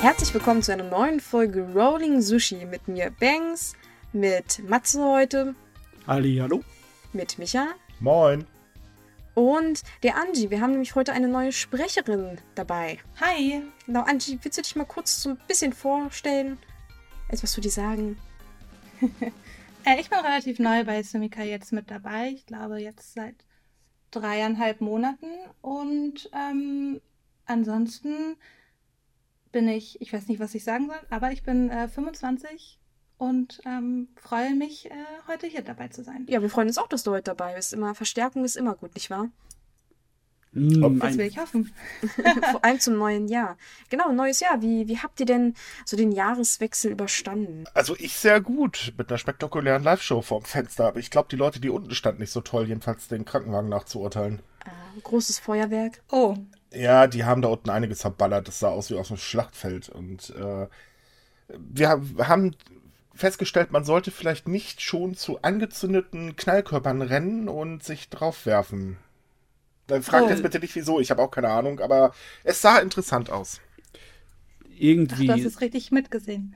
Herzlich 0.00 0.32
willkommen 0.32 0.62
zu 0.62 0.72
einer 0.72 0.84
neuen 0.84 1.20
Folge 1.20 1.62
Rolling 1.74 2.20
Sushi 2.20 2.64
mit 2.66 2.86
mir 2.88 3.10
Banks, 3.10 3.74
mit 4.12 4.60
Matze 4.68 5.02
heute, 5.04 5.54
Ali, 6.06 6.36
hallo. 6.36 6.62
mit 7.12 7.38
Micha 7.38 7.68
Moin. 8.00 8.46
und 9.34 9.82
der 10.02 10.16
Angie. 10.16 10.50
Wir 10.50 10.60
haben 10.60 10.70
nämlich 10.72 10.94
heute 10.94 11.12
eine 11.12 11.28
neue 11.28 11.52
Sprecherin 11.52 12.38
dabei. 12.54 12.98
Hi. 13.20 13.62
Genau, 13.86 14.02
Angie, 14.02 14.38
willst 14.42 14.58
du 14.58 14.62
dich 14.62 14.76
mal 14.76 14.84
kurz 14.84 15.22
so 15.22 15.30
ein 15.30 15.38
bisschen 15.48 15.72
vorstellen? 15.72 16.58
Etwas 17.28 17.52
zu 17.52 17.60
dir 17.60 17.70
sagen? 17.70 18.18
Äh, 19.84 20.00
ich 20.00 20.10
bin 20.10 20.18
relativ 20.18 20.58
neu 20.58 20.82
bei 20.84 21.04
Sumika 21.04 21.44
jetzt 21.44 21.72
mit 21.72 21.88
dabei. 21.88 22.32
Ich 22.34 22.46
glaube 22.46 22.78
jetzt 22.80 23.14
seit 23.14 23.36
dreieinhalb 24.10 24.80
Monaten. 24.80 25.28
Und 25.62 26.28
ähm, 26.34 27.00
ansonsten 27.46 28.36
bin 29.52 29.68
ich, 29.68 30.00
ich 30.00 30.12
weiß 30.12 30.28
nicht, 30.28 30.40
was 30.40 30.54
ich 30.54 30.64
sagen 30.64 30.86
soll, 30.86 31.00
aber 31.10 31.32
ich 31.32 31.42
bin 31.42 31.70
äh, 31.70 31.88
25 31.88 32.78
und 33.18 33.60
ähm, 33.66 34.08
freue 34.16 34.54
mich, 34.54 34.90
äh, 34.90 34.94
heute 35.26 35.46
hier 35.46 35.62
dabei 35.62 35.88
zu 35.88 36.02
sein. 36.04 36.26
Ja, 36.28 36.40
wir 36.40 36.50
freuen 36.50 36.68
uns 36.68 36.78
auch, 36.78 36.88
dass 36.88 37.02
du 37.02 37.10
heute 37.10 37.34
dabei 37.34 37.54
bist. 37.54 37.72
Immer 37.72 37.94
Verstärkung 37.94 38.44
ist 38.44 38.56
immer 38.56 38.74
gut, 38.74 38.94
nicht 38.94 39.10
wahr? 39.10 39.28
Mm, 40.52 40.98
Das 41.00 41.18
will 41.18 41.26
ich 41.26 41.38
hoffen. 41.38 41.72
Vor 42.50 42.64
allem 42.64 42.80
zum 42.80 42.96
neuen 42.96 43.28
Jahr. 43.28 43.56
Genau, 43.90 44.12
neues 44.12 44.40
Jahr. 44.40 44.62
Wie, 44.62 44.88
wie 44.88 44.98
habt 44.98 45.20
ihr 45.20 45.26
denn 45.26 45.54
so 45.84 45.96
den 45.96 46.12
Jahreswechsel 46.12 46.92
überstanden? 46.92 47.64
Also 47.74 47.96
ich 47.98 48.14
sehr 48.14 48.40
gut 48.40 48.94
mit 48.96 49.10
einer 49.10 49.18
spektakulären 49.18 49.82
Live-Show 49.82 50.22
vorm 50.22 50.44
Fenster. 50.44 50.86
Aber 50.86 51.00
ich 51.00 51.10
glaube, 51.10 51.28
die 51.30 51.36
Leute, 51.36 51.60
die 51.60 51.68
unten 51.70 51.94
standen, 51.94 52.20
nicht 52.20 52.32
so 52.32 52.40
toll, 52.40 52.68
jedenfalls 52.68 53.08
den 53.08 53.24
Krankenwagen 53.24 53.68
nachzuurteilen. 53.68 54.40
Äh, 54.64 55.00
großes 55.02 55.38
Feuerwerk. 55.38 56.02
Oh, 56.10 56.36
Ja, 56.72 57.06
die 57.06 57.24
haben 57.24 57.42
da 57.42 57.48
unten 57.48 57.70
einiges 57.70 58.02
verballert. 58.02 58.48
Das 58.48 58.58
sah 58.58 58.68
aus 58.68 58.90
wie 58.90 58.96
aus 58.98 59.10
einem 59.10 59.18
Schlachtfeld. 59.18 59.88
Und 59.88 60.30
äh, 60.30 60.66
wir 61.48 61.88
ha- 61.88 62.00
haben 62.26 62.54
festgestellt, 63.14 63.72
man 63.72 63.84
sollte 63.84 64.10
vielleicht 64.10 64.46
nicht 64.48 64.80
schon 64.82 65.14
zu 65.16 65.42
angezündeten 65.42 66.36
Knallkörpern 66.36 67.02
rennen 67.02 67.48
und 67.48 67.82
sich 67.82 68.10
draufwerfen. 68.10 68.98
Dann 69.86 70.02
fragt 70.02 70.26
Oh. 70.26 70.28
jetzt 70.28 70.42
bitte 70.42 70.60
nicht 70.60 70.74
wieso, 70.76 71.00
ich 71.00 71.10
habe 71.10 71.22
auch 71.22 71.30
keine 71.30 71.48
Ahnung, 71.48 71.80
aber 71.80 72.12
es 72.44 72.60
sah 72.60 72.78
interessant 72.78 73.30
aus. 73.30 73.60
ach, 73.82 74.68
irgendwie 74.78 75.26
du 75.26 75.32
hast 75.32 75.44
es 75.44 75.60
richtig 75.62 75.90
mitgesehen. 75.90 76.54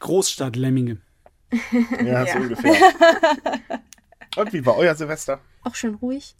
Großstadt-Lemminge. 0.00 0.98
Ja, 2.04 2.26
so 2.26 2.32
Ja. 2.34 2.36
ungefähr. 2.40 2.74
Und 4.36 4.52
wie 4.52 4.66
war 4.66 4.76
euer 4.76 4.94
Silvester? 4.94 5.40
Auch 5.62 5.74
schön 5.74 5.94
ruhig. 5.94 6.34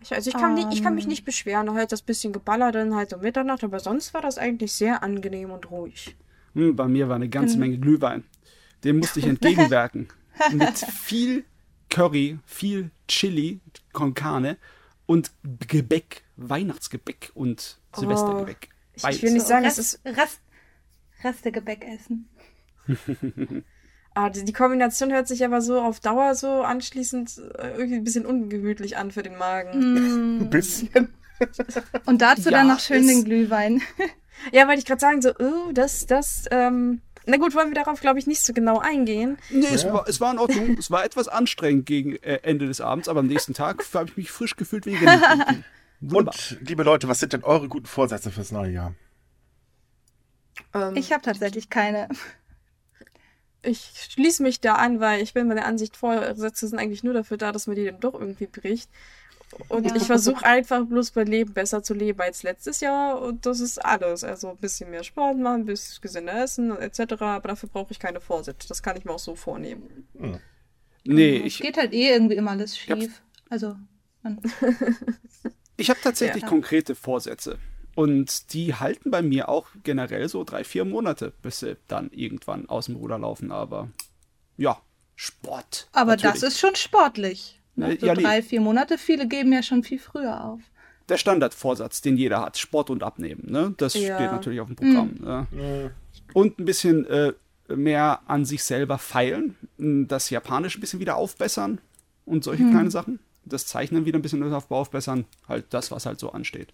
Ich, 0.00 0.12
also 0.14 0.30
ich 0.30 0.36
kann, 0.36 0.54
nicht, 0.54 0.68
ich 0.72 0.82
kann 0.82 0.94
mich 0.94 1.04
Ähm. 1.04 1.10
nicht 1.10 1.24
beschweren. 1.24 1.72
Halt 1.74 1.92
das 1.92 2.02
bisschen 2.02 2.32
geballert 2.32 2.74
dann 2.74 2.94
halt 2.94 3.12
um 3.12 3.20
Mitternacht, 3.20 3.64
aber 3.64 3.80
sonst 3.80 4.14
war 4.14 4.22
das 4.22 4.38
eigentlich 4.38 4.72
sehr 4.72 5.02
angenehm 5.02 5.50
und 5.50 5.70
ruhig. 5.70 6.16
Hm, 6.54 6.76
bei 6.76 6.86
mir 6.86 7.08
war 7.08 7.16
eine 7.16 7.28
ganze 7.28 7.58
Menge 7.58 7.78
Glühwein. 7.78 8.24
Dem 8.84 8.98
musste 8.98 9.18
ich 9.20 9.26
entgegenwirken. 9.26 10.08
Mit 10.52 10.78
viel 10.78 11.44
Curry, 11.90 12.38
viel 12.46 12.90
Chili 13.08 13.60
con 13.92 14.14
Carne 14.14 14.56
und 15.06 15.32
Gebäck, 15.66 16.22
Weihnachtsgebäck 16.36 17.32
und 17.34 17.78
Silvestergebäck. 17.96 18.68
Ich, 18.94 19.04
ich 19.04 19.22
will 19.22 19.32
nicht 19.32 19.46
sagen, 19.46 19.64
Rest, 19.64 19.78
es 19.78 19.94
ist. 19.94 20.04
Rest, 20.04 20.40
Restegebäck 21.24 21.84
essen. 21.84 22.28
Ah, 24.20 24.30
die, 24.30 24.44
die 24.44 24.52
Kombination 24.52 25.12
hört 25.12 25.28
sich 25.28 25.44
aber 25.44 25.60
so 25.60 25.80
auf 25.80 26.00
Dauer 26.00 26.34
so 26.34 26.62
anschließend 26.62 27.38
äh, 27.56 27.68
irgendwie 27.76 27.94
ein 27.98 28.02
bisschen 28.04 28.26
ungemütlich 28.26 28.96
an 28.96 29.12
für 29.12 29.22
den 29.22 29.36
Magen. 29.38 30.40
Ein 30.40 30.50
bisschen. 30.50 31.14
Und 32.04 32.20
dazu 32.20 32.50
Ja, 32.50 32.58
dann 32.58 32.66
noch 32.66 32.80
schön 32.80 33.02
es- 33.02 33.06
den 33.06 33.24
Glühwein. 33.24 33.80
Ja, 34.52 34.66
wollte 34.68 34.78
ich 34.78 34.84
gerade 34.86 35.00
sagen, 35.00 35.20
so, 35.20 35.30
oh, 35.38 35.72
das, 35.72 36.06
das, 36.06 36.44
ähm. 36.52 37.00
Na 37.26 37.36
gut, 37.38 37.54
wollen 37.56 37.68
wir 37.70 37.74
darauf, 37.74 38.00
glaube 38.00 38.18
ich, 38.20 38.26
nicht 38.28 38.40
so 38.44 38.52
genau 38.52 38.78
eingehen. 38.78 39.36
Nee, 39.50 39.66
es, 39.72 39.82
Ja. 39.82 39.92
war, 39.92 40.08
es 40.08 40.20
war 40.20 40.32
in 40.32 40.38
Ordnung. 40.38 40.76
es 40.78 40.90
war 40.92 41.04
etwas 41.04 41.26
anstrengend 41.28 41.86
gegen 41.86 42.14
äh, 42.22 42.38
Ende 42.42 42.66
des 42.66 42.80
Abends, 42.80 43.08
aber 43.08 43.20
am 43.20 43.26
nächsten 43.26 43.52
Tag 43.54 43.84
habe 43.94 44.08
ich 44.10 44.16
mich 44.16 44.30
frisch 44.30 44.54
gefühlt 44.56 44.86
wie. 44.86 44.96
Und 46.14 46.56
liebe 46.60 46.84
Leute, 46.84 47.08
was 47.08 47.18
sind 47.20 47.32
denn 47.34 47.42
eure 47.44 47.68
guten 47.68 47.86
Vorsätze 47.86 48.30
fürs 48.30 48.50
neue 48.52 48.70
Jahr? 48.72 48.94
Ähm, 50.74 50.96
Ich 50.96 51.12
habe 51.12 51.22
tatsächlich 51.22 51.68
keine. 51.70 52.08
Ich 53.68 54.08
schließe 54.10 54.42
mich 54.42 54.60
da 54.60 54.74
an, 54.74 55.00
weil 55.00 55.22
ich 55.22 55.34
bin 55.34 55.46
meiner 55.48 55.66
Ansicht, 55.66 55.96
Vorsätze 55.96 56.66
sind 56.68 56.78
eigentlich 56.78 57.02
nur 57.04 57.14
dafür 57.14 57.36
da, 57.36 57.52
dass 57.52 57.66
man 57.66 57.76
die 57.76 57.84
dann 57.84 58.00
doch 58.00 58.14
irgendwie 58.14 58.46
bricht. 58.46 58.90
Und 59.68 59.86
Ja. 59.86 59.96
ich 59.96 60.02
versuche 60.04 60.44
einfach 60.44 60.84
bloß 60.84 61.14
mein 61.14 61.26
Leben 61.26 61.52
besser 61.54 61.82
zu 61.82 61.94
leben 61.94 62.20
als 62.20 62.42
letztes 62.42 62.80
Jahr 62.80 63.20
und 63.22 63.46
das 63.46 63.60
ist 63.60 63.82
alles. 63.84 64.22
Also 64.24 64.50
ein 64.50 64.56
bisschen 64.58 64.90
mehr 64.90 65.04
Sport 65.04 65.38
machen, 65.38 65.62
ein 65.62 65.64
bisschen 65.66 66.00
gesünder 66.02 66.42
essen 66.42 66.76
etc. 66.76 67.22
Aber 67.22 67.48
dafür 67.48 67.68
brauche 67.68 67.92
ich 67.92 67.98
keine 67.98 68.20
Vorsätze. 68.20 68.68
Das 68.68 68.82
kann 68.82 68.96
ich 68.96 69.04
mir 69.04 69.12
auch 69.12 69.18
so 69.18 69.34
vornehmen. 69.34 70.06
Nee, 71.04 71.38
es 71.38 71.44
ich, 71.46 71.60
geht 71.60 71.76
halt 71.78 71.92
eh 71.94 72.10
irgendwie 72.10 72.36
immer 72.36 72.50
alles 72.50 72.86
Ja. 72.86 72.96
schief. 72.96 73.22
Also, 73.48 73.76
man, 74.22 74.38
Ich 75.78 75.88
habe 75.90 76.00
tatsächlich 76.00 76.42
Ja. 76.42 76.48
konkrete 76.48 76.94
Vorsätze. 76.94 77.58
Und 77.98 78.52
die 78.52 78.76
halten 78.76 79.10
bei 79.10 79.22
mir 79.22 79.48
auch 79.48 79.66
generell 79.82 80.28
so 80.28 80.44
drei, 80.44 80.62
vier 80.62 80.84
Monate, 80.84 81.32
bis 81.42 81.58
sie 81.58 81.76
dann 81.88 82.10
irgendwann 82.12 82.68
aus 82.68 82.86
dem 82.86 82.94
Ruder 82.94 83.18
laufen. 83.18 83.50
Aber 83.50 83.88
ja, 84.56 84.80
Sport. 85.16 85.88
aber 85.92 86.12
natürlich. 86.12 86.34
das 86.40 86.52
ist 86.52 86.60
schon 86.60 86.76
sportlich. 86.76 87.60
Ne? 87.74 87.96
So 88.00 88.06
ja, 88.06 88.14
nee. 88.14 88.22
drei, 88.22 88.42
vier 88.42 88.60
Monate. 88.60 88.98
Viele 88.98 89.26
geben 89.26 89.52
ja 89.52 89.64
schon 89.64 89.82
viel 89.82 89.98
früher 89.98 90.44
auf. 90.44 90.60
der 91.08 91.16
Standardvorsatz, 91.18 92.00
den 92.00 92.16
jeder 92.16 92.40
hat. 92.40 92.56
Sport 92.56 92.90
und 92.90 93.02
Abnehmen. 93.02 93.50
Ne? 93.50 93.74
Das 93.78 93.94
Ja. 93.94 94.14
steht 94.14 94.30
natürlich 94.30 94.60
auf 94.60 94.68
dem 94.68 94.76
Programm. 94.76 95.16
Ne? 95.18 95.90
Und 96.34 96.60
ein 96.60 96.66
bisschen 96.66 97.04
äh, 97.06 97.32
mehr 97.68 98.20
an 98.26 98.44
sich 98.44 98.62
selber 98.62 98.98
feilen. 98.98 99.56
Das 99.76 100.30
Japanisch 100.30 100.76
ein 100.76 100.80
bisschen 100.80 101.00
wieder 101.00 101.16
aufbessern. 101.16 101.80
Und 102.24 102.44
solche 102.44 102.62
kleine 102.70 102.92
Sachen. 102.92 103.18
Das 103.44 103.66
Zeichnen 103.66 104.04
wieder 104.04 104.20
ein 104.20 104.22
bisschen 104.22 104.42
aufbessern. 104.52 105.24
Halt 105.48 105.64
das, 105.70 105.90
was 105.90 106.06
halt 106.06 106.20
so 106.20 106.30
ansteht. 106.30 106.72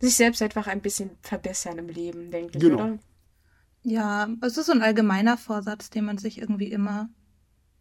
Sich 0.00 0.14
selbst 0.16 0.42
einfach 0.42 0.66
ein 0.68 0.80
bisschen 0.80 1.10
verbessern 1.22 1.78
im 1.78 1.88
Leben, 1.88 2.30
denke 2.30 2.56
ich, 2.56 2.62
Genau. 2.62 2.74
oder? 2.76 2.98
Ja, 3.82 4.28
es 4.42 4.56
ist 4.56 4.66
so 4.66 4.72
ein 4.72 4.82
allgemeiner 4.82 5.36
Vorsatz, 5.36 5.90
den 5.90 6.04
man 6.04 6.18
sich 6.18 6.38
irgendwie 6.38 6.70
immer 6.70 7.08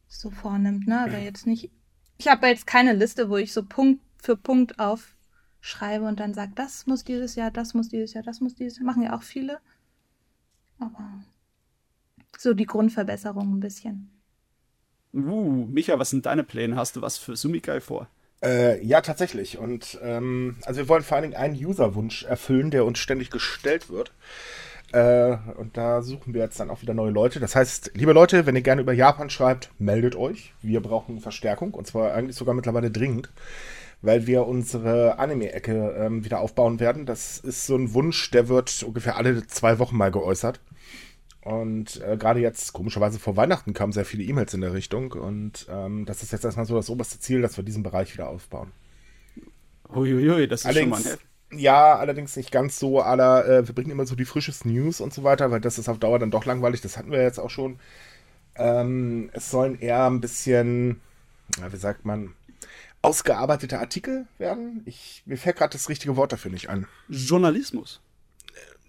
so 0.08 0.30
vornimmt, 0.32 0.88
ne? 0.88 1.02
Aber 1.02 1.18
jetzt 1.18 1.46
nicht. 1.46 1.72
Ich 2.18 2.28
habe 2.28 2.48
jetzt 2.48 2.66
keine 2.66 2.94
Liste, 2.94 3.30
wo 3.30 3.38
ich 3.38 3.54
so 3.54 3.64
Punkt 3.64 4.02
für 4.22 4.36
Punkt 4.38 4.80
aufschreibe 4.80 6.06
und 6.06 6.20
dann 6.20 6.34
sage, 6.34 6.54
das 6.56 6.88
muss 6.88 7.04
dieses 7.04 7.36
Jahr, 7.36 7.52
das 7.52 7.74
muss 7.74 7.90
dieses 7.90 8.14
Jahr, 8.14 8.24
das 8.24 8.42
muss 8.42 8.56
dieses 8.56 8.78
Jahr. 8.78 8.86
Machen 8.86 9.04
ja 9.04 9.16
auch 9.16 9.24
viele. 9.24 9.60
Aber 10.80 11.24
so 12.38 12.54
die 12.54 12.66
Grundverbesserung 12.66 13.56
ein 13.56 13.60
bisschen. 13.60 14.10
Uh, 15.14 15.66
Micha, 15.66 15.98
was 16.00 16.10
sind 16.12 16.26
deine 16.26 16.44
Pläne? 16.44 16.76
Hast 16.76 16.96
du 16.96 17.02
was 17.02 17.18
für 17.18 17.36
Sumikai 17.36 17.82
vor? 17.82 18.08
Äh, 18.44 18.84
ja, 18.86 19.02
tatsächlich. 19.02 19.58
Und 19.58 19.98
ähm, 20.04 20.58
also 20.66 20.80
wir 20.80 20.90
wollen 20.90 21.04
vor 21.04 21.18
allen 21.18 21.32
Dingen 21.32 21.42
einen 21.42 21.56
Userwunsch 21.56 22.24
erfüllen, 22.24 22.72
der 22.72 22.86
uns 22.86 23.00
ständig 23.00 23.32
gestellt 23.32 23.90
wird. 23.90 24.12
Äh, 24.94 25.38
und 25.58 25.76
da 25.76 26.02
suchen 26.02 26.34
wir 26.34 26.42
jetzt 26.42 26.60
dann 26.60 26.70
auch 26.70 26.82
wieder 26.82 26.94
neue 26.94 27.12
Leute. 27.12 27.40
Das 27.40 27.56
heißt, 27.56 27.92
liebe 27.96 28.14
Leute, 28.14 28.46
wenn 28.46 28.56
ihr 28.56 28.62
gerne 28.62 28.82
über 28.82 28.94
Japan 28.94 29.30
schreibt, 29.30 29.72
meldet 29.80 30.16
euch. 30.16 30.54
Wir 30.62 30.82
brauchen 30.82 31.20
Verstärkung 31.20 31.74
und 31.74 31.88
zwar 31.88 32.14
eigentlich 32.14 32.38
sogar 32.38 32.54
mittlerweile 32.54 32.92
dringend, 32.92 33.30
weil 34.02 34.28
wir 34.28 34.48
unsere 34.48 35.20
Anime-Ecke 35.20 35.96
ähm, 35.98 36.24
wieder 36.24 36.40
aufbauen 36.40 36.80
werden. 36.80 37.06
Das 37.06 37.40
ist 37.40 37.66
so 37.66 37.76
ein 37.76 37.94
Wunsch, 37.94 38.32
der 38.32 38.48
wird 38.48 38.84
ungefähr 38.84 39.18
alle 39.18 39.46
zwei 39.48 39.80
Wochen 39.80 39.98
mal 39.98 40.12
geäußert. 40.12 40.62
Und 41.48 42.02
äh, 42.02 42.18
gerade 42.18 42.42
jetzt, 42.42 42.74
komischerweise 42.74 43.20
vor 43.20 43.38
Weihnachten, 43.38 43.74
kamen 43.74 43.94
sehr 43.94 44.04
viele 44.04 44.24
E-Mails 44.24 44.54
in 44.54 44.60
der 44.60 44.74
Richtung. 44.74 45.14
Und 45.14 45.66
ähm, 45.70 46.06
das 46.06 46.22
ist 46.22 46.34
jetzt 46.34 46.44
erstmal 46.44 46.66
so 46.66 46.76
das 46.76 46.90
oberste 46.90 47.22
Ziel, 47.22 47.42
dass 47.42 47.56
wir 47.56 47.64
diesen 47.64 47.84
Bereich 47.84 48.14
wieder 48.14 48.28
aufbauen. 48.28 48.74
Huiuiui, 49.96 50.50
das 50.50 50.66
ist 50.66 50.76
schon 50.76 50.90
mal 50.90 50.98
Allerdings, 50.98 51.20
ein 51.52 51.58
ja, 51.58 51.96
allerdings 51.96 52.36
nicht 52.36 52.52
ganz 52.52 52.78
so 52.78 53.00
aller, 53.00 53.48
äh, 53.48 53.66
wir 53.66 53.74
bringen 53.74 53.92
immer 53.92 54.06
so 54.06 54.16
die 54.16 54.26
frisches 54.26 54.66
News 54.66 55.00
und 55.00 55.14
so 55.14 55.24
weiter, 55.24 55.50
weil 55.50 55.62
das 55.62 55.80
ist 55.80 55.88
auf 55.88 56.00
Dauer 56.00 56.20
dann 56.20 56.32
doch 56.32 56.44
langweilig, 56.44 56.82
das 56.82 56.98
hatten 56.98 57.12
wir 57.12 57.22
jetzt 57.22 57.40
auch 57.40 57.50
schon. 57.50 57.80
Ähm, 58.56 59.30
es 59.32 59.50
sollen 59.50 59.80
eher 59.80 60.06
ein 60.06 60.20
bisschen, 60.20 61.00
ja, 61.62 61.72
wie 61.72 61.78
sagt 61.78 62.04
man, 62.04 62.34
ausgearbeitete 63.02 63.80
Artikel 63.80 64.28
werden. 64.38 64.82
Ich, 64.84 65.24
mir 65.26 65.38
fällt 65.38 65.56
gerade 65.56 65.72
das 65.72 65.88
richtige 65.88 66.18
Wort 66.18 66.34
dafür 66.34 66.52
nicht 66.52 66.70
an. 66.70 66.88
Journalismus. 67.08 68.02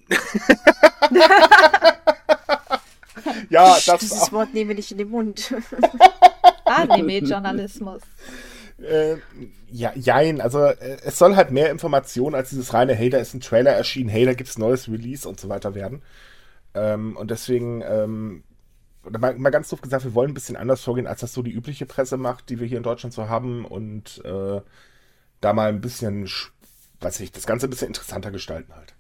Ja, 3.51 3.77
das 3.87 4.01
Dieses 4.01 4.23
auch, 4.23 4.33
Wort 4.33 4.55
nehmen 4.55 4.69
wir 4.69 4.77
nicht 4.77 4.91
in 4.93 4.99
den 4.99 5.09
Mund. 5.11 5.55
Anime-Journalismus. 6.65 8.03
äh, 8.79 9.17
ja, 9.71 9.93
jein, 9.95 10.41
also 10.41 10.65
äh, 10.65 10.99
es 11.05 11.19
soll 11.19 11.37
halt 11.37 11.51
mehr 11.51 11.71
Information 11.71 12.35
als 12.35 12.51
dieses 12.51 12.73
reine, 12.75 12.95
hey, 12.95 13.11
da 13.11 13.19
ist 13.19 13.35
ein 13.35 13.41
Trailer 13.41 13.73
erschienen, 13.73 14.09
hey, 14.09 14.25
da 14.25 14.35
gibt's 14.35 14.59
neues 14.59 14.89
Release 14.89 15.29
und 15.29 15.41
so 15.41 15.49
weiter 15.49 15.75
werden. 15.75 16.03
Ähm, 16.75 17.17
und 17.17 17.31
deswegen, 17.31 17.83
ähm, 17.83 18.45
mal, 19.03 19.35
mal 19.39 19.51
ganz 19.51 19.69
doof 19.69 19.81
gesagt, 19.81 20.05
wir 20.05 20.15
wollen 20.15 20.31
ein 20.31 20.35
bisschen 20.35 20.57
anders 20.57 20.83
vorgehen, 20.83 21.07
als 21.07 21.21
das 21.21 21.33
so 21.33 21.43
die 21.43 21.53
übliche 21.53 21.87
Presse 21.87 22.17
macht, 22.17 22.51
die 22.51 22.61
wir 22.61 22.67
hier 22.67 22.77
in 22.79 22.83
Deutschland 22.83 23.15
so 23.15 23.29
haben 23.29 23.65
und 23.65 24.23
äh, 24.25 24.61
da 25.41 25.53
mal 25.53 25.69
ein 25.71 25.81
bisschen, 25.81 26.27
sch- 26.27 26.51
weiß 27.01 27.21
ich, 27.21 27.33
das 27.33 27.47
Ganze 27.47 27.67
ein 27.67 27.71
bisschen 27.71 27.89
interessanter 27.89 28.31
gestalten 28.31 28.75
halt. 28.75 28.95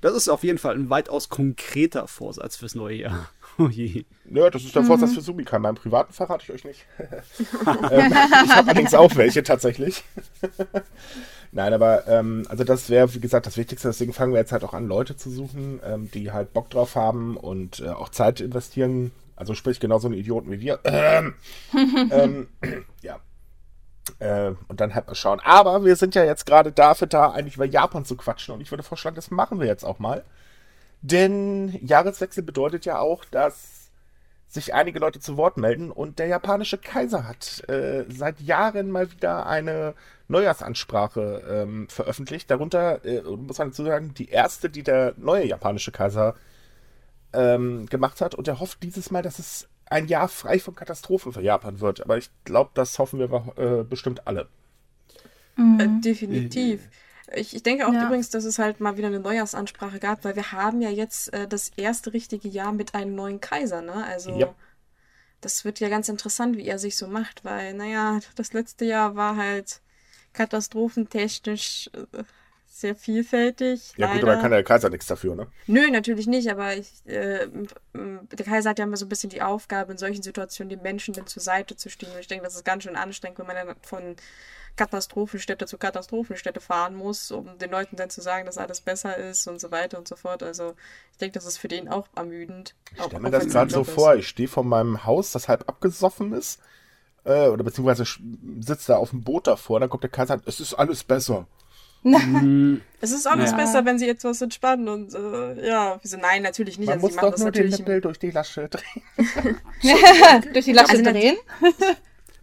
Das 0.00 0.14
ist 0.14 0.28
auf 0.28 0.42
jeden 0.42 0.58
Fall 0.58 0.74
ein 0.74 0.90
weitaus 0.90 1.28
konkreter 1.28 2.08
Vorsatz 2.08 2.56
fürs 2.56 2.74
neue 2.74 2.96
Jahr. 2.96 3.28
Oh 3.60 3.68
je. 3.68 4.04
Ja, 4.30 4.48
das 4.48 4.64
ist 4.64 4.74
der 4.74 4.84
Vorsatz 4.84 5.10
mhm. 5.10 5.14
für 5.16 5.20
Sumika. 5.20 5.58
Meinem 5.58 5.74
privaten 5.74 6.12
verrate 6.14 6.44
ich 6.44 6.52
euch 6.52 6.64
nicht. 6.64 6.86
ähm, 6.98 8.12
ich 8.44 8.56
habe 8.56 8.68
allerdings 8.68 8.94
auch 8.94 9.14
welche 9.16 9.42
tatsächlich. 9.42 10.02
Nein, 11.52 11.74
aber 11.74 12.06
ähm, 12.08 12.46
also 12.48 12.64
das 12.64 12.88
wäre, 12.88 13.12
wie 13.14 13.20
gesagt, 13.20 13.46
das 13.46 13.58
Wichtigste. 13.58 13.88
Deswegen 13.88 14.14
fangen 14.14 14.32
wir 14.32 14.40
jetzt 14.40 14.52
halt 14.52 14.64
auch 14.64 14.72
an, 14.72 14.86
Leute 14.86 15.16
zu 15.16 15.30
suchen, 15.30 15.80
ähm, 15.84 16.10
die 16.10 16.32
halt 16.32 16.54
Bock 16.54 16.70
drauf 16.70 16.94
haben 16.94 17.36
und 17.36 17.80
äh, 17.80 17.88
auch 17.88 18.08
Zeit 18.08 18.40
investieren. 18.40 19.10
Also 19.36 19.54
sprich 19.54 19.78
genauso 19.78 20.08
einen 20.08 20.16
Idioten 20.16 20.50
wie 20.50 20.60
wir. 20.60 20.78
Ähm, 20.84 21.34
ähm, 22.10 22.48
ja. 23.02 23.18
Äh, 24.20 24.52
und 24.68 24.80
dann 24.80 24.94
halt 24.94 25.06
mal 25.06 25.14
schauen. 25.14 25.40
Aber 25.44 25.84
wir 25.84 25.96
sind 25.96 26.14
ja 26.14 26.24
jetzt 26.24 26.46
gerade 26.46 26.72
dafür 26.72 27.08
da, 27.08 27.30
eigentlich 27.30 27.56
über 27.56 27.66
Japan 27.66 28.06
zu 28.06 28.16
quatschen. 28.16 28.54
Und 28.54 28.62
ich 28.62 28.70
würde 28.70 28.82
vorschlagen, 28.82 29.16
das 29.16 29.30
machen 29.30 29.60
wir 29.60 29.66
jetzt 29.66 29.84
auch 29.84 29.98
mal. 29.98 30.24
Denn 31.02 31.78
Jahreswechsel 31.82 32.42
bedeutet 32.42 32.84
ja 32.84 32.98
auch, 32.98 33.24
dass 33.24 33.90
sich 34.48 34.74
einige 34.74 34.98
Leute 34.98 35.20
zu 35.20 35.36
Wort 35.36 35.56
melden 35.56 35.92
und 35.92 36.18
der 36.18 36.26
japanische 36.26 36.76
Kaiser 36.76 37.26
hat 37.26 37.68
äh, 37.68 38.04
seit 38.08 38.40
Jahren 38.40 38.90
mal 38.90 39.10
wieder 39.12 39.46
eine 39.46 39.94
Neujahrsansprache 40.26 41.44
ähm, 41.48 41.88
veröffentlicht. 41.88 42.50
Darunter, 42.50 43.04
äh, 43.04 43.22
muss 43.22 43.58
man 43.58 43.68
dazu 43.68 43.84
sagen, 43.84 44.12
die 44.14 44.28
erste, 44.28 44.68
die 44.68 44.82
der 44.82 45.14
neue 45.16 45.46
japanische 45.46 45.92
Kaiser 45.92 46.34
ähm, 47.32 47.86
gemacht 47.86 48.20
hat. 48.20 48.34
Und 48.34 48.48
er 48.48 48.58
hofft 48.58 48.82
dieses 48.82 49.12
Mal, 49.12 49.22
dass 49.22 49.38
es 49.38 49.68
ein 49.86 50.08
Jahr 50.08 50.28
frei 50.28 50.58
von 50.58 50.74
Katastrophen 50.74 51.32
für 51.32 51.42
Japan 51.42 51.80
wird. 51.80 52.00
Aber 52.02 52.18
ich 52.18 52.30
glaube, 52.44 52.70
das 52.74 52.98
hoffen 52.98 53.20
wir 53.20 53.54
äh, 53.56 53.84
bestimmt 53.84 54.26
alle. 54.26 54.48
Mhm. 55.56 55.80
Äh, 55.80 56.00
definitiv. 56.00 56.88
Ich, 57.34 57.54
ich 57.54 57.62
denke 57.62 57.86
auch 57.86 57.92
ja. 57.92 58.06
übrigens, 58.06 58.30
dass 58.30 58.44
es 58.44 58.58
halt 58.58 58.80
mal 58.80 58.96
wieder 58.96 59.08
eine 59.08 59.20
Neujahrsansprache 59.20 59.98
gab, 59.98 60.24
weil 60.24 60.36
wir 60.36 60.52
haben 60.52 60.80
ja 60.80 60.90
jetzt 60.90 61.32
äh, 61.32 61.46
das 61.46 61.70
erste 61.76 62.12
richtige 62.12 62.48
Jahr 62.48 62.72
mit 62.72 62.94
einem 62.94 63.14
neuen 63.14 63.40
Kaiser, 63.40 63.82
ne? 63.82 64.04
Also 64.04 64.36
ja. 64.36 64.54
das 65.40 65.64
wird 65.64 65.80
ja 65.80 65.88
ganz 65.88 66.08
interessant, 66.08 66.56
wie 66.56 66.66
er 66.66 66.78
sich 66.78 66.96
so 66.96 67.06
macht, 67.06 67.44
weil, 67.44 67.74
naja, 67.74 68.18
das 68.34 68.52
letzte 68.52 68.84
Jahr 68.84 69.14
war 69.14 69.36
halt 69.36 69.80
katastrophentechnisch 70.32 71.90
äh, 71.94 72.22
sehr 72.80 72.94
vielfältig. 72.94 73.92
Ja 73.96 74.06
leider. 74.06 74.20
gut, 74.20 74.28
aber 74.28 74.40
kann 74.40 74.50
der 74.50 74.64
Kaiser 74.64 74.90
nichts 74.90 75.06
dafür, 75.06 75.36
ne? 75.36 75.46
Nö, 75.66 75.90
natürlich 75.90 76.26
nicht, 76.26 76.50
aber 76.50 76.76
ich, 76.76 76.90
äh, 77.04 77.46
der 77.92 78.46
Kaiser 78.46 78.70
hat 78.70 78.78
ja 78.78 78.86
immer 78.86 78.96
so 78.96 79.06
ein 79.06 79.08
bisschen 79.08 79.30
die 79.30 79.42
Aufgabe, 79.42 79.92
in 79.92 79.98
solchen 79.98 80.22
Situationen 80.22 80.70
den 80.70 80.82
Menschen 80.82 81.12
dann 81.12 81.26
zur 81.26 81.42
Seite 81.42 81.76
zu 81.76 81.90
stehen. 81.90 82.12
Und 82.12 82.20
ich 82.20 82.28
denke, 82.28 82.44
das 82.44 82.54
ist 82.54 82.64
ganz 82.64 82.84
schön 82.84 82.96
anstrengend, 82.96 83.38
wenn 83.38 83.46
man 83.46 83.56
dann 83.56 83.76
von 83.82 84.16
Katastrophenstädte 84.76 85.66
zu 85.66 85.78
Katastrophenstädte 85.78 86.60
fahren 86.60 86.94
muss, 86.94 87.30
um 87.30 87.58
den 87.58 87.70
Leuten 87.70 87.96
dann 87.96 88.10
zu 88.10 88.20
sagen, 88.20 88.46
dass 88.46 88.58
alles 88.58 88.80
besser 88.80 89.16
ist 89.16 89.46
und 89.46 89.60
so 89.60 89.70
weiter 89.70 89.98
und 89.98 90.08
so 90.08 90.16
fort. 90.16 90.42
Also 90.42 90.74
ich 91.12 91.18
denke, 91.18 91.34
das 91.34 91.46
ist 91.46 91.58
für 91.58 91.68
den 91.68 91.88
auch 91.88 92.08
ermüdend. 92.16 92.74
Ich 92.96 93.02
stelle 93.02 93.20
mir 93.20 93.30
das 93.30 93.48
gerade 93.48 93.70
so 93.70 93.84
vor, 93.84 94.14
ich 94.16 94.28
stehe 94.28 94.48
vor 94.48 94.64
meinem 94.64 95.04
Haus, 95.04 95.32
das 95.32 95.48
halb 95.48 95.68
abgesoffen 95.68 96.32
ist, 96.32 96.60
äh, 97.24 97.48
oder 97.48 97.64
beziehungsweise 97.64 98.04
sitzt 98.60 98.88
da 98.88 98.96
auf 98.96 99.10
dem 99.10 99.22
Boot 99.22 99.46
davor, 99.46 99.80
dann 99.80 99.90
kommt 99.90 100.02
der 100.02 100.10
Kaiser, 100.10 100.40
es 100.46 100.60
ist 100.60 100.74
alles 100.74 101.04
besser. 101.04 101.46
es 103.00 103.12
ist 103.12 103.26
alles 103.26 103.50
ja. 103.50 103.56
besser, 103.58 103.84
wenn 103.84 103.98
sie 103.98 104.08
etwas 104.08 104.40
entspannen 104.40 104.88
und 104.88 105.14
äh, 105.14 105.68
ja, 105.68 105.98
wieso 106.00 106.16
nein, 106.16 106.42
natürlich 106.42 106.78
nicht. 106.78 106.88
Man 106.88 106.96
also, 106.96 107.08
muss 107.08 107.16
doch 107.16 107.36
nur 107.36 107.50
den 107.50 107.68
Nippel 107.68 108.00
durch 108.00 108.18
die 108.18 108.30
Lasche 108.30 108.70
drehen. 108.70 109.02
durch 110.54 110.64
die 110.64 110.72
Lasche 110.72 110.92
also, 110.92 111.04
drehen? 111.04 111.36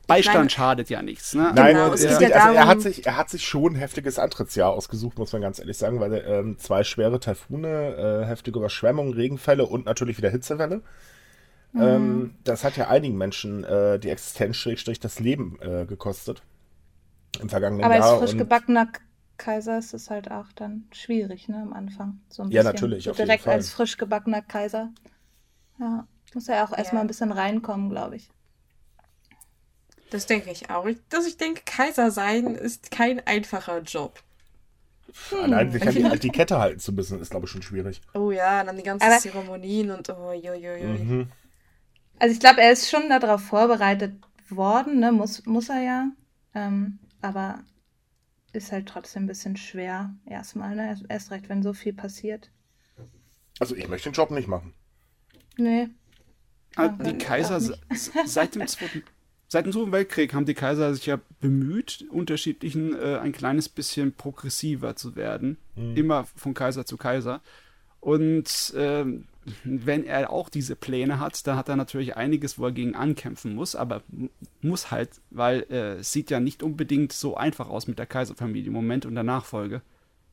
Beistand 0.07 0.37
Nein. 0.37 0.49
schadet 0.49 0.89
ja 0.89 1.01
nichts. 1.01 1.35
Ne? 1.35 1.51
Nein, 1.53 1.75
genau, 1.75 1.93
es 1.93 2.03
ja, 2.03 2.11
also 2.11 2.27
er, 2.29 2.67
hat 2.67 2.81
sich, 2.81 3.05
er 3.05 3.17
hat 3.17 3.29
sich 3.29 3.45
schon 3.45 3.73
ein 3.73 3.75
heftiges 3.75 4.17
Antrittsjahr 4.17 4.71
ausgesucht, 4.71 5.19
muss 5.19 5.33
man 5.33 5.41
ganz 5.41 5.59
ehrlich 5.59 5.77
sagen, 5.77 5.99
weil 5.99 6.23
ähm, 6.25 6.57
zwei 6.57 6.85
schwere 6.85 7.19
Taifune, 7.19 8.23
äh, 8.23 8.25
heftige 8.25 8.57
Überschwemmungen, 8.59 9.13
Regenfälle 9.13 9.65
und 9.65 9.85
natürlich 9.85 10.17
wieder 10.17 10.29
Hitzewelle. 10.29 10.81
Mhm. 11.73 11.81
Ähm, 11.81 12.35
das 12.45 12.63
hat 12.63 12.77
ja 12.77 12.87
einigen 12.87 13.17
Menschen 13.17 13.65
äh, 13.65 13.99
die 13.99 14.09
Existenz, 14.09 14.63
durch 14.85 14.99
das 14.99 15.19
Leben 15.19 15.59
äh, 15.61 15.85
gekostet 15.85 16.41
im 17.41 17.49
vergangenen 17.49 17.83
Aber 17.83 17.95
Jahr. 17.95 18.05
Aber 18.05 18.21
als 18.21 18.31
frisch 18.31 18.39
gebackener 18.39 18.87
Kaiser 19.37 19.77
ist 19.77 19.93
es 19.93 20.09
halt 20.09 20.31
auch 20.31 20.51
dann 20.55 20.87
schwierig, 20.91 21.49
ne, 21.49 21.57
am 21.61 21.73
Anfang. 21.73 22.21
So 22.29 22.43
ein 22.43 22.51
ja, 22.51 22.63
natürlich. 22.63 23.03
So 23.03 23.11
direkt 23.11 23.47
als 23.47 23.69
frisch 23.69 23.97
gebackener 23.97 24.41
Kaiser. 24.41 24.89
Ja, 25.79 26.07
muss 26.33 26.47
er 26.47 26.63
auch 26.63 26.71
ja. 26.71 26.77
erstmal 26.77 27.01
ein 27.01 27.07
bisschen 27.07 27.31
reinkommen, 27.31 27.89
glaube 27.89 28.15
ich. 28.15 28.29
Das 30.09 30.25
denke 30.25 30.51
ich 30.51 30.69
auch. 30.69 30.87
Dass 31.09 31.27
ich 31.27 31.37
denke, 31.37 31.61
Kaiser 31.65 32.11
sein 32.11 32.55
ist 32.55 32.91
kein 32.91 33.25
einfacher 33.25 33.79
Job. 33.81 34.23
Hm. 35.29 35.43
Allein 35.43 35.71
sich 35.71 35.87
an 35.87 35.93
die 35.93 36.03
Etikette 36.03 36.59
halten 36.59 36.79
zu 36.79 36.91
müssen, 36.93 37.19
ist, 37.19 37.31
glaube 37.31 37.45
ich, 37.45 37.51
schon 37.51 37.61
schwierig. 37.61 38.01
Oh 38.13 38.31
ja, 38.31 38.63
dann 38.63 38.77
die 38.77 38.83
ganzen 38.83 39.05
Aber 39.05 39.19
Zeremonien 39.19 39.91
und 39.91 40.09
oh, 40.09 40.31
joi, 40.31 40.83
mhm. 40.83 41.27
Also 42.19 42.33
ich 42.33 42.39
glaube, 42.39 42.61
er 42.61 42.71
ist 42.71 42.89
schon 42.89 43.09
darauf 43.09 43.41
vorbereitet 43.41 44.13
worden, 44.49 44.99
ne? 44.99 45.11
Muss, 45.11 45.45
muss 45.45 45.69
er 45.69 45.81
ja. 45.81 46.07
Ähm, 46.55 46.99
aber 47.21 47.63
ist 48.53 48.71
halt 48.71 48.87
trotzdem 48.87 49.23
ein 49.23 49.27
bisschen 49.27 49.57
schwer 49.57 50.13
erstmal, 50.25 50.75
ne? 50.75 50.99
Erst 51.09 51.31
recht, 51.31 51.49
wenn 51.49 51.63
so 51.63 51.73
viel 51.73 51.93
passiert. 51.93 52.49
Also 53.59 53.75
ich 53.75 53.87
möchte 53.87 54.09
den 54.09 54.13
Job 54.13 54.31
nicht 54.31 54.47
machen. 54.47 54.73
Nee. 55.57 55.89
Ah, 56.75 56.89
die 56.89 57.17
Kaiser 57.17 57.59
seit 58.25 58.55
dem 58.55 58.67
Zweiten 58.67 59.03
Seit 59.49 59.65
dem 59.65 59.71
Zweiten 59.71 59.91
Weltkrieg 59.93 60.33
haben 60.33 60.45
die 60.45 60.53
Kaiser 60.53 60.93
sich 60.93 61.05
ja 61.05 61.19
bemüht, 61.39 62.05
unterschiedlichen 62.11 62.93
äh, 62.93 63.17
ein 63.21 63.31
kleines 63.31 63.69
bisschen 63.69 64.13
progressiver 64.13 64.95
zu 64.95 65.15
werden. 65.15 65.57
Mhm. 65.75 65.95
Immer 65.95 66.25
von 66.35 66.53
Kaiser 66.53 66.85
zu 66.85 66.97
Kaiser. 66.97 67.41
Und 68.01 68.73
äh, 68.75 69.05
wenn 69.63 70.03
er 70.03 70.29
auch 70.31 70.49
diese 70.49 70.75
Pläne 70.75 71.19
hat, 71.19 71.47
dann 71.47 71.55
hat 71.55 71.69
er 71.69 71.77
natürlich 71.77 72.17
einiges, 72.17 72.59
wo 72.59 72.65
er 72.65 72.71
gegen 72.73 72.95
ankämpfen 72.95 73.55
muss, 73.55 73.75
aber 73.75 74.03
muss 74.61 74.91
halt, 74.91 75.09
weil 75.29 75.65
äh, 75.69 75.99
es 75.99 76.11
sieht 76.11 76.29
ja 76.29 76.41
nicht 76.41 76.61
unbedingt 76.61 77.13
so 77.13 77.37
einfach 77.37 77.69
aus 77.69 77.87
mit 77.87 77.99
der 77.99 78.05
Kaiserfamilie 78.05 78.67
im 78.67 78.73
Moment 78.73 79.05
und 79.05 79.15
der 79.15 79.23
Nachfolge. 79.23 79.81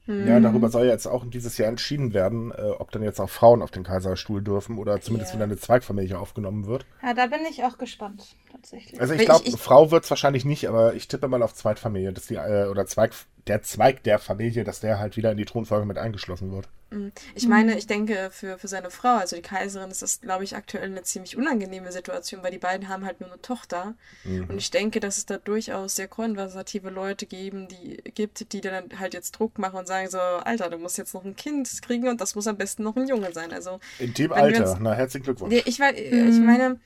Ja, 0.07 0.39
darüber 0.39 0.69
soll 0.69 0.85
ja 0.85 0.93
jetzt 0.93 1.07
auch 1.07 1.25
dieses 1.27 1.57
Jahr 1.57 1.69
entschieden 1.69 2.13
werden, 2.13 2.53
äh, 2.53 2.73
ob 2.79 2.91
dann 2.91 3.03
jetzt 3.03 3.21
auch 3.21 3.31
Frauen 3.31 3.63
auf 3.63 3.71
den 3.71 3.85
Kaiserstuhl 3.85 4.43
dürfen 4.43 4.77
oder 4.77 5.01
zumindest 5.01 5.33
yeah. 5.33 5.39
wieder 5.39 5.45
eine 5.45 5.57
Zweigfamilie 5.57 6.19
aufgenommen 6.19 6.67
wird. 6.67 6.85
Ja, 7.03 7.15
da 7.15 7.27
bin 7.27 7.41
ich 7.49 7.65
auch 7.65 7.79
gespannt, 7.79 8.37
tatsächlich. 8.53 9.01
Also 9.01 9.15
ich 9.15 9.25
glaube, 9.25 9.51
Frau 9.57 9.91
wird 9.91 10.05
es 10.05 10.11
wahrscheinlich 10.11 10.45
nicht, 10.45 10.69
aber 10.69 10.93
ich 10.93 11.09
tippe 11.09 11.27
mal 11.27 11.43
auf 11.43 11.55
Zweitfamilie, 11.55 12.13
dass 12.13 12.27
die, 12.27 12.35
äh, 12.35 12.67
oder 12.67 12.85
Zweig, 12.85 13.13
der 13.47 13.63
Zweig 13.63 14.03
der 14.05 14.19
Familie, 14.19 14.65
dass 14.65 14.81
der 14.81 14.99
halt 14.99 15.17
wieder 15.17 15.31
in 15.31 15.37
die 15.37 15.45
Thronfolge 15.45 15.87
mit 15.87 15.99
eingeschlossen 15.99 16.53
wird. 16.53 16.69
Mhm. 16.91 17.13
Ich 17.35 17.47
meine, 17.47 17.73
mhm. 17.73 17.79
ich 17.79 17.87
denke, 17.87 18.31
für, 18.31 18.59
für 18.59 18.69
seine 18.69 18.91
Frau, 18.91 19.17
also 19.17 19.37
die 19.37 19.43
Kaiserin, 19.43 19.91
ist 19.91 20.03
das, 20.03 20.21
glaube 20.21 20.45
ich, 20.45 20.57
aktuell 20.57 20.91
eine 20.91 21.03
ziemlich 21.03 21.37
unangenehme 21.37 21.93
Situation, 21.93 22.43
weil 22.43 22.53
die 22.53 22.59
beiden 22.59 22.89
haben 22.89 23.05
halt 23.05 23.21
nur 23.21 23.31
eine 23.31 23.43
Tochter. 23.43 23.95
Mhm. 24.25 24.49
Und 24.49 24.57
ich 24.57 24.71
denke, 24.71 25.01
dass 25.01 25.19
es 25.19 25.27
da 25.27 25.39
durchaus 25.39 25.97
sehr 25.97 26.09
konservative 26.09 26.91
Leute 26.91 27.27
geben, 27.27 27.69
die 27.69 28.03
gibt, 28.15 28.53
die 28.53 28.61
dann 28.61 28.99
halt 28.99 29.15
jetzt 29.15 29.33
Druck 29.33 29.59
machen 29.59 29.79
und 29.79 29.87
sagen 29.87 30.09
so, 30.09 30.19
Alter, 30.19 30.71
du 30.71 30.79
musst 30.79 30.99
jetzt 30.99 31.15
noch 31.15 31.25
ein 31.25 31.37
Kind 31.37 31.71
kriegen 31.83 32.09
und 32.09 32.21
das 32.21 32.35
muss 32.35 32.47
am 32.47 32.57
besten 32.57 32.83
noch 32.83 32.97
ein 32.97 33.09
Junge 33.09 33.33
sein. 33.33 33.53
Also 33.53 33.81
In 33.99 34.15
dem 34.15 34.33
Alter, 34.33 34.71
uns, 34.71 34.79
na 34.81 34.95
herzlichen 34.95 35.25
Glückwunsch. 35.25 35.55
Ich, 35.55 35.67
ich, 35.67 35.81
ich 35.81 36.41
meine, 36.41 36.79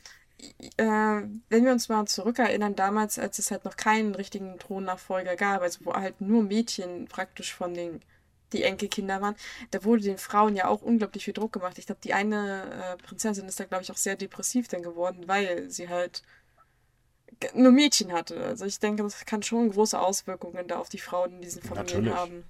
äh, 0.76 1.22
wenn 1.48 1.64
wir 1.64 1.72
uns 1.72 1.88
mal 1.88 2.06
zurückerinnern, 2.06 2.74
damals, 2.76 3.18
als 3.18 3.38
es 3.38 3.50
halt 3.50 3.64
noch 3.64 3.76
keinen 3.76 4.14
richtigen 4.14 4.58
Thronnachfolger 4.58 5.36
gab, 5.36 5.62
also 5.62 5.84
wo 5.84 5.94
halt 5.94 6.20
nur 6.20 6.42
Mädchen 6.42 7.06
praktisch 7.06 7.54
von 7.54 7.74
den 7.74 8.00
die 8.54 8.62
Enkelkinder 8.62 9.20
waren, 9.20 9.36
da 9.72 9.84
wurde 9.84 10.02
den 10.02 10.16
Frauen 10.16 10.56
ja 10.56 10.68
auch 10.68 10.80
unglaublich 10.80 11.24
viel 11.24 11.34
Druck 11.34 11.52
gemacht. 11.52 11.78
Ich 11.78 11.84
glaube, 11.84 12.00
die 12.02 12.14
eine 12.14 12.62
äh, 12.72 12.96
Prinzessin 12.96 13.46
ist 13.46 13.60
da, 13.60 13.64
glaube 13.64 13.82
ich, 13.82 13.92
auch 13.92 13.96
sehr 13.98 14.16
depressiv 14.16 14.68
dann 14.68 14.82
geworden, 14.82 15.24
weil 15.26 15.68
sie 15.68 15.90
halt 15.90 16.22
nur 17.54 17.72
Mädchen 17.72 18.12
hatte. 18.12 18.42
Also 18.42 18.64
ich 18.64 18.78
denke, 18.78 19.02
das 19.02 19.24
kann 19.26 19.42
schon 19.42 19.70
große 19.70 19.98
Auswirkungen 19.98 20.66
da 20.66 20.78
auf 20.78 20.88
die 20.88 20.98
Frauen 20.98 21.34
in 21.34 21.40
diesen 21.42 21.62
Familien 21.62 22.04
Natürlich. 22.04 22.14
haben. 22.14 22.44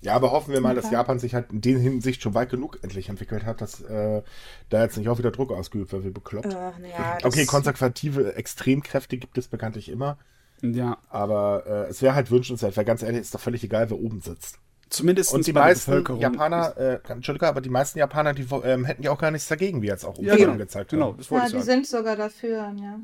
Ja, 0.00 0.14
aber 0.14 0.30
hoffen 0.30 0.52
wir 0.52 0.60
mal, 0.60 0.74
dass 0.74 0.90
Japan 0.90 1.18
sich 1.18 1.34
halt 1.34 1.52
in 1.52 1.60
der 1.60 1.78
Hinsicht 1.78 2.22
schon 2.22 2.34
weit 2.34 2.50
genug 2.50 2.78
endlich 2.82 3.08
entwickelt 3.08 3.44
hat, 3.44 3.60
dass 3.60 3.80
äh, 3.80 4.22
da 4.68 4.82
jetzt 4.82 4.96
nicht 4.96 5.08
auch 5.08 5.18
wieder 5.18 5.30
Druck 5.30 5.50
ausgeübt 5.50 5.92
wird, 5.92 6.04
wie 6.04 6.10
bekloppt. 6.10 6.52
Äh, 6.52 6.88
ja, 6.90 7.18
okay, 7.24 7.46
konservative 7.46 8.36
Extremkräfte 8.36 9.16
gibt 9.16 9.36
es 9.38 9.48
bekanntlich 9.48 9.88
immer. 9.88 10.18
Ja. 10.62 10.98
Aber 11.08 11.64
äh, 11.66 11.90
es 11.90 12.02
wäre 12.02 12.14
halt 12.14 12.30
wünschenswert, 12.30 12.76
weil 12.76 12.84
ganz 12.84 13.02
ehrlich, 13.02 13.20
ist 13.20 13.34
doch 13.34 13.40
völlig 13.40 13.64
egal, 13.64 13.90
wer 13.90 13.98
oben 13.98 14.20
sitzt. 14.20 14.58
Zumindest 14.88 15.34
und 15.34 15.46
die 15.46 15.52
meisten 15.52 16.04
Japaner, 16.20 16.76
äh, 16.76 17.00
Entschuldigung, 17.08 17.48
aber 17.48 17.60
die 17.60 17.70
meisten 17.70 17.98
Japaner, 17.98 18.34
die 18.34 18.46
ähm, 18.62 18.84
hätten 18.84 19.02
ja 19.02 19.10
auch 19.10 19.18
gar 19.18 19.32
nichts 19.32 19.48
dagegen, 19.48 19.82
wie 19.82 19.88
jetzt 19.88 20.04
auch 20.04 20.16
ja, 20.18 20.36
genau. 20.36 20.56
gezeigt 20.56 20.90
genau, 20.90 21.12
das 21.12 21.28
wollte 21.30 21.42
ja, 21.42 21.46
ich 21.46 21.52
sagen. 21.52 21.62
die 21.62 21.66
sind 21.66 21.86
sogar 21.88 22.14
dafür, 22.14 22.72
ja. 22.80 23.00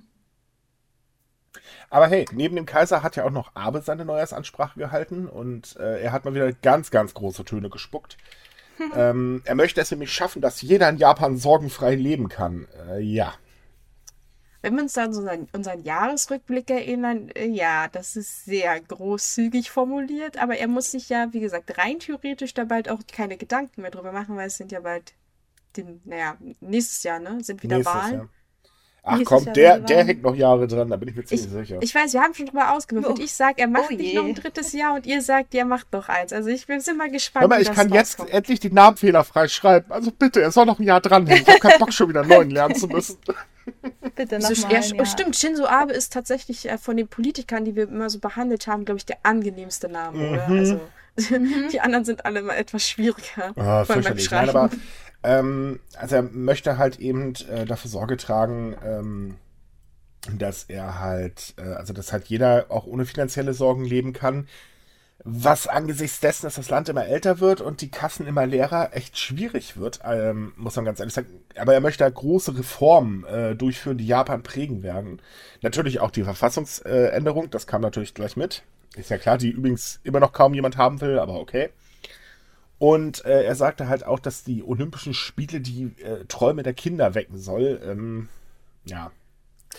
Aber 1.90 2.06
hey, 2.06 2.26
neben 2.32 2.56
dem 2.56 2.66
Kaiser 2.66 3.02
hat 3.02 3.16
ja 3.16 3.24
auch 3.24 3.30
noch 3.30 3.54
Abe 3.54 3.82
seine 3.82 4.04
Neujahrsansprache 4.04 4.78
gehalten 4.78 5.28
und 5.28 5.76
äh, 5.76 6.02
er 6.02 6.12
hat 6.12 6.24
mal 6.24 6.34
wieder 6.34 6.52
ganz, 6.52 6.90
ganz 6.90 7.14
große 7.14 7.44
Töne 7.44 7.70
gespuckt. 7.70 8.16
ähm, 8.96 9.42
er 9.44 9.54
möchte 9.54 9.80
es 9.80 9.90
nämlich 9.90 10.12
schaffen, 10.12 10.40
dass 10.40 10.62
jeder 10.62 10.88
in 10.88 10.96
Japan 10.96 11.36
sorgenfrei 11.36 11.94
leben 11.94 12.28
kann. 12.28 12.66
Äh, 12.88 13.00
ja. 13.00 13.34
wenn 14.62 14.74
wir 14.74 14.82
uns 14.82 14.94
dann 14.94 15.12
so 15.12 15.26
an 15.26 15.48
unseren 15.52 15.82
Jahresrückblick 15.82 16.70
erinnern, 16.70 17.28
äh, 17.34 17.46
ja, 17.46 17.88
das 17.88 18.16
ist 18.16 18.44
sehr 18.44 18.80
großzügig 18.80 19.70
formuliert, 19.70 20.38
aber 20.38 20.56
er 20.56 20.68
muss 20.68 20.92
sich 20.92 21.08
ja, 21.10 21.32
wie 21.32 21.40
gesagt, 21.40 21.76
rein 21.78 21.98
theoretisch 21.98 22.54
da 22.54 22.64
bald 22.64 22.88
auch 22.88 23.00
keine 23.12 23.36
Gedanken 23.36 23.82
mehr 23.82 23.90
drüber 23.90 24.12
machen, 24.12 24.36
weil 24.36 24.46
es 24.46 24.56
sind 24.56 24.72
ja 24.72 24.80
bald, 24.80 25.12
den, 25.76 26.00
naja, 26.04 26.36
nächstes 26.60 27.02
Jahr, 27.02 27.18
ne, 27.18 27.42
sind 27.42 27.62
wieder 27.62 27.76
Nächstes 27.76 27.94
Wahlen. 27.94 28.14
Jahr. 28.14 28.28
Ach 29.04 29.18
komm, 29.24 29.52
der, 29.52 29.80
der 29.80 30.04
hängt 30.04 30.22
noch 30.22 30.34
Jahre 30.36 30.68
dran, 30.68 30.88
da 30.88 30.96
bin 30.96 31.08
ich 31.08 31.16
mir 31.16 31.24
ziemlich 31.24 31.50
sicher. 31.50 31.78
Ich 31.80 31.92
weiß, 31.92 32.12
wir 32.12 32.20
haben 32.20 32.34
schon 32.34 32.46
drüber 32.46 32.72
ausgewürfelt. 32.72 33.18
Oh. 33.18 33.22
Ich 33.22 33.32
sag, 33.32 33.58
er 33.58 33.66
macht 33.66 33.90
Oh 33.90 33.94
nicht 33.94 34.14
noch 34.14 34.24
ein 34.24 34.34
drittes 34.34 34.72
Jahr 34.72 34.94
und 34.94 35.06
ihr 35.06 35.20
sagt, 35.22 35.54
er 35.56 35.64
macht 35.64 35.92
noch 35.92 36.08
eins. 36.08 36.32
Also 36.32 36.50
ich 36.50 36.66
bin 36.68 36.80
mal 36.96 37.10
gespannt. 37.10 37.42
Hör 37.42 37.48
mal, 37.48 37.60
ich 37.60 37.66
das 37.66 37.76
kann 37.76 37.92
jetzt 37.92 38.20
rauskommt. 38.20 38.30
endlich 38.30 38.60
die 38.60 38.70
Namen 38.70 38.96
fehlerfrei 38.96 39.48
schreiben. 39.48 39.90
Also 39.90 40.12
bitte, 40.12 40.40
er 40.40 40.52
soll 40.52 40.66
noch 40.66 40.78
ein 40.78 40.84
Jahr 40.84 41.00
dranhängen. 41.00 41.42
Ich 41.42 41.48
habe 41.48 41.58
keinen 41.58 41.80
Bock, 41.80 41.92
schon 41.92 42.10
wieder 42.10 42.20
einen 42.20 42.28
neuen 42.30 42.50
lernen 42.50 42.76
zu 42.76 42.86
müssen. 42.86 43.18
Bitte 44.14 44.40
So, 44.40 44.52
nochmal. 44.52 44.72
ja, 44.72 44.78
ein 44.80 44.92
oh, 44.92 44.96
Jahr. 44.98 45.06
stimmt, 45.06 45.36
Shinzo 45.36 45.66
Abe 45.66 45.92
ist 45.92 46.12
tatsächlich 46.12 46.68
äh, 46.68 46.78
von 46.78 46.96
den 46.96 47.08
Politikern, 47.08 47.64
die 47.64 47.74
wir 47.74 47.84
immer 47.84 48.08
so 48.10 48.20
behandelt 48.20 48.66
haben, 48.68 48.84
glaube 48.84 48.98
ich, 48.98 49.06
der 49.06 49.18
angenehmste 49.24 49.88
Name, 49.88 50.30
oder? 50.30 50.48
Mhm. 50.48 50.58
Also, 50.58 50.80
die 51.72 51.80
anderen 51.80 52.04
sind 52.04 52.24
alle 52.24 52.42
mal 52.42 52.54
etwas 52.54 52.88
schwieriger. 52.88 53.52
Ah, 53.56 53.84
vor 53.84 53.96
allem 53.96 54.04
beim 54.04 54.16
fürchterlich. 54.16 54.30
Nein, 54.30 54.46
Schreiben. 54.46 54.50
aber 54.50 54.70
ähm, 55.22 55.80
also 55.96 56.16
er 56.16 56.22
möchte 56.22 56.78
halt 56.78 56.98
eben 56.98 57.34
äh, 57.50 57.64
dafür 57.64 57.90
Sorge 57.90 58.16
tragen, 58.16 58.76
ähm, 58.84 59.36
dass 60.36 60.64
er 60.64 61.00
halt, 61.00 61.54
äh, 61.58 61.62
also 61.62 61.92
dass 61.92 62.12
halt 62.12 62.26
jeder 62.26 62.66
auch 62.68 62.86
ohne 62.86 63.04
finanzielle 63.06 63.54
Sorgen 63.54 63.84
leben 63.84 64.12
kann. 64.12 64.48
Was 65.24 65.68
angesichts 65.68 66.18
dessen, 66.18 66.46
dass 66.46 66.56
das 66.56 66.68
Land 66.68 66.88
immer 66.88 67.06
älter 67.06 67.38
wird 67.38 67.60
und 67.60 67.80
die 67.80 67.92
Kassen 67.92 68.26
immer 68.26 68.44
leerer, 68.44 68.90
echt 68.92 69.16
schwierig 69.16 69.76
wird, 69.76 70.00
ähm, 70.04 70.52
muss 70.56 70.74
man 70.74 70.84
ganz 70.84 70.98
ehrlich 70.98 71.14
sagen. 71.14 71.28
Aber 71.56 71.74
er 71.74 71.80
möchte 71.80 72.02
halt 72.02 72.16
große 72.16 72.58
Reformen 72.58 73.24
äh, 73.24 73.54
durchführen, 73.54 73.98
die 73.98 74.06
Japan 74.06 74.42
prägen 74.42 74.82
werden. 74.82 75.22
Natürlich 75.60 76.00
auch 76.00 76.10
die 76.10 76.24
Verfassungsänderung, 76.24 77.50
das 77.50 77.68
kam 77.68 77.82
natürlich 77.82 78.14
gleich 78.14 78.36
mit. 78.36 78.64
Ist 78.96 79.10
ja 79.10 79.18
klar, 79.18 79.38
die 79.38 79.50
übrigens 79.50 80.00
immer 80.02 80.18
noch 80.18 80.32
kaum 80.32 80.54
jemand 80.54 80.76
haben 80.76 81.00
will, 81.00 81.20
aber 81.20 81.34
okay. 81.34 81.70
Und 82.82 83.24
äh, 83.24 83.44
er 83.44 83.54
sagte 83.54 83.86
halt 83.86 84.04
auch, 84.04 84.18
dass 84.18 84.42
die 84.42 84.64
Olympischen 84.64 85.14
Spiele 85.14 85.60
die 85.60 85.92
äh, 86.02 86.24
Träume 86.24 86.64
der 86.64 86.74
Kinder 86.74 87.14
wecken 87.14 87.38
soll. 87.38 87.80
Ähm, 87.84 88.28
ja, 88.86 89.12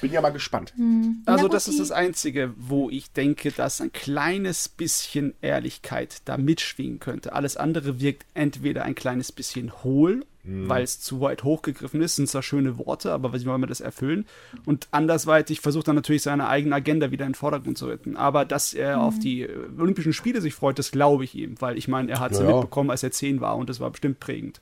bin 0.02 0.12
ja 0.12 0.22
mal 0.22 0.32
gespannt. 0.32 0.74
Also 0.78 0.84
Na 1.26 1.38
gut, 1.38 1.54
das 1.54 1.68
ist 1.68 1.80
das 1.80 1.92
Einzige, 1.92 2.54
wo 2.58 2.90
ich 2.90 3.12
denke, 3.12 3.52
dass 3.52 3.80
ein 3.82 3.92
kleines 3.94 4.70
bisschen 4.70 5.34
Ehrlichkeit 5.42 6.22
da 6.26 6.38
mitschwingen 6.38 7.00
könnte. 7.00 7.34
Alles 7.34 7.58
andere 7.58 8.00
wirkt 8.00 8.26
entweder 8.34 8.84
ein 8.84 8.96
kleines 8.96 9.32
bisschen 9.32 9.84
hohl, 9.84 10.26
weil 10.46 10.84
es 10.84 11.00
zu 11.00 11.22
weit 11.22 11.46
hochgegriffen 11.46 12.02
ist, 12.02 12.18
sind 12.18 12.28
zwar 12.28 12.44
schöne 12.44 12.78
Worte, 12.78 13.14
aber 13.14 13.32
wie 13.34 13.46
wollen 13.46 13.62
wir 13.62 13.68
das 13.68 13.80
erfüllen? 13.80 14.26
Und 14.66 14.90
andersweitig 14.92 15.62
versucht 15.62 15.88
er 15.88 15.94
natürlich 15.94 16.22
seine 16.24 16.50
eigene 16.50 16.76
Agenda 16.76 17.12
wieder 17.12 17.26
in 17.26 17.32
den 17.32 17.36
Vordergrund 17.36 17.78
zu 17.78 17.86
rücken. 17.88 18.18
Aber 18.18 18.44
dass 18.44 18.74
er 18.74 19.00
auf 19.00 19.20
die 19.20 19.48
Olympischen 19.78 20.12
Spiele 20.12 20.42
sich 20.42 20.54
freut, 20.54 20.80
das 20.80 20.92
glaube 20.92 21.24
ich 21.24 21.34
ihm, 21.36 21.56
weil 21.62 21.78
ich 21.78 21.88
meine, 21.88 22.12
er 22.12 22.20
hat 22.20 22.34
es 22.34 22.40
Ja, 22.40 22.46
mitbekommen, 22.46 22.90
als 22.90 23.04
er 23.04 23.12
zehn 23.12 23.40
war 23.40 23.56
und 23.56 23.70
das 23.70 23.80
war 23.80 23.90
bestimmt 23.92 24.20
prägend. 24.20 24.60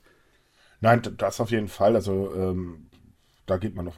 Nein, 0.82 1.02
das 1.18 1.40
auf 1.40 1.50
jeden 1.52 1.68
Fall. 1.68 1.96
Also, 1.96 2.32
ähm, 2.36 2.88
da 3.46 3.58
geht 3.58 3.76
man 3.76 3.86
noch. 3.86 3.98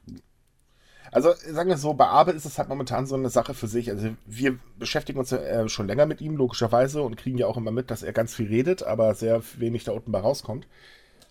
Also, 1.14 1.34
sagen 1.52 1.70
wir 1.70 1.78
so, 1.78 1.94
bei 1.94 2.08
Abe 2.08 2.32
ist 2.32 2.46
es 2.46 2.58
halt 2.58 2.70
momentan 2.70 3.06
so 3.06 3.16
eine 3.16 3.30
Sache 3.30 3.54
für 3.54 3.68
sich. 3.68 3.90
Also, 3.90 4.10
wir 4.26 4.58
beschäftigen 4.78 5.20
uns 5.20 5.32
ja 5.32 5.38
äh, 5.38 5.70
schon 5.70 5.88
länger 5.88 6.06
mit 6.06 6.22
ihm, 6.22 6.36
logischerweise, 6.36 7.02
und 7.02 7.16
kriegen 7.16 7.38
ja 7.38 7.48
auch 7.48 7.58
immer 7.58 7.72
mit, 7.72 7.92
dass 7.92 8.04
er 8.04 8.14
ganz 8.14 8.34
viel 8.34 8.48
redet, 8.48 8.84
aber 8.84 9.14
sehr 9.16 9.42
wenig 9.58 9.84
da 9.84 9.92
unten 9.92 10.12
bei 10.12 10.20
rauskommt. 10.20 10.68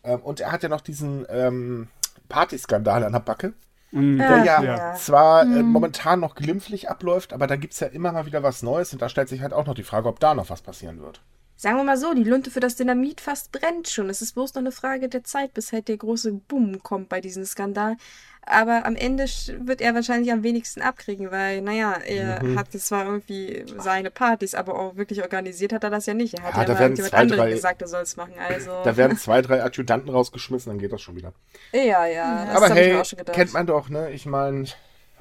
Ähm, 0.04 0.20
und 0.20 0.40
er 0.40 0.52
hat 0.52 0.62
ja 0.62 0.68
noch 0.68 0.80
diesen 0.80 1.26
ähm, 1.28 1.88
Partyskandal 2.28 3.04
an 3.04 3.12
der 3.12 3.20
Backe. 3.20 3.54
Mhm. 3.92 4.18
der 4.18 4.30
Ach, 4.30 4.44
ja, 4.44 4.62
ja. 4.62 4.94
zwar 4.94 5.42
äh, 5.42 5.62
momentan 5.62 6.20
noch 6.20 6.34
glimpflich 6.34 6.88
abläuft, 6.88 7.34
aber 7.34 7.46
da 7.46 7.56
gibt 7.56 7.74
es 7.74 7.80
ja 7.80 7.88
immer 7.88 8.10
mal 8.12 8.24
wieder 8.24 8.42
was 8.42 8.62
Neues 8.62 8.92
und 8.94 9.02
da 9.02 9.10
stellt 9.10 9.28
sich 9.28 9.42
halt 9.42 9.52
auch 9.52 9.66
noch 9.66 9.74
die 9.74 9.82
Frage, 9.82 10.08
ob 10.08 10.18
da 10.18 10.34
noch 10.34 10.48
was 10.48 10.62
passieren 10.62 11.00
wird. 11.02 11.20
Sagen 11.56 11.76
wir 11.76 11.84
mal 11.84 11.98
so, 11.98 12.12
die 12.14 12.24
Lunte 12.24 12.50
für 12.50 12.58
das 12.58 12.74
Dynamit 12.74 13.20
fast 13.20 13.52
brennt 13.52 13.88
schon. 13.88 14.10
Es 14.10 14.20
ist 14.20 14.32
bloß 14.32 14.54
noch 14.54 14.62
eine 14.62 14.72
Frage 14.72 15.08
der 15.08 15.22
Zeit, 15.22 15.54
bis 15.54 15.72
halt 15.72 15.88
der 15.88 15.96
große 15.96 16.32
Boom 16.32 16.82
kommt 16.82 17.08
bei 17.08 17.20
diesem 17.20 17.44
Skandal. 17.44 17.96
Aber 18.44 18.84
am 18.86 18.96
Ende 18.96 19.24
wird 19.60 19.80
er 19.80 19.94
wahrscheinlich 19.94 20.32
am 20.32 20.42
wenigsten 20.42 20.82
abkriegen, 20.82 21.30
weil, 21.30 21.60
naja, 21.62 21.94
er 22.04 22.42
Mhm. 22.42 22.58
hatte 22.58 22.78
zwar 22.78 23.04
irgendwie 23.04 23.64
seine 23.78 24.10
Partys, 24.10 24.54
aber 24.56 24.74
auch 24.78 24.96
wirklich 24.96 25.22
organisiert 25.22 25.72
hat 25.72 25.84
er 25.84 25.90
das 25.90 26.06
ja 26.06 26.14
nicht. 26.14 26.34
Er 26.34 26.42
hat 26.42 26.54
Ja, 26.54 26.60
ja, 26.62 26.66
da 26.66 26.72
mal 26.74 26.80
werden 26.80 26.96
jemand 26.96 27.10
zwei, 27.12 27.18
anderem 27.18 27.40
drei- 27.40 27.50
gesagt, 27.52 27.82
er 27.82 27.88
soll 27.88 28.02
es 28.02 28.16
machen. 28.16 28.32
Also, 28.38 28.70
Da 28.82 28.96
werden 28.96 29.16
zwei, 29.16 29.42
drei 29.42 29.62
Adjutanten 29.62 30.10
rausgeschmissen, 30.10 30.70
dann 30.70 30.78
geht 30.80 30.92
das 30.92 31.00
schon 31.00 31.14
wieder. 31.14 31.32
ja, 31.72 32.04
ja, 32.06 32.46
das 32.46 32.56
aber 32.56 32.74
hey, 32.74 32.94
mir 32.94 33.00
auch 33.00 33.04
schon 33.04 33.18
gedacht. 33.20 33.36
kennt 33.36 33.52
man 33.52 33.66
doch, 33.66 33.88
ne? 33.88 34.10
Ich 34.10 34.26
meine, 34.26 34.64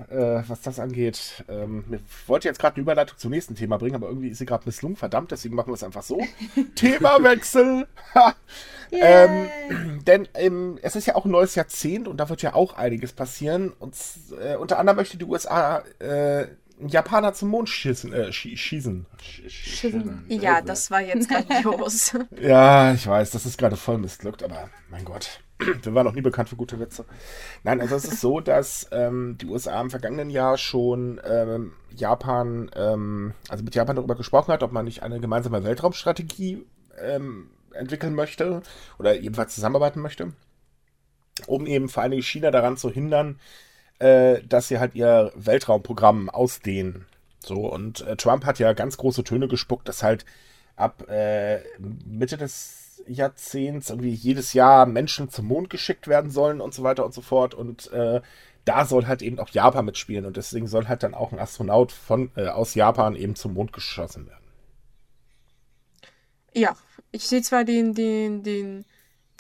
äh, 0.10 0.44
was 0.48 0.62
das 0.62 0.80
angeht, 0.80 1.44
ähm, 1.50 1.84
ich 1.92 2.28
wollte 2.30 2.48
jetzt 2.48 2.60
gerade 2.60 2.76
eine 2.76 2.82
Überleitung 2.84 3.18
zum 3.18 3.32
nächsten 3.32 3.56
Thema 3.56 3.78
bringen, 3.78 3.96
aber 3.96 4.08
irgendwie 4.08 4.30
ist 4.30 4.38
sie 4.40 4.46
gerade 4.46 4.64
misslungen, 4.66 4.96
verdammt, 4.96 5.32
deswegen 5.32 5.56
machen 5.56 5.70
wir 5.70 5.74
es 5.76 5.84
einfach 5.84 6.04
so. 6.04 6.22
Themawechsel! 6.76 7.88
Ähm, 8.94 9.48
denn 10.06 10.28
ähm, 10.34 10.78
es 10.82 10.98
ist 10.98 11.06
ja 11.08 11.16
auch 11.16 11.24
ein 11.24 11.32
neues 11.32 11.56
Jahrzehnt 11.56 12.10
und 12.10 12.18
da 12.18 12.28
wird 12.28 12.42
ja 12.42 12.54
auch 12.56 12.74
einiges 12.74 13.14
passieren. 13.14 13.72
Und 13.80 13.96
äh, 14.44 14.58
unter 14.58 14.80
anderem 14.80 14.98
möchte 14.98 15.16
die 15.18 15.24
USA 15.24 15.82
äh, 16.00 16.48
einen 16.78 16.90
Japaner 16.90 17.34
zum 17.34 17.48
Mond 17.50 17.70
schießen. 17.70 18.12
Äh, 18.12 18.26
schie- 18.34 18.58
schießen. 18.58 19.06
Sch- 19.24 19.50
schießen. 19.50 20.26
Ja, 20.28 20.62
das 20.62 20.92
war 20.92 21.00
jetzt 21.00 21.30
grandios. 21.50 22.12
Ja, 22.38 22.94
ich 22.94 23.08
weiß, 23.08 23.32
das 23.32 23.46
ist 23.46 23.58
gerade 23.58 23.78
voll 23.78 23.98
missglückt, 23.98 24.44
aber 24.44 24.70
mein 24.90 25.06
Gott, 25.06 25.40
wir 25.84 25.94
waren 25.94 26.06
noch 26.06 26.14
nie 26.14 26.22
bekannt 26.22 26.50
für 26.50 26.56
gute 26.56 26.80
Witze. 26.80 27.06
Nein, 27.64 27.82
also 27.82 27.96
es 27.96 28.06
ist 28.06 28.22
so, 28.22 28.40
dass 28.40 28.88
ähm, 28.92 29.38
die 29.40 29.46
USA 29.46 29.80
im 29.82 29.90
vergangenen 29.90 30.30
Jahr 30.30 30.58
schon 30.58 31.22
ähm, 31.24 31.74
Japan, 31.96 32.72
ähm, 32.76 33.34
also 33.50 33.64
mit 33.64 33.76
Japan 33.76 33.96
darüber 33.96 34.16
gesprochen 34.16 34.52
hat, 34.52 34.64
ob 34.64 34.72
man 34.72 34.86
nicht 34.86 35.04
eine 35.04 35.20
gemeinsame 35.20 35.64
Weltraumstrategie 35.64 36.66
ähm, 37.00 37.50
entwickeln 37.74 38.16
möchte 38.16 38.62
oder 39.00 39.20
ebenfalls 39.20 39.56
zusammenarbeiten 39.56 40.02
möchte, 40.02 40.34
um 41.48 41.66
eben 41.66 41.90
vor 41.90 42.08
Dingen 42.08 42.24
China 42.24 42.52
daran 42.52 42.78
zu 42.78 42.90
hindern, 42.90 43.40
äh, 44.00 44.42
dass 44.44 44.68
sie 44.68 44.80
halt 44.80 44.96
ihr 44.96 45.32
Weltraumprogramm 45.36 46.30
ausdehnen. 46.30 47.06
So, 47.44 47.68
und 47.68 48.02
äh, 48.02 48.16
Trump 48.16 48.46
hat 48.46 48.60
ja 48.60 48.74
ganz 48.74 48.98
große 48.98 49.24
Töne 49.24 49.48
gespuckt, 49.48 49.88
dass 49.88 50.04
halt 50.04 50.26
ab 50.82 51.10
äh, 51.10 51.60
Mitte 52.06 52.38
des 52.38 53.04
Jahrzehnts 53.08 53.90
irgendwie 53.90 54.14
jedes 54.14 54.54
Jahr 54.54 54.86
Menschen 54.86 55.30
zum 55.30 55.48
Mond 55.48 55.70
geschickt 55.70 56.08
werden 56.08 56.32
sollen 56.32 56.62
und 56.62 56.74
so 56.74 56.84
weiter 56.84 57.06
und 57.06 57.14
so 57.14 57.22
fort. 57.22 57.54
Und 57.54 57.92
äh, 57.92 58.22
da 58.66 58.86
soll 58.86 59.08
halt 59.08 59.22
eben 59.22 59.40
auch 59.40 59.50
Japan 59.50 59.86
mitspielen 59.86 60.26
und 60.26 60.38
deswegen 60.38 60.68
soll 60.68 60.88
halt 60.88 61.04
dann 61.04 61.14
auch 61.14 61.32
ein 61.32 61.40
Astronaut 61.40 61.92
von, 61.92 62.32
äh, 62.36 62.48
aus 62.48 62.76
Japan 62.76 63.16
eben 63.16 63.36
zum 63.36 63.54
Mond 63.54 63.74
geschossen 63.74 64.28
werden. 64.28 64.46
Ja, 66.54 66.76
ich 67.12 67.28
sehe 67.28 67.42
zwar 67.42 67.64
den, 67.64 67.94
den, 67.94 68.44
den 68.44 68.86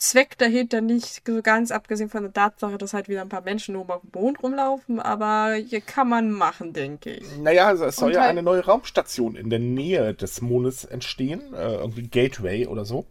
Zweck 0.01 0.35
dahinter 0.39 0.81
nicht 0.81 1.21
so 1.27 1.41
ganz, 1.43 1.69
abgesehen 1.69 2.09
von 2.09 2.23
der 2.23 2.33
Tatsache, 2.33 2.79
dass 2.79 2.93
halt 2.93 3.07
wieder 3.07 3.21
ein 3.21 3.29
paar 3.29 3.41
Menschen 3.43 3.75
oben 3.75 3.91
auf 3.91 4.01
dem 4.01 4.19
Mond 4.19 4.41
rumlaufen, 4.41 4.99
aber 4.99 5.53
hier 5.53 5.79
kann 5.79 6.09
man 6.09 6.31
machen, 6.31 6.73
denke 6.73 7.11
ich. 7.11 7.37
Naja, 7.37 7.67
also 7.67 7.85
es 7.85 7.97
soll 7.97 8.07
Und 8.09 8.15
ja 8.15 8.21
halt- 8.21 8.31
eine 8.31 8.41
neue 8.41 8.65
Raumstation 8.65 9.35
in 9.35 9.51
der 9.51 9.59
Nähe 9.59 10.15
des 10.15 10.41
Mondes 10.41 10.85
entstehen, 10.85 11.53
äh, 11.53 11.75
irgendwie 11.75 12.07
Gateway 12.07 12.65
oder 12.65 12.83
so. 12.83 13.05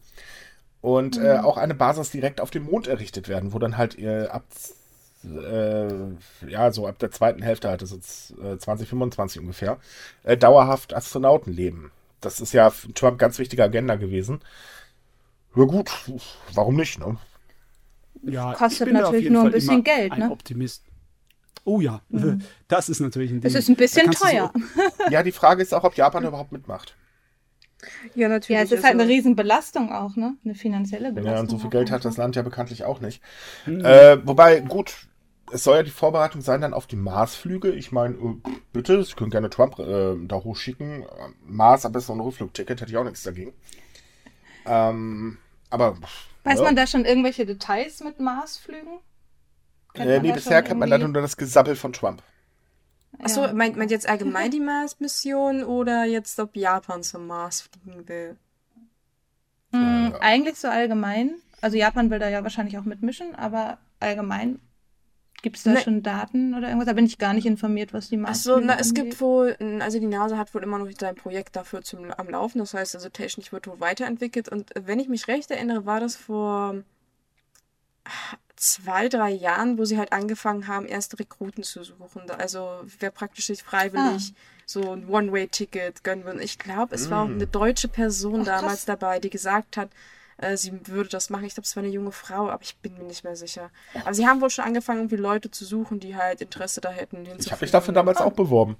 Und 0.80 1.16
äh, 1.18 1.38
auch 1.38 1.58
eine 1.58 1.74
Basis 1.74 2.10
direkt 2.10 2.40
auf 2.40 2.50
dem 2.50 2.64
Mond 2.64 2.88
errichtet 2.88 3.28
werden, 3.28 3.52
wo 3.52 3.60
dann 3.60 3.76
halt 3.76 3.96
äh, 3.96 4.26
ab 4.26 4.42
äh, 5.24 5.88
ja, 6.48 6.72
so 6.72 6.86
ab 6.88 6.98
der 6.98 7.10
zweiten 7.12 7.42
Hälfte 7.42 7.68
halt, 7.68 7.82
das 7.82 7.92
ist 7.92 8.34
äh, 8.42 8.58
2025 8.58 9.40
ungefähr, 9.40 9.78
äh, 10.24 10.36
dauerhaft 10.36 10.92
Astronauten 10.94 11.52
leben. 11.52 11.92
Das 12.20 12.40
ist 12.40 12.52
ja 12.52 12.70
für 12.70 12.92
Trump 12.94 13.18
ganz 13.18 13.38
wichtige 13.38 13.62
Agenda 13.62 13.94
gewesen. 13.96 14.40
Ja 15.56 15.64
gut, 15.64 15.90
warum 16.54 16.76
nicht, 16.76 16.98
ne? 16.98 17.16
Ja, 18.22 18.52
Kostet 18.54 18.92
natürlich 18.92 19.30
nur 19.30 19.44
ein 19.44 19.52
bisschen 19.52 19.82
Geld, 19.82 20.12
ein 20.12 20.20
ne? 20.20 20.30
Optimist. 20.30 20.84
Oh 21.64 21.80
ja, 21.80 22.00
das 22.68 22.88
ist 22.88 23.00
natürlich 23.00 23.30
ein 23.30 23.40
Ding. 23.40 23.50
Es 23.50 23.54
ist 23.54 23.68
ein 23.68 23.76
bisschen 23.76 24.06
du 24.06 24.12
so- 24.12 24.24
teuer. 24.24 24.52
Ja, 25.10 25.22
die 25.22 25.32
Frage 25.32 25.62
ist 25.62 25.74
auch, 25.74 25.84
ob 25.84 25.96
Japan 25.96 26.24
überhaupt 26.24 26.52
mitmacht. 26.52 26.96
Ja, 28.14 28.28
natürlich. 28.28 28.58
Ja, 28.58 28.64
es 28.64 28.72
ist 28.72 28.84
halt 28.84 28.94
also- 28.94 29.04
eine 29.04 29.10
Riesenbelastung 29.10 29.92
auch, 29.92 30.16
ne? 30.16 30.36
Eine 30.44 30.54
finanzielle 30.54 31.12
Belastung. 31.12 31.34
Ja, 31.34 31.40
und 31.40 31.50
so 31.50 31.58
viel 31.58 31.70
Geld 31.70 31.90
hat 31.90 31.96
einfach. 31.96 32.10
das 32.10 32.16
Land 32.18 32.36
ja 32.36 32.42
bekanntlich 32.42 32.84
auch 32.84 33.00
nicht. 33.00 33.22
Hm. 33.64 33.84
Äh, 33.84 34.26
wobei, 34.26 34.60
gut, 34.60 35.08
es 35.52 35.64
soll 35.64 35.76
ja 35.76 35.82
die 35.82 35.90
Vorbereitung 35.90 36.42
sein 36.42 36.60
dann 36.60 36.74
auf 36.74 36.86
die 36.86 36.96
Marsflüge. 36.96 37.70
Ich 37.70 37.90
meine, 37.90 38.14
äh, 38.16 38.50
bitte, 38.72 39.02
Sie 39.02 39.14
können 39.14 39.30
gerne 39.30 39.50
Trump 39.50 39.78
äh, 39.78 40.14
da 40.26 40.36
hochschicken. 40.36 41.02
Äh, 41.02 41.06
Mars, 41.46 41.86
am 41.86 41.92
besten 41.92 42.12
noch 42.12 42.18
ein 42.18 42.26
Rückflugticket, 42.26 42.80
hätte 42.80 42.90
ich 42.90 42.98
auch 42.98 43.04
nichts 43.04 43.22
dagegen. 43.22 43.52
Ähm, 44.66 45.38
aber. 45.70 45.96
Weiß 46.44 46.58
ja. 46.58 46.64
man 46.64 46.76
da 46.76 46.86
schon 46.86 47.04
irgendwelche 47.04 47.44
Details 47.46 48.00
mit 48.02 48.18
Marsflügen? 48.20 48.98
Äh, 49.94 49.98
man 49.98 50.22
nee, 50.22 50.28
da 50.28 50.34
bisher 50.34 50.62
kennt 50.62 50.80
man 50.80 50.88
leider 50.88 51.02
irgendwie- 51.02 51.14
nur 51.14 51.22
das 51.22 51.36
Gesabbel 51.36 51.76
von 51.76 51.92
Trump. 51.92 52.22
Achso, 53.22 53.44
Ja. 53.44 53.52
meint, 53.52 53.76
meint 53.76 53.90
jetzt 53.90 54.08
allgemein 54.08 54.50
die 54.52 54.60
Mars-Mission 54.60 55.64
oder 55.64 56.04
jetzt, 56.04 56.38
ob 56.40 56.56
Japan 56.56 57.02
zum 57.02 57.26
Mars 57.26 57.62
fliegen 57.62 58.08
will? 58.08 58.36
Hm, 59.72 60.10
Ja. 60.12 60.18
Eigentlich 60.20 60.56
so 60.58 60.68
allgemein. 60.68 61.34
Also 61.60 61.76
Japan 61.76 62.10
will 62.10 62.18
da 62.18 62.28
ja 62.28 62.42
wahrscheinlich 62.42 62.78
auch 62.78 62.84
mitmischen, 62.84 63.34
aber 63.34 63.78
allgemein 64.00 64.58
Gibt 65.42 65.56
es 65.56 65.62
da 65.62 65.72
ne. 65.72 65.80
schon 65.80 66.02
Daten 66.02 66.54
oder 66.54 66.68
irgendwas? 66.68 66.86
Da 66.86 66.92
bin 66.92 67.06
ich 67.06 67.18
gar 67.18 67.32
nicht 67.32 67.46
informiert, 67.46 67.94
was 67.94 68.10
die 68.10 68.16
machen. 68.16 68.32
Achso, 68.32 68.60
na, 68.60 68.78
es 68.78 68.92
gibt 68.92 69.20
wohl, 69.20 69.56
also 69.80 69.98
die 69.98 70.06
NASA 70.06 70.36
hat 70.36 70.54
wohl 70.54 70.62
immer 70.62 70.78
noch 70.78 70.90
sein 70.98 71.14
Projekt 71.14 71.56
dafür 71.56 71.82
zum, 71.82 72.10
am 72.10 72.28
Laufen. 72.28 72.58
Das 72.58 72.74
heißt, 72.74 72.94
also 72.94 73.08
technisch 73.08 73.50
wird 73.52 73.66
wohl 73.66 73.80
weiterentwickelt. 73.80 74.48
Und 74.48 74.70
wenn 74.74 75.00
ich 75.00 75.08
mich 75.08 75.28
recht 75.28 75.50
erinnere, 75.50 75.86
war 75.86 76.00
das 76.00 76.16
vor 76.16 76.82
zwei, 78.56 79.08
drei 79.08 79.30
Jahren, 79.30 79.78
wo 79.78 79.86
sie 79.86 79.96
halt 79.96 80.12
angefangen 80.12 80.68
haben, 80.68 80.84
erste 80.84 81.18
Rekruten 81.18 81.64
zu 81.64 81.82
suchen. 81.82 82.30
Also 82.36 82.82
wer 82.98 83.10
praktisch 83.10 83.46
sich 83.46 83.62
freiwillig 83.62 84.34
ah. 84.34 84.40
so 84.66 84.92
ein 84.92 85.08
One-Way-Ticket 85.08 86.04
gönnen 86.04 86.26
will. 86.26 86.40
Ich 86.40 86.58
glaube, 86.58 86.94
es 86.94 87.08
mm. 87.08 87.10
war 87.10 87.24
auch 87.24 87.28
eine 87.28 87.46
deutsche 87.46 87.88
Person 87.88 88.42
Ach, 88.42 88.46
damals 88.46 88.84
dabei, 88.84 89.18
die 89.18 89.30
gesagt 89.30 89.78
hat, 89.78 89.88
äh, 90.40 90.56
sie 90.56 90.72
würde 90.86 91.08
das 91.08 91.30
machen. 91.30 91.44
Ich 91.44 91.54
glaube, 91.54 91.66
es 91.66 91.76
war 91.76 91.82
eine 91.82 91.92
junge 91.92 92.12
Frau, 92.12 92.48
aber 92.48 92.62
ich 92.62 92.76
bin 92.78 92.96
mir 92.98 93.04
nicht 93.04 93.24
mehr 93.24 93.36
sicher. 93.36 93.70
Aber 94.02 94.14
sie 94.14 94.26
haben 94.26 94.40
wohl 94.40 94.50
schon 94.50 94.64
angefangen, 94.64 95.00
irgendwie 95.00 95.16
Leute 95.16 95.50
zu 95.50 95.64
suchen, 95.64 96.00
die 96.00 96.16
halt 96.16 96.40
Interesse 96.40 96.80
da 96.80 96.90
hätten. 96.90 97.26
Ich 97.38 97.50
habe 97.50 97.62
mich 97.62 97.70
dafür 97.70 97.94
damals 97.94 98.18
auch 98.18 98.32
beworben. 98.32 98.76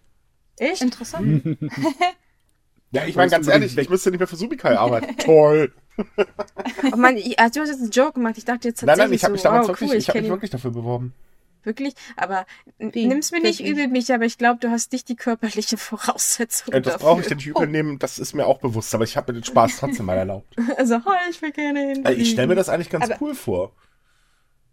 Echt? 0.57 0.83
Interessant. 0.83 1.45
ja, 2.91 3.07
ich 3.07 3.17
meine 3.17 3.31
ganz 3.31 3.49
ehrlich, 3.49 3.77
ich 3.77 3.89
müsste 3.89 4.11
nicht 4.11 4.21
mehr 4.21 4.29
für 4.29 4.37
Subikai 4.37 4.77
arbeiten. 4.77 5.17
Toll 5.19 5.73
oh 6.93 6.97
Mann, 6.97 7.17
ich, 7.17 7.39
also 7.39 7.55
du 7.55 7.61
hast 7.61 7.71
jetzt 7.71 7.83
einen 7.83 7.91
Joke 7.91 8.15
gemacht. 8.15 8.35
Ich 8.39 8.45
dachte 8.45 8.69
jetzt 8.69 8.81
tatsächlich 8.81 8.99
Nein, 8.99 9.09
nein, 9.09 9.15
ich 9.15 9.25
habe 9.25 9.33
mich 9.33 9.43
damals 9.43 9.69
wow, 9.69 9.69
wirklich, 9.69 9.91
cool, 9.91 9.97
ich, 9.97 10.03
ich 10.03 10.09
habe 10.09 10.21
mich 10.21 10.31
wirklich 10.31 10.51
dafür 10.51 10.71
beworben. 10.71 11.15
Wirklich? 11.63 11.95
Aber 12.17 12.47
nimm 12.79 13.19
es 13.19 13.33
mir 13.33 13.41
nicht 13.41 13.61
übel, 13.61 13.89
mich, 13.89 14.13
aber 14.13 14.25
ich 14.25 14.39
glaube, 14.39 14.61
du 14.61 14.71
hast 14.71 14.93
nicht 14.93 15.09
die 15.09 15.17
körperliche 15.17 15.77
Voraussetzung. 15.77 16.73
Äh, 16.73 16.81
das 16.81 16.99
brauche 16.99 17.21
ich 17.21 17.27
dir 17.27 17.37
nicht 17.37 17.47
übel 17.47 17.67
nehmen, 17.67 17.99
das 17.99 18.19
ist 18.19 18.35
mir 18.35 18.47
auch 18.47 18.59
bewusst, 18.59 18.95
aber 18.95 19.05
ich 19.05 19.17
habe 19.17 19.33
mir 19.33 19.41
den 19.41 19.45
Spaß 19.45 19.79
trotzdem 19.79 20.07
mal 20.07 20.17
erlaubt. 20.17 20.55
Also, 20.77 20.97
hi, 21.05 21.31
ich 21.31 21.43
will 21.43 21.51
gerne 21.51 21.81
hin. 21.81 22.05
Äh, 22.05 22.13
ich 22.13 22.31
stelle 22.31 22.49
mir 22.49 22.55
das 22.55 22.69
eigentlich 22.69 22.91
ganz 22.91 23.05
aber, 23.05 23.21
cool 23.21 23.35
vor. 23.35 23.73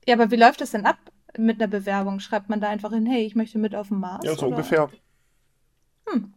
Ja, 0.08 0.16
aber 0.16 0.32
wie 0.32 0.36
läuft 0.38 0.62
das 0.62 0.72
denn 0.72 0.86
ab 0.86 0.98
mit 1.38 1.60
einer 1.60 1.68
Bewerbung? 1.68 2.20
Schreibt 2.20 2.50
man 2.50 2.62
da 2.62 2.70
einfach 2.70 2.92
hin, 2.92 3.06
hey, 3.06 3.26
ich 3.26 3.36
möchte 3.36 3.58
mit 3.58 3.76
auf 3.76 3.90
dem 3.90 4.00
Mars? 4.00 4.24
Ja, 4.24 4.36
so 4.36 4.46
oder? 4.46 4.56
ungefähr. 4.56 4.90
Hm. 6.08 6.34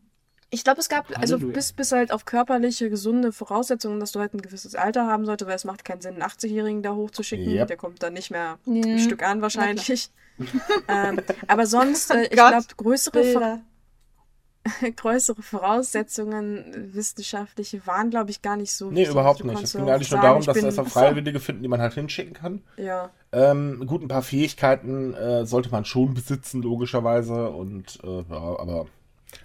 Ich 0.52 0.64
glaube, 0.64 0.80
es 0.80 0.88
gab, 0.88 1.16
also 1.16 1.38
bis, 1.38 1.72
bis 1.72 1.92
halt 1.92 2.10
auf 2.10 2.24
körperliche, 2.24 2.90
gesunde 2.90 3.30
Voraussetzungen, 3.30 4.00
dass 4.00 4.10
du 4.10 4.18
halt 4.18 4.34
ein 4.34 4.42
gewisses 4.42 4.74
Alter 4.74 5.06
haben 5.06 5.24
solltest, 5.24 5.48
weil 5.48 5.54
es 5.54 5.64
macht 5.64 5.84
keinen 5.84 6.00
Sinn, 6.00 6.14
einen 6.14 6.24
80-Jährigen 6.24 6.82
da 6.82 6.92
hochzuschicken. 6.94 7.52
Yep. 7.52 7.68
Der 7.68 7.76
kommt 7.76 8.02
dann 8.02 8.14
nicht 8.14 8.32
mehr 8.32 8.58
mhm. 8.64 8.82
ein 8.82 8.98
Stück 8.98 9.22
an 9.22 9.42
wahrscheinlich. 9.42 10.10
Ähm, 10.88 11.20
aber 11.46 11.66
sonst, 11.66 12.10
äh, 12.10 12.24
ich 12.24 12.30
glaube, 12.30 12.64
größere, 12.76 13.60
größere 14.96 15.42
Voraussetzungen, 15.42 16.90
wissenschaftliche, 16.94 17.86
waren, 17.86 18.10
glaube 18.10 18.30
ich, 18.30 18.42
gar 18.42 18.56
nicht 18.56 18.72
so. 18.72 18.90
Nee, 18.90 19.06
überhaupt 19.06 19.44
nicht. 19.44 19.62
Es 19.62 19.72
ging 19.72 19.88
eigentlich 19.88 20.10
nur 20.10 20.20
darum, 20.20 20.44
dass 20.44 20.58
da 20.58 20.66
erstmal 20.66 20.86
Freiwillige 20.90 21.40
finden, 21.40 21.62
die 21.62 21.68
man 21.68 21.80
halt 21.80 21.94
hinschicken 21.94 22.34
kann. 22.34 22.62
Ja. 22.76 23.10
Ähm, 23.32 23.86
gut, 23.86 24.02
ein 24.02 24.08
paar 24.08 24.22
Fähigkeiten 24.22 25.14
äh, 25.14 25.46
sollte 25.46 25.70
man 25.70 25.84
schon 25.84 26.14
besitzen, 26.14 26.62
logischerweise. 26.62 27.50
Und 27.50 27.98
äh, 28.02 28.24
ja, 28.28 28.58
aber 28.58 28.86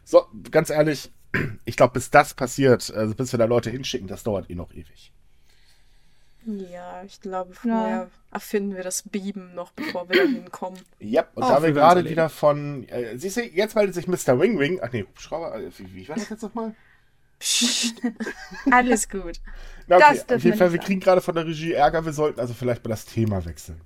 so, 0.03 0.25
ganz 0.51 0.69
ehrlich, 0.69 1.11
ich 1.65 1.77
glaube, 1.77 1.93
bis 1.93 2.09
das 2.09 2.33
passiert, 2.33 2.93
also 2.93 3.15
bis 3.15 3.31
wir 3.31 3.39
da 3.39 3.45
Leute 3.45 3.69
hinschicken, 3.69 4.07
das 4.07 4.23
dauert 4.23 4.49
eh 4.49 4.55
noch 4.55 4.73
ewig. 4.73 5.11
Ja, 6.45 7.03
ich 7.03 7.21
glaube, 7.21 7.53
vorher 7.53 7.89
ja. 7.89 8.07
erfinden 8.31 8.75
wir 8.75 8.83
das 8.83 9.03
Bieben 9.03 9.55
noch, 9.55 9.71
bevor 9.71 10.07
wir 10.09 10.17
da 10.17 10.29
hinkommen. 10.29 10.79
Ja, 10.99 11.25
und 11.33 11.43
oh, 11.43 11.47
da 11.47 11.63
wir 11.63 11.71
gerade 11.71 12.07
wieder 12.07 12.29
von. 12.29 12.87
Äh, 12.87 13.17
siehst 13.17 13.37
du, 13.37 13.41
jetzt 13.41 13.75
meldet 13.75 13.95
sich 13.95 14.07
Mr. 14.07 14.39
Wing 14.39 14.59
Wing. 14.59 14.79
Ach 14.81 14.91
nee, 14.91 15.03
Hubschrauber. 15.03 15.55
Äh, 15.55 15.71
wie, 15.77 15.95
wie 15.95 16.09
war 16.09 16.15
das 16.15 16.29
jetzt 16.29 16.43
nochmal? 16.43 16.75
Alles 18.71 19.09
gut. 19.09 19.41
Na, 19.87 19.97
okay, 19.97 20.35
auf 20.35 20.43
jeden 20.43 20.57
Fall, 20.57 20.71
wir 20.71 20.79
kriegen 20.79 20.99
gerade 20.99 21.21
von 21.21 21.35
der 21.35 21.45
Regie 21.45 21.73
Ärger. 21.73 22.05
Wir 22.05 22.13
sollten 22.13 22.39
also 22.39 22.53
vielleicht 22.53 22.83
mal 22.83 22.89
das 22.89 23.05
Thema 23.05 23.43
wechseln. 23.45 23.81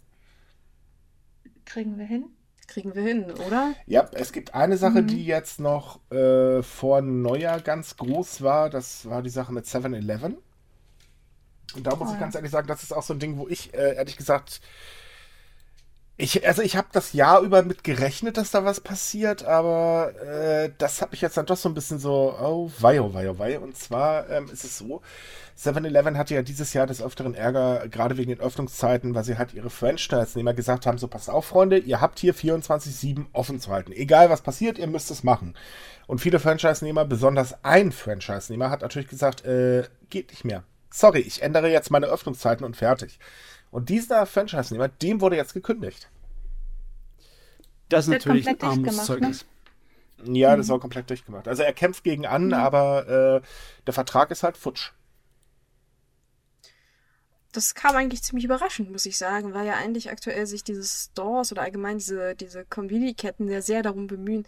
Kriegen 1.65 1.97
wir 1.97 2.05
hin? 2.05 2.25
kriegen 2.69 2.93
wir 2.95 3.01
hin, 3.01 3.25
oder? 3.47 3.73
Ja, 3.87 4.07
es 4.13 4.31
gibt 4.31 4.53
eine 4.53 4.77
Sache, 4.77 5.01
mhm. 5.01 5.07
die 5.07 5.25
jetzt 5.25 5.59
noch 5.59 5.99
äh, 6.11 6.61
vor 6.61 7.01
Neujahr 7.01 7.61
ganz 7.61 7.97
groß 7.97 8.43
war. 8.43 8.69
Das 8.69 9.09
war 9.09 9.21
die 9.23 9.29
Sache 9.29 9.51
mit 9.51 9.65
7-Eleven. 9.65 10.38
Und 11.75 11.88
da 11.88 11.95
muss 11.95 12.12
ich 12.13 12.19
ganz 12.19 12.36
ehrlich 12.36 12.51
sagen, 12.51 12.67
das 12.67 12.84
ist 12.84 12.93
auch 12.93 13.03
so 13.03 13.13
ein 13.13 13.19
Ding, 13.19 13.38
wo 13.38 13.47
ich 13.47 13.73
äh, 13.73 13.95
ehrlich 13.95 14.17
gesagt 14.17 14.62
ich, 16.21 16.45
also 16.45 16.62
ich 16.62 16.75
habe 16.75 16.89
das 16.91 17.13
Jahr 17.13 17.39
über 17.39 17.63
mit 17.63 17.86
gerechnet, 17.86 18.36
dass 18.36 18.51
da 18.51 18.65
was 18.65 18.82
passiert, 18.82 19.45
aber 19.45 20.12
äh, 20.21 20.69
das 20.77 21.01
habe 21.01 21.15
ich 21.15 21.21
jetzt 21.21 21.38
dann 21.38 21.45
doch 21.45 21.55
so 21.55 21.69
ein 21.69 21.73
bisschen 21.73 21.97
so, 21.97 22.36
oh 22.38 22.69
wei, 22.79 22.99
oh 22.99 23.13
wei, 23.13 23.29
oh 23.32 23.39
wei. 23.39 23.58
Und 23.58 23.77
zwar 23.77 24.29
ähm, 24.29 24.49
ist 24.51 24.65
es 24.65 24.77
so, 24.77 25.01
7-Eleven 25.58 26.17
hatte 26.17 26.36
ja 26.36 26.41
dieses 26.41 26.73
Jahr 26.73 26.88
des 26.88 27.01
Öfteren 27.01 27.36
Ärger, 27.36 27.88
gerade 27.88 28.17
wegen 28.17 28.32
den 28.32 28.41
Öffnungszeiten, 28.41 29.15
weil 29.15 29.23
sie 29.23 29.38
halt 29.38 29.53
ihre 29.53 29.69
Franchise-Nehmer 29.69 30.53
gesagt 30.53 30.86
haben, 30.86 30.97
so 30.97 31.08
passt 31.08 31.29
auf, 31.29 31.45
Freunde, 31.45 31.77
ihr 31.77 32.01
habt 32.01 32.19
hier 32.19 32.36
24-7 32.36 33.27
offen 33.32 33.62
zu 33.62 33.71
halten. 33.71 33.93
Egal 33.93 34.29
was 34.29 34.41
passiert, 34.41 34.77
ihr 34.77 34.88
müsst 34.88 35.12
es 35.12 35.23
machen. 35.23 35.55
Und 36.05 36.19
viele 36.19 36.39
Franchise-Nehmer, 36.39 37.05
besonders 37.05 37.63
ein 37.63 37.93
Franchise-Nehmer, 37.93 38.69
hat 38.71 38.82
natürlich 38.82 39.08
gesagt, 39.08 39.45
äh, 39.45 39.84
geht 40.10 40.32
nicht 40.32 40.43
mehr. 40.43 40.65
Sorry, 40.91 41.19
ich 41.19 41.41
ändere 41.41 41.71
jetzt 41.71 41.91
meine 41.91 42.08
Öffnungszeiten 42.08 42.65
und 42.65 42.75
fertig. 42.75 43.19
Und 43.71 43.89
dieser 43.89 44.25
Franchise-Nehmer, 44.25 44.88
dem 44.88 45.21
wurde 45.21 45.36
jetzt 45.36 45.54
gekündigt. 45.54 46.10
Das 47.89 48.06
ist 48.06 48.12
natürlich 48.12 48.47
ein 48.47 48.62
armes 48.62 48.97
ne? 48.97 49.04
Zeugnis. 49.04 49.45
Ne? 50.23 50.39
Ja, 50.39 50.56
das 50.56 50.67
mhm. 50.67 50.71
war 50.71 50.80
komplett 50.80 51.10
durchgemacht. 51.10 51.47
Also 51.47 51.63
er 51.63 51.73
kämpft 51.73 52.04
gegen 52.04 52.25
an, 52.25 52.47
mhm. 52.47 52.54
aber 52.54 53.41
äh, 53.43 53.47
der 53.86 53.93
Vertrag 53.93 54.32
ist 54.32 54.43
halt 54.43 54.58
futsch. 54.58 54.91
Das 57.52 57.73
kam 57.73 57.95
eigentlich 57.95 58.21
ziemlich 58.21 58.45
überraschend, 58.45 58.91
muss 58.91 59.08
ich 59.08 59.17
sagen, 59.17 59.54
weil 59.56 59.65
ja 59.65 59.73
eigentlich 59.73 60.12
aktuell 60.12 60.45
sich 60.45 60.63
diese 60.63 60.84
Stores 60.84 61.52
oder 61.52 61.63
allgemein 61.63 61.97
diese, 61.97 62.36
diese 62.36 62.63
Convenience-Ketten 62.65 63.47
ja 63.47 63.62
sehr 63.62 63.82
darum 63.82 64.06
bemühen, 64.06 64.45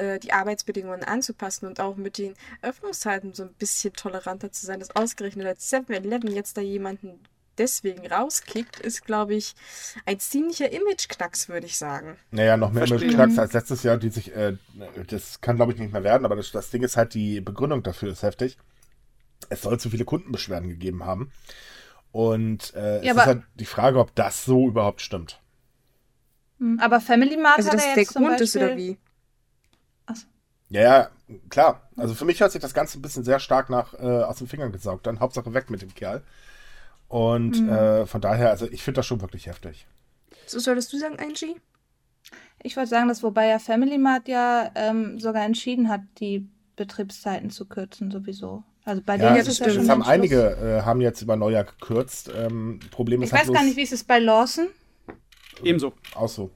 äh, 0.00 0.18
die 0.18 0.32
Arbeitsbedingungen 0.32 1.04
anzupassen 1.04 1.66
und 1.66 1.78
auch 1.78 1.96
mit 1.96 2.18
den 2.18 2.34
Öffnungszeiten 2.62 3.34
so 3.34 3.42
ein 3.42 3.52
bisschen 3.52 3.92
toleranter 3.92 4.50
zu 4.50 4.64
sein, 4.64 4.80
dass 4.80 4.96
ausgerechnet 4.96 5.46
als 5.46 5.70
7-Eleven 5.70 6.32
jetzt 6.32 6.56
da 6.56 6.62
jemanden 6.62 7.20
deswegen 7.58 8.06
rauskickt, 8.06 8.80
ist, 8.80 9.04
glaube 9.04 9.34
ich, 9.34 9.54
ein 10.06 10.18
ziemlicher 10.18 10.72
Image-Knacks, 10.72 11.50
würde 11.50 11.66
ich 11.66 11.76
sagen. 11.76 12.16
Naja, 12.30 12.56
noch 12.56 12.72
mehr 12.72 12.86
Image-Knacks 12.86 13.38
als 13.38 13.52
letztes 13.52 13.82
Jahr, 13.82 13.98
die 13.98 14.08
sich, 14.08 14.34
äh, 14.34 14.56
das 15.08 15.42
kann, 15.42 15.56
glaube 15.56 15.72
ich, 15.72 15.78
nicht 15.78 15.92
mehr 15.92 16.02
werden, 16.02 16.24
aber 16.24 16.36
das, 16.36 16.50
das 16.52 16.70
Ding 16.70 16.82
ist 16.82 16.96
halt, 16.96 17.12
die 17.12 17.42
Begründung 17.42 17.82
dafür 17.82 18.10
ist 18.10 18.22
heftig. 18.22 18.56
Es 19.50 19.62
soll 19.62 19.78
zu 19.78 19.90
viele 19.90 20.06
Kundenbeschwerden 20.06 20.70
gegeben 20.70 21.04
haben. 21.04 21.30
Und 22.12 22.72
äh, 22.74 23.04
ja, 23.04 23.12
es 23.12 23.18
ist 23.18 23.26
halt 23.26 23.42
die 23.54 23.66
Frage, 23.66 23.98
ob 23.98 24.14
das 24.14 24.44
so 24.44 24.68
überhaupt 24.68 25.02
stimmt. 25.02 25.40
Hm, 26.58 26.78
aber 26.80 27.00
Family 27.00 27.36
Mart 27.36 27.58
also, 27.58 27.70
hat 27.70 27.76
das 27.76 27.86
ja 27.86 27.94
der 27.94 28.04
Grund 28.04 28.28
Beispiel... 28.28 28.44
ist 28.44 28.56
oder 28.56 28.76
wie? 28.76 28.98
Ja, 30.70 30.80
ja, 30.82 31.10
klar. 31.48 31.88
Also 31.96 32.14
für 32.14 32.24
mich 32.24 32.40
hört 32.40 32.52
sich 32.52 32.62
das 32.62 32.74
Ganze 32.74 32.98
ein 32.98 33.02
bisschen 33.02 33.24
sehr 33.24 33.40
stark 33.40 33.70
nach 33.70 33.92
äh, 33.94 34.22
aus 34.22 34.38
den 34.38 34.46
Fingern 34.46 34.72
gesaugt. 34.72 35.06
Dann 35.06 35.20
Hauptsache 35.20 35.52
weg 35.52 35.68
mit 35.68 35.82
dem 35.82 35.94
Kerl. 35.94 36.22
Und 37.08 37.60
mhm. 37.60 37.68
äh, 37.68 38.06
von 38.06 38.20
daher, 38.20 38.50
also 38.50 38.66
ich 38.70 38.82
finde 38.82 38.98
das 38.98 39.06
schon 39.06 39.20
wirklich 39.20 39.46
heftig. 39.46 39.86
So 40.46 40.60
solltest 40.60 40.92
du 40.92 40.98
sagen, 40.98 41.16
Angie? 41.18 41.56
Ich 42.62 42.76
wollte 42.76 42.90
sagen, 42.90 43.08
dass 43.08 43.22
wobei 43.22 43.48
ja 43.48 43.58
Family 43.58 43.98
Mart 43.98 44.28
ja 44.28 44.70
ähm, 44.76 45.18
sogar 45.18 45.44
entschieden 45.44 45.88
hat, 45.88 46.02
die 46.18 46.48
Betriebszeiten 46.76 47.50
zu 47.50 47.66
kürzen, 47.66 48.10
sowieso. 48.10 48.62
Also 48.84 49.02
bei 49.04 49.16
ja, 49.16 49.28
denen 49.28 49.40
ist 49.40 49.48
es 49.48 49.58
ja 49.58 49.70
schon. 49.70 49.88
Haben 49.88 50.02
einige 50.02 50.56
äh, 50.56 50.82
haben 50.82 51.00
jetzt 51.00 51.20
über 51.20 51.36
Neujahr 51.36 51.64
gekürzt. 51.64 52.30
Ähm, 52.34 52.80
Problem 52.90 53.22
ist 53.22 53.28
ich 53.28 53.32
halt 53.32 53.48
weiß 53.48 53.54
gar 53.54 53.64
nicht, 53.64 53.76
wie 53.76 53.82
ist 53.82 53.92
es 53.92 54.04
bei 54.04 54.18
Lawson? 54.18 54.68
Ebenso. 55.62 55.92
Auch 56.14 56.28
so. 56.28 56.50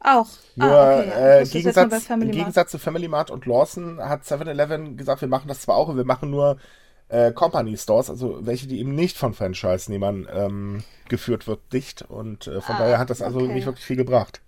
Auch. 0.00 0.28
Nur 0.54 0.70
ah, 0.70 1.00
okay. 1.00 1.42
äh, 1.42 1.46
Gegensatz, 1.46 2.08
im 2.10 2.30
Gegensatz 2.30 2.70
zu 2.70 2.78
Family 2.78 3.08
Mart 3.08 3.30
und 3.30 3.46
Lawson 3.46 4.00
hat 4.00 4.22
7-Eleven 4.22 4.96
gesagt, 4.96 5.20
wir 5.20 5.28
machen 5.28 5.48
das 5.48 5.62
zwar 5.62 5.76
auch, 5.76 5.94
wir 5.94 6.04
machen 6.04 6.30
nur 6.30 6.56
äh, 7.08 7.32
Company 7.32 7.76
Stores, 7.76 8.10
also 8.10 8.38
welche, 8.42 8.66
die 8.68 8.78
eben 8.80 8.94
nicht 8.94 9.16
von 9.16 9.34
Franchise-Nehmern 9.34 10.28
ähm, 10.32 10.84
geführt 11.08 11.46
wird, 11.46 11.60
dicht. 11.72 12.02
Und 12.02 12.46
äh, 12.46 12.60
von 12.60 12.76
ah, 12.76 12.78
daher 12.78 12.98
hat 12.98 13.10
das 13.10 13.22
also 13.22 13.40
okay. 13.40 13.54
nicht 13.54 13.66
wirklich 13.66 13.84
viel 13.84 13.96
gebracht. 13.96 14.40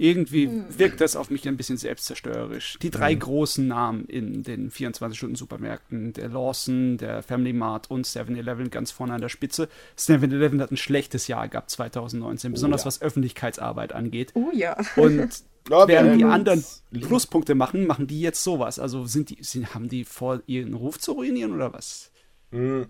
Irgendwie 0.00 0.46
hm. 0.46 0.78
wirkt 0.78 1.00
das 1.00 1.16
auf 1.16 1.28
mich 1.28 1.48
ein 1.48 1.56
bisschen 1.56 1.76
selbstzerstörerisch. 1.76 2.78
Die 2.80 2.90
drei 2.90 3.16
mhm. 3.16 3.18
großen 3.18 3.66
Namen 3.66 4.04
in 4.04 4.44
den 4.44 4.70
24-Stunden-Supermärkten, 4.70 6.12
der 6.12 6.28
Lawson, 6.28 6.98
der 6.98 7.24
Family 7.24 7.52
Mart 7.52 7.90
und 7.90 8.06
7-Eleven 8.06 8.70
ganz 8.70 8.92
vorne 8.92 9.14
an 9.14 9.20
der 9.20 9.28
Spitze. 9.28 9.68
7-Eleven 9.98 10.60
hat 10.62 10.70
ein 10.70 10.76
schlechtes 10.76 11.26
Jahr 11.26 11.48
gehabt 11.48 11.70
2019, 11.70 12.52
besonders 12.52 12.82
oh, 12.82 12.84
ja. 12.84 12.86
was 12.86 13.02
Öffentlichkeitsarbeit 13.02 13.92
angeht. 13.92 14.30
Oh 14.34 14.50
ja. 14.52 14.76
Und 14.94 15.42
ja, 15.68 15.88
während 15.88 16.20
die 16.20 16.24
anderen 16.24 16.64
Pluspunkte 16.92 17.56
machen, 17.56 17.88
machen 17.88 18.06
die 18.06 18.20
jetzt 18.20 18.44
sowas. 18.44 18.78
Also 18.78 19.04
sind 19.06 19.30
die, 19.30 19.42
sind, 19.42 19.74
haben 19.74 19.88
die 19.88 20.04
vor, 20.04 20.42
ihren 20.46 20.74
Ruf 20.74 21.00
zu 21.00 21.12
ruinieren 21.12 21.52
oder 21.52 21.72
was? 21.72 22.12
Hm. 22.52 22.86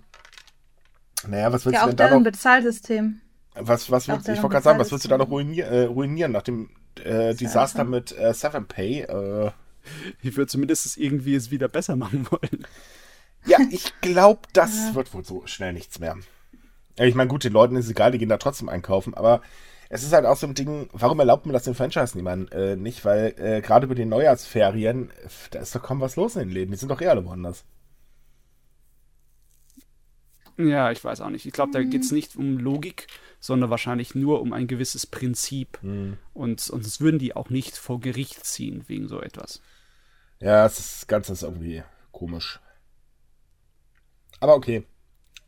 Naja, 1.27 1.51
was 1.53 1.65
willst 1.65 1.75
ja, 1.75 1.85
du 1.85 1.89
denn 1.89 1.97
da 1.97 2.11
noch? 2.11 2.17
ein 2.19 2.23
Bezahlsystem. 2.23 3.23
Was, 3.55 3.91
was 3.91 4.09
willst, 4.09 4.29
ich 4.29 4.37
wollte 4.37 4.49
gerade 4.49 4.65
sagen, 4.65 4.79
was 4.79 4.93
willst 4.93 5.07
du 5.07 5.09
da 5.09 5.19
noch 5.19 5.31
ruinieren, 5.31 5.73
äh, 5.73 5.83
ruinieren 5.85 6.33
nach 6.33 6.43
dem 6.43 6.69
äh, 7.05 7.35
Desaster 7.35 7.85
mit 7.85 8.17
äh, 8.19 8.33
Seven 8.35 8.67
Pay? 8.67 9.03
Äh, 9.03 9.51
ich 10.23 10.37
würde 10.37 10.49
zumindest 10.49 10.97
irgendwie 10.97 11.35
es 11.35 11.51
wieder 11.51 11.69
besser 11.69 11.97
machen 11.97 12.27
wollen. 12.31 12.67
Ja, 13.47 13.59
ich 13.71 13.93
glaube, 14.01 14.41
das 14.53 14.89
ja. 14.89 14.95
wird 14.95 15.15
wohl 15.15 15.25
so 15.25 15.47
schnell 15.47 15.73
nichts 15.73 15.99
mehr. 15.99 16.17
Ich 16.97 17.15
meine, 17.15 17.29
gut, 17.29 17.45
den 17.45 17.53
Leuten 17.53 17.77
ist 17.77 17.87
es 17.87 17.93
egal, 17.93 18.11
die 18.11 18.19
gehen 18.19 18.29
da 18.29 18.39
trotzdem 18.39 18.69
einkaufen, 18.69 19.15
aber 19.15 19.41
es 19.89 20.03
ist 20.03 20.13
halt 20.13 20.27
auch 20.27 20.37
so 20.37 20.47
ein 20.47 20.55
Ding, 20.55 20.89
warum 20.93 21.19
erlaubt 21.19 21.47
man 21.47 21.53
das 21.53 21.65
den 21.65 21.75
Franchise 21.75 22.17
niemand 22.17 22.53
äh, 22.53 22.77
nicht? 22.77 23.05
Weil 23.05 23.35
äh, 23.39 23.61
gerade 23.63 23.87
über 23.87 23.95
die 23.95 24.05
Neujahrsferien, 24.05 25.11
da 25.51 25.61
ist 25.61 25.75
doch 25.75 25.83
kaum 25.83 26.01
was 26.01 26.17
los 26.17 26.37
in 26.37 26.49
den 26.49 26.51
Läden. 26.51 26.73
Die 26.73 26.77
sind 26.77 26.91
doch 26.91 27.01
eh 27.01 27.07
alle 27.07 27.25
woanders. 27.25 27.65
Ja, 30.59 30.91
ich 30.91 31.03
weiß 31.05 31.21
auch 31.21 31.31
nicht. 31.31 31.47
Ich 31.47 31.53
glaube, 31.53 31.73
da 31.73 31.83
geht 31.83 32.03
es 32.03 32.11
nicht 32.11 32.37
um 32.37 32.59
Logik, 32.59 33.07
sondern 33.39 33.71
wahrscheinlich 33.71 34.17
nur 34.17 34.41
um 34.41 34.53
ein 34.53 34.67
gewisses 34.67 35.07
Prinzip. 35.07 35.79
Mhm. 35.83 36.17
Und 36.35 36.61
sonst 36.61 37.01
würden 37.01 37.21
die 37.21 37.37
auch 37.37 37.49
nicht 37.49 37.77
vor 37.77 38.01
Gericht 38.01 38.45
ziehen 38.45 38.85
wegen 38.89 39.07
so 39.07 39.21
etwas. 39.21 39.63
Ja, 40.41 40.65
das 40.65 41.07
Ganze 41.07 41.33
ist 41.33 41.43
irgendwie 41.43 41.83
komisch. 42.11 42.61
Aber 44.41 44.55
okay. 44.55 44.85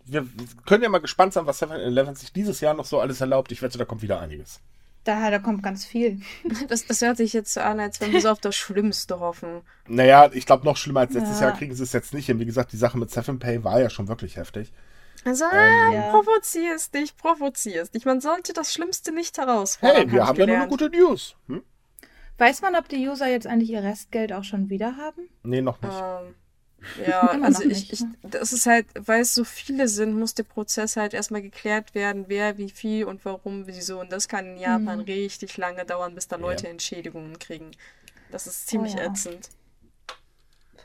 Wir 0.05 0.27
können 0.67 0.83
ja 0.83 0.89
mal 0.89 0.99
gespannt 0.99 1.33
sein, 1.33 1.47
was 1.47 1.63
7-Eleven 1.63 2.15
sich 2.15 2.33
dieses 2.33 2.61
Jahr 2.61 2.75
noch 2.75 2.87
so 2.87 3.01
alles 3.01 3.21
erlaubt. 3.21 3.53
Ich 3.53 3.63
wette, 3.63 3.79
da 3.79 3.85
kommt 3.85 4.03
wieder 4.03 4.21
einiges. 4.21 4.61
Da, 5.05 5.31
da 5.31 5.39
kommt 5.39 5.63
ganz 5.63 5.85
viel. 5.85 6.21
Das, 6.69 6.87
das 6.87 7.01
hört 7.01 7.17
sich 7.17 7.33
jetzt 7.33 7.53
so 7.53 7.61
an, 7.61 7.81
als 7.81 8.01
wenn 8.01 8.13
wir 8.13 8.21
so 8.21 8.29
auf 8.29 8.41
das 8.41 8.57
Schlimmste 8.57 9.19
hoffen. 9.19 9.63
Naja, 9.89 10.31
ich 10.33 10.47
glaube, 10.47 10.65
noch 10.65 10.77
schlimmer 10.77 11.01
als 11.01 11.15
letztes 11.15 11.41
ja. 11.41 11.49
Jahr 11.49 11.57
kriegen 11.57 11.75
sie 11.75 11.83
es 11.83 11.93
jetzt 11.93 12.15
nicht 12.15 12.27
hin. 12.27 12.39
Wie 12.39 12.47
gesagt, 12.47 12.73
die 12.73 12.77
Sache 12.77 12.99
mit 12.99 13.11
7Pay 13.11 13.65
war 13.65 13.81
ja 13.81 13.91
schon 13.91 14.09
wirklich 14.09 14.37
heftig. 14.37 14.73
Also, 15.25 15.45
ähm, 15.45 15.93
ja. 15.93 16.11
provozier 16.11 16.75
es 16.75 16.93
nicht, 16.93 17.17
provozier 17.17 17.83
es 17.83 17.93
nicht. 17.93 18.07
Man 18.07 18.21
sollte 18.21 18.53
das 18.53 18.73
Schlimmste 18.73 19.13
nicht 19.13 19.37
herausfordern. 19.39 20.09
Hey, 20.09 20.13
wir 20.13 20.27
haben 20.27 20.39
ja 20.39 20.47
nur 20.47 20.57
eine 20.57 20.69
gute 20.69 20.89
News. 20.89 21.37
Hm? 21.47 21.63
Weiß 22.39 22.63
man, 22.63 22.75
ob 22.75 22.89
die 22.89 23.07
User 23.07 23.29
jetzt 23.29 23.47
eigentlich 23.47 23.71
ihr 23.71 23.83
Restgeld 23.83 24.33
auch 24.33 24.45
schon 24.45 24.71
wieder 24.71 24.97
haben? 24.97 25.29
Nee, 25.43 25.61
noch 25.61 25.81
nicht. 25.83 25.93
Ähm, 25.93 26.35
ja, 27.07 27.39
also 27.43 27.65
ich, 27.65 27.93
ich, 27.93 28.03
das 28.23 28.55
ist 28.55 28.65
halt, 28.65 28.87
weil 28.99 29.21
es 29.21 29.35
so 29.35 29.45
viele 29.45 29.89
sind, 29.89 30.19
muss 30.19 30.35
der 30.35 30.45
Prozess 30.45 30.97
halt 30.97 31.13
erstmal 31.13 31.43
geklärt 31.43 31.95
werden, 31.95 32.25
wer, 32.29 32.57
wie 32.57 32.71
viel 32.71 33.05
und 33.05 33.25
warum, 33.27 33.67
wieso. 33.67 34.01
Und 34.01 34.11
das 34.11 34.29
kann 34.29 34.47
in 34.47 34.57
Japan 34.57 35.01
mhm. 35.01 35.05
richtig 35.05 35.59
lange 35.59 35.85
dauern, 35.85 36.15
bis 36.15 36.29
da 36.29 36.37
Leute 36.37 36.65
ja. 36.65 36.71
Entschädigungen 36.71 37.39
kriegen. 37.39 37.73
Das 38.31 38.47
ist 38.47 38.69
ziemlich 38.69 38.95
oh, 38.95 38.99
ja. 38.99 39.07
ätzend. 39.07 39.51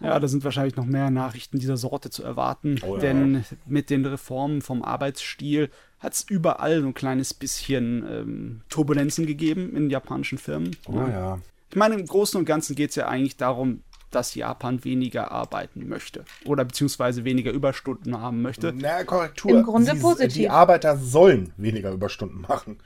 Ja, 0.02 0.20
da 0.20 0.28
sind 0.28 0.44
wahrscheinlich 0.44 0.76
noch 0.76 0.86
mehr 0.86 1.10
Nachrichten 1.10 1.60
dieser 1.60 1.78
Sorte 1.78 2.10
zu 2.10 2.24
erwarten, 2.24 2.80
oh, 2.86 2.96
ja. 2.96 3.02
denn 3.02 3.46
mit 3.66 3.90
den 3.90 4.06
Reformen 4.06 4.62
vom 4.62 4.84
Arbeitsstil 4.84 5.70
hat 6.00 6.14
es 6.14 6.26
überall 6.30 6.82
so 6.82 6.88
ein 6.88 6.94
kleines 6.94 7.34
bisschen 7.34 8.06
ähm, 8.10 8.62
Turbulenzen 8.70 9.26
gegeben 9.26 9.76
in 9.76 9.90
japanischen 9.90 10.38
Firmen. 10.38 10.76
Oh 10.88 10.96
ja. 10.96 11.40
Ich 11.70 11.76
meine, 11.76 11.96
im 11.96 12.06
Großen 12.06 12.40
und 12.40 12.46
Ganzen 12.46 12.76
geht 12.76 12.92
es 12.92 12.96
ja 12.96 13.08
eigentlich 13.08 13.38
darum, 13.38 13.82
dass 14.12 14.36
Japan 14.36 14.84
weniger 14.84 15.32
arbeiten 15.32 15.88
möchte 15.90 16.24
oder 16.46 16.64
beziehungsweise 16.64 17.26
weniger 17.26 17.52
Überstunden 17.52 18.20
haben 18.22 18.42
möchte. 18.42 18.74
Na, 18.74 19.04
Korrektur. 19.04 19.52
Im 19.52 19.64
Grunde 19.64 19.94
Sie, 19.94 20.00
positiv. 20.00 20.34
Die 20.34 20.50
Arbeiter 20.50 20.96
sollen 20.98 21.52
weniger 21.58 21.92
Überstunden 21.92 22.42
machen. 22.42 22.78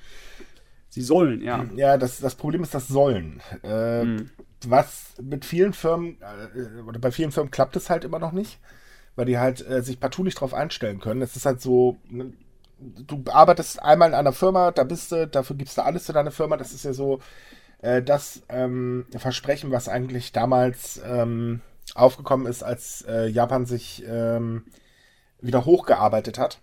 Sie 0.90 1.02
sollen, 1.02 1.42
ja. 1.42 1.66
Ja, 1.76 1.98
das, 1.98 2.20
das 2.20 2.36
Problem 2.36 2.64
ist 2.64 2.74
das 2.74 2.88
Sollen. 2.88 3.42
Äh, 3.64 4.02
hm 4.02 4.30
was 4.68 5.14
mit 5.22 5.46
vielen 5.46 5.74
Firmen, 5.74 6.18
äh, 6.22 6.82
oder 6.82 7.00
bei 7.00 7.12
vielen 7.12 7.32
Firmen 7.32 7.52
klappt 7.52 7.76
es 7.76 7.90
halt 7.90 8.04
immer 8.04 8.20
noch 8.20 8.32
nicht, 8.32 8.60
weil 9.16 9.26
die 9.26 9.38
halt 9.38 9.66
äh, 9.68 9.82
sich 9.82 10.00
partout 10.00 10.24
nicht 10.24 10.40
drauf 10.40 10.54
einstellen 10.54 11.00
können. 11.00 11.22
Es 11.22 11.36
ist 11.36 11.46
halt 11.46 11.62
so, 11.62 11.98
ne, 12.10 12.34
du 12.80 13.24
arbeitest 13.32 13.82
einmal 13.82 14.10
in 14.10 14.16
einer 14.16 14.34
Firma, 14.34 14.72
da 14.72 14.84
bist 14.84 15.12
du, 15.12 15.28
dafür 15.28 15.56
gibst 15.56 15.78
du 15.78 15.84
alles 15.84 16.06
für 16.06 16.14
deine 16.14 16.32
Firma. 16.32 16.58
Das 16.58 16.74
ist 16.74 16.84
ja 16.86 16.94
so 16.94 17.20
äh, 17.82 18.02
das 18.02 18.42
ähm, 18.50 19.06
Versprechen, 19.18 19.72
was 19.72 19.90
eigentlich 19.90 20.32
damals 20.32 21.02
ähm, 21.06 21.62
aufgekommen 21.96 22.48
ist, 22.48 22.64
als 22.64 23.04
äh, 23.08 23.28
Japan 23.28 23.66
sich 23.66 24.04
ähm, 24.08 24.66
wieder 25.42 25.66
hochgearbeitet 25.66 26.38
hat. 26.38 26.60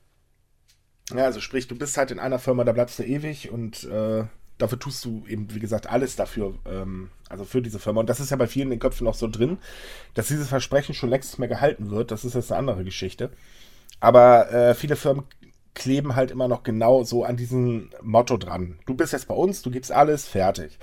Ja, 1.15 1.25
also 1.25 1.41
sprich, 1.41 1.69
du 1.69 1.77
bist 1.77 1.97
halt 1.97 2.11
in 2.11 2.19
einer 2.19 2.39
Firma, 2.39 2.65
da 2.65 2.73
bleibst 2.73 2.99
du 2.99 3.05
ewig 3.05 3.51
und 3.51 3.85
äh, 3.85 4.25
dafür 4.59 4.79
tust 4.79 5.05
du 5.05 5.25
eben, 5.29 5.55
wie 5.55 5.61
gesagt, 5.61 5.89
alles 5.89 6.17
dafür, 6.17 6.55
ähm, 6.67 7.11
also 7.29 7.45
für 7.45 7.63
diese 7.63 7.79
Firma. 7.79 8.01
Und 8.01 8.09
das 8.09 8.21
ist 8.21 8.31
ja 8.31 8.37
bei 8.37 8.47
vielen 8.49 8.67
in 8.67 8.71
den 8.73 8.81
Köpfen 8.81 9.07
auch 9.07 9.15
so 9.15 9.29
drin, 9.29 9.59
dass 10.15 10.29
dieses 10.29 10.49
Versprechen 10.49 10.95
schon 10.95 11.11
längst 11.11 11.39
mehr 11.39 11.49
gehalten 11.49 11.91
wird. 11.91 12.11
Das 12.11 12.25
ist 12.25 12.35
jetzt 12.35 12.51
eine 12.51 12.59
andere 12.59 12.85
Geschichte. 12.85 13.31
Aber 14.01 14.53
äh, 14.53 14.75
viele 14.75 14.97
Firmen 14.97 15.25
kleben 15.75 16.17
halt 16.17 16.31
immer 16.31 16.49
noch 16.49 16.63
genau 16.63 17.05
so 17.05 17.25
an 17.25 17.37
diesem 17.37 17.91
Motto 18.03 18.37
dran. 18.39 18.79
Du 18.87 18.95
bist 18.95 19.13
jetzt 19.13 19.29
bei 19.29 19.35
uns, 19.35 19.63
du 19.63 19.71
gibst 19.71 19.93
alles, 19.93 20.27
fertig. 20.27 20.79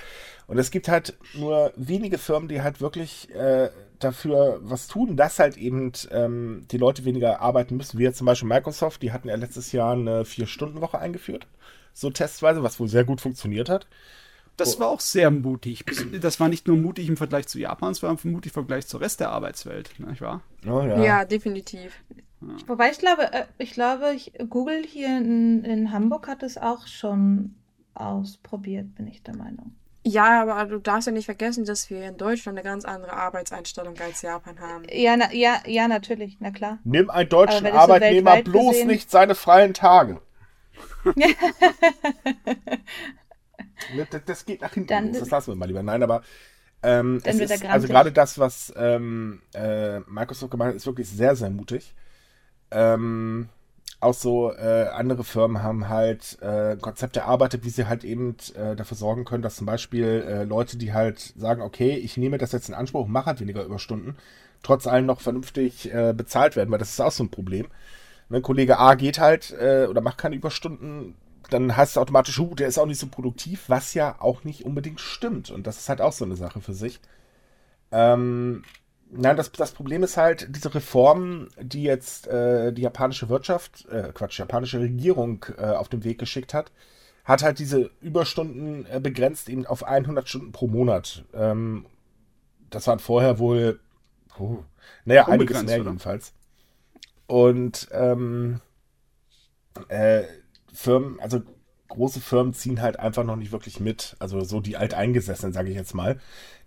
Und 0.48 0.58
es 0.58 0.72
gibt 0.72 0.88
halt 0.88 1.18
nur 1.34 1.72
wenige 1.76 2.18
Firmen, 2.18 2.50
die 2.50 2.62
halt 2.62 2.82
wirklich 2.82 3.34
äh, 3.34 3.70
dafür 4.00 4.60
was 4.62 4.88
tun, 4.88 5.16
dass 5.16 5.40
halt 5.40 5.58
eben 5.58 5.92
ähm, 6.12 6.66
die 6.72 6.78
Leute 6.78 7.06
weniger 7.06 7.42
arbeiten 7.42 7.78
müssen. 7.78 7.98
Wie 7.98 8.04
jetzt 8.04 8.18
zum 8.18 8.26
Beispiel 8.26 8.50
Microsoft, 8.50 9.02
die 9.02 9.12
hatten 9.12 9.30
ja 9.30 9.36
letztes 9.36 9.72
Jahr 9.72 9.94
eine 9.94 10.26
Vier-Stunden-Woche 10.26 11.00
eingeführt 11.00 11.48
so 11.94 12.10
testweise, 12.10 12.64
was 12.64 12.80
wohl 12.80 12.88
sehr 12.88 13.06
gut 13.06 13.22
funktioniert 13.22 13.70
hat. 13.70 13.88
Das 14.58 14.80
war 14.80 14.90
auch 14.90 15.00
sehr 15.00 15.32
mutig. 15.32 15.84
Das 16.22 16.40
war 16.40 16.48
nicht 16.48 16.68
nur 16.68 16.78
mutig 16.78 17.08
im 17.08 17.18
Vergleich 17.18 17.48
zu 17.48 17.60
Japan, 17.60 17.92
es 17.92 18.04
war 18.04 18.16
mutig 18.24 18.52
im 18.52 18.54
Vergleich 18.54 18.86
zur 18.86 19.02
Rest 19.02 19.20
der 19.20 19.32
Arbeitswelt, 19.32 20.00
nicht 20.00 20.22
wahr? 20.22 20.42
Oh, 20.68 20.82
ja. 20.82 21.04
ja. 21.04 21.26
definitiv. 21.26 22.04
Ja. 22.42 22.56
Wobei 22.68 22.92
ich 22.92 23.00
glaube, 23.00 23.34
äh, 23.34 23.46
ich 23.58 23.72
glaube, 23.72 24.16
Google 24.50 24.84
hier 24.86 25.18
in, 25.18 25.64
in 25.64 25.92
Hamburg 25.92 26.28
hat 26.28 26.44
es 26.44 26.58
auch 26.58 26.86
schon 26.86 27.56
ausprobiert, 27.96 28.94
bin 28.96 29.08
ich 29.08 29.24
der 29.24 29.36
Meinung. 29.36 29.76
Ja, 30.06 30.42
aber 30.42 30.66
du 30.66 30.80
darfst 30.80 31.08
ja 31.08 31.14
nicht 31.14 31.26
vergessen, 31.26 31.64
dass 31.66 31.90
wir 31.90 32.06
in 32.06 32.18
Deutschland 32.18 32.58
eine 32.58 32.68
ganz 32.68 32.84
andere 32.84 33.14
Arbeitseinstellung 33.14 33.98
als 34.00 34.22
Japan 34.22 34.60
haben. 34.60 34.84
Ja, 34.92 35.16
na, 35.16 35.34
ja, 35.34 35.62
ja, 35.66 35.88
natürlich, 35.88 36.38
na 36.40 36.52
klar. 36.52 36.80
Nimm 36.84 37.10
einen 37.10 37.30
deutschen 37.30 37.66
Arbeitnehmer 37.68 38.38
so 38.38 38.44
bloß 38.44 38.72
gesehen... 38.72 38.88
nicht 38.88 39.10
seine 39.10 39.34
freien 39.34 39.74
Tage. 39.74 40.20
das, 44.10 44.22
das, 44.26 44.46
geht 44.46 44.62
nach 44.62 44.74
hinten 44.74 44.88
dann, 44.90 45.08
los. 45.08 45.20
Das 45.20 45.30
lassen 45.30 45.52
wir 45.52 45.56
mal 45.56 45.68
lieber. 45.68 45.84
Nein, 45.84 46.04
aber 46.04 46.22
ähm, 46.82 47.22
es 47.24 47.40
ist, 47.40 47.66
also 47.66 47.88
gerade 47.88 48.12
das, 48.12 48.38
was 48.38 48.74
ähm, 48.76 49.42
äh, 49.54 50.00
Microsoft 50.02 50.52
gemacht 50.52 50.70
hat, 50.70 50.76
ist 50.76 50.86
wirklich 50.86 51.08
sehr, 51.10 51.36
sehr 51.38 51.50
mutig. 51.50 51.96
Ähm, 52.72 53.48
auch 54.04 54.14
so 54.14 54.52
äh, 54.52 54.88
andere 54.94 55.24
Firmen 55.24 55.64
haben 55.64 55.90
halt 55.90 56.38
äh, 56.42 56.76
Konzepte 56.80 57.22
erarbeitet, 57.22 57.64
wie 57.64 57.70
sie 57.70 57.88
halt 57.88 58.04
eben 58.04 58.36
äh, 58.56 58.76
dafür 58.76 58.98
sorgen 58.98 59.26
können, 59.26 59.44
dass 59.44 59.56
zum 59.56 59.66
Beispiel 59.66 60.26
äh, 60.28 60.44
Leute, 60.44 60.78
die 60.78 60.94
halt 60.94 61.20
sagen, 61.38 61.62
okay, 61.62 61.96
ich 61.96 62.18
nehme 62.18 62.38
das 62.38 62.52
jetzt 62.52 62.70
in 62.70 62.76
Anspruch 62.76 63.08
mache 63.08 63.28
halt 63.28 63.42
weniger 63.42 63.64
Überstunden, 63.64 64.16
trotz 64.62 64.88
allem 64.88 65.06
noch 65.06 65.22
vernünftig 65.22 65.94
äh, 65.94 66.14
bezahlt 66.16 66.56
werden, 66.56 66.72
weil 66.72 66.80
das 66.80 66.90
ist 66.90 67.02
auch 67.02 67.12
so 67.12 67.24
ein 67.24 67.32
Problem. 67.32 67.68
Wenn 68.30 68.42
Kollege 68.42 68.80
A 68.80 68.96
geht 68.96 69.20
halt 69.20 69.52
äh, 69.60 69.88
oder 69.90 70.02
macht 70.02 70.18
keine 70.18 70.36
Überstunden, 70.36 71.16
dann 71.50 71.76
heißt 71.76 71.92
es 71.92 71.98
automatisch, 71.98 72.40
uh, 72.40 72.56
der 72.56 72.68
ist 72.68 72.78
auch 72.78 72.86
nicht 72.86 73.00
so 73.00 73.08
produktiv, 73.08 73.66
was 73.68 73.94
ja 73.94 74.16
auch 74.20 74.44
nicht 74.44 74.66
unbedingt 74.66 75.00
stimmt. 75.00 75.52
Und 75.52 75.68
das 75.68 75.78
ist 75.78 75.90
halt 75.90 76.02
auch 76.02 76.14
so 76.14 76.26
eine 76.26 76.36
Sache 76.36 76.62
für 76.62 76.74
sich. 76.74 77.00
Ähm, 77.92 78.64
nein, 79.16 79.38
das, 79.38 79.52
das 79.52 79.72
Problem 79.72 80.04
ist 80.04 80.18
halt, 80.18 80.48
diese 80.56 80.74
Reformen, 80.74 81.50
die 81.60 81.84
jetzt 81.84 82.28
äh, 82.28 82.72
die 82.72 82.82
japanische 82.82 83.30
Wirtschaft, 83.30 83.88
äh, 83.90 84.12
Quatsch, 84.14 84.40
japanische 84.40 84.80
Regierung 84.80 85.46
äh, 85.58 85.66
auf 85.66 85.90
den 85.90 86.04
Weg 86.04 86.20
geschickt 86.20 86.54
hat, 86.54 86.72
hat 87.24 87.44
halt 87.44 87.60
diese 87.60 87.90
Überstunden 88.02 88.86
äh, 88.86 89.00
begrenzt 89.00 89.50
eben 89.50 89.66
auf 89.66 89.84
100 89.84 90.28
Stunden 90.28 90.52
pro 90.52 90.68
Monat. 90.68 91.24
Ähm, 91.34 91.86
das 92.70 92.88
waren 92.88 93.00
vorher 93.00 93.40
wohl, 93.40 93.80
oh, 94.38 94.58
naja, 95.06 95.28
einiges 95.28 95.64
mehr 95.64 95.80
oder? 95.80 95.90
jedenfalls. 95.90 96.34
Und 97.28 97.88
ähm, 97.92 98.60
äh, 99.88 100.24
Firmen, 100.74 101.20
also 101.20 101.42
große 101.94 102.20
Firmen 102.20 102.54
ziehen 102.54 102.82
halt 102.82 103.00
einfach 103.00 103.24
noch 103.24 103.36
nicht 103.36 103.52
wirklich 103.52 103.80
mit. 103.80 104.16
Also 104.20 104.42
so 104.44 104.60
die 104.60 104.78
Alteingesessenen, 104.78 105.54
sage 105.54 105.70
ich 105.70 105.76
jetzt 105.76 105.94
mal. 105.94 106.20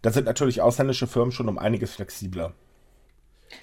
Da 0.03 0.11
sind 0.11 0.25
natürlich 0.25 0.61
ausländische 0.62 1.07
Firmen 1.07 1.33
schon 1.33 1.49
um 1.49 1.59
einiges 1.59 1.93
flexibler. 1.95 2.53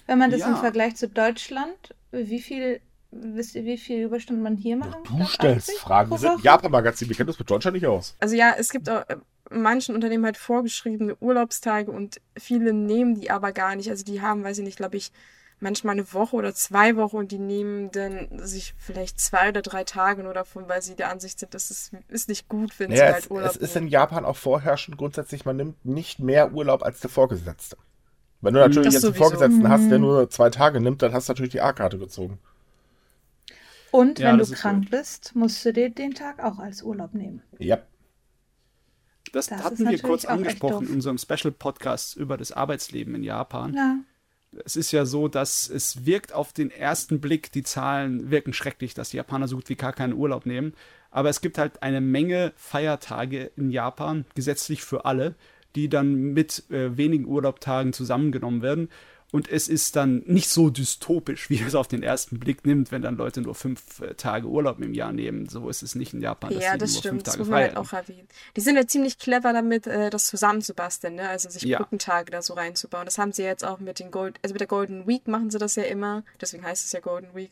Wenn 0.08 0.20
man 0.20 0.32
das 0.32 0.42
ja. 0.42 0.50
im 0.50 0.58
Vergleich 0.58 0.96
zu 0.96 1.08
Deutschland, 1.08 1.96
wie 2.12 2.42
viel, 2.42 2.82
wisst 3.12 3.56
ihr, 3.56 3.66
wie 3.66 3.78
viel 3.78 4.04
Überstunden 4.04 4.44
man 4.44 4.58
hier 4.58 4.78
machen 4.78 5.04
kann? 5.04 5.20
Du 5.20 5.26
stellst 5.26 5.72
Fragen. 5.80 6.12
Wir 6.12 6.18
sind 6.18 6.44
Japan-Magazin, 6.44 7.10
wir 7.10 7.16
kennen 7.16 7.28
das 7.28 7.40
mit 7.40 7.50
Deutschland 7.50 7.76
nicht 7.76 7.88
aus. 7.88 8.16
Also 8.20 8.36
ja, 8.36 8.54
es 8.58 8.70
gibt 8.70 8.90
auch 8.90 9.04
in 9.50 9.62
manchen 9.62 9.96
Unternehmen 9.96 10.26
halt 10.26 10.38
vorgeschriebene 10.38 11.16
Urlaubstage 11.18 11.92
und 11.92 12.20
viele 12.38 12.74
nehmen 12.74 13.20
die 13.20 13.30
aber 13.30 13.52
gar 13.52 13.76
nicht. 13.76 13.90
Also 13.90 14.04
die 14.04 14.22
haben, 14.22 14.44
weiß 14.44 14.58
ich 14.58 14.64
nicht, 14.64 14.78
glaube 14.78 14.98
ich, 14.98 15.12
manchmal 15.64 15.94
eine 15.94 16.14
Woche 16.14 16.36
oder 16.36 16.54
zwei 16.54 16.96
Wochen 16.96 17.18
und 17.18 17.32
die 17.32 17.40
nehmen 17.40 17.90
dann 17.92 18.28
sich 18.40 18.76
vielleicht 18.78 19.20
zwei 19.20 19.50
oder 19.50 19.64
drei 19.64 19.84
Tage 19.84 20.22
nur 20.22 20.34
davon, 20.34 20.70
weil 20.70 20.82
sie 20.82 20.96
der 20.96 21.10
Ansicht 21.10 21.40
sind, 21.40 21.54
das 21.56 21.72
ist, 21.72 21.94
ist 22.10 22.30
nicht 22.30 22.48
gut, 22.48 22.78
wenn 22.80 22.92
ja, 22.92 22.98
sie 22.98 23.14
halt 23.14 23.32
Urlaub 23.32 23.50
Es 23.50 23.58
ist 23.58 23.76
in 23.76 23.88
Japan 23.88 24.26
auch 24.26 24.36
vorherrschend 24.36 24.98
grundsätzlich, 24.98 25.46
man 25.46 25.56
nimmt 25.56 25.84
nicht 25.86 26.20
mehr 26.20 26.54
Urlaub 26.54 26.84
als 26.84 27.00
der 27.00 27.10
Vorgesetzte. 27.10 27.78
Wenn 28.42 28.54
du 28.54 28.60
natürlich 28.60 28.88
das 28.88 28.96
jetzt 28.96 29.06
einen 29.06 29.16
Vorgesetzten 29.16 29.70
hast, 29.70 29.90
der 29.90 29.98
mhm. 29.98 30.06
nur 30.06 30.30
zwei 30.30 30.50
Tage 30.50 30.80
nimmt, 30.82 31.02
dann 31.02 31.14
hast 31.14 31.30
du 31.30 31.32
natürlich 31.32 31.54
die 31.54 31.62
A-Karte 31.62 31.98
gezogen. 31.98 32.40
Und 33.92 34.20
ja, 34.20 34.32
wenn 34.32 34.40
du 34.40 34.46
krank 34.46 34.86
so. 34.86 34.98
bist, 34.98 35.36
musst 35.36 35.64
du 35.64 35.72
dir 35.72 35.90
den 35.90 36.14
Tag 36.14 36.44
auch 36.44 36.60
als 36.60 36.84
Urlaub 36.84 37.14
nehmen. 37.14 37.42
Ja. 37.58 37.80
Das, 39.32 39.48
das 39.48 39.64
hatten 39.64 39.90
wir 39.90 40.00
kurz 40.00 40.26
angesprochen 40.26 40.88
in 40.88 40.96
unserem 40.96 41.18
Special-Podcast 41.18 42.18
über 42.18 42.38
das 42.38 42.52
Arbeitsleben 42.52 43.16
in 43.16 43.24
Japan. 43.24 43.74
Ja 43.74 43.98
es 44.66 44.76
ist 44.76 44.92
ja 44.92 45.06
so, 45.06 45.28
dass 45.28 45.70
es 45.70 46.06
wirkt 46.06 46.34
auf 46.34 46.54
den 46.54 46.72
ersten 46.72 47.20
Blick, 47.20 47.52
die 47.52 47.64
Zahlen 47.64 48.32
wirken 48.32 48.54
schrecklich, 48.54 48.94
dass 48.94 49.10
die 49.10 49.18
Japaner 49.18 49.48
so 49.48 49.56
gut 49.56 49.70
wie 49.70 49.76
gar 49.76 49.94
keinen 49.94 50.14
Urlaub 50.14 50.46
nehmen. 50.46 50.74
Aber 51.12 51.30
es 51.30 51.42
gibt 51.42 51.58
halt 51.58 51.84
eine 51.84 52.02
Menge 52.02 52.54
Feiertage 52.56 53.52
in 53.56 53.70
Japan, 53.70 54.26
gesetzlich 54.36 54.84
für 54.84 55.06
alle, 55.06 55.36
die 55.76 55.90
dann 55.90 56.34
mit 56.34 56.70
äh, 56.70 56.98
wenigen 56.98 57.26
Urlaubtagen 57.26 57.94
zusammengenommen 57.94 58.62
werden. 58.62 58.90
Und 59.34 59.50
es 59.50 59.68
ist 59.68 59.96
dann 59.96 60.22
nicht 60.28 60.48
so 60.48 60.70
dystopisch, 60.70 61.50
wie 61.50 61.60
es 61.60 61.74
auf 61.74 61.88
den 61.88 62.04
ersten 62.04 62.38
Blick 62.38 62.68
nimmt, 62.68 62.92
wenn 62.92 63.02
dann 63.02 63.18
Leute 63.18 63.42
nur 63.42 63.56
fünf 63.56 64.00
äh, 64.00 64.14
Tage 64.14 64.46
Urlaub 64.46 64.80
im 64.80 64.94
Jahr 64.94 65.12
nehmen. 65.12 65.50
So 65.50 65.70
ist 65.70 65.82
es 65.82 65.96
nicht 65.96 66.14
in 66.14 66.22
Japan. 66.22 66.52
Ja, 66.52 66.78
das 66.78 67.00
stimmt. 67.00 67.26
das 67.26 67.40
muss 67.40 67.48
man 67.48 67.62
halt 67.62 67.76
auch 67.76 67.92
erwähnen. 67.94 68.28
Die 68.56 68.62
sind 68.62 68.76
ja 68.76 68.86
ziemlich 68.86 69.18
clever 69.18 69.52
damit, 69.52 69.88
äh, 69.88 70.12
das 70.12 70.28
zusammenzubasteln, 70.28 71.16
ne? 71.16 71.30
also 71.30 71.50
sich 71.50 71.64
ja. 71.64 71.80
Brückentage 71.80 72.30
da 72.30 72.44
so 72.44 72.54
reinzubauen. 72.54 73.06
Das 73.06 73.18
haben 73.18 73.32
sie 73.32 73.42
jetzt 73.42 73.66
auch 73.66 73.80
mit 73.80 73.98
den 73.98 74.12
Gold, 74.12 74.38
also 74.44 74.54
mit 74.54 74.62
der 74.62 74.68
Golden 74.68 75.08
Week 75.08 75.28
machen 75.28 75.50
sie 75.50 75.58
das 75.58 75.78
ja 75.78 75.84
immer. 75.86 76.24
Deswegen 76.40 76.64
heißt 76.64 76.86
es 76.86 76.92
ja 76.92 77.00
Golden 77.00 77.34
Week. 77.34 77.50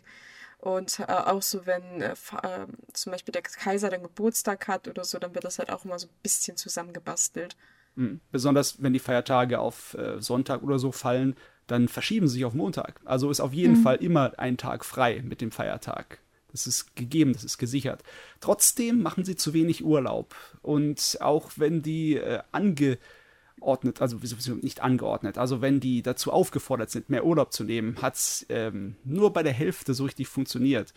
Und 0.59 0.99
äh, 0.99 1.05
auch 1.05 1.41
so, 1.41 1.65
wenn 1.65 2.03
äh, 2.03 2.11
äh, 2.11 2.67
zum 2.93 3.11
Beispiel 3.11 3.31
der 3.31 3.41
Kaiser 3.41 3.89
dann 3.89 4.03
Geburtstag 4.03 4.67
hat 4.67 4.87
oder 4.87 5.03
so, 5.03 5.17
dann 5.17 5.33
wird 5.33 5.45
das 5.45 5.57
halt 5.57 5.71
auch 5.71 5.83
immer 5.83 5.97
so 5.97 6.05
ein 6.05 6.13
bisschen 6.21 6.57
zusammengebastelt. 6.57 7.55
Mhm. 7.95 8.21
Besonders 8.31 8.81
wenn 8.83 8.93
die 8.93 8.99
Feiertage 8.99 9.57
auf 9.57 9.95
äh, 9.95 10.21
Sonntag 10.21 10.61
oder 10.61 10.77
so 10.77 10.91
fallen, 10.91 11.35
dann 11.71 11.87
verschieben 11.87 12.27
sie 12.27 12.35
sich 12.35 12.45
auf 12.45 12.53
Montag. 12.53 12.99
Also 13.05 13.31
ist 13.31 13.39
auf 13.39 13.53
jeden 13.53 13.79
mhm. 13.79 13.83
Fall 13.83 13.95
immer 13.97 14.37
ein 14.37 14.57
Tag 14.57 14.83
frei 14.83 15.23
mit 15.25 15.41
dem 15.41 15.51
Feiertag. 15.51 16.19
Das 16.51 16.67
ist 16.67 16.95
gegeben, 16.97 17.31
das 17.31 17.45
ist 17.45 17.57
gesichert. 17.57 18.03
Trotzdem 18.41 19.01
machen 19.01 19.23
sie 19.23 19.37
zu 19.37 19.53
wenig 19.53 19.83
Urlaub. 19.85 20.35
Und 20.61 21.17
auch 21.21 21.51
wenn 21.55 21.81
die 21.81 22.17
äh, 22.17 22.41
angeordnet, 22.51 24.01
also 24.01 24.19
nicht 24.61 24.81
angeordnet, 24.81 25.37
also 25.37 25.61
wenn 25.61 25.79
die 25.79 26.01
dazu 26.01 26.33
aufgefordert 26.33 26.91
sind, 26.91 27.09
mehr 27.09 27.25
Urlaub 27.25 27.53
zu 27.53 27.63
nehmen, 27.63 28.01
hat 28.01 28.15
es 28.15 28.45
ähm, 28.49 28.97
nur 29.05 29.31
bei 29.31 29.41
der 29.41 29.53
Hälfte 29.53 29.93
so 29.93 30.03
richtig 30.03 30.27
funktioniert. 30.27 30.93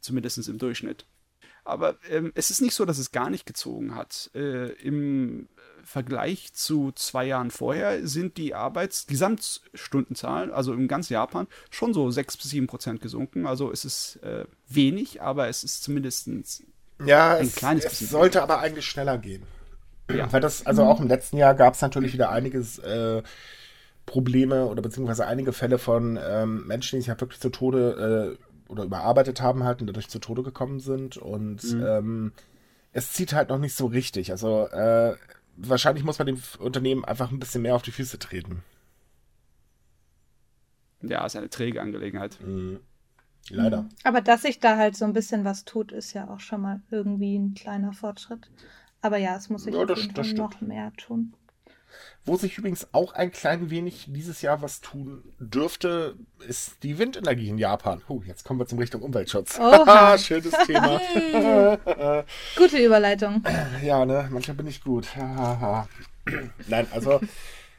Zumindest 0.00 0.48
im 0.48 0.58
Durchschnitt. 0.58 1.06
Aber 1.64 1.96
ähm, 2.10 2.32
es 2.34 2.50
ist 2.50 2.60
nicht 2.60 2.74
so, 2.74 2.86
dass 2.86 2.98
es 2.98 3.12
gar 3.12 3.30
nicht 3.30 3.46
gezogen 3.46 3.94
hat. 3.94 4.30
Äh, 4.34 4.72
Im 4.82 5.48
Vergleich 5.88 6.52
zu 6.52 6.92
zwei 6.92 7.24
Jahren 7.24 7.50
vorher 7.50 8.06
sind 8.06 8.36
die 8.36 8.54
Arbeitsgesamtstundenzahlen, 8.54 10.52
also 10.52 10.74
im 10.74 10.86
ganz 10.86 11.08
Japan, 11.08 11.46
schon 11.70 11.94
so 11.94 12.10
6 12.10 12.36
bis 12.36 12.50
7 12.50 12.66
Prozent 12.66 13.00
gesunken. 13.00 13.46
Also 13.46 13.72
es 13.72 13.86
ist 13.86 14.16
äh, 14.16 14.44
wenig, 14.68 15.22
aber 15.22 15.48
es 15.48 15.64
ist 15.64 15.82
zumindest 15.82 16.28
ja, 17.06 17.36
ein 17.36 17.46
es, 17.46 17.54
kleines 17.54 17.84
es 17.84 17.90
bisschen. 17.90 18.04
Es 18.04 18.10
sollte 18.10 18.42
aber 18.42 18.58
eigentlich 18.58 18.84
schneller 18.84 19.16
gehen. 19.16 19.44
Ja. 20.14 20.30
Weil 20.30 20.42
das, 20.42 20.66
also 20.66 20.84
auch 20.84 21.00
im 21.00 21.08
letzten 21.08 21.38
Jahr 21.38 21.54
gab 21.54 21.72
es 21.72 21.80
natürlich 21.80 22.12
wieder 22.12 22.28
einiges 22.28 22.78
äh, 22.80 23.22
Probleme 24.04 24.66
oder 24.66 24.82
beziehungsweise 24.82 25.26
einige 25.26 25.54
Fälle 25.54 25.78
von 25.78 26.18
ähm, 26.22 26.66
Menschen, 26.66 26.96
die 26.96 27.00
sich 27.00 27.08
halt 27.08 27.22
wirklich 27.22 27.40
zu 27.40 27.48
Tode 27.48 28.36
äh, 28.36 28.70
oder 28.70 28.84
überarbeitet 28.84 29.40
haben 29.40 29.64
halt 29.64 29.80
und 29.80 29.86
dadurch 29.86 30.10
zu 30.10 30.18
Tode 30.18 30.42
gekommen 30.42 30.80
sind. 30.80 31.16
Und 31.16 31.64
mhm. 31.64 31.86
ähm, 31.86 32.32
es 32.92 33.14
zieht 33.14 33.32
halt 33.32 33.48
noch 33.48 33.58
nicht 33.58 33.74
so 33.74 33.86
richtig. 33.86 34.32
Also 34.32 34.68
äh, 34.68 35.16
wahrscheinlich 35.58 36.04
muss 36.04 36.18
man 36.18 36.26
dem 36.26 36.40
Unternehmen 36.58 37.04
einfach 37.04 37.30
ein 37.30 37.38
bisschen 37.38 37.62
mehr 37.62 37.74
auf 37.74 37.82
die 37.82 37.90
Füße 37.90 38.18
treten. 38.18 38.62
Ja, 41.02 41.24
ist 41.26 41.36
eine 41.36 41.50
träge 41.50 41.80
Angelegenheit. 41.80 42.38
Mhm. 42.40 42.80
Leider. 43.50 43.82
Mhm. 43.82 43.88
Aber 44.04 44.20
dass 44.20 44.42
sich 44.42 44.60
da 44.60 44.76
halt 44.76 44.96
so 44.96 45.04
ein 45.04 45.12
bisschen 45.12 45.44
was 45.44 45.64
tut, 45.64 45.92
ist 45.92 46.12
ja 46.12 46.28
auch 46.28 46.40
schon 46.40 46.60
mal 46.60 46.82
irgendwie 46.90 47.36
ein 47.38 47.54
kleiner 47.54 47.92
Fortschritt. 47.92 48.50
Aber 49.00 49.16
ja, 49.16 49.36
es 49.36 49.48
muss 49.48 49.64
sich 49.64 49.74
ja, 49.74 49.84
das, 49.84 50.08
das 50.12 50.32
noch 50.32 50.60
mehr 50.60 50.92
tun. 50.94 51.34
Wo 52.24 52.36
sich 52.36 52.58
übrigens 52.58 52.88
auch 52.92 53.14
ein 53.14 53.32
klein 53.32 53.70
wenig 53.70 54.06
dieses 54.08 54.42
Jahr 54.42 54.60
was 54.60 54.80
tun 54.80 55.22
dürfte, 55.38 56.14
ist 56.46 56.82
die 56.82 56.98
Windenergie 56.98 57.48
in 57.48 57.58
Japan. 57.58 58.02
Oh, 58.08 58.22
jetzt 58.26 58.44
kommen 58.44 58.60
wir 58.60 58.66
zum 58.66 58.78
Richtung 58.78 59.02
Umweltschutz. 59.02 59.54
Schönes 60.18 60.52
Thema. 60.66 61.00
Gute 62.56 62.84
Überleitung. 62.84 63.42
Ja, 63.82 64.04
ne, 64.04 64.28
manchmal 64.30 64.56
bin 64.56 64.66
ich 64.66 64.82
gut. 64.82 65.08
Nein, 66.66 66.86
also 66.90 67.20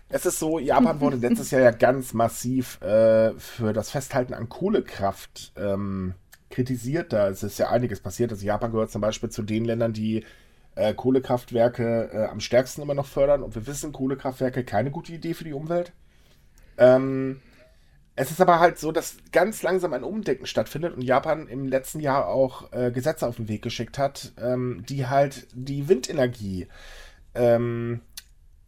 es 0.10 0.26
ist 0.26 0.40
so, 0.40 0.58
Japan 0.58 1.00
wurde 1.00 1.18
letztes 1.18 1.52
Jahr 1.52 1.62
ja 1.62 1.72
ganz 1.72 2.14
massiv 2.14 2.82
äh, 2.82 3.34
für 3.38 3.74
das 3.74 3.92
Festhalten 3.92 4.34
an 4.34 4.50
Kohlekraft 4.50 5.54
ähm, 5.56 6.16
kritisiert. 6.50 7.14
Da 7.14 7.28
ist 7.28 7.60
ja 7.60 7.70
einiges 7.70 8.00
passiert. 8.00 8.32
Also 8.32 8.44
Japan 8.44 8.72
gehört 8.72 8.90
zum 8.90 9.02
Beispiel 9.02 9.30
zu 9.30 9.44
den 9.44 9.66
Ländern, 9.66 9.94
die 9.94 10.26
äh, 10.80 10.94
Kohlekraftwerke 10.94 12.10
äh, 12.14 12.26
am 12.26 12.40
stärksten 12.40 12.82
immer 12.82 12.94
noch 12.94 13.06
fördern. 13.06 13.44
Und 13.44 13.56
wir 13.56 13.68
wissen, 13.68 13.92
Kohlekraftwerke 13.92 14.64
keine 14.64 14.92
gute 14.92 15.14
Idee 15.14 15.34
für 15.34 15.44
die 15.44 15.54
Umwelt. 15.54 15.92
Ähm, 16.78 17.42
es 18.16 18.32
ist 18.32 18.42
aber 18.42 18.60
halt 18.60 18.78
so, 18.78 18.92
dass 18.92 19.18
ganz 19.32 19.62
langsam 19.64 19.94
ein 19.94 20.04
Umdenken 20.04 20.46
stattfindet 20.46 20.94
und 20.94 21.02
Japan 21.02 21.48
im 21.48 21.68
letzten 21.68 22.00
Jahr 22.00 22.28
auch 22.28 22.72
äh, 22.74 22.92
Gesetze 22.92 23.28
auf 23.28 23.38
den 23.38 23.48
Weg 23.48 23.62
geschickt 23.62 23.98
hat, 23.98 24.34
ähm, 24.42 24.84
die 24.88 25.08
halt 25.08 25.48
die 25.54 25.88
Windenergie, 25.88 26.68
ähm, 27.34 28.02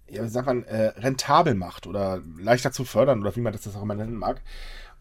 ja, 0.09 0.23
wie 0.23 0.29
sagt 0.29 0.45
man, 0.45 0.63
äh, 0.63 0.93
rentabel 0.97 1.53
macht 1.53 1.87
oder 1.87 2.21
leichter 2.37 2.71
zu 2.71 2.85
fördern 2.85 3.21
oder 3.21 3.35
wie 3.35 3.41
man 3.41 3.53
das 3.53 3.67
auch 3.75 3.81
immer 3.81 3.95
nennen 3.95 4.15
mag. 4.15 4.41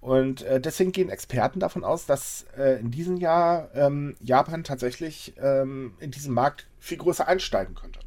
Und 0.00 0.42
äh, 0.42 0.60
deswegen 0.60 0.92
gehen 0.92 1.10
Experten 1.10 1.60
davon 1.60 1.84
aus, 1.84 2.06
dass 2.06 2.46
äh, 2.56 2.80
in 2.80 2.90
diesem 2.90 3.18
Jahr 3.18 3.68
ähm, 3.74 4.16
Japan 4.20 4.64
tatsächlich 4.64 5.34
ähm, 5.38 5.94
in 6.00 6.10
diesen 6.10 6.32
Markt 6.32 6.66
viel 6.78 6.96
größer 6.96 7.28
einsteigen 7.28 7.74
könnte. 7.74 8.00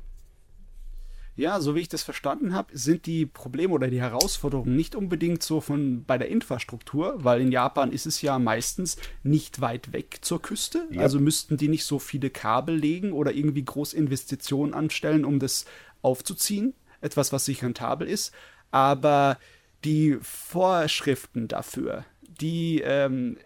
Ja, 1.36 1.60
so 1.60 1.74
wie 1.74 1.80
ich 1.80 1.90
das 1.90 2.04
verstanden 2.04 2.54
habe, 2.54 2.78
sind 2.78 3.08
die 3.08 3.26
Probleme 3.26 3.74
oder 3.74 3.88
die 3.88 4.02
Herausforderungen 4.02 4.76
nicht 4.76 4.96
unbedingt 4.96 5.42
so 5.42 5.62
von 5.62 6.04
bei 6.06 6.20
der 6.20 6.30
Infrastruktur, 6.30 7.24
weil 7.24 7.42
in 7.42 7.52
Japan 7.52 7.92
ist 7.92 8.06
es 8.06 8.22
ja 8.22 8.38
meistens 8.38 8.98
nicht 9.24 9.60
weit 9.60 9.94
weg 9.94 10.20
zur 10.22 10.42
Küste. 10.42 10.88
Ja. 10.92 11.02
Also 11.02 11.20
müssten 11.20 11.58
die 11.58 11.70
nicht 11.70 11.86
so 11.86 11.98
viele 11.98 12.30
Kabel 12.30 12.76
legen 12.76 13.14
oder 13.14 13.34
irgendwie 13.34 13.66
Großinvestitionen 13.66 14.76
anstellen, 14.76 15.26
um 15.26 15.40
das 15.40 15.66
aufzuziehen. 16.04 16.76
Etwas, 17.02 17.34
was 17.34 17.46
sich 17.46 17.64
rentabel 17.64 18.08
ist. 18.08 18.32
Aber 18.70 19.40
die 19.84 20.17
Vorschriften 20.22 21.48
dafür, 21.48 22.06
die 22.22 22.82
ähm, 22.82 23.38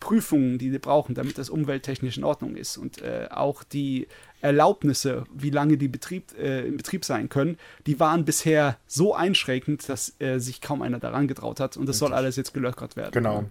Prüfungen, 0.00 0.58
die 0.58 0.70
sie 0.70 0.78
brauchen, 0.78 1.14
damit 1.14 1.38
das 1.38 1.48
umwelttechnisch 1.48 2.18
in 2.18 2.24
Ordnung 2.24 2.56
ist 2.56 2.76
und 2.76 3.00
äh, 3.00 3.28
auch 3.30 3.64
die 3.64 4.06
Erlaubnisse, 4.42 5.24
wie 5.32 5.48
lange 5.48 5.78
die 5.78 5.88
Betrieb, 5.88 6.38
äh, 6.38 6.66
im 6.66 6.76
Betrieb 6.76 7.04
sein 7.06 7.30
können, 7.30 7.56
die 7.86 7.98
waren 7.98 8.26
bisher 8.26 8.76
so 8.86 9.14
einschränkend, 9.14 9.88
dass 9.88 10.14
äh, 10.20 10.38
sich 10.38 10.60
kaum 10.60 10.82
einer 10.82 10.98
daran 10.98 11.26
getraut 11.26 11.58
hat 11.58 11.78
und 11.78 11.88
das 11.88 11.98
soll 11.98 12.12
alles 12.12 12.36
jetzt 12.36 12.52
gelöckert 12.52 12.96
werden. 12.96 13.12
Genau. 13.12 13.44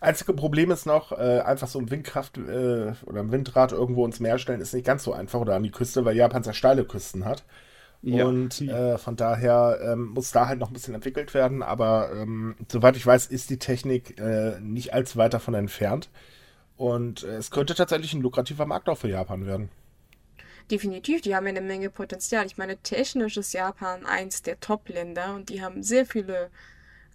Einzige 0.00 0.32
Problem 0.32 0.70
ist 0.70 0.86
noch, 0.86 1.12
äh, 1.12 1.40
einfach 1.40 1.68
so 1.68 1.78
ein 1.78 1.90
Windkraft 1.90 2.38
äh, 2.38 2.92
oder 3.06 3.20
ein 3.20 3.30
Windrad 3.30 3.72
irgendwo 3.72 4.04
ins 4.06 4.18
Meer 4.18 4.38
stellen, 4.38 4.60
ist 4.60 4.74
nicht 4.74 4.86
ganz 4.86 5.04
so 5.04 5.12
einfach 5.12 5.40
oder 5.40 5.54
an 5.54 5.62
die 5.62 5.70
Küste, 5.70 6.04
weil 6.04 6.16
Japan 6.16 6.42
sehr 6.42 6.54
steile 6.54 6.84
Küsten 6.84 7.24
hat. 7.24 7.44
Ja. 8.02 8.24
Und 8.24 8.62
äh, 8.62 8.96
von 8.96 9.16
daher 9.16 9.78
ähm, 9.82 10.06
muss 10.06 10.32
da 10.32 10.48
halt 10.48 10.58
noch 10.58 10.70
ein 10.70 10.72
bisschen 10.72 10.94
entwickelt 10.94 11.34
werden. 11.34 11.62
Aber 11.62 12.10
ähm, 12.14 12.56
soweit 12.70 12.96
ich 12.96 13.06
weiß, 13.06 13.26
ist 13.26 13.50
die 13.50 13.58
Technik 13.58 14.18
äh, 14.18 14.58
nicht 14.60 14.94
allzu 14.94 15.18
weit 15.18 15.34
davon 15.34 15.54
entfernt. 15.54 16.08
Und 16.76 17.24
äh, 17.24 17.36
es 17.36 17.50
könnte 17.50 17.74
tatsächlich 17.74 18.14
ein 18.14 18.22
lukrativer 18.22 18.64
Markt 18.64 18.88
auch 18.88 18.96
für 18.96 19.08
Japan 19.08 19.44
werden. 19.46 19.68
Definitiv, 20.70 21.20
die 21.20 21.34
haben 21.34 21.44
ja 21.46 21.50
eine 21.50 21.60
Menge 21.60 21.90
Potenzial. 21.90 22.46
Ich 22.46 22.56
meine, 22.56 22.78
technisch 22.78 23.36
ist 23.36 23.52
Japan 23.52 24.06
eins 24.06 24.42
der 24.42 24.60
Top-Länder 24.60 25.34
und 25.34 25.50
die 25.50 25.62
haben 25.62 25.82
sehr 25.82 26.06
viele 26.06 26.48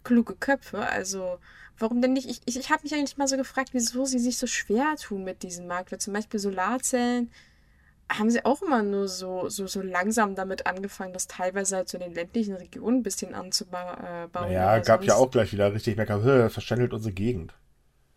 kluge 0.03 0.35
Köpfe. 0.35 0.79
Also, 0.79 1.39
warum 1.79 2.01
denn 2.01 2.13
nicht? 2.13 2.29
Ich, 2.29 2.41
ich, 2.45 2.59
ich 2.59 2.69
habe 2.69 2.83
mich 2.83 2.93
eigentlich 2.93 3.17
mal 3.17 3.27
so 3.27 3.37
gefragt, 3.37 3.69
wieso 3.71 4.05
sie 4.05 4.19
sich 4.19 4.37
so 4.37 4.45
schwer 4.45 4.95
tun 5.01 5.23
mit 5.23 5.41
diesem 5.41 5.67
Markt. 5.67 5.91
Weil 5.91 5.99
zum 5.99 6.13
Beispiel 6.13 6.39
Solarzellen 6.39 7.31
haben 8.09 8.29
sie 8.29 8.45
auch 8.45 8.61
immer 8.61 8.83
nur 8.83 9.07
so, 9.07 9.49
so, 9.49 9.67
so 9.67 9.81
langsam 9.81 10.35
damit 10.35 10.67
angefangen, 10.67 11.13
das 11.13 11.27
teilweise 11.27 11.77
halt 11.77 11.89
so 11.89 11.97
in 11.97 12.03
den 12.03 12.13
ländlichen 12.13 12.55
Regionen 12.55 12.97
ein 12.97 13.03
bisschen 13.03 13.33
anzubauen. 13.33 14.29
Äh, 14.33 14.53
ja, 14.53 14.79
gab 14.79 15.03
ja 15.03 15.15
auch 15.15 15.31
gleich 15.31 15.51
wieder 15.51 15.73
richtig 15.73 15.97
Mecker, 15.97 16.49
verschandelt 16.49 16.93
unsere 16.93 17.13
Gegend. 17.13 17.53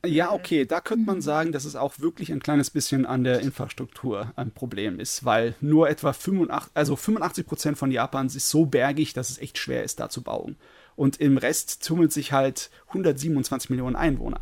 Ja, 0.06 0.32
okay, 0.32 0.64
da 0.64 0.80
könnte 0.80 1.06
man 1.06 1.20
sagen, 1.20 1.50
dass 1.50 1.64
es 1.64 1.74
auch 1.74 1.98
wirklich 1.98 2.30
ein 2.30 2.38
kleines 2.38 2.70
bisschen 2.70 3.04
an 3.04 3.24
der 3.24 3.40
Infrastruktur 3.40 4.32
ein 4.36 4.52
Problem 4.52 5.00
ist, 5.00 5.24
weil 5.24 5.56
nur 5.60 5.88
etwa 5.88 6.12
85, 6.12 6.70
also 6.74 6.94
85 6.94 7.46
Prozent 7.46 7.78
von 7.78 7.90
Japan 7.90 8.26
ist 8.26 8.48
so 8.48 8.64
bergig, 8.64 9.12
dass 9.12 9.28
es 9.28 9.38
echt 9.38 9.58
schwer 9.58 9.82
ist, 9.82 9.98
da 9.98 10.08
zu 10.08 10.22
bauen. 10.22 10.56
Und 10.94 11.20
im 11.20 11.36
Rest 11.36 11.84
tummelt 11.84 12.12
sich 12.12 12.30
halt 12.32 12.70
127 12.88 13.70
Millionen 13.70 13.96
Einwohner. 13.96 14.40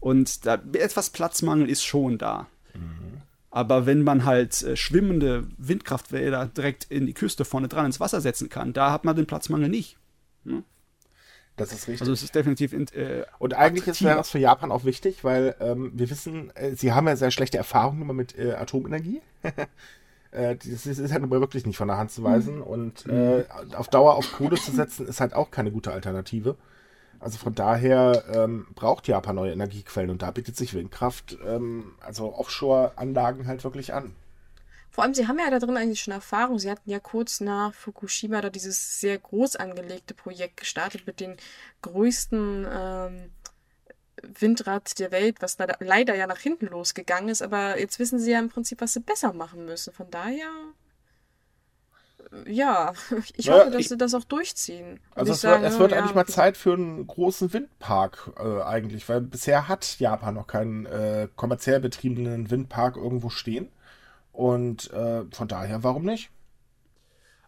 Und 0.00 0.46
da 0.46 0.60
etwas 0.72 1.10
Platzmangel 1.10 1.70
ist 1.70 1.84
schon 1.84 2.18
da. 2.18 2.48
Mhm. 3.50 3.58
Aber 3.58 3.86
wenn 3.86 4.02
man 4.02 4.24
halt 4.24 4.62
äh, 4.62 4.76
schwimmende 4.76 5.48
Windkrafträder 5.56 6.46
direkt 6.46 6.84
in 6.84 7.06
die 7.06 7.14
Küste 7.14 7.44
vorne 7.44 7.68
dran 7.68 7.86
ins 7.86 8.00
Wasser 8.00 8.20
setzen 8.20 8.48
kann, 8.48 8.72
da 8.72 8.92
hat 8.92 9.04
man 9.04 9.16
den 9.16 9.26
Platzmangel 9.26 9.68
nicht. 9.68 9.96
Hm? 10.44 10.64
Das 11.56 11.72
ist 11.72 11.88
richtig. 11.88 12.02
Also 12.02 12.12
es 12.12 12.22
ist 12.22 12.34
definitiv. 12.34 12.72
In, 12.72 12.86
äh, 12.88 13.24
und 13.38 13.54
eigentlich 13.54 14.02
wäre 14.02 14.20
es 14.20 14.30
für 14.30 14.38
Japan 14.38 14.70
auch 14.70 14.84
wichtig, 14.84 15.24
weil 15.24 15.56
ähm, 15.60 15.90
wir 15.94 16.08
wissen, 16.08 16.54
äh, 16.54 16.74
sie 16.76 16.92
haben 16.92 17.08
ja 17.08 17.16
sehr 17.16 17.30
schlechte 17.30 17.58
Erfahrungen 17.58 18.02
immer 18.02 18.14
mit 18.14 18.38
äh, 18.38 18.54
Atomenergie. 18.54 19.20
Äh, 20.30 20.56
das 20.56 20.66
ist, 20.66 20.98
ist 20.98 21.10
halt 21.10 21.22
aber 21.22 21.40
wirklich 21.40 21.64
nicht 21.64 21.78
von 21.78 21.88
der 21.88 21.96
Hand 21.96 22.10
zu 22.10 22.22
weisen. 22.22 22.56
Mhm. 22.56 22.62
Und 22.62 23.06
äh, 23.06 23.46
auf 23.74 23.88
Dauer 23.88 24.14
auf 24.14 24.30
Kohle 24.30 24.56
zu 24.56 24.72
setzen, 24.72 25.06
ist 25.06 25.22
halt 25.22 25.32
auch 25.32 25.50
keine 25.50 25.72
gute 25.72 25.90
Alternative. 25.90 26.56
Also 27.20 27.38
von 27.38 27.54
daher 27.54 28.24
ähm, 28.32 28.66
braucht 28.74 29.08
Japan 29.08 29.36
neue 29.36 29.52
Energiequellen 29.52 30.10
und 30.10 30.22
da 30.22 30.30
bietet 30.30 30.56
sich 30.56 30.74
Windkraft, 30.74 31.36
ähm, 31.44 31.94
also 32.00 32.34
Offshore-Anlagen 32.34 33.46
halt 33.46 33.64
wirklich 33.64 33.92
an. 33.92 34.14
Vor 34.90 35.04
allem, 35.04 35.14
sie 35.14 35.28
haben 35.28 35.38
ja 35.38 35.50
da 35.50 35.58
drin 35.58 35.76
eigentlich 35.76 36.00
schon 36.00 36.14
Erfahrung. 36.14 36.58
Sie 36.58 36.70
hatten 36.70 36.90
ja 36.90 36.98
kurz 36.98 37.40
nach 37.40 37.72
Fukushima 37.72 38.40
da 38.40 38.50
dieses 38.50 39.00
sehr 39.00 39.18
groß 39.18 39.56
angelegte 39.56 40.14
Projekt 40.14 40.56
gestartet 40.56 41.06
mit 41.06 41.20
den 41.20 41.36
größten 41.82 42.66
ähm, 42.68 43.30
Windrad 44.22 44.98
der 44.98 45.12
Welt, 45.12 45.36
was 45.40 45.58
leider, 45.58 45.76
leider 45.80 46.16
ja 46.16 46.26
nach 46.26 46.38
hinten 46.38 46.66
losgegangen 46.66 47.28
ist. 47.28 47.42
Aber 47.42 47.78
jetzt 47.78 47.98
wissen 47.98 48.18
sie 48.18 48.32
ja 48.32 48.40
im 48.40 48.48
Prinzip, 48.48 48.80
was 48.80 48.92
sie 48.92 49.00
besser 49.00 49.32
machen 49.32 49.64
müssen. 49.66 49.92
Von 49.92 50.10
daher 50.10 50.50
ja, 52.46 52.92
ich 53.36 53.46
Naja, 53.46 53.60
hoffe, 53.60 53.70
dass 53.72 53.80
ich- 53.82 53.88
sie 53.88 53.96
das 53.96 54.14
auch 54.14 54.24
durchziehen. 54.24 55.00
Also 55.14 55.32
es, 55.32 55.42
wird, 55.42 55.52
sagen, 55.54 55.64
es 55.64 55.76
oh, 55.76 55.80
wird 55.80 55.92
ja, 55.92 55.98
eigentlich 55.98 56.14
mal 56.14 56.26
Zeit 56.26 56.56
für 56.56 56.72
einen 56.74 57.06
großen 57.06 57.52
Windpark 57.52 58.32
äh, 58.38 58.62
eigentlich, 58.62 59.08
weil 59.08 59.20
bisher 59.20 59.68
hat 59.68 59.98
Japan 59.98 60.34
noch 60.34 60.46
keinen 60.46 60.86
äh, 60.86 61.28
kommerziell 61.36 61.80
betriebenen 61.80 62.50
Windpark 62.50 62.96
irgendwo 62.96 63.30
stehen. 63.30 63.68
Und 64.32 64.90
äh, 64.92 65.24
von 65.32 65.48
daher, 65.48 65.82
warum 65.82 66.04
nicht? 66.04 66.30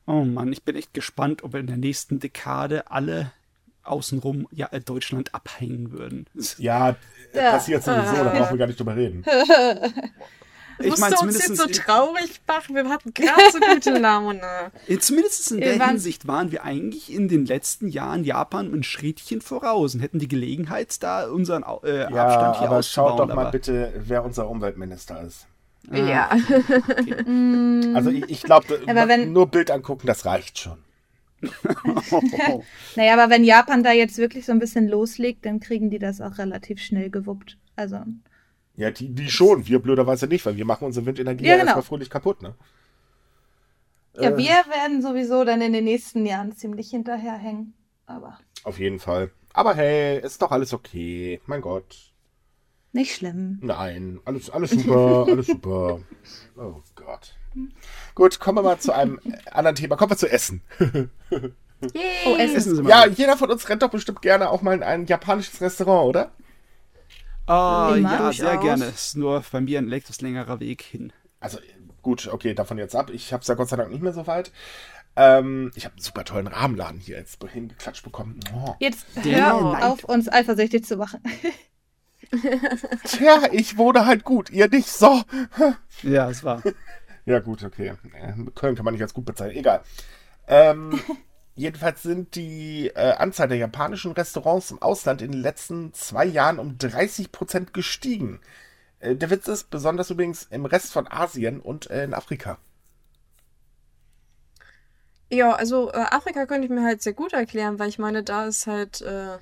Oh 0.06 0.24
Mann, 0.24 0.52
ich 0.52 0.64
bin 0.64 0.74
echt 0.74 0.92
gespannt, 0.92 1.44
ob 1.44 1.54
in 1.54 1.68
der 1.68 1.76
nächsten 1.76 2.18
Dekade 2.18 2.90
alle 2.90 3.30
außenrum 3.84 4.48
ja, 4.50 4.66
äh, 4.72 4.80
Deutschland 4.80 5.34
abhängen 5.34 5.92
würden. 5.92 6.26
Ja, 6.58 6.96
Ja. 7.32 7.52
passiert 7.52 7.84
sowieso, 7.84 8.14
da 8.24 8.30
brauchen 8.30 8.50
wir 8.54 8.58
gar 8.58 8.66
nicht 8.66 8.78
drüber 8.80 8.96
reden. 8.96 9.24
Ich 10.82 10.94
du 10.94 11.20
uns 11.26 11.38
jetzt 11.46 11.56
so 11.56 11.66
traurig 11.66 12.40
machen. 12.46 12.74
Wir 12.74 12.88
hatten 12.88 13.12
gerade 13.14 13.40
so 13.52 13.58
gute 13.60 13.90
Laune. 13.98 14.40
Zumindest 14.98 15.50
in 15.52 15.58
Wir 15.58 15.66
der 15.72 15.78
waren- 15.80 15.90
Hinsicht 15.90 16.26
waren 16.26 16.50
wir 16.52 16.64
eigentlich 16.64 17.12
in 17.12 17.28
den 17.28 17.46
letzten 17.46 17.88
Jahren 17.88 18.24
Japan 18.24 18.72
ein 18.72 18.82
Schrittchen 18.82 19.40
voraus 19.40 19.94
und 19.94 20.00
hätten 20.00 20.18
die 20.18 20.28
Gelegenheit, 20.28 21.02
da 21.02 21.26
unseren 21.28 21.62
äh, 21.84 22.10
Ja, 22.12 22.24
Abstand 22.24 22.56
hier 22.58 22.66
aber 22.68 22.76
auszubauen. 22.78 22.82
schaut 23.18 23.18
doch 23.20 23.26
mal 23.34 23.42
aber- 23.42 23.50
bitte, 23.50 23.92
wer 23.98 24.24
unser 24.24 24.48
Umweltminister 24.48 25.22
ist. 25.22 25.46
Ja. 25.92 26.30
Also 27.94 28.10
ich, 28.10 28.28
ich 28.28 28.42
glaube, 28.42 28.80
Aber 28.86 29.08
wenn- 29.08 29.32
nur 29.32 29.46
Bild 29.48 29.70
angucken, 29.70 30.06
das 30.06 30.24
reicht 30.26 30.58
schon. 30.58 30.78
Naja, 32.96 33.14
aber 33.14 33.30
wenn 33.30 33.44
Japan 33.44 33.82
da 33.82 33.92
jetzt 33.92 34.18
wirklich 34.18 34.44
so 34.46 34.52
ein 34.52 34.58
bisschen 34.58 34.88
loslegt, 34.88 35.46
dann 35.46 35.60
kriegen 35.60 35.90
die 35.90 35.98
das 35.98 36.20
auch 36.20 36.38
relativ 36.38 36.80
schnell 36.80 37.10
gewuppt. 37.10 37.56
Also, 37.76 38.02
Ja, 38.80 38.90
die, 38.90 39.10
die 39.10 39.30
schon, 39.30 39.66
wir 39.66 39.78
blöderweise 39.78 40.26
nicht, 40.26 40.44
weil 40.46 40.56
wir 40.56 40.64
machen 40.64 40.84
unsere 40.86 41.04
Windenergie 41.04 41.44
Ja, 41.44 41.54
genau. 41.54 41.66
erstmal 41.66 41.82
fröhlich 41.84 42.08
kaputt, 42.08 42.40
ne? 42.40 42.54
ja, 44.16 44.30
Äh. 44.30 44.36
wir 44.38 44.64
werden 44.74 45.02
sowieso 45.02 45.44
dann 45.44 45.60
in 45.60 45.72
den 45.74 45.84
nächsten 45.84 46.24
Jahren 46.24 46.52
ziemlich 46.52 46.88
hinterherhängen. 46.90 47.74
Aber 48.06 48.38
Auf 48.64 48.78
jeden 48.78 48.98
Fall. 48.98 49.30
Aber 49.52 49.74
hey, 49.74 50.18
ist 50.20 50.40
doch 50.42 50.50
alles 50.50 50.72
okay. 50.72 51.40
Mein 51.46 51.60
Gott. 51.60 52.12
nicht 52.92 53.14
schlimm. 53.14 53.58
Nein, 53.62 54.18
alles, 54.24 54.48
alles 54.50 54.70
super, 54.70 55.26
alles 55.28 55.46
super. 55.46 56.00
Oh 56.56 56.80
Gott. 56.94 57.36
Gut, 58.14 58.38
kommen 58.40 58.58
wir 58.58 58.62
mal 58.62 58.78
zu 58.78 58.92
einem 58.92 59.20
anderen 59.50 59.76
Thema. 59.76 59.96
Kommen 59.96 60.12
wir 60.12 60.16
zu 60.16 60.30
Essen. 60.30 60.62
Oh, 60.80 62.36
Essen. 62.36 62.56
Essen. 62.56 62.86
Ja, 62.88 63.06
jeder 63.06 63.36
von 63.36 63.50
uns 63.50 63.68
rennt 63.68 63.82
doch 63.82 63.90
bestimmt 63.90 64.22
gerne 64.22 64.50
auch 64.50 64.62
mal 64.62 64.74
in 64.74 64.82
ein 64.82 65.06
japanisches 65.06 65.60
Restaurant, 65.60 66.08
oder? 66.08 66.30
Ah, 67.50 67.94
Immer. 67.96 68.12
ja, 68.12 68.32
sehr 68.32 68.44
Durchaus. 68.46 68.64
gerne. 68.64 68.84
Ist 68.86 69.16
nur 69.16 69.42
bei 69.50 69.60
mir 69.60 69.78
ein 69.78 69.90
etwas 69.92 70.20
längerer 70.20 70.60
Weg 70.60 70.82
hin. 70.82 71.12
Also 71.40 71.58
gut, 72.02 72.28
okay, 72.28 72.54
davon 72.54 72.78
jetzt 72.78 72.94
ab. 72.94 73.10
Ich 73.10 73.32
habe 73.32 73.42
es 73.42 73.48
ja 73.48 73.54
Gott 73.54 73.68
sei 73.68 73.76
Dank 73.76 73.90
nicht 73.90 74.02
mehr 74.02 74.12
so 74.12 74.26
weit. 74.26 74.52
Ähm, 75.16 75.72
ich 75.74 75.84
habe 75.84 75.94
einen 75.96 76.02
super 76.02 76.24
tollen 76.24 76.46
Rahmenladen 76.46 77.00
hier 77.00 77.16
jetzt 77.18 77.42
hingeklatscht 77.44 78.04
bekommen. 78.04 78.38
Oh. 78.54 78.74
Jetzt 78.78 79.04
Der 79.24 79.52
hör 79.52 79.72
neigt. 79.72 79.84
auf, 79.84 80.04
uns 80.04 80.28
eifersüchtig 80.32 80.84
zu 80.84 80.96
machen. 80.96 81.20
Tja, 83.04 83.42
ich 83.50 83.76
wohne 83.76 84.06
halt 84.06 84.22
gut, 84.24 84.50
ihr 84.50 84.68
nicht 84.68 84.88
so. 84.88 85.22
Ja, 86.02 86.30
es 86.30 86.44
war. 86.44 86.62
Ja, 87.26 87.40
gut, 87.40 87.62
okay. 87.64 87.92
Köln 88.54 88.76
kann 88.76 88.84
man 88.84 88.94
nicht 88.94 89.02
als 89.02 89.12
gut 89.12 89.24
bezeichnen. 89.26 89.58
Egal. 89.58 89.82
Ähm, 90.46 90.98
jedenfalls 91.60 92.02
sind 92.02 92.34
die 92.34 92.88
äh, 92.88 93.12
Anzahl 93.12 93.48
der 93.48 93.58
japanischen 93.58 94.12
Restaurants 94.12 94.70
im 94.70 94.80
Ausland 94.82 95.22
in 95.22 95.32
den 95.32 95.40
letzten 95.40 95.92
zwei 95.92 96.24
Jahren 96.24 96.58
um 96.58 96.78
30 96.78 97.32
Prozent 97.32 97.74
gestiegen. 97.74 98.40
Äh, 98.98 99.14
der 99.14 99.30
Witz 99.30 99.46
ist 99.46 99.70
besonders 99.70 100.10
übrigens 100.10 100.44
im 100.50 100.64
Rest 100.64 100.92
von 100.92 101.06
Asien 101.06 101.60
und 101.60 101.90
äh, 101.90 102.04
in 102.04 102.14
Afrika. 102.14 102.58
Ja, 105.30 105.52
also 105.52 105.92
äh, 105.92 106.06
Afrika 106.10 106.46
könnte 106.46 106.64
ich 106.64 106.72
mir 106.72 106.82
halt 106.82 107.02
sehr 107.02 107.12
gut 107.12 107.32
erklären, 107.34 107.78
weil 107.78 107.88
ich 107.88 107.98
meine, 107.98 108.24
da 108.24 108.46
ist 108.46 108.66
halt, 108.66 109.02
äh, 109.02 109.38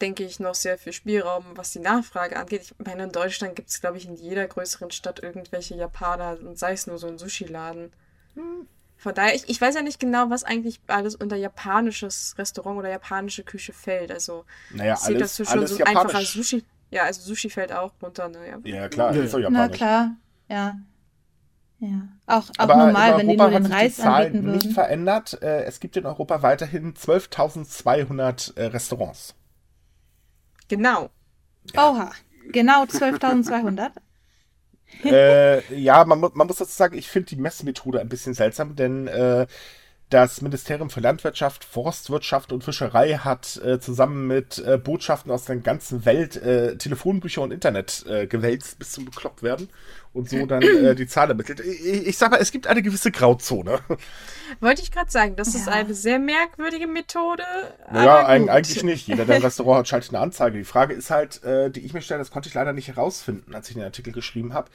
denke 0.00 0.24
ich, 0.24 0.40
noch 0.40 0.54
sehr 0.54 0.78
viel 0.78 0.92
Spielraum, 0.92 1.44
was 1.56 1.72
die 1.72 1.80
Nachfrage 1.80 2.36
angeht. 2.36 2.62
Ich 2.62 2.74
meine, 2.78 3.04
in 3.04 3.12
Deutschland 3.12 3.56
gibt 3.56 3.68
es, 3.68 3.80
glaube 3.80 3.98
ich, 3.98 4.06
in 4.06 4.14
jeder 4.14 4.46
größeren 4.46 4.92
Stadt 4.92 5.22
irgendwelche 5.22 5.74
Japaner 5.74 6.38
und 6.40 6.58
sei 6.58 6.72
es 6.72 6.86
nur 6.86 6.98
so 6.98 7.08
ein 7.08 7.18
Sushi-Laden. 7.18 7.92
Von 9.00 9.14
daher, 9.14 9.34
ich, 9.34 9.48
ich 9.48 9.58
weiß 9.58 9.74
ja 9.76 9.82
nicht 9.82 9.98
genau, 9.98 10.28
was 10.28 10.44
eigentlich 10.44 10.78
alles 10.86 11.14
unter 11.16 11.34
japanisches 11.34 12.34
Restaurant 12.36 12.78
oder 12.78 12.90
japanische 12.90 13.44
Küche 13.44 13.72
fällt. 13.72 14.12
Also, 14.12 14.44
Naja, 14.68 14.92
ich 14.92 15.00
sehe 15.00 15.16
alles, 15.16 15.30
dazu 15.36 15.44
schon 15.46 15.58
alles 15.60 15.70
so 15.70 15.76
ein 15.78 15.86
einfacher 15.86 16.08
japanisch. 16.08 16.32
Sushi. 16.34 16.64
Ja, 16.90 17.04
also 17.04 17.22
Sushi 17.22 17.48
fällt 17.48 17.72
auch 17.72 17.92
runter, 18.02 18.28
ne? 18.28 18.46
Ja. 18.46 18.58
Ja, 18.64 18.88
klar, 18.90 19.14
Ja, 19.14 19.22
ist 19.22 19.32
doch 19.32 19.38
ja. 19.38 19.48
Na 19.48 19.60
japanisch. 19.60 19.76
klar, 19.78 20.16
ja. 20.48 20.78
Ja. 21.78 22.08
Auch, 22.26 22.50
auch 22.50 22.58
Aber 22.58 22.76
normal, 22.76 23.16
wenn 23.16 23.28
die 23.30 23.36
nur 23.38 23.48
den 23.48 23.64
Reis 23.64 23.96
die 23.96 24.02
Zahl 24.02 24.26
anbieten 24.26 24.50
nicht 24.50 24.64
würden. 24.64 24.74
verändert. 24.74 25.42
Äh, 25.42 25.62
es 25.64 25.80
gibt 25.80 25.96
in 25.96 26.04
Europa 26.04 26.42
weiterhin 26.42 26.92
12.200 26.92 28.56
äh, 28.58 28.66
Restaurants. 28.66 29.34
Genau. 30.68 31.08
Oha, 31.74 32.10
genau 32.52 32.84
12.200. 32.84 33.92
äh, 35.04 35.74
ja, 35.74 36.04
man, 36.04 36.20
man 36.20 36.46
muss 36.46 36.56
dazu 36.56 36.72
sagen, 36.72 36.98
ich 36.98 37.08
finde 37.08 37.28
die 37.28 37.36
Messmethode 37.36 38.00
ein 38.00 38.08
bisschen 38.08 38.34
seltsam, 38.34 38.76
denn 38.76 39.06
äh, 39.06 39.46
das 40.10 40.42
Ministerium 40.42 40.90
für 40.90 41.00
Landwirtschaft, 41.00 41.64
Forstwirtschaft 41.64 42.52
und 42.52 42.64
Fischerei 42.64 43.14
hat 43.14 43.60
äh, 43.64 43.78
zusammen 43.78 44.26
mit 44.26 44.58
äh, 44.58 44.76
Botschaften 44.76 45.30
aus 45.30 45.44
der 45.44 45.56
ganzen 45.56 46.04
Welt 46.04 46.36
äh, 46.36 46.76
Telefonbücher 46.76 47.42
und 47.42 47.52
Internet 47.52 48.04
äh, 48.08 48.26
gewälzt 48.26 48.78
bis 48.80 48.90
zum 48.92 49.04
bekloppt 49.04 49.44
werden 49.44 49.68
und 50.12 50.28
so 50.28 50.44
dann 50.46 50.62
äh, 50.62 50.94
die 50.96 51.06
Zahl 51.06 51.28
ermittelt. 51.28 51.60
Ich, 51.60 52.06
ich 52.08 52.18
sag 52.18 52.30
mal, 52.32 52.38
es 52.40 52.50
gibt 52.50 52.66
eine 52.66 52.82
gewisse 52.82 53.10
Grauzone. 53.12 53.78
Wollte 54.58 54.82
ich 54.82 54.90
gerade 54.90 55.10
sagen, 55.10 55.36
das 55.36 55.54
ist 55.54 55.66
Ja. 55.66 55.72
eine 55.72 55.94
sehr 55.94 56.18
merkwürdige 56.18 56.88
Methode. 56.88 57.44
Naja, 57.92 58.26
eig 58.26 58.48
eigentlich 58.48 58.82
nicht. 58.82 59.06
Jeder, 59.06 59.24
der 59.24 59.36
ein 59.36 59.42
Restaurant 59.44 59.78
hat, 59.80 59.88
schaltet 59.88 60.10
eine 60.10 60.18
Anzeige. 60.18 60.58
Die 60.58 60.64
Frage 60.64 60.94
ist 60.94 61.10
halt, 61.10 61.42
äh, 61.44 61.70
die 61.70 61.80
ich 61.80 61.92
mir 61.94 62.02
stelle, 62.02 62.18
das 62.18 62.30
konnte 62.32 62.48
ich 62.48 62.54
leider 62.54 62.72
nicht 62.72 62.88
herausfinden, 62.88 63.54
als 63.54 63.68
ich 63.68 63.74
den 63.74 63.84
Artikel 63.84 64.12
geschrieben 64.12 64.52
habe, 64.52 64.68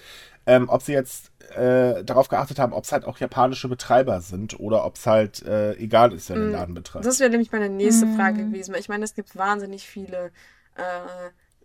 ähm, 0.45 0.69
ob 0.69 0.81
sie 0.83 0.93
jetzt 0.93 1.31
äh, 1.55 2.03
darauf 2.05 2.29
geachtet 2.29 2.57
haben, 2.59 2.71
ob 2.71 2.85
es 2.85 2.91
halt 2.93 3.03
auch 3.03 3.17
japanische 3.17 3.67
Betreiber 3.67 4.21
sind 4.21 4.57
oder 4.59 4.85
ob 4.85 4.95
es 4.95 5.05
halt 5.05 5.43
äh, 5.43 5.73
egal 5.73 6.13
ist, 6.13 6.29
wer 6.29 6.37
den 6.37 6.51
Laden 6.51 6.75
betreibt. 6.75 7.05
Das 7.05 7.19
wäre 7.19 7.29
nämlich 7.29 7.51
meine 7.51 7.69
nächste. 7.69 8.07
Frage 8.15 8.45
gewesen. 8.45 8.73
weil 8.73 8.79
Ich 8.79 8.87
meine, 8.89 9.03
es 9.03 9.13
gibt 9.15 9.35
wahnsinnig 9.35 9.85
viele 9.87 10.31
äh, 10.77 10.81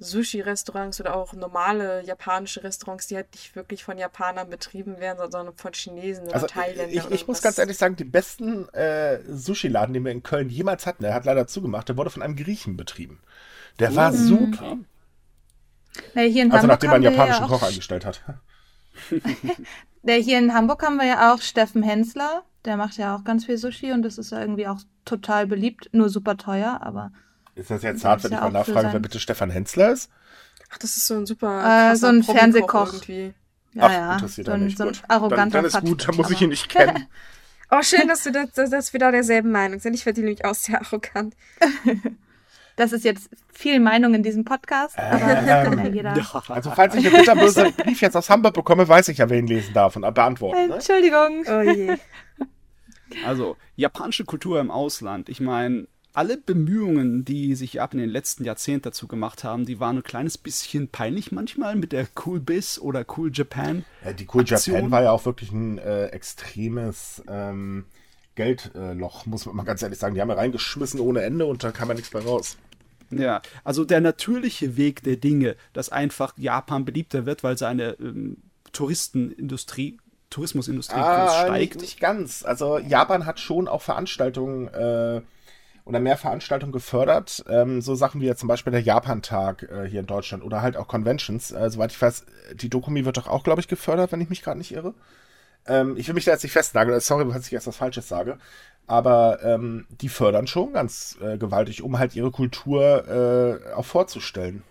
Sushi-Restaurants 0.00 1.00
oder 1.00 1.14
auch 1.14 1.34
normale 1.34 2.02
japanische 2.04 2.64
Restaurants, 2.64 3.06
die 3.06 3.16
halt 3.16 3.32
nicht 3.32 3.54
wirklich 3.54 3.84
von 3.84 3.98
Japanern 3.98 4.48
betrieben 4.48 4.98
werden, 4.98 5.30
sondern 5.30 5.54
von 5.56 5.72
Chinesen 5.72 6.24
oder 6.24 6.34
Also 6.34 6.46
Thailändern. 6.46 6.88
ich, 6.90 7.10
ich 7.10 7.26
muss 7.28 7.38
was. 7.38 7.42
ganz 7.42 7.58
ehrlich 7.58 7.76
sagen, 7.76 7.96
den 7.96 8.10
besten 8.10 8.68
äh, 8.70 9.20
Sushi-Laden, 9.28 9.92
den 9.92 10.04
wir 10.04 10.12
in 10.12 10.22
Köln 10.22 10.48
jemals 10.48 10.86
hatten, 10.86 11.02
der 11.02 11.14
hat 11.14 11.26
leider 11.26 11.46
zugemacht, 11.46 11.88
der 11.88 11.96
wurde 11.96 12.10
von 12.10 12.22
einem 12.22 12.36
Griechen 12.36 12.76
betrieben. 12.76 13.20
Der 13.78 13.94
war 13.94 14.12
super. 14.12 14.78
Na, 16.14 16.22
hier 16.22 16.42
in 16.44 16.50
Also 16.50 16.62
Hamburg 16.62 16.68
nachdem 16.68 16.90
man 16.90 16.94
einen 16.96 17.04
ja 17.04 17.10
japanischen 17.10 17.44
auch, 17.44 17.48
Koch 17.48 17.62
eingestellt 17.62 18.04
hat. 18.04 18.22
der 20.02 20.16
hier 20.16 20.38
in 20.38 20.54
Hamburg 20.54 20.82
haben 20.82 20.96
wir 20.96 21.06
ja 21.06 21.32
auch 21.32 21.40
Steffen 21.40 21.82
Hensler. 21.82 22.42
Der 22.64 22.76
macht 22.76 22.96
ja 22.96 23.16
auch 23.16 23.24
ganz 23.24 23.46
viel 23.46 23.56
Sushi 23.56 23.92
und 23.92 24.02
das 24.02 24.18
ist 24.18 24.32
ja 24.32 24.40
irgendwie 24.40 24.66
auch 24.66 24.78
total 25.04 25.46
beliebt. 25.46 25.88
Nur 25.92 26.08
super 26.08 26.36
teuer, 26.36 26.80
aber 26.82 27.12
Ist 27.60 27.70
das 27.70 27.82
jetzt 27.82 28.02
Der 28.02 28.10
hart, 28.10 28.24
wenn 28.24 28.32
ich 28.32 28.40
mal 28.40 28.50
nachfrage, 28.50 28.88
wer 28.92 29.00
bitte 29.00 29.20
Stefan 29.20 29.50
Hensler 29.50 29.92
ist? 29.92 30.10
Ach, 30.72 30.78
das 30.78 30.96
ist 30.96 31.06
so 31.06 31.14
ein 31.14 31.26
super 31.26 31.92
Äh, 31.92 31.96
so 31.96 32.06
ein 32.06 32.22
Promi-Koch 32.22 32.38
Fernsehkoch. 32.38 32.92
irgendwie. 32.94 33.34
ja, 33.74 33.82
Ach, 33.84 33.92
ja. 33.92 34.12
interessiert 34.14 34.46
So 34.46 34.52
ein, 34.52 34.64
nicht. 34.64 34.78
so 34.78 34.84
ein 34.84 34.88
Gut. 34.88 35.02
Dann, 35.02 35.10
arroganter 35.10 35.58
dann 35.58 35.64
ist 35.66 35.80
gut, 35.80 36.08
dann 36.08 36.16
muss 36.16 36.30
ich 36.30 36.40
ihn 36.40 36.48
nicht 36.48 36.68
kennen. 36.68 37.06
Oh, 37.72 37.82
schön, 37.82 38.08
dass, 38.08 38.24
du 38.24 38.32
das, 38.32 38.68
dass 38.68 38.92
wir 38.92 38.98
da 38.98 39.12
derselben 39.12 39.52
Meinung 39.52 39.78
sind. 39.78 39.94
Ich 39.94 40.02
finde 40.02 40.14
die 40.14 40.20
nämlich 40.26 40.44
auch 40.44 40.56
sehr 40.56 40.80
arrogant. 40.80 41.36
Das 42.76 42.92
ist 42.92 43.04
jetzt 43.04 43.28
viel 43.52 43.78
Meinung 43.78 44.14
in 44.14 44.22
diesem 44.22 44.44
Podcast, 44.44 44.98
aber 44.98 45.18
das 45.18 45.44
kann 45.64 45.78
ja 45.78 45.88
jeder. 45.88 46.14
Also 46.48 46.70
falls 46.70 46.94
ich 46.94 47.06
einen 47.06 47.14
bitterböse 47.14 47.72
Brief 47.76 48.00
jetzt 48.00 48.16
aus 48.16 48.30
Hamburg 48.30 48.54
bekomme, 48.54 48.88
weiß 48.88 49.08
ich 49.08 49.18
ja, 49.18 49.28
wer 49.28 49.38
ihn 49.38 49.46
lesen 49.46 49.74
darf 49.74 49.96
und 49.96 50.14
beantworten. 50.14 50.68
Ne? 50.68 50.74
Entschuldigung. 50.74 51.44
Oh 51.46 51.60
je. 51.60 51.96
Also, 53.26 53.56
japanische 53.76 54.24
Kultur 54.24 54.60
im 54.60 54.70
Ausland. 54.70 55.28
Ich 55.28 55.40
meine, 55.40 55.88
alle 56.12 56.36
Bemühungen, 56.36 57.24
die 57.24 57.54
sich 57.54 57.74
Japan 57.74 58.00
in 58.00 58.06
den 58.06 58.12
letzten 58.12 58.44
Jahrzehnten 58.44 58.82
dazu 58.82 59.06
gemacht 59.06 59.44
haben, 59.44 59.64
die 59.64 59.80
waren 59.80 59.98
ein 59.98 60.02
kleines 60.02 60.38
bisschen 60.38 60.88
peinlich 60.88 61.32
manchmal 61.32 61.76
mit 61.76 61.92
der 61.92 62.06
Cool 62.24 62.40
Biz 62.40 62.78
oder 62.78 63.04
Cool 63.16 63.30
Japan. 63.32 63.84
Ja, 64.04 64.12
die 64.12 64.26
Cool 64.32 64.42
Aktion. 64.42 64.76
Japan 64.76 64.90
war 64.90 65.02
ja 65.02 65.12
auch 65.12 65.24
wirklich 65.24 65.52
ein 65.52 65.78
äh, 65.78 66.06
extremes 66.06 67.22
ähm, 67.28 67.84
Geldloch, 68.34 69.26
muss 69.26 69.46
man 69.46 69.56
mal 69.56 69.64
ganz 69.64 69.82
ehrlich 69.82 69.98
sagen. 69.98 70.14
Die 70.14 70.20
haben 70.20 70.30
ja 70.30 70.36
reingeschmissen 70.36 71.00
ohne 71.00 71.22
Ende 71.22 71.46
und 71.46 71.62
da 71.62 71.70
kam 71.70 71.88
ja 71.88 71.94
nichts 71.94 72.12
mehr 72.12 72.24
raus. 72.24 72.56
Ja, 73.10 73.42
also 73.64 73.84
der 73.84 74.00
natürliche 74.00 74.76
Weg 74.76 75.02
der 75.02 75.16
Dinge, 75.16 75.56
dass 75.72 75.90
einfach 75.90 76.32
Japan 76.36 76.84
beliebter 76.84 77.26
wird, 77.26 77.42
weil 77.42 77.58
seine 77.58 77.96
ähm, 78.00 78.36
Touristenindustrie, 78.72 79.98
Tourismusindustrie 80.30 81.00
ah, 81.00 81.44
steigt. 81.44 81.74
Nicht, 81.74 81.80
nicht, 81.80 82.00
ganz. 82.00 82.44
Also 82.44 82.78
Japan 82.78 83.26
hat 83.26 83.40
schon 83.40 83.66
auch 83.66 83.82
Veranstaltungen 83.82 84.68
äh, 84.68 85.22
oder 85.90 86.00
mehr 86.00 86.16
Veranstaltungen 86.16 86.72
gefördert. 86.72 87.44
Ähm, 87.48 87.82
so 87.82 87.94
Sachen 87.94 88.20
wie 88.20 88.26
ja 88.26 88.36
zum 88.36 88.48
Beispiel 88.48 88.70
der 88.70 88.80
Japan-Tag 88.80 89.64
äh, 89.64 89.88
hier 89.88 90.00
in 90.00 90.06
Deutschland 90.06 90.42
oder 90.42 90.62
halt 90.62 90.76
auch 90.76 90.88
Conventions. 90.88 91.50
Äh, 91.50 91.68
soweit 91.68 91.90
ich 91.90 92.00
weiß, 92.00 92.24
die 92.54 92.70
Dokumi 92.70 93.04
wird 93.04 93.16
doch 93.16 93.26
auch, 93.26 93.44
glaube 93.44 93.60
ich, 93.60 93.68
gefördert, 93.68 94.12
wenn 94.12 94.20
ich 94.20 94.30
mich 94.30 94.42
gerade 94.42 94.58
nicht 94.58 94.72
irre. 94.72 94.94
Ähm, 95.66 95.96
ich 95.96 96.06
will 96.06 96.14
mich 96.14 96.24
da 96.24 96.30
jetzt 96.32 96.44
nicht 96.44 96.52
festnageln. 96.52 96.98
Sorry, 97.00 97.26
falls 97.30 97.46
ich 97.46 97.52
jetzt 97.52 97.66
was 97.66 97.76
Falsches 97.76 98.08
sage. 98.08 98.38
Aber 98.86 99.42
ähm, 99.42 99.86
die 99.90 100.08
fördern 100.08 100.46
schon 100.46 100.72
ganz 100.72 101.18
äh, 101.20 101.36
gewaltig, 101.38 101.82
um 101.82 101.98
halt 101.98 102.14
ihre 102.14 102.30
Kultur 102.30 103.60
äh, 103.66 103.72
auch 103.74 103.84
vorzustellen. 103.84 104.62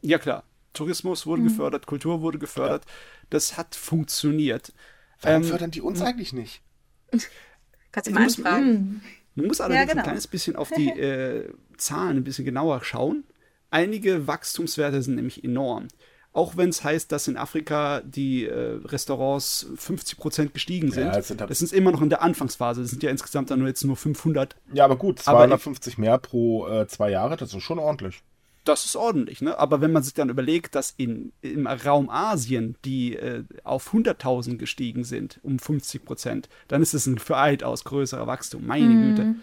Ja, 0.00 0.18
klar. 0.18 0.44
Tourismus 0.72 1.26
wurde 1.26 1.42
mhm. 1.42 1.48
gefördert, 1.48 1.86
Kultur 1.86 2.20
wurde 2.20 2.38
gefördert. 2.38 2.84
Ja. 2.86 2.92
Das 3.30 3.56
hat 3.56 3.74
funktioniert. 3.74 4.72
Warum 5.20 5.42
ähm, 5.42 5.48
fördern 5.48 5.70
die 5.70 5.82
uns 5.82 6.00
eigentlich 6.00 6.32
nicht? 6.32 6.62
Kannst 7.92 8.08
du 8.08 8.14
mal 8.14 8.24
anfragen. 8.24 9.02
Man 9.38 9.46
muss 9.46 9.60
allerdings 9.60 9.86
ja, 9.86 9.88
genau. 9.88 10.02
ein 10.02 10.04
kleines 10.04 10.26
bisschen 10.26 10.56
auf 10.56 10.70
die 10.76 10.88
äh, 11.00 11.48
Zahlen 11.76 12.18
ein 12.18 12.24
bisschen 12.24 12.44
genauer 12.44 12.82
schauen. 12.82 13.24
Einige 13.70 14.26
Wachstumswerte 14.26 15.00
sind 15.02 15.14
nämlich 15.14 15.44
enorm. 15.44 15.88
Auch 16.32 16.56
wenn 16.56 16.68
es 16.68 16.84
heißt, 16.84 17.10
dass 17.10 17.26
in 17.28 17.36
Afrika 17.36 18.02
die 18.04 18.46
äh, 18.46 18.80
Restaurants 18.84 19.66
50 19.76 20.18
Prozent 20.18 20.54
gestiegen 20.54 20.90
sind. 20.90 21.06
Ja, 21.06 21.12
das, 21.12 21.28
sind 21.28 21.40
das 21.40 21.62
ist 21.62 21.72
immer 21.72 21.90
noch 21.90 22.02
in 22.02 22.10
der 22.10 22.22
Anfangsphase. 22.22 22.82
Das 22.82 22.90
sind 22.90 23.02
ja 23.02 23.10
insgesamt 23.10 23.50
dann 23.50 23.60
nur 23.60 23.68
jetzt 23.68 23.84
nur 23.84 23.96
500. 23.96 24.56
Ja, 24.72 24.84
aber 24.84 24.96
gut, 24.96 25.20
250 25.20 25.94
aber 25.94 26.00
mehr 26.00 26.18
pro 26.18 26.68
äh, 26.68 26.86
zwei 26.86 27.10
Jahre, 27.10 27.36
das 27.36 27.54
ist 27.54 27.62
schon 27.62 27.78
ordentlich. 27.78 28.22
Das 28.68 28.84
ist 28.84 28.96
ordentlich, 28.96 29.40
ne? 29.40 29.58
Aber 29.58 29.80
wenn 29.80 29.92
man 29.92 30.02
sich 30.02 30.12
dann 30.12 30.28
überlegt, 30.28 30.74
dass 30.74 30.90
in, 30.90 31.32
im 31.40 31.66
Raum 31.66 32.10
Asien 32.10 32.76
die 32.84 33.16
äh, 33.16 33.44
auf 33.64 33.94
100.000 33.94 34.58
gestiegen 34.58 35.04
sind, 35.04 35.40
um 35.42 35.58
50 35.58 36.04
Prozent, 36.04 36.50
dann 36.68 36.82
ist 36.82 36.92
es 36.92 37.06
ein 37.06 37.18
weitaus 37.28 37.84
größerer 37.84 38.26
Wachstum. 38.26 38.66
Meine 38.66 38.88
mm. 38.88 39.02
Güte. 39.02 39.34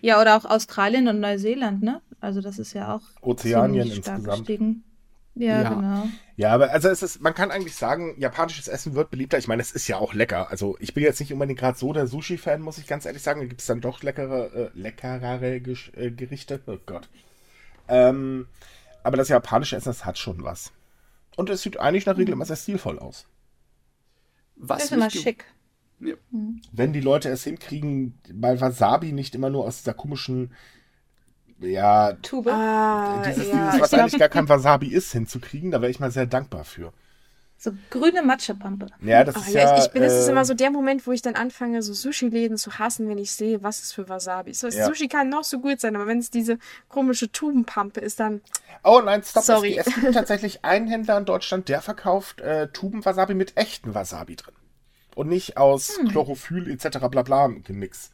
Ja, 0.00 0.20
oder 0.20 0.36
auch 0.36 0.44
Australien 0.44 1.06
und 1.06 1.20
Neuseeland, 1.20 1.84
ne? 1.84 2.00
Also 2.20 2.40
das 2.40 2.58
ist 2.58 2.72
ja 2.72 2.96
auch 2.96 3.02
Ozeanien 3.20 3.86
insgesamt. 3.86 4.24
Gestiegen. 4.24 4.82
Ja, 5.36 5.62
ja, 5.62 5.68
genau. 5.74 6.08
Ja, 6.36 6.52
aber 6.52 6.72
also 6.72 6.88
es 6.88 7.04
ist, 7.04 7.22
man 7.22 7.34
kann 7.34 7.52
eigentlich 7.52 7.76
sagen, 7.76 8.16
japanisches 8.18 8.66
Essen 8.66 8.94
wird 8.94 9.10
beliebter. 9.10 9.38
Ich 9.38 9.46
meine, 9.46 9.62
es 9.62 9.70
ist 9.70 9.86
ja 9.86 9.98
auch 9.98 10.12
lecker. 10.12 10.50
Also 10.50 10.76
ich 10.80 10.92
bin 10.92 11.04
jetzt 11.04 11.20
nicht 11.20 11.32
unbedingt 11.32 11.60
gerade 11.60 11.78
so 11.78 11.92
der 11.92 12.08
Sushi-Fan, 12.08 12.60
muss 12.60 12.78
ich 12.78 12.88
ganz 12.88 13.06
ehrlich 13.06 13.22
sagen. 13.22 13.40
Da 13.40 13.46
gibt 13.46 13.60
es 13.60 13.66
dann 13.68 13.80
doch 13.80 14.02
leckere, 14.02 14.52
äh, 14.52 14.70
leckerere 14.74 15.54
äh, 15.54 16.10
Gerichte. 16.10 16.60
Oh 16.66 16.78
Gott. 16.84 17.08
Ähm, 17.88 18.46
aber 19.02 19.16
das 19.16 19.28
japanische 19.28 19.76
Essen, 19.76 19.88
das 19.88 20.04
hat 20.04 20.18
schon 20.18 20.44
was. 20.44 20.72
Und 21.36 21.50
es 21.50 21.62
sieht 21.62 21.78
eigentlich 21.78 22.06
nach 22.06 22.16
Regel 22.16 22.32
immer 22.32 22.44
sehr 22.44 22.56
stilvoll 22.56 22.98
aus. 22.98 23.26
Was 24.56 24.78
das 24.78 24.84
ist 24.86 24.92
immer 24.92 25.10
schick. 25.10 25.44
Ja. 26.00 26.14
Wenn 26.72 26.92
die 26.92 27.00
Leute 27.00 27.28
es 27.28 27.44
hinkriegen, 27.44 28.18
mal 28.32 28.60
Wasabi 28.60 29.12
nicht 29.12 29.34
immer 29.34 29.50
nur 29.50 29.64
aus 29.64 29.78
dieser 29.78 29.94
komischen 29.94 30.52
ja, 31.60 32.14
Tube. 32.14 32.48
Ah, 32.48 33.22
dieses, 33.24 33.48
ja, 33.48 33.66
dieses, 33.66 33.80
was 33.80 33.94
eigentlich 33.94 34.18
gar 34.18 34.28
kein 34.28 34.48
Wasabi 34.48 34.88
ist, 34.88 35.12
hinzukriegen, 35.12 35.70
da 35.70 35.80
wäre 35.80 35.90
ich 35.90 36.00
mal 36.00 36.10
sehr 36.10 36.26
dankbar 36.26 36.64
für. 36.64 36.92
So 37.62 37.70
grüne 37.90 38.24
Matschepampe. 38.24 38.86
Ja, 39.02 39.22
das 39.22 39.36
Ach, 39.36 39.46
ist 39.46 39.54
ja. 39.54 39.78
Ich, 39.78 39.84
ich 39.84 39.92
bin, 39.92 40.02
äh, 40.02 40.06
das 40.06 40.18
ist 40.18 40.28
immer 40.28 40.44
so 40.44 40.52
der 40.52 40.72
Moment, 40.72 41.06
wo 41.06 41.12
ich 41.12 41.22
dann 41.22 41.36
anfange, 41.36 41.80
so 41.80 41.92
Sushi-Läden 41.92 42.56
zu 42.56 42.80
hassen, 42.80 43.08
wenn 43.08 43.18
ich 43.18 43.30
sehe, 43.30 43.62
was 43.62 43.80
es 43.84 43.92
für 43.92 44.08
Wasabi. 44.08 44.52
So, 44.52 44.66
ja. 44.66 44.84
Sushi 44.84 45.06
kann 45.06 45.28
noch 45.28 45.44
so 45.44 45.60
gut 45.60 45.78
sein, 45.78 45.94
aber 45.94 46.08
wenn 46.08 46.18
es 46.18 46.28
diese 46.28 46.58
komische 46.88 47.30
Tubenpampe 47.30 48.00
ist, 48.00 48.18
dann. 48.18 48.40
Oh 48.82 49.00
nein, 49.04 49.22
stopp. 49.22 49.44
Sorry. 49.44 49.76
Es, 49.78 49.86
es 49.86 49.94
gibt 49.94 50.12
tatsächlich 50.14 50.64
einen 50.64 50.88
Händler 50.88 51.16
in 51.16 51.24
Deutschland, 51.24 51.68
der 51.68 51.82
verkauft 51.82 52.40
äh, 52.40 52.66
Tuben-Wasabi 52.66 53.34
mit 53.34 53.56
echten 53.56 53.94
Wasabi 53.94 54.34
drin. 54.34 54.54
Und 55.14 55.28
nicht 55.28 55.56
aus 55.56 55.98
hm. 55.98 56.08
Chlorophyll 56.08 56.68
etc. 56.68 56.98
bla 57.12 57.22
bla 57.22 57.46
Mix. 57.46 58.10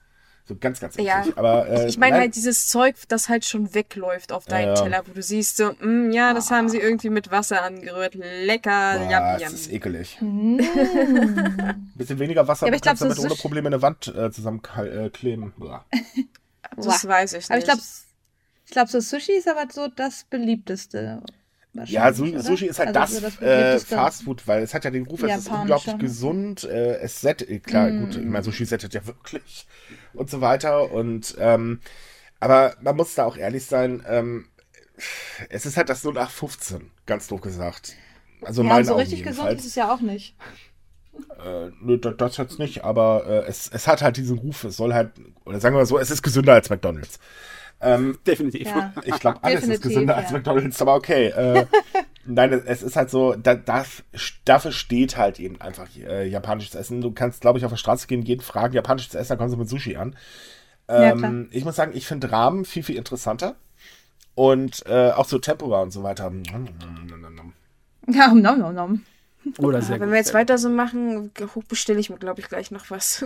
So 0.49 0.57
ganz, 0.57 0.81
ganz 0.81 0.97
ja. 0.97 1.25
Aber, 1.37 1.69
äh, 1.69 1.89
ich 1.89 1.99
meine 1.99 2.17
halt 2.17 2.35
dieses 2.35 2.69
Zeug, 2.69 2.97
das 3.09 3.29
halt 3.29 3.45
schon 3.45 3.75
wegläuft 3.75 4.33
auf 4.33 4.47
deinen 4.47 4.69
ja, 4.69 4.83
Teller, 4.83 5.03
wo 5.07 5.13
du 5.13 5.23
siehst 5.23 5.59
so, 5.59 5.73
mm, 5.79 6.11
ja, 6.11 6.33
das 6.33 6.51
ah. 6.51 6.57
haben 6.57 6.71
sie 6.71 6.79
irgendwie 6.79 7.11
mit 7.11 7.31
Wasser 7.31 7.63
angerührt. 7.63 8.15
Lecker, 8.15 9.03
yum, 9.03 9.41
Das 9.41 9.53
ist 9.53 9.71
ekelig. 9.71 10.17
Mm. 10.23 10.57
Bisschen 11.97 12.19
weniger 12.19 12.49
Wasser, 12.49 12.67
ja, 12.67 12.73
aber 12.73 12.81
kannst 12.81 13.03
glaub, 13.03 13.15
damit 13.15 13.31
ohne 13.31 13.39
Probleme 13.39 13.67
eine 13.67 13.83
Wand 13.83 14.07
äh, 14.09 14.31
zusammenkleben. 14.31 15.53
Äh, 15.61 16.25
das 16.77 17.07
weiß 17.07 17.35
ich 17.35 17.41
nicht. 17.41 17.51
Aber 17.51 17.59
ich 17.59 17.65
glaube, 17.65 17.83
ich 18.65 18.71
glaub, 18.71 18.89
so 18.89 19.01
Sushi 19.01 19.33
ist 19.33 19.49
aber 19.49 19.67
so 19.71 19.89
das 19.89 20.25
beliebteste. 20.25 21.23
Ja, 21.85 22.12
Sushi 22.12 22.66
ist 22.66 22.79
halt 22.79 22.97
also 22.97 23.20
das, 23.20 23.41
äh, 23.41 23.79
Fastfood, 23.79 24.47
weil 24.47 24.62
es 24.62 24.74
hat 24.74 24.85
ja 24.85 24.91
den 24.91 25.07
Ruf, 25.07 25.22
es 25.22 25.39
ist 25.39 25.51
unglaublich 25.51 25.99
gesund. 25.99 26.64
Äh, 26.64 26.99
es 26.99 27.20
sättigt, 27.20 27.66
klar, 27.66 27.91
mm. 27.91 28.01
gut, 28.01 28.16
ich 28.16 28.24
meine, 28.24 28.45
Sushi 28.45 28.64
sättigt 28.64 28.95
ja 28.95 29.07
wirklich 29.07 29.66
und 30.14 30.31
so 30.31 30.41
weiter. 30.41 30.93
Und 30.93 31.37
ähm, 31.39 31.81
aber 32.41 32.76
man 32.81 32.97
muss 32.97 33.14
da 33.14 33.24
auch 33.24 33.37
ehrlich 33.37 33.66
sein, 33.66 34.05
ähm, 34.09 34.47
es 35.49 35.66
ist 35.66 35.76
halt 35.76 35.89
das 35.89 36.05
0815, 36.05 36.91
ganz 37.07 37.29
doof 37.29 37.41
gesagt. 37.41 37.95
Also 38.43 38.62
ja, 38.62 38.85
so 38.85 38.95
richtig 38.95 39.24
gesund 39.24 39.51
ist 39.53 39.66
es 39.66 39.74
ja 39.74 39.93
auch 39.93 40.01
nicht. 40.01 40.37
Äh, 41.45 41.70
nö, 41.81 41.99
das, 41.99 42.16
das 42.16 42.37
jetzt 42.37 42.59
nicht, 42.59 42.85
aber 42.85 43.26
äh, 43.26 43.49
es, 43.49 43.68
es 43.72 43.89
hat 43.89 44.03
halt 44.03 44.16
diesen 44.16 44.39
Ruf, 44.39 44.64
es 44.64 44.76
soll 44.76 44.95
halt, 44.95 45.11
oder 45.45 45.61
sagen 45.61 45.74
wir 45.74 45.81
mal 45.81 45.87
so, 45.87 45.99
es 45.99 46.11
ist 46.11 46.22
gesünder 46.22 46.55
als 46.55 46.70
McDonalds. 46.70 47.18
Ähm, 47.81 48.18
Definitiv. 48.26 48.66
Ja. 48.66 48.93
Ich 49.05 49.18
glaube, 49.20 49.43
alles 49.43 49.61
Definitiv, 49.61 49.85
ist 49.85 49.89
gesünder 49.89 50.14
ja. 50.14 50.20
als 50.20 50.33
McDonalds, 50.33 50.83
aber 50.83 50.95
okay. 50.95 51.29
Äh, 51.29 51.66
nein, 52.26 52.53
es 52.53 52.83
ist 52.83 52.97
halt 52.97 53.11
so, 53.11 53.35
da, 53.35 53.55
da, 53.55 53.85
dafür 54.45 54.72
steht 54.72 55.16
halt 55.16 55.39
eben 55.39 55.61
einfach 55.61 55.89
äh, 55.97 56.26
japanisches 56.29 56.74
Essen. 56.74 57.01
Du 57.01 57.12
kannst, 57.12 57.41
glaube 57.41 57.59
ich, 57.59 57.64
auf 57.64 57.70
der 57.70 57.76
Straße 57.76 58.07
gehen, 58.07 58.22
jeden 58.22 58.43
fragen, 58.43 58.74
japanisches 58.74 59.14
Essen, 59.14 59.31
dann 59.31 59.39
kommen 59.39 59.51
sie 59.51 59.57
mit 59.57 59.68
Sushi 59.68 59.97
an. 59.97 60.16
Ähm, 60.89 61.49
ja, 61.51 61.57
ich 61.57 61.64
muss 61.64 61.76
sagen, 61.76 61.93
ich 61.95 62.07
finde 62.07 62.33
Rahmen 62.33 62.64
viel, 62.64 62.83
viel 62.83 62.97
interessanter. 62.97 63.57
Und 64.35 64.87
äh, 64.87 65.11
auch 65.11 65.26
so 65.26 65.39
Tempura 65.39 65.83
und 65.83 65.91
so 65.91 66.03
weiter. 66.03 66.33
Ja, 68.07 68.33
nom, 68.35 68.59
nom, 68.59 68.74
nom. 68.74 69.03
Oder 69.59 69.83
sehr 69.83 70.01
wenn 70.01 70.11
wir 70.11 70.16
jetzt 70.16 70.35
weiter 70.35 70.59
so 70.59 70.68
machen, 70.68 71.33
bestelle 71.68 72.01
ich 72.01 72.11
mir, 72.11 72.18
glaube 72.18 72.41
ich, 72.41 72.49
gleich 72.49 72.70
noch 72.70 72.91
was. 72.91 73.24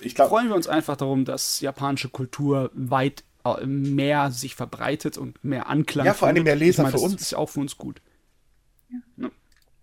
Ich 0.00 0.14
glaub, 0.14 0.28
freuen 0.28 0.48
wir 0.48 0.56
uns 0.56 0.66
einfach 0.66 0.96
darum, 0.96 1.24
dass 1.24 1.60
japanische 1.60 2.08
Kultur 2.08 2.70
weit 2.74 3.24
mehr 3.64 4.30
sich 4.30 4.54
verbreitet 4.54 5.18
und 5.18 5.42
mehr 5.44 5.68
Anklang. 5.68 6.06
Ja, 6.06 6.14
vor 6.14 6.28
allem 6.28 6.44
mehr 6.44 6.56
Leser 6.56 6.84
meine, 6.84 6.96
für 6.96 7.04
uns. 7.04 7.16
Das 7.16 7.22
ist 7.22 7.34
auch 7.34 7.50
für 7.50 7.60
uns 7.60 7.76
gut. 7.76 8.00
Ja. 9.16 9.28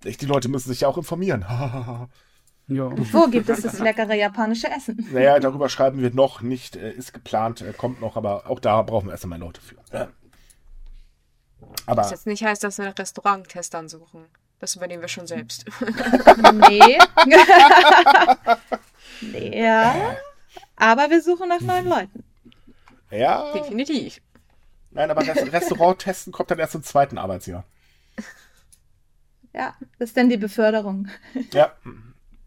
Die 0.03 0.25
Leute 0.25 0.49
müssen 0.49 0.69
sich 0.69 0.81
ja 0.81 0.87
auch 0.87 0.97
informieren. 0.97 1.41
ja. 2.67 2.89
Wo 3.13 3.27
gibt 3.27 3.49
es 3.49 3.61
das 3.61 3.79
leckere 3.79 4.15
japanische 4.15 4.67
Essen? 4.67 5.07
Naja, 5.11 5.39
darüber 5.39 5.69
schreiben 5.69 6.01
wir 6.01 6.11
noch 6.11 6.41
nicht. 6.41 6.75
Äh, 6.75 6.91
ist 6.93 7.13
geplant, 7.13 7.61
äh, 7.61 7.73
kommt 7.73 8.01
noch, 8.01 8.17
aber 8.17 8.49
auch 8.49 8.59
da 8.59 8.81
brauchen 8.81 9.07
wir 9.07 9.11
erst 9.11 9.25
einmal 9.25 9.39
Leute 9.39 9.61
für. 9.61 9.75
Aber. 11.85 12.01
Was 12.01 12.11
jetzt 12.11 12.27
nicht 12.27 12.43
heißt, 12.43 12.63
dass 12.63 12.77
wir 12.77 12.85
nach 12.85 12.97
Restauranttestern 12.97 13.89
suchen. 13.89 14.25
Das 14.59 14.75
übernehmen 14.75 15.01
wir 15.01 15.09
schon 15.09 15.25
selbst. 15.25 15.65
nee. 16.69 16.99
nee. 19.21 19.63
Ja. 19.63 20.15
Aber 20.75 21.09
wir 21.09 21.21
suchen 21.21 21.49
nach 21.49 21.61
neuen 21.61 21.87
Leuten. 21.87 22.23
Ja. 23.11 23.53
Definitiv. 23.53 24.21
Nein, 24.91 25.09
aber 25.09 25.23
das 25.23 25.51
Restaurant 25.51 25.99
testen 25.99 26.33
kommt 26.33 26.51
dann 26.51 26.59
erst 26.59 26.75
im 26.75 26.83
zweiten 26.83 27.17
Arbeitsjahr. 27.17 27.63
Ja, 29.53 29.75
das 29.99 30.09
ist 30.09 30.17
dann 30.17 30.29
die 30.29 30.37
Beförderung. 30.37 31.07
Ja. 31.53 31.73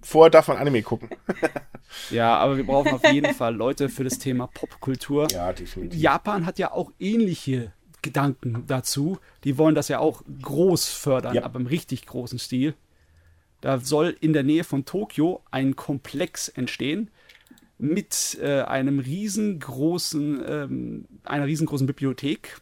Vorher 0.01 0.31
darf 0.31 0.49
man 0.49 0.59
Anime 0.59 0.83
gucken. 0.83 1.09
ja, 2.11 2.37
aber 2.37 2.59
wir 2.59 2.67
brauchen 2.67 2.93
auf 2.93 3.11
jeden 3.11 3.35
Fall 3.35 3.55
Leute 3.55 3.89
für 3.89 4.05
das 4.05 4.19
Thema 4.19 4.49
Popkultur. 4.49 5.29
Ja, 5.31 5.53
definitiv. 5.53 5.99
Japan 5.99 6.45
hat 6.45 6.59
ja 6.59 6.73
auch 6.73 6.93
ähnliche 6.99 7.73
Gedanken 8.03 8.65
dazu. 8.67 9.19
Die 9.45 9.57
wollen 9.57 9.75
das 9.75 9.89
ja 9.89 9.99
auch 9.99 10.23
groß 10.43 10.89
fördern, 10.89 11.35
ja. 11.35 11.45
aber 11.45 11.59
im 11.59 11.67
richtig 11.67 12.07
großen 12.07 12.39
Stil. 12.39 12.75
Da 13.63 13.81
soll 13.81 14.15
in 14.21 14.35
der 14.35 14.43
Nähe 14.43 14.63
von 14.63 14.85
Tokio 14.85 15.43
ein 15.51 15.75
Komplex 15.75 16.49
entstehen, 16.49 17.11
mit 17.85 18.39
äh, 18.41 18.63
einem 18.63 18.99
riesengroßen, 18.99 20.43
ähm, 20.47 21.05
einer 21.23 21.47
riesengroßen 21.47 21.87
Bibliothek. 21.87 22.61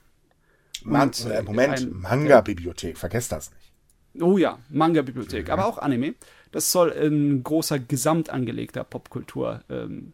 Man, 0.85 1.09
und, 1.09 1.27
äh, 1.27 1.43
Moment, 1.43 2.03
Manga-Bibliothek, 2.03 2.99
vergesst 2.99 3.33
das 3.33 3.51
nicht. 3.53 4.23
Oh 4.23 4.37
ja, 4.37 4.59
Manga-Bibliothek, 4.69 5.47
mhm. 5.47 5.53
aber 5.53 5.67
auch 5.67 5.79
Anime. 5.79 6.15
Das 6.51 6.71
soll 6.71 6.93
ein 6.93 7.43
großer 7.43 7.79
gesamt 7.79 8.29
angelegter 8.29 8.85
Popkulturrahmen 8.85 10.13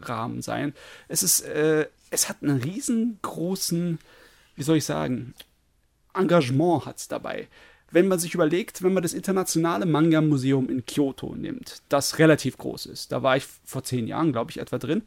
ähm, 0.00 0.42
sein. 0.42 0.72
Es 1.08 1.22
ist, 1.22 1.40
äh, 1.40 1.86
es 2.10 2.28
hat 2.28 2.42
einen 2.42 2.62
riesengroßen, 2.62 3.98
wie 4.56 4.62
soll 4.62 4.78
ich 4.78 4.84
sagen, 4.84 5.34
Engagement 6.14 6.86
hat 6.86 6.98
es 6.98 7.08
dabei 7.08 7.48
wenn 7.94 8.08
man 8.08 8.18
sich 8.18 8.34
überlegt, 8.34 8.82
wenn 8.82 8.92
man 8.92 9.02
das 9.02 9.14
internationale 9.14 9.86
Manga-Museum 9.86 10.68
in 10.68 10.84
Kyoto 10.84 11.34
nimmt, 11.34 11.82
das 11.88 12.18
relativ 12.18 12.58
groß 12.58 12.86
ist, 12.86 13.12
da 13.12 13.22
war 13.22 13.36
ich 13.36 13.46
vor 13.64 13.84
zehn 13.84 14.06
Jahren, 14.08 14.32
glaube 14.32 14.50
ich, 14.50 14.58
etwa 14.58 14.78
drin, 14.78 15.02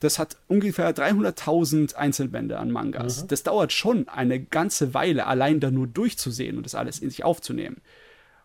das 0.00 0.18
hat 0.18 0.36
ungefähr 0.48 0.92
300.000 0.94 1.94
Einzelbände 1.94 2.58
an 2.58 2.70
Mangas. 2.70 3.22
Mhm. 3.22 3.28
Das 3.28 3.42
dauert 3.44 3.72
schon 3.72 4.08
eine 4.08 4.40
ganze 4.40 4.94
Weile, 4.94 5.26
allein 5.26 5.60
da 5.60 5.70
nur 5.70 5.86
durchzusehen 5.86 6.56
und 6.56 6.64
das 6.64 6.74
alles 6.74 6.98
in 6.98 7.10
sich 7.10 7.22
aufzunehmen. 7.22 7.76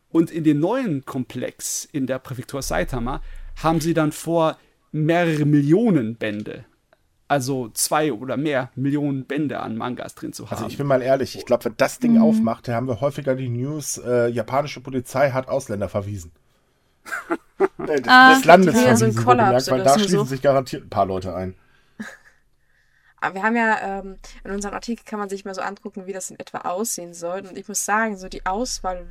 Und 0.10 0.32
in 0.32 0.44
dem 0.44 0.60
neuen 0.60 1.06
Komplex 1.06 1.88
in 1.92 2.06
der 2.08 2.20
Präfektur 2.20 2.62
Saitama 2.62 3.22
haben 3.56 3.82
sie 3.82 3.94
dann 3.94 4.12
vor, 4.12 4.58
mehrere 4.92 5.46
Millionen 5.46 6.16
Bände, 6.16 6.66
also 7.28 7.70
zwei 7.70 8.14
oder 8.14 8.38
mehr 8.38 8.72
Millionen 8.76 9.26
Bände 9.26 9.60
an 9.60 9.76
Mangas 9.76 10.16
drin 10.16 10.34
zu 10.34 10.44
also 10.44 10.52
haben. 10.52 10.64
Also 10.64 10.72
ich 10.72 10.78
bin 10.78 10.88
mal 10.88 11.02
ehrlich, 11.02 11.38
ich 11.38 11.46
glaube, 11.46 11.66
wenn 11.66 11.76
das 11.78 12.00
Ding 12.00 12.14
mhm. 12.14 12.22
aufmacht, 12.22 12.68
haben 12.70 12.88
wir 12.88 13.02
häufiger 13.02 13.36
die 13.36 13.50
News, 13.50 13.98
äh, 13.98 14.28
japanische 14.30 14.80
Polizei 14.80 15.32
hat 15.32 15.48
Ausländer 15.48 15.90
verwiesen. 15.90 16.32
des, 17.80 18.02
ah, 18.08 18.36
des 18.36 18.46
Landes 18.46 18.76
verwiesen, 18.76 19.12
so 19.12 19.24
gemerkt, 19.24 19.72
weil 19.72 19.84
da 19.84 19.94
schließen 19.94 20.20
so. 20.20 20.26
sich 20.26 20.42
garantiert 20.42 20.86
ein 20.86 20.90
paar 20.90 21.06
Leute 21.06 21.36
ein. 21.36 21.56
Aber 23.20 23.36
wir 23.36 23.44
haben 23.44 23.56
ja, 23.56 24.00
ähm, 24.00 24.18
in 24.44 24.52
unserem 24.52 24.76
Artikel 24.76 25.04
kann 25.06 25.20
man 25.20 25.30
sich 25.30 25.44
mal 25.44 25.56
so 25.56 25.62
angucken, 25.62 26.06
wie 26.06 26.14
das 26.14 26.30
in 26.30 26.40
etwa 26.40 26.60
aussehen 26.60 27.14
soll. 27.14 27.42
Und 27.42 27.58
ich 27.58 27.68
muss 27.68 27.84
sagen, 27.84 28.18
so 28.18 28.30
die 28.30 28.46
Auswahl 28.46 29.06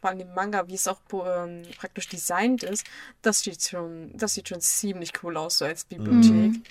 von 0.00 0.18
dem 0.18 0.34
Manga, 0.34 0.66
wie 0.68 0.74
es 0.74 0.88
auch 0.88 1.00
ähm, 1.12 1.62
praktisch 1.78 2.08
designt 2.08 2.62
ist, 2.62 2.84
das 3.22 3.40
sieht 3.40 3.62
schon, 3.62 4.10
das 4.14 4.34
sieht 4.34 4.48
schon 4.48 4.60
ziemlich 4.60 5.12
cool 5.22 5.36
aus, 5.36 5.58
so 5.58 5.64
als 5.64 5.84
Bibliothek. 5.84 6.32
Mhm. 6.32 6.62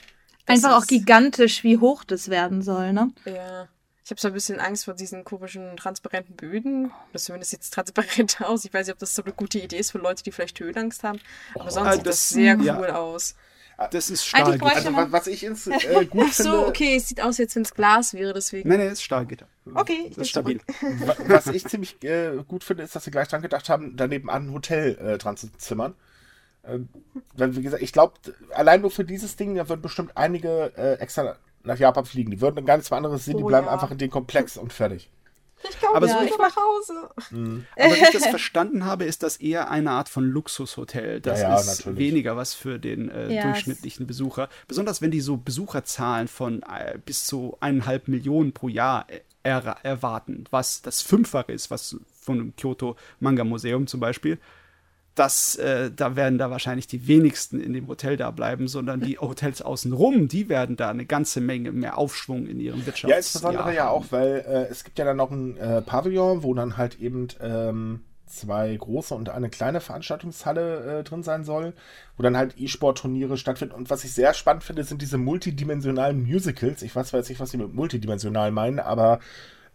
Einfach 0.45 0.77
auch 0.77 0.87
gigantisch, 0.87 1.63
wie 1.63 1.77
hoch 1.77 2.03
das 2.03 2.29
werden 2.29 2.61
soll, 2.61 2.93
ne? 2.93 3.11
Ja. 3.25 3.67
Ich 4.03 4.09
habe 4.09 4.19
so 4.19 4.27
ein 4.27 4.33
bisschen 4.33 4.59
Angst 4.59 4.85
vor 4.85 4.93
diesen 4.93 5.23
komischen 5.23 5.77
transparenten 5.77 6.35
Böden. 6.35 6.91
Das 7.13 7.25
zumindest 7.25 7.51
sieht 7.51 7.71
transparent 7.71 8.41
aus. 8.45 8.65
Ich 8.65 8.73
weiß 8.73 8.87
nicht, 8.87 8.93
ob 8.93 8.99
das 8.99 9.15
so 9.15 9.23
eine 9.23 9.31
gute 9.31 9.59
Idee 9.59 9.77
ist 9.77 9.91
für 9.91 9.99
Leute, 9.99 10.23
die 10.23 10.31
vielleicht 10.31 10.59
Höhenangst 10.59 11.03
haben. 11.03 11.19
Aber 11.55 11.67
oh, 11.67 11.69
sonst 11.69 11.87
ah, 11.87 11.93
sieht 11.93 12.05
das 12.05 12.29
sehr 12.29 12.57
cool 12.57 12.65
ja. 12.65 12.95
aus. 12.95 13.35
Das 13.89 14.09
ist 14.09 14.25
Stahlgitter. 14.25 14.65
Also, 14.75 15.11
was 15.11 15.27
ich 15.27 15.43
ins, 15.43 15.65
äh, 15.67 16.05
gut 16.09 16.25
Ach 16.27 16.33
so, 16.33 16.43
finde. 16.43 16.67
okay, 16.67 16.95
es 16.97 17.07
sieht 17.07 17.21
aus, 17.21 17.39
als 17.39 17.55
wenn 17.55 17.63
es 17.63 17.73
Glas 17.73 18.13
wäre, 18.13 18.33
deswegen. 18.33 18.69
Nein, 18.69 18.79
nein, 18.79 18.87
es 18.87 18.93
ist 18.93 19.03
Stahlgitter. 19.03 19.47
Okay, 19.73 20.09
das 20.09 20.17
ist 20.17 20.29
stabil. 20.29 20.59
was 21.27 21.47
ich 21.47 21.65
ziemlich 21.65 22.03
äh, 22.03 22.43
gut 22.47 22.63
finde, 22.63 22.83
ist, 22.83 22.95
dass 22.95 23.05
sie 23.05 23.11
gleich 23.11 23.27
dran 23.27 23.41
gedacht 23.41 23.69
haben, 23.69 23.95
daneben 23.95 24.29
an 24.29 24.47
ein 24.47 24.53
Hotel 24.53 24.97
äh, 24.97 25.17
dran 25.17 25.37
zu 25.37 25.51
zimmern. 25.53 25.95
Äh, 26.63 26.79
wie 27.35 27.61
gesagt, 27.61 27.81
ich 27.81 27.93
glaube, 27.93 28.13
allein 28.53 28.81
nur 28.81 28.91
für 28.91 29.05
dieses 29.05 29.35
Ding, 29.35 29.55
da 29.55 29.67
würden 29.67 29.81
bestimmt 29.81 30.15
einige 30.15 30.71
äh, 30.77 30.93
extra 30.95 31.35
nach 31.63 31.77
Japan 31.77 32.05
fliegen. 32.05 32.31
Die 32.31 32.41
würden 32.41 32.59
ein 32.59 32.65
ganz 32.65 32.91
anderes 32.91 33.25
sehen, 33.25 33.35
oh, 33.35 33.39
die 33.39 33.43
bleiben 33.45 33.67
ja. 33.67 33.73
einfach 33.73 33.91
in 33.91 33.97
dem 33.97 34.09
Komplex 34.09 34.57
und 34.57 34.73
fertig. 34.73 35.09
Ich 35.69 35.79
komme 35.79 35.95
aber 35.95 36.07
ja, 36.07 36.19
so, 36.19 36.25
ich 36.25 36.37
nach 36.37 36.55
Hause. 36.55 37.09
Mhm. 37.29 37.65
Aber 37.77 37.95
wie 37.95 38.01
ich 38.01 38.09
das 38.09 38.25
verstanden 38.29 38.85
habe, 38.85 39.05
ist 39.05 39.21
das 39.21 39.37
eher 39.37 39.69
eine 39.69 39.91
Art 39.91 40.09
von 40.09 40.23
Luxushotel. 40.23 41.21
Das 41.21 41.41
ja, 41.41 41.49
ja, 41.49 41.59
ist 41.59 41.85
natürlich. 41.85 41.99
weniger 41.99 42.35
was 42.35 42.55
für 42.55 42.79
den 42.79 43.09
äh, 43.09 43.31
yes. 43.31 43.43
durchschnittlichen 43.43 44.07
Besucher. 44.07 44.49
Besonders 44.67 45.01
wenn 45.01 45.11
die 45.11 45.21
so 45.21 45.37
Besucherzahlen 45.37 46.27
von 46.27 46.63
äh, 46.63 46.97
bis 47.05 47.25
zu 47.25 47.57
eineinhalb 47.59 48.07
Millionen 48.07 48.53
pro 48.53 48.69
Jahr 48.69 49.05
äh, 49.09 49.19
er 49.43 49.77
erwarten, 49.83 50.43
was 50.51 50.83
das 50.83 51.01
Fünffache 51.01 51.51
ist, 51.51 51.71
was 51.71 51.97
von 52.19 52.37
dem 52.37 52.55
Kyoto 52.55 52.95
Manga 53.19 53.43
Museum 53.43 53.87
zum 53.87 53.99
Beispiel 53.99 54.39
das, 55.21 55.55
äh, 55.57 55.91
da 55.95 56.15
werden 56.15 56.39
da 56.39 56.49
wahrscheinlich 56.49 56.87
die 56.87 57.07
wenigsten 57.07 57.61
in 57.61 57.73
dem 57.73 57.87
Hotel 57.87 58.17
da 58.17 58.31
bleiben, 58.31 58.67
sondern 58.67 59.01
die 59.01 59.19
Hotels 59.19 59.61
außenrum, 59.61 60.27
die 60.27 60.49
werden 60.49 60.77
da 60.77 60.89
eine 60.89 61.05
ganze 61.05 61.41
Menge 61.41 61.71
mehr 61.71 61.99
Aufschwung 61.99 62.47
in 62.47 62.59
ihrem 62.59 62.87
Wirtschafts 62.87 63.11
Ja, 63.11 63.17
insbesondere 63.17 63.75
ja 63.75 63.89
auch, 63.89 64.05
weil 64.09 64.43
äh, 64.47 64.71
es 64.71 64.83
gibt 64.83 64.97
ja 64.97 65.05
dann 65.05 65.17
noch 65.17 65.29
ein 65.29 65.57
äh, 65.57 65.83
Pavillon, 65.83 66.41
wo 66.41 66.55
dann 66.55 66.75
halt 66.75 66.99
eben 66.99 67.27
ähm, 67.39 67.99
zwei 68.25 68.75
große 68.75 69.13
und 69.13 69.29
eine 69.29 69.49
kleine 69.49 69.79
Veranstaltungshalle 69.79 71.01
äh, 71.01 71.03
drin 71.03 71.21
sein 71.21 71.43
soll, 71.43 71.73
wo 72.17 72.23
dann 72.23 72.35
halt 72.35 72.55
E-Sport-Turniere 72.57 73.37
stattfinden. 73.37 73.75
Und 73.75 73.91
was 73.91 74.03
ich 74.03 74.13
sehr 74.13 74.33
spannend 74.33 74.63
finde, 74.63 74.83
sind 74.83 75.03
diese 75.03 75.19
multidimensionalen 75.19 76.23
Musicals. 76.23 76.81
Ich 76.81 76.95
weiß, 76.95 77.13
weiß 77.13 77.29
nicht, 77.29 77.39
was 77.39 77.51
sie 77.51 77.57
mit 77.57 77.75
multidimensional 77.75 78.49
meinen, 78.49 78.79
aber 78.79 79.19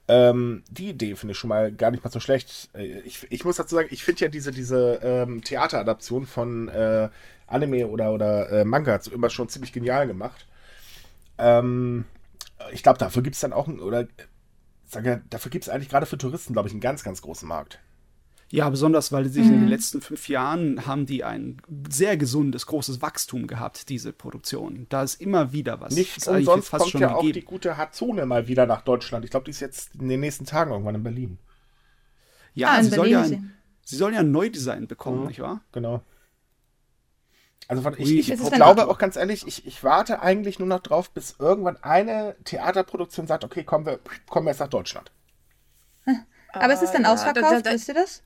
ähm, 0.09 0.63
die 0.71 0.91
Idee 0.91 1.17
finde 1.17 1.33
ich 1.33 1.39
schon 1.39 1.49
mal 1.49 1.73
gar 1.73 1.91
nicht 1.91 2.05
mal 2.05 2.11
so 2.11 2.21
schlecht. 2.21 2.71
Äh, 2.75 3.01
ich, 3.01 3.27
ich 3.31 3.45
muss 3.45 3.57
dazu 3.57 3.75
sagen, 3.75 3.89
ich 3.91 4.05
finde 4.05 4.23
ja 4.23 4.29
diese, 4.29 4.51
diese 4.53 5.01
ähm, 5.03 5.43
Theateradaption 5.43 6.27
von 6.27 6.69
äh, 6.69 7.09
Anime 7.47 7.89
oder, 7.89 8.13
oder 8.13 8.51
äh, 8.51 8.65
Manga 8.65 9.01
immer 9.13 9.31
schon 9.31 9.49
ziemlich 9.49 9.73
genial 9.73 10.07
gemacht. 10.07 10.47
Ähm, 11.39 12.05
ich 12.73 12.83
glaube, 12.83 12.99
dafür 12.99 13.23
gibt 13.23 13.35
es 13.35 13.41
dann 13.41 13.53
auch, 13.53 13.69
oder 13.69 14.07
sage, 14.87 15.23
dafür 15.31 15.51
gibt 15.51 15.65
es 15.65 15.69
eigentlich 15.69 15.89
gerade 15.89 16.07
für 16.07 16.19
Touristen, 16.19 16.53
glaube 16.53 16.69
ich, 16.69 16.75
einen 16.75 16.81
ganz, 16.81 17.03
ganz 17.03 17.23
großen 17.23 17.49
Markt. 17.49 17.81
Ja, 18.49 18.71
besonders, 18.71 19.11
weil 19.11 19.29
sich 19.29 19.45
mhm. 19.45 19.55
in 19.55 19.61
den 19.61 19.69
letzten 19.69 20.01
fünf 20.01 20.29
Jahren 20.29 20.87
haben 20.87 21.05
die 21.05 21.25
ein 21.25 21.61
sehr 21.91 22.17
gesundes, 22.17 22.67
großes 22.67 23.03
Wachstum 23.03 23.49
gehabt, 23.49 23.89
diese 23.89 24.13
Produktion. 24.13 24.87
Da 24.89 25.03
ist 25.03 25.21
immer 25.21 25.53
wieder 25.53 25.81
was. 25.81 25.95
Nicht 25.95 26.27
umsonst 26.29 26.71
kommt 26.71 26.95
ja 26.95 27.15
auch 27.15 27.23
gegeben. 27.23 27.41
die 27.41 27.45
gute 27.45 27.77
Hatsune 27.77 28.25
mal 28.25 28.47
wieder 28.47 28.67
nach 28.67 28.83
Deutschland. 28.83 29.25
Ich 29.25 29.33
glaube, 29.33 29.45
die 29.45 29.51
ist 29.51 29.61
jetzt 29.61 29.97
in 29.97 30.09
den 30.09 30.21
nächsten 30.21 30.47
Tagen 30.47 30.71
irgendwann 30.71 30.95
in 30.95 31.03
Berlin. 31.03 31.39
Ja, 32.55 32.71
ah, 32.71 32.83
sie, 32.83 32.91
soll 32.91 33.09
ja 33.09 33.23
ein, 33.23 33.53
sie 33.85 33.97
soll 33.97 34.15
ja 34.15 34.21
ein 34.21 34.31
Neudesign 34.31 34.87
bekommen, 34.87 35.23
mhm. 35.23 35.27
nicht 35.27 35.41
wahr? 35.41 35.61
Genau. 35.73 36.03
Also 37.69 37.83
von, 37.83 37.95
ich, 37.99 38.31
ich 38.31 38.51
glaube 38.53 38.87
auch 38.87 38.99
ganz 38.99 39.17
ehrlich, 39.17 39.45
ich, 39.47 39.67
ich 39.67 39.83
warte 39.83 40.23
eigentlich 40.23 40.61
nur 40.61 40.69
noch 40.69 40.81
drauf, 40.81 41.11
bis 41.11 41.35
irgendwann 41.41 41.83
eine 41.83 42.37
Theaterproduktion 42.45 43.27
sagt, 43.27 43.43
okay, 43.43 43.65
kommen 43.65 43.87
wir, 43.87 43.99
kommen 44.29 44.47
wir 44.47 44.53
jetzt 44.53 44.61
nach 44.61 44.69
Deutschland. 44.69 45.11
Aber 46.53 46.73
ist 46.73 46.83
es 46.83 46.93
denn 46.93 47.05
ausverkauft, 47.05 47.37
ja, 47.37 47.51
da, 47.51 47.57
da, 47.57 47.63
da, 47.63 47.73
wisst 47.73 47.89
ihr 47.89 47.95
das? 47.95 48.23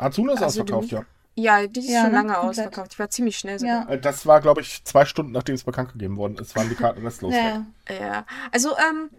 Hatsune 0.00 0.32
ist 0.32 0.42
also 0.42 0.62
ausverkauft, 0.62 0.90
ja. 0.90 1.04
Ja, 1.36 1.66
die 1.66 1.80
ist 1.80 1.88
ja, 1.88 2.02
schon 2.02 2.10
ne? 2.10 2.16
lange 2.16 2.32
Komplett. 2.32 2.50
ausverkauft. 2.50 2.92
Ich 2.92 2.98
war 2.98 3.08
ziemlich 3.08 3.38
schnell 3.38 3.58
sogar. 3.58 3.88
Ja. 3.88 3.94
Äh, 3.94 4.00
das 4.00 4.26
war, 4.26 4.40
glaube 4.40 4.60
ich, 4.60 4.84
zwei 4.84 5.04
Stunden, 5.04 5.32
nachdem 5.32 5.54
es 5.54 5.64
bekannt 5.64 5.92
gegeben 5.92 6.16
worden 6.16 6.36
ist, 6.38 6.56
waren 6.56 6.68
die 6.68 6.74
Karten 6.74 7.02
restlos 7.04 7.34
ja. 7.34 7.64
Ja, 7.88 8.26
also 8.50 8.76
ähm, 8.76 9.10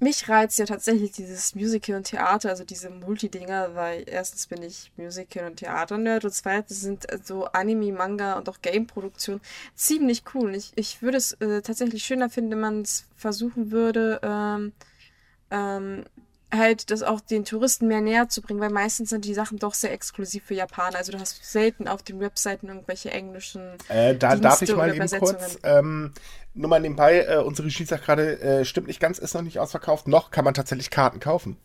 mich 0.00 0.28
reizt 0.28 0.58
ja 0.58 0.64
tatsächlich 0.64 1.12
dieses 1.12 1.54
Musical 1.54 1.96
und 1.96 2.04
Theater, 2.04 2.48
also 2.48 2.64
diese 2.64 2.88
Multidinger, 2.90 3.74
weil 3.74 4.04
erstens 4.06 4.46
bin 4.46 4.62
ich 4.62 4.90
Musical 4.96 5.46
und 5.46 5.56
Theater-Nerd 5.56 6.24
und 6.24 6.32
zweitens 6.32 6.80
sind 6.80 7.06
so 7.22 7.44
Anime, 7.46 7.92
Manga 7.92 8.34
und 8.34 8.48
auch 8.48 8.62
Game-Produktion 8.62 9.40
ziemlich 9.74 10.22
cool. 10.34 10.54
Ich, 10.54 10.72
ich 10.74 11.02
würde 11.02 11.18
es 11.18 11.32
äh, 11.34 11.60
tatsächlich 11.60 12.02
schöner 12.02 12.30
finden, 12.30 12.52
wenn 12.52 12.60
man 12.60 12.82
es 12.82 13.04
versuchen 13.14 13.70
würde, 13.70 14.20
ähm, 14.22 14.72
ähm, 15.50 16.04
halt 16.54 16.90
das 16.90 17.02
auch 17.02 17.20
den 17.20 17.44
Touristen 17.44 17.86
mehr 17.86 18.00
näher 18.00 18.28
zu 18.28 18.42
bringen, 18.42 18.60
weil 18.60 18.70
meistens 18.70 19.10
sind 19.10 19.24
die 19.24 19.34
Sachen 19.34 19.58
doch 19.58 19.74
sehr 19.74 19.92
exklusiv 19.92 20.44
für 20.44 20.54
Japaner. 20.54 20.96
Also 20.96 21.12
du 21.12 21.20
hast 21.20 21.44
selten 21.44 21.88
auf 21.88 22.02
den 22.02 22.20
Webseiten 22.20 22.68
irgendwelche 22.68 23.10
englischen. 23.10 23.62
Äh, 23.88 24.16
da 24.16 24.30
Dienste 24.30 24.42
darf 24.42 24.62
ich 24.62 24.74
mal 24.74 24.94
eben 24.94 25.08
kurz. 25.18 25.58
Ähm, 25.62 26.12
nur 26.54 26.68
mal 26.68 26.80
nebenbei, 26.80 27.26
äh, 27.28 27.36
unsere 27.36 27.66
Regie 27.68 27.84
sagt 27.84 28.04
gerade, 28.04 28.40
äh, 28.40 28.64
stimmt 28.64 28.88
nicht 28.88 29.00
ganz, 29.00 29.18
ist 29.18 29.34
noch 29.34 29.42
nicht 29.42 29.58
ausverkauft. 29.58 30.08
Noch 30.08 30.30
kann 30.30 30.44
man 30.44 30.54
tatsächlich 30.54 30.90
Karten 30.90 31.20
kaufen. 31.20 31.56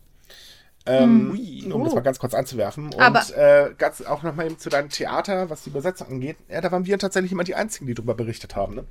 Ähm, 0.88 1.32
hm. 1.36 1.72
um 1.72 1.80
oh. 1.80 1.84
das 1.84 1.94
mal 1.94 2.00
ganz 2.02 2.20
kurz 2.20 2.32
anzuwerfen. 2.32 2.86
Und 2.86 3.00
Aber 3.00 3.20
äh, 3.36 3.74
ganz 3.76 4.02
auch 4.02 4.22
nochmal 4.22 4.46
eben 4.46 4.58
zu 4.58 4.70
deinem 4.70 4.88
Theater, 4.88 5.50
was 5.50 5.62
die 5.62 5.70
Übersetzung 5.70 6.08
angeht. 6.08 6.36
Ja, 6.48 6.60
da 6.60 6.70
waren 6.70 6.86
wir 6.86 6.96
tatsächlich 6.98 7.32
immer 7.32 7.42
die 7.42 7.56
Einzigen, 7.56 7.86
die 7.86 7.94
darüber 7.94 8.14
berichtet 8.14 8.54
haben. 8.54 8.76
Ne? 8.76 8.84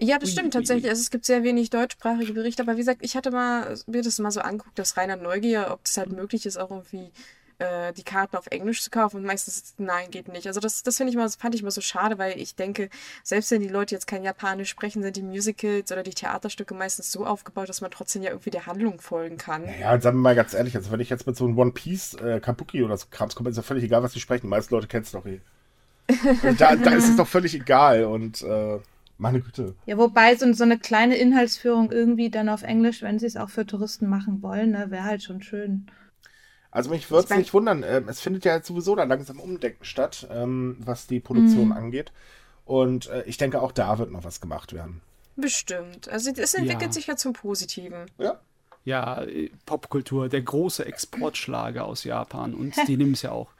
Ja, 0.00 0.18
das 0.18 0.30
stimmt 0.30 0.52
tatsächlich. 0.52 0.88
Also 0.88 1.00
es 1.00 1.10
gibt 1.10 1.24
sehr 1.24 1.42
wenig 1.42 1.70
deutschsprachige 1.70 2.32
Berichte, 2.32 2.62
aber 2.62 2.74
wie 2.74 2.78
gesagt, 2.78 3.00
ich 3.02 3.16
hatte 3.16 3.30
mal 3.30 3.76
mir 3.86 4.02
das 4.02 4.18
mal 4.18 4.30
so 4.30 4.40
anguckt, 4.40 4.80
aus 4.80 4.96
reiner 4.96 5.16
Neugier, 5.16 5.68
ob 5.70 5.80
es 5.84 5.96
halt 5.96 6.12
möglich 6.12 6.46
ist, 6.46 6.56
auch 6.56 6.70
irgendwie 6.70 7.10
äh, 7.58 7.92
die 7.92 8.04
Karten 8.04 8.36
auf 8.36 8.46
Englisch 8.48 8.82
zu 8.82 8.90
kaufen. 8.90 9.16
Und 9.16 9.24
meistens, 9.24 9.74
nein, 9.78 10.10
geht 10.10 10.28
nicht. 10.28 10.46
Also 10.46 10.60
das, 10.60 10.82
das 10.82 10.96
finde 10.96 11.10
ich 11.10 11.16
mal, 11.16 11.28
fand 11.28 11.54
ich 11.54 11.62
mal 11.62 11.70
so 11.70 11.80
schade, 11.80 12.18
weil 12.18 12.38
ich 12.38 12.54
denke, 12.54 12.88
selbst 13.22 13.50
wenn 13.50 13.60
die 13.60 13.68
Leute 13.68 13.94
jetzt 13.94 14.06
kein 14.06 14.22
Japanisch 14.22 14.68
sprechen, 14.68 15.02
sind 15.02 15.16
die 15.16 15.22
Musicals 15.22 15.90
oder 15.90 16.02
die 16.02 16.14
Theaterstücke 16.14 16.74
meistens 16.74 17.10
so 17.10 17.26
aufgebaut, 17.26 17.68
dass 17.68 17.80
man 17.80 17.90
trotzdem 17.90 18.22
ja 18.22 18.30
irgendwie 18.30 18.50
der 18.50 18.66
Handlung 18.66 19.00
folgen 19.00 19.36
kann. 19.36 19.64
Ja, 19.80 20.00
sagen 20.00 20.18
wir 20.18 20.22
mal 20.22 20.34
ganz 20.36 20.54
ehrlich, 20.54 20.76
also 20.76 20.90
wenn 20.92 21.00
ich 21.00 21.10
jetzt 21.10 21.26
mit 21.26 21.36
so 21.36 21.44
einem 21.44 21.58
One 21.58 21.72
Piece 21.72 22.14
äh, 22.14 22.40
Kabuki 22.40 22.82
oder 22.84 22.96
so 22.96 23.06
Krams 23.10 23.34
komme, 23.34 23.50
ist 23.50 23.56
ja 23.56 23.62
völlig 23.62 23.84
egal, 23.84 24.02
was 24.02 24.12
die 24.12 24.20
sprechen. 24.20 24.42
Die 24.42 24.50
meisten 24.50 24.74
Leute 24.74 24.86
kennen 24.86 25.04
es 25.04 25.10
doch 25.10 25.26
eh. 25.26 25.40
da, 26.58 26.74
da 26.76 26.90
ist 26.92 27.08
es 27.08 27.16
doch 27.16 27.26
völlig 27.26 27.54
egal 27.54 28.04
und 28.04 28.40
äh, 28.42 28.78
meine 29.18 29.40
Güte. 29.40 29.74
Ja, 29.86 29.98
wobei 29.98 30.34
so, 30.36 30.50
so 30.52 30.64
eine 30.64 30.78
kleine 30.78 31.16
Inhaltsführung 31.16 31.90
irgendwie 31.90 32.30
dann 32.30 32.48
auf 32.48 32.62
Englisch, 32.62 33.02
wenn 33.02 33.18
sie 33.18 33.26
es 33.26 33.36
auch 33.36 33.50
für 33.50 33.66
Touristen 33.66 34.08
machen 34.08 34.42
wollen, 34.42 34.70
ne, 34.70 34.90
wäre 34.90 35.04
halt 35.04 35.22
schon 35.22 35.42
schön. 35.42 35.86
Also 36.70 36.90
mich 36.90 37.10
würde 37.10 37.28
es 37.28 37.36
nicht 37.36 37.54
wundern, 37.54 37.82
äh, 37.82 38.02
es 38.06 38.20
findet 38.20 38.44
ja 38.44 38.62
sowieso 38.62 38.94
da 38.94 39.04
langsam 39.04 39.40
Umdenken 39.40 39.84
statt, 39.84 40.28
ähm, 40.30 40.76
was 40.80 41.06
die 41.06 41.20
Produktion 41.20 41.66
mhm. 41.66 41.72
angeht. 41.72 42.12
Und 42.64 43.08
äh, 43.08 43.24
ich 43.24 43.38
denke, 43.38 43.60
auch 43.62 43.72
da 43.72 43.98
wird 43.98 44.10
noch 44.10 44.24
was 44.24 44.40
gemacht 44.40 44.72
werden. 44.72 45.00
Bestimmt. 45.36 46.08
Also 46.08 46.30
es 46.30 46.54
entwickelt 46.54 46.82
ja. 46.82 46.92
sich 46.92 47.06
ja 47.06 47.16
zum 47.16 47.32
Positiven. 47.32 48.06
Ja. 48.18 48.40
Ja, 48.84 49.22
äh, 49.22 49.50
Popkultur, 49.66 50.28
der 50.28 50.42
große 50.42 50.84
Exportschlager 50.84 51.84
aus 51.84 52.04
Japan 52.04 52.54
und 52.54 52.74
die 52.88 52.96
nehmen 52.96 53.12
es 53.12 53.22
ja 53.22 53.32
auch. 53.32 53.50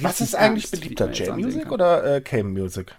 Was 0.00 0.20
ist 0.20 0.34
eigentlich 0.34 0.70
beliebter, 0.70 1.10
J-Music 1.10 1.72
oder 1.72 2.16
äh, 2.16 2.20
K-Music? 2.20 2.94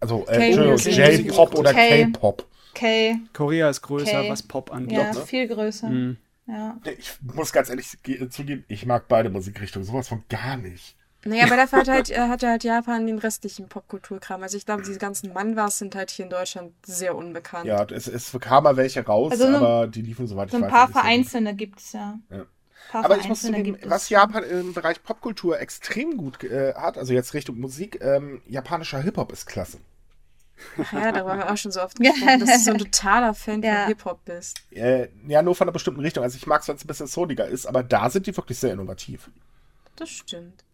Also 0.00 0.26
äh, 0.28 0.52
J-Pop 0.52 1.54
oder 1.54 1.72
K-Pop. 1.72 2.46
K. 2.74 3.18
Korea 3.32 3.70
ist 3.70 3.82
größer, 3.82 4.22
K. 4.22 4.30
was 4.30 4.42
Pop 4.42 4.72
angeht. 4.72 4.98
Ja, 4.98 5.12
ne? 5.12 5.20
viel 5.22 5.48
größer. 5.48 5.88
Mhm. 5.88 6.16
Ja. 6.46 6.78
Ich 6.98 7.18
muss 7.34 7.52
ganz 7.52 7.68
ehrlich 7.68 7.98
zugeben, 8.30 8.64
ich 8.68 8.86
mag 8.86 9.08
beide 9.08 9.28
Musikrichtungen 9.30 9.84
sowas 9.84 10.08
von 10.08 10.22
gar 10.28 10.56
nicht. 10.56 10.96
Naja, 11.24 11.44
aber 11.44 11.56
dafür 11.56 11.80
hat 11.80 11.88
halt, 11.88 12.10
äh, 12.10 12.16
hat 12.16 12.42
halt 12.42 12.64
Japan 12.64 13.06
den 13.06 13.18
restlichen 13.18 13.68
Popkulturkram. 13.68 14.42
Also 14.42 14.56
ich 14.56 14.64
glaube, 14.64 14.82
diese 14.82 14.98
ganzen 14.98 15.32
Manwas 15.32 15.78
sind 15.78 15.94
halt 15.94 16.10
hier 16.10 16.24
in 16.24 16.30
Deutschland 16.30 16.72
sehr 16.86 17.16
unbekannt. 17.16 17.66
Ja, 17.66 17.84
es, 17.84 18.06
es 18.06 18.34
kam 18.40 18.64
mal 18.64 18.76
welche 18.76 19.04
raus, 19.04 19.32
also 19.32 19.50
ne, 19.50 19.56
aber 19.58 19.86
die 19.88 20.02
liefen 20.02 20.26
soweit 20.26 20.50
so 20.50 20.56
ich 20.56 20.62
weiß. 20.62 20.70
So 20.70 20.76
ein 20.76 20.90
paar 20.92 21.02
vereinzelte 21.02 21.54
gibt 21.54 21.80
es 21.80 21.92
ja. 21.92 22.18
ja. 22.30 22.46
Aber 22.92 23.18
ich 23.18 23.28
muss 23.28 23.42
zugeben, 23.42 23.76
was 23.84 24.08
Japan 24.08 24.42
im 24.44 24.72
Bereich 24.72 25.02
Popkultur 25.02 25.60
extrem 25.60 26.16
gut 26.16 26.42
äh, 26.44 26.74
hat, 26.74 26.96
also 26.96 27.12
jetzt 27.12 27.34
Richtung 27.34 27.58
Musik, 27.58 27.98
ähm, 28.02 28.40
japanischer 28.46 29.00
Hip-Hop 29.00 29.32
ist 29.32 29.46
klasse. 29.46 29.78
Ja, 30.92 31.12
darüber 31.12 31.32
haben 31.32 31.38
wir 31.38 31.52
auch 31.52 31.56
schon 31.56 31.70
so 31.70 31.80
oft 31.80 31.96
gesprochen, 32.00 32.40
dass 32.40 32.50
du 32.50 32.58
so 32.64 32.70
ein 32.72 32.78
totaler 32.78 33.34
Fan 33.34 33.62
ja. 33.62 33.80
von 33.80 33.86
Hip-Hop 33.88 34.24
bist. 34.24 34.60
Äh, 34.70 35.08
ja, 35.26 35.42
nur 35.42 35.54
von 35.54 35.66
einer 35.66 35.72
bestimmten 35.72 36.00
Richtung. 36.00 36.24
Also 36.24 36.36
ich 36.36 36.46
mag 36.46 36.62
es, 36.62 36.68
wenn 36.68 36.76
es 36.76 36.84
ein 36.84 36.88
bisschen 36.88 37.06
soliger 37.06 37.46
ist, 37.46 37.66
aber 37.66 37.82
da 37.82 38.10
sind 38.10 38.26
die 38.26 38.36
wirklich 38.36 38.58
sehr 38.58 38.72
innovativ. 38.72 39.30
Das 39.96 40.08
stimmt. 40.08 40.64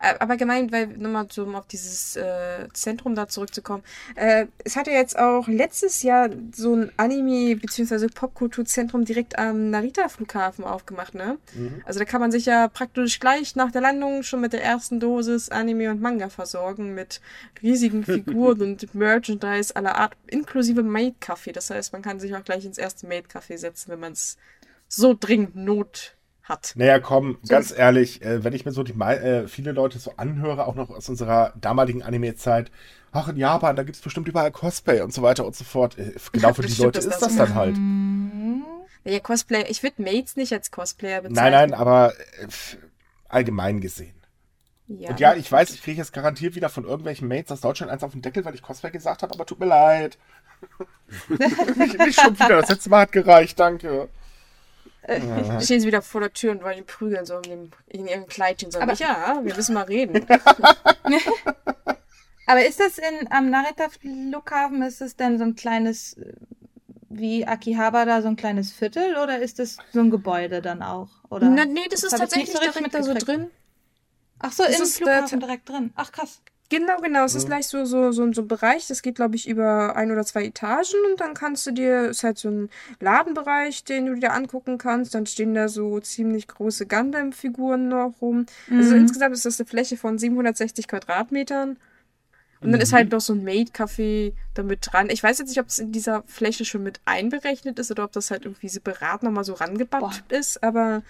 Äh, 0.00 0.14
aber 0.18 0.36
gemeint, 0.36 0.72
weil 0.72 0.86
nochmal 0.86 1.26
so 1.30 1.44
um 1.44 1.54
auf 1.54 1.66
dieses 1.66 2.16
äh, 2.16 2.68
Zentrum 2.72 3.14
da 3.14 3.28
zurückzukommen. 3.28 3.82
Äh, 4.14 4.46
es 4.64 4.76
hatte 4.76 4.90
jetzt 4.90 5.18
auch 5.18 5.48
letztes 5.48 6.02
Jahr 6.02 6.30
so 6.54 6.74
ein 6.74 6.92
Anime- 6.96 7.56
bzw. 7.56 8.08
Popkulturzentrum 8.08 9.04
direkt 9.04 9.38
am 9.38 9.70
Narita-Flughafen 9.70 10.64
aufgemacht, 10.64 11.14
ne? 11.14 11.38
Mhm. 11.54 11.82
Also 11.84 11.98
da 11.98 12.04
kann 12.04 12.20
man 12.20 12.30
sich 12.30 12.46
ja 12.46 12.68
praktisch 12.68 13.20
gleich 13.20 13.56
nach 13.56 13.70
der 13.70 13.80
Landung 13.80 14.22
schon 14.22 14.40
mit 14.40 14.52
der 14.52 14.62
ersten 14.62 15.00
Dosis 15.00 15.48
Anime 15.48 15.90
und 15.90 16.00
Manga 16.00 16.28
versorgen 16.28 16.94
mit 16.94 17.20
riesigen 17.62 18.04
Figuren 18.04 18.60
und 18.60 18.94
Merchandise 18.94 19.74
aller 19.74 19.96
Art, 19.96 20.16
inklusive 20.26 20.82
Maid-Kaffee. 20.82 21.52
Das 21.52 21.70
heißt, 21.70 21.92
man 21.92 22.02
kann 22.02 22.20
sich 22.20 22.34
auch 22.34 22.44
gleich 22.44 22.64
ins 22.64 22.78
erste 22.78 23.06
Maid-Kaffee 23.06 23.56
setzen, 23.56 23.90
wenn 23.92 24.00
man 24.00 24.12
es 24.12 24.36
so 24.88 25.16
dringend 25.18 25.56
not 25.56 26.13
hat. 26.44 26.72
Naja, 26.76 27.00
komm, 27.00 27.38
so 27.42 27.48
ganz 27.48 27.76
ehrlich, 27.76 28.22
äh, 28.22 28.44
wenn 28.44 28.52
ich 28.52 28.64
mir 28.64 28.72
so 28.72 28.82
die 28.82 28.92
äh, 28.92 29.48
viele 29.48 29.72
Leute 29.72 29.98
so 29.98 30.12
anhöre, 30.16 30.66
auch 30.66 30.74
noch 30.74 30.90
aus 30.90 31.08
unserer 31.08 31.52
damaligen 31.60 32.02
Anime-Zeit, 32.02 32.70
ach, 33.12 33.28
in 33.28 33.36
Japan, 33.36 33.76
da 33.76 33.82
gibt 33.82 33.96
es 33.96 34.02
bestimmt 34.02 34.28
überall 34.28 34.52
Cosplay 34.52 35.00
und 35.00 35.12
so 35.12 35.22
weiter 35.22 35.46
und 35.46 35.56
so 35.56 35.64
fort. 35.64 35.98
Äh, 35.98 36.12
genau 36.32 36.52
für 36.52 36.62
die 36.62 36.80
Leute 36.80 36.98
ist 36.98 37.08
das, 37.08 37.20
das 37.20 37.36
dann 37.36 37.54
halt. 37.54 37.76
Ja, 39.04 39.20
Cosplay, 39.20 39.64
ich 39.68 39.82
würde 39.82 40.02
Mates 40.02 40.36
nicht 40.36 40.52
als 40.52 40.70
Cosplayer 40.70 41.22
bezeichnen. 41.22 41.52
Nein, 41.52 41.70
nein, 41.70 41.74
aber 41.74 42.12
äh, 42.40 42.46
allgemein 43.28 43.80
gesehen. 43.80 44.14
Ja. 44.86 45.10
Und 45.10 45.20
ja, 45.20 45.34
ich 45.34 45.50
weiß, 45.50 45.70
ich 45.70 45.82
kriege 45.82 45.98
jetzt 45.98 46.12
garantiert 46.12 46.54
wieder 46.54 46.68
von 46.68 46.84
irgendwelchen 46.84 47.26
Mates 47.26 47.52
aus 47.52 47.62
Deutschland 47.62 47.90
eins 47.90 48.02
auf 48.02 48.12
den 48.12 48.20
Deckel, 48.20 48.44
weil 48.44 48.54
ich 48.54 48.62
Cosplay 48.62 48.90
gesagt 48.90 49.22
habe, 49.22 49.32
aber 49.32 49.46
tut 49.46 49.60
mir 49.60 49.66
leid. 49.66 50.18
nicht, 51.28 51.98
nicht 51.98 52.20
schon 52.20 52.34
wieder, 52.34 52.60
das 52.60 52.68
letzte 52.68 52.90
Mal 52.90 53.00
hat 53.00 53.12
gereicht, 53.12 53.58
danke. 53.58 54.08
Äh, 55.06 55.20
stehen 55.60 55.80
sie 55.80 55.86
wieder 55.86 56.02
vor 56.02 56.20
der 56.20 56.32
Tür 56.32 56.52
und 56.52 56.62
wollen 56.62 56.78
ihn 56.78 56.86
prügeln, 56.86 57.26
so 57.26 57.36
in, 57.36 57.42
dem, 57.42 57.70
in 57.86 58.06
ihrem 58.06 58.26
Kleidchen. 58.26 58.70
So, 58.70 58.80
aber 58.80 58.94
ja, 58.94 59.40
wir 59.42 59.54
müssen 59.54 59.74
mal 59.74 59.84
reden. 59.84 60.26
aber 62.46 62.64
ist 62.64 62.80
das 62.80 62.98
in, 62.98 63.30
am 63.30 63.50
Narita-Flughafen, 63.50 64.82
ist 64.82 65.02
es 65.02 65.16
denn 65.16 65.38
so 65.38 65.44
ein 65.44 65.54
kleines, 65.54 66.14
äh, 66.14 66.32
wie 67.10 67.46
Akihabara, 67.46 68.22
so 68.22 68.28
ein 68.28 68.36
kleines 68.36 68.72
Viertel 68.72 69.16
oder 69.16 69.38
ist 69.38 69.58
das 69.58 69.76
so 69.92 70.00
ein 70.00 70.10
Gebäude 70.10 70.62
dann 70.62 70.82
auch? 70.82 71.10
Oder? 71.28 71.50
Na, 71.50 71.64
nee, 71.64 71.86
das, 71.90 72.00
das 72.00 72.14
ist 72.14 72.18
tatsächlich 72.18 72.52
so 72.52 72.60
direkt 72.60 72.94
da 72.94 73.02
so 73.02 73.14
drin. 73.14 73.50
Ach 74.38 74.52
so, 74.52 74.64
das 74.64 74.80
im 74.80 74.86
Flughafen 74.86 75.40
direkt 75.40 75.68
drin. 75.68 75.92
Ach 75.96 76.10
krass. 76.10 76.40
Genau, 76.70 76.96
genau. 77.02 77.24
Es 77.24 77.34
ist 77.34 77.46
gleich 77.46 77.66
so, 77.66 77.84
so, 77.84 78.10
so, 78.10 78.32
so 78.32 78.42
ein 78.42 78.48
Bereich, 78.48 78.86
das 78.86 79.02
geht, 79.02 79.16
glaube 79.16 79.36
ich, 79.36 79.48
über 79.48 79.96
ein 79.96 80.10
oder 80.10 80.24
zwei 80.24 80.44
Etagen 80.46 80.98
und 81.10 81.20
dann 81.20 81.34
kannst 81.34 81.66
du 81.66 81.72
dir, 81.72 82.06
ist 82.08 82.24
halt 82.24 82.38
so 82.38 82.48
ein 82.48 82.70
Ladenbereich, 83.00 83.84
den 83.84 84.06
du 84.06 84.14
dir 84.14 84.32
angucken 84.32 84.78
kannst. 84.78 85.14
Dann 85.14 85.26
stehen 85.26 85.54
da 85.54 85.68
so 85.68 86.00
ziemlich 86.00 86.48
große 86.48 86.86
Gundam-Figuren 86.86 87.88
noch 87.88 88.14
rum. 88.20 88.46
Also 88.68 88.74
mhm. 88.74 88.80
Also 88.80 88.94
insgesamt 88.96 89.34
ist 89.34 89.44
das 89.44 89.60
eine 89.60 89.66
Fläche 89.66 89.96
von 89.96 90.18
760 90.18 90.88
Quadratmetern. 90.88 91.76
Und 92.60 92.70
dann 92.70 92.78
mhm. 92.78 92.82
ist 92.82 92.94
halt 92.94 93.12
noch 93.12 93.20
so 93.20 93.34
ein 93.34 93.44
Maid-Café 93.44 94.32
damit 94.54 94.88
dran. 94.90 95.10
Ich 95.10 95.22
weiß 95.22 95.38
jetzt 95.38 95.48
nicht, 95.48 95.60
ob 95.60 95.68
es 95.68 95.78
in 95.78 95.92
dieser 95.92 96.22
Fläche 96.26 96.64
schon 96.64 96.82
mit 96.82 96.98
einberechnet 97.04 97.78
ist 97.78 97.90
oder 97.90 98.04
ob 98.04 98.12
das 98.12 98.30
halt 98.30 98.46
irgendwie 98.46 98.70
separat 98.70 99.22
nochmal 99.22 99.44
so 99.44 99.52
rangebappt 99.52 100.32
ist, 100.32 100.62
aber. 100.62 101.02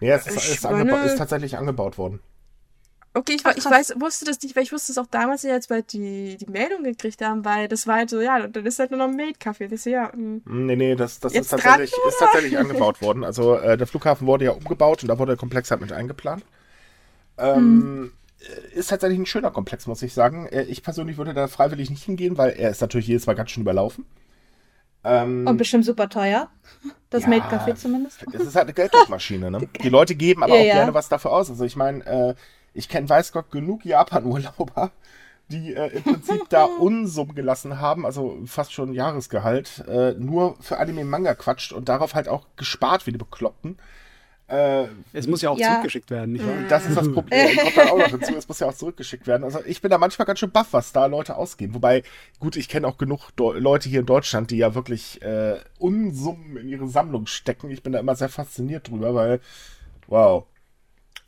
Ja, 0.00 0.16
es 0.16 0.26
ist, 0.26 0.36
ist, 0.36 0.64
ist 0.64 1.18
tatsächlich 1.18 1.56
angebaut 1.56 1.96
worden. 1.96 2.20
Okay, 3.14 3.36
ich, 3.36 3.40
Ach, 3.44 3.56
ich 3.56 3.64
weiß, 3.64 3.94
wusste 3.98 4.26
das 4.26 4.40
nicht, 4.42 4.54
weil 4.54 4.62
ich 4.62 4.72
wusste 4.72 4.92
es 4.92 4.98
auch 4.98 5.06
damals, 5.06 5.44
als 5.44 5.70
wir 5.70 5.82
die, 5.82 6.36
die 6.36 6.50
Meldung 6.50 6.84
gekriegt 6.84 7.22
haben, 7.22 7.44
weil 7.44 7.66
das 7.66 7.86
war 7.86 7.96
halt 7.96 8.10
so, 8.10 8.20
ja, 8.20 8.46
dann 8.46 8.66
ist 8.66 8.78
halt 8.78 8.90
nur 8.90 8.98
noch 8.98 9.08
ein 9.08 9.16
Maid-Kaffee. 9.16 9.68
Das 9.68 9.84
ja. 9.86 10.12
Mh. 10.14 10.40
Hm. 10.44 10.66
Nee, 10.66 10.76
nee, 10.76 10.94
das, 10.94 11.18
das 11.18 11.32
ist, 11.32 11.48
tatsächlich, 11.48 11.92
ist 12.06 12.18
tatsächlich 12.18 12.58
angebaut 12.58 13.00
worden. 13.00 13.24
Also 13.24 13.56
äh, 13.56 13.76
der 13.76 13.86
Flughafen 13.86 14.26
wurde 14.26 14.44
ja 14.44 14.50
umgebaut 14.52 15.02
und 15.02 15.08
da 15.08 15.18
wurde 15.18 15.32
der 15.32 15.38
Komplex 15.38 15.70
halt 15.70 15.80
mit 15.80 15.92
eingeplant. 15.92 16.44
Ähm, 17.38 17.56
hm. 17.56 18.12
Ist 18.74 18.90
tatsächlich 18.90 19.18
ein 19.18 19.26
schöner 19.26 19.50
Komplex, 19.50 19.86
muss 19.86 20.02
ich 20.02 20.12
sagen. 20.12 20.46
Äh, 20.46 20.64
ich 20.64 20.82
persönlich 20.82 21.16
würde 21.16 21.34
da 21.34 21.48
freiwillig 21.48 21.90
nicht 21.90 22.04
hingehen, 22.04 22.38
weil 22.38 22.50
er 22.50 22.70
ist 22.70 22.80
natürlich 22.80 23.08
jedes 23.08 23.26
Mal 23.26 23.34
ganz 23.34 23.50
schön 23.50 23.62
überlaufen. 23.62 24.04
Ähm, 25.02 25.46
und 25.46 25.56
bestimmt 25.56 25.84
super 25.84 26.08
teuer. 26.08 26.48
Das 27.10 27.22
ja, 27.22 27.30
Maid-Café 27.30 27.74
zumindest. 27.74 28.22
Es 28.34 28.42
ist 28.42 28.54
halt 28.54 28.66
eine 28.66 28.74
Gelddruckmaschine, 28.74 29.50
ne? 29.50 29.66
Die 29.82 29.88
Leute 29.88 30.14
geben 30.14 30.42
aber 30.42 30.56
ja, 30.56 30.60
auch 30.60 30.66
ja. 30.66 30.74
gerne 30.74 30.92
was 30.92 31.08
dafür 31.08 31.30
aus. 31.30 31.48
Also 31.48 31.64
ich 31.64 31.74
meine, 31.74 32.04
äh, 32.04 32.34
ich 32.74 32.88
kenne 32.88 33.08
weiß 33.08 33.32
Gott 33.32 33.50
genug 33.50 33.84
Japan-Urlauber, 33.84 34.90
die 35.48 35.74
äh, 35.74 35.88
im 35.96 36.02
Prinzip 36.02 36.48
da 36.48 36.64
Unsummen 36.80 37.34
gelassen 37.34 37.80
haben, 37.80 38.04
also 38.04 38.38
fast 38.46 38.72
schon 38.72 38.92
Jahresgehalt, 38.92 39.84
äh, 39.88 40.12
nur 40.12 40.56
für 40.60 40.78
Anime-Manga 40.78 41.34
quatscht 41.34 41.72
und 41.72 41.88
darauf 41.88 42.14
halt 42.14 42.28
auch 42.28 42.46
gespart 42.56 43.06
wie 43.06 43.12
die 43.12 43.18
Bekloppten. 43.18 43.78
Äh, 44.48 44.86
es 45.12 45.26
muss 45.26 45.42
ja 45.42 45.50
auch 45.50 45.58
ja. 45.58 45.72
zurückgeschickt 45.72 46.10
werden, 46.10 46.32
nicht 46.32 46.46
wahr? 46.46 46.54
Das 46.70 46.86
ist 46.86 46.96
das 46.96 47.12
Problem. 47.12 47.56
Kommt 47.62 47.76
dann 47.76 47.88
auch 47.88 47.98
noch 47.98 48.08
hinzu, 48.08 48.34
es 48.34 48.48
muss 48.48 48.58
ja 48.60 48.66
auch 48.66 48.74
zurückgeschickt 48.74 49.26
werden. 49.26 49.44
Also 49.44 49.60
ich 49.66 49.82
bin 49.82 49.90
da 49.90 49.98
manchmal 49.98 50.24
ganz 50.24 50.38
schön 50.38 50.50
baff, 50.50 50.68
was 50.70 50.92
da 50.92 51.04
Leute 51.04 51.36
ausgeben. 51.36 51.74
Wobei, 51.74 52.02
gut, 52.40 52.56
ich 52.56 52.70
kenne 52.70 52.86
auch 52.86 52.96
genug 52.96 53.28
Do 53.36 53.52
Leute 53.52 53.90
hier 53.90 54.00
in 54.00 54.06
Deutschland, 54.06 54.50
die 54.50 54.56
ja 54.56 54.74
wirklich 54.74 55.20
äh, 55.20 55.58
Unsummen 55.78 56.56
in 56.56 56.68
ihre 56.68 56.88
Sammlung 56.88 57.26
stecken. 57.26 57.70
Ich 57.70 57.82
bin 57.82 57.92
da 57.92 57.98
immer 57.98 58.16
sehr 58.16 58.30
fasziniert 58.30 58.88
drüber, 58.88 59.14
weil, 59.14 59.40
wow. 60.06 60.44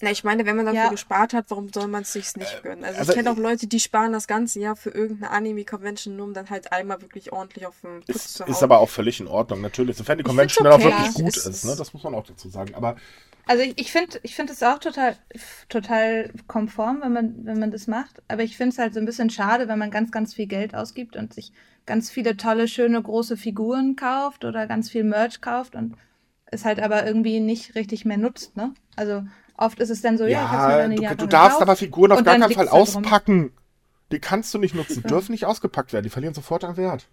Na, 0.03 0.11
ich 0.11 0.25
meine, 0.25 0.47
wenn 0.47 0.57
man 0.57 0.67
dafür 0.67 0.85
ja. 0.85 0.91
gespart 0.91 1.35
hat, 1.35 1.47
warum 1.49 1.71
soll 1.73 1.87
man 1.87 2.03
es 2.03 2.13
sich 2.13 2.35
nicht 2.37 2.59
äh, 2.59 2.63
gönnen? 2.63 2.85
Also, 2.85 3.01
also 3.01 3.13
ich 3.13 3.17
kenne 3.17 3.31
auch 3.31 3.37
Leute, 3.37 3.67
die 3.67 3.81
sparen 3.81 4.13
das 4.13 4.27
ganze 4.27 4.59
Jahr 4.59 4.77
für 4.77 4.91
irgendeine 4.91 5.31
Anime-Convention, 5.31 6.17
nur 6.17 6.27
um 6.27 6.35
dann 6.35 6.49
halt 6.49 6.73
einmal 6.73 7.03
wirklich 7.03 7.33
ordentlich 7.33 7.67
auf 7.67 7.81
den 7.83 8.01
Putz 8.01 8.09
ist, 8.17 8.35
zu 8.35 8.45
hauen. 8.45 8.51
Ist 8.51 8.63
aber 8.63 8.79
auch 8.79 8.89
völlig 8.89 9.21
in 9.21 9.27
Ordnung, 9.27 9.61
natürlich. 9.61 9.97
Sofern 9.97 10.19
die 10.19 10.25
Convention 10.25 10.67
okay. 10.67 10.83
dann 10.83 10.93
auch 10.93 10.99
wirklich 10.99 11.15
gut 11.15 11.37
ist, 11.37 11.47
ist, 11.47 11.65
ne? 11.65 11.75
Das 11.77 11.93
muss 11.93 12.03
man 12.03 12.15
auch 12.15 12.27
dazu 12.27 12.49
sagen. 12.49 12.75
Aber 12.75 12.97
also 13.47 13.63
ich, 13.63 13.79
ich 13.79 13.93
finde 13.93 14.21
ich 14.23 14.35
finde 14.35 14.53
es 14.53 14.63
auch 14.63 14.79
total 14.79 15.17
total 15.69 16.31
konform, 16.47 17.01
wenn 17.03 17.13
man 17.13 17.35
wenn 17.45 17.59
man 17.59 17.71
das 17.71 17.87
macht, 17.87 18.23
aber 18.29 18.43
ich 18.43 18.57
finde 18.57 18.73
es 18.73 18.79
halt 18.79 18.95
so 18.95 19.01
ein 19.01 19.07
bisschen 19.07 19.29
schade, 19.29 19.69
wenn 19.69 19.79
man 19.79 19.91
ganz 19.91 20.13
ganz 20.13 20.35
viel 20.35 20.47
Geld 20.47 20.75
ausgibt 20.75 21.17
und 21.17 21.35
sich 21.35 21.53
ganz 21.85 22.11
viele 22.11 22.37
tolle 22.37 22.69
schöne 22.69 23.03
große 23.03 23.37
Figuren 23.37 23.97
kauft 23.97 24.45
oder 24.45 24.67
ganz 24.67 24.89
viel 24.89 25.05
Merch 25.05 25.41
kauft 25.41 25.75
und 25.75 25.97
es 26.47 26.65
halt 26.65 26.81
aber 26.81 27.07
irgendwie 27.07 27.41
nicht 27.41 27.75
richtig 27.75 28.05
mehr 28.05 28.19
nutzt, 28.19 28.57
ne? 28.57 28.73
Also 28.97 29.25
Oft 29.61 29.79
ist 29.79 29.91
es 29.91 30.01
dann 30.01 30.17
so, 30.17 30.25
ja, 30.25 30.31
ja 30.31 30.45
ich 30.45 30.51
hab's 30.51 30.75
mir 30.75 30.83
eine 30.83 30.95
du, 30.97 31.15
du 31.17 31.27
darfst 31.27 31.59
gekauft, 31.59 31.63
aber 31.63 31.77
Figuren 31.77 32.13
auf 32.13 32.25
gar 32.25 32.39
keinen 32.39 32.51
Fall 32.51 32.69
auspacken. 32.69 33.53
Die 34.11 34.19
kannst 34.19 34.55
du 34.55 34.59
nicht 34.59 34.75
nutzen, 34.75 35.03
dürfen 35.03 35.33
nicht 35.33 35.45
ausgepackt 35.45 35.93
werden, 35.93 36.05
die 36.05 36.11
verlieren 36.11 36.35
sofort 36.35 36.65
an 36.65 36.79
Wert. 36.79 37.07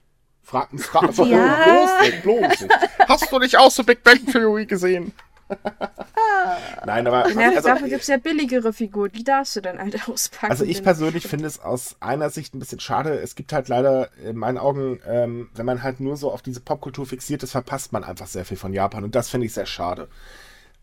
Frag, 0.44 0.70
frag 0.80 1.04
einfach, 1.10 1.28
ja. 1.28 1.58
bloß 1.66 2.02
nicht, 2.02 2.24
bloß 2.24 2.62
nicht. 2.62 2.70
Hast 3.06 3.32
du 3.32 3.40
nicht 3.40 3.58
auch 3.58 3.70
so 3.70 3.84
Big 3.84 4.02
Bang 4.02 4.26
Theory 4.26 4.66
gesehen? 4.66 5.12
Nein, 6.86 7.06
aber. 7.06 7.30
Ja, 7.32 7.50
also, 7.50 7.68
dafür 7.68 7.90
gibt 7.90 8.02
es 8.02 8.08
ja 8.08 8.18
billigere 8.18 8.72
Figuren, 8.72 9.12
die 9.12 9.26
darfst 9.26 9.58
du 9.58 9.62
dann 9.62 9.78
halt 9.78 10.08
auspacken. 10.10 10.50
Also 10.50 10.64
ich 10.64 10.84
persönlich 10.84 11.28
finde 11.28 11.48
es 11.48 11.60
aus 11.60 11.98
einer 12.00 12.30
Sicht 12.30 12.56
ein 12.56 12.60
bisschen 12.60 12.80
schade. 12.80 13.16
Es 13.20 13.36
gibt 13.36 13.52
halt 13.52 13.68
leider 13.68 14.10
in 14.24 14.38
meinen 14.38 14.58
Augen, 14.58 15.02
ähm, 15.06 15.50
wenn 15.54 15.66
man 15.66 15.84
halt 15.84 16.00
nur 16.00 16.16
so 16.16 16.32
auf 16.32 16.42
diese 16.42 16.62
Popkultur 16.62 17.06
fixiert 17.06 17.44
ist, 17.44 17.52
verpasst 17.52 17.92
man 17.92 18.06
einfach 18.06 18.28
sehr 18.28 18.46
viel 18.46 18.58
von 18.58 18.72
Japan 18.72 19.04
und 19.04 19.16
das 19.16 19.30
finde 19.30 19.48
ich 19.48 19.54
sehr 19.54 19.66
schade. 19.66 20.08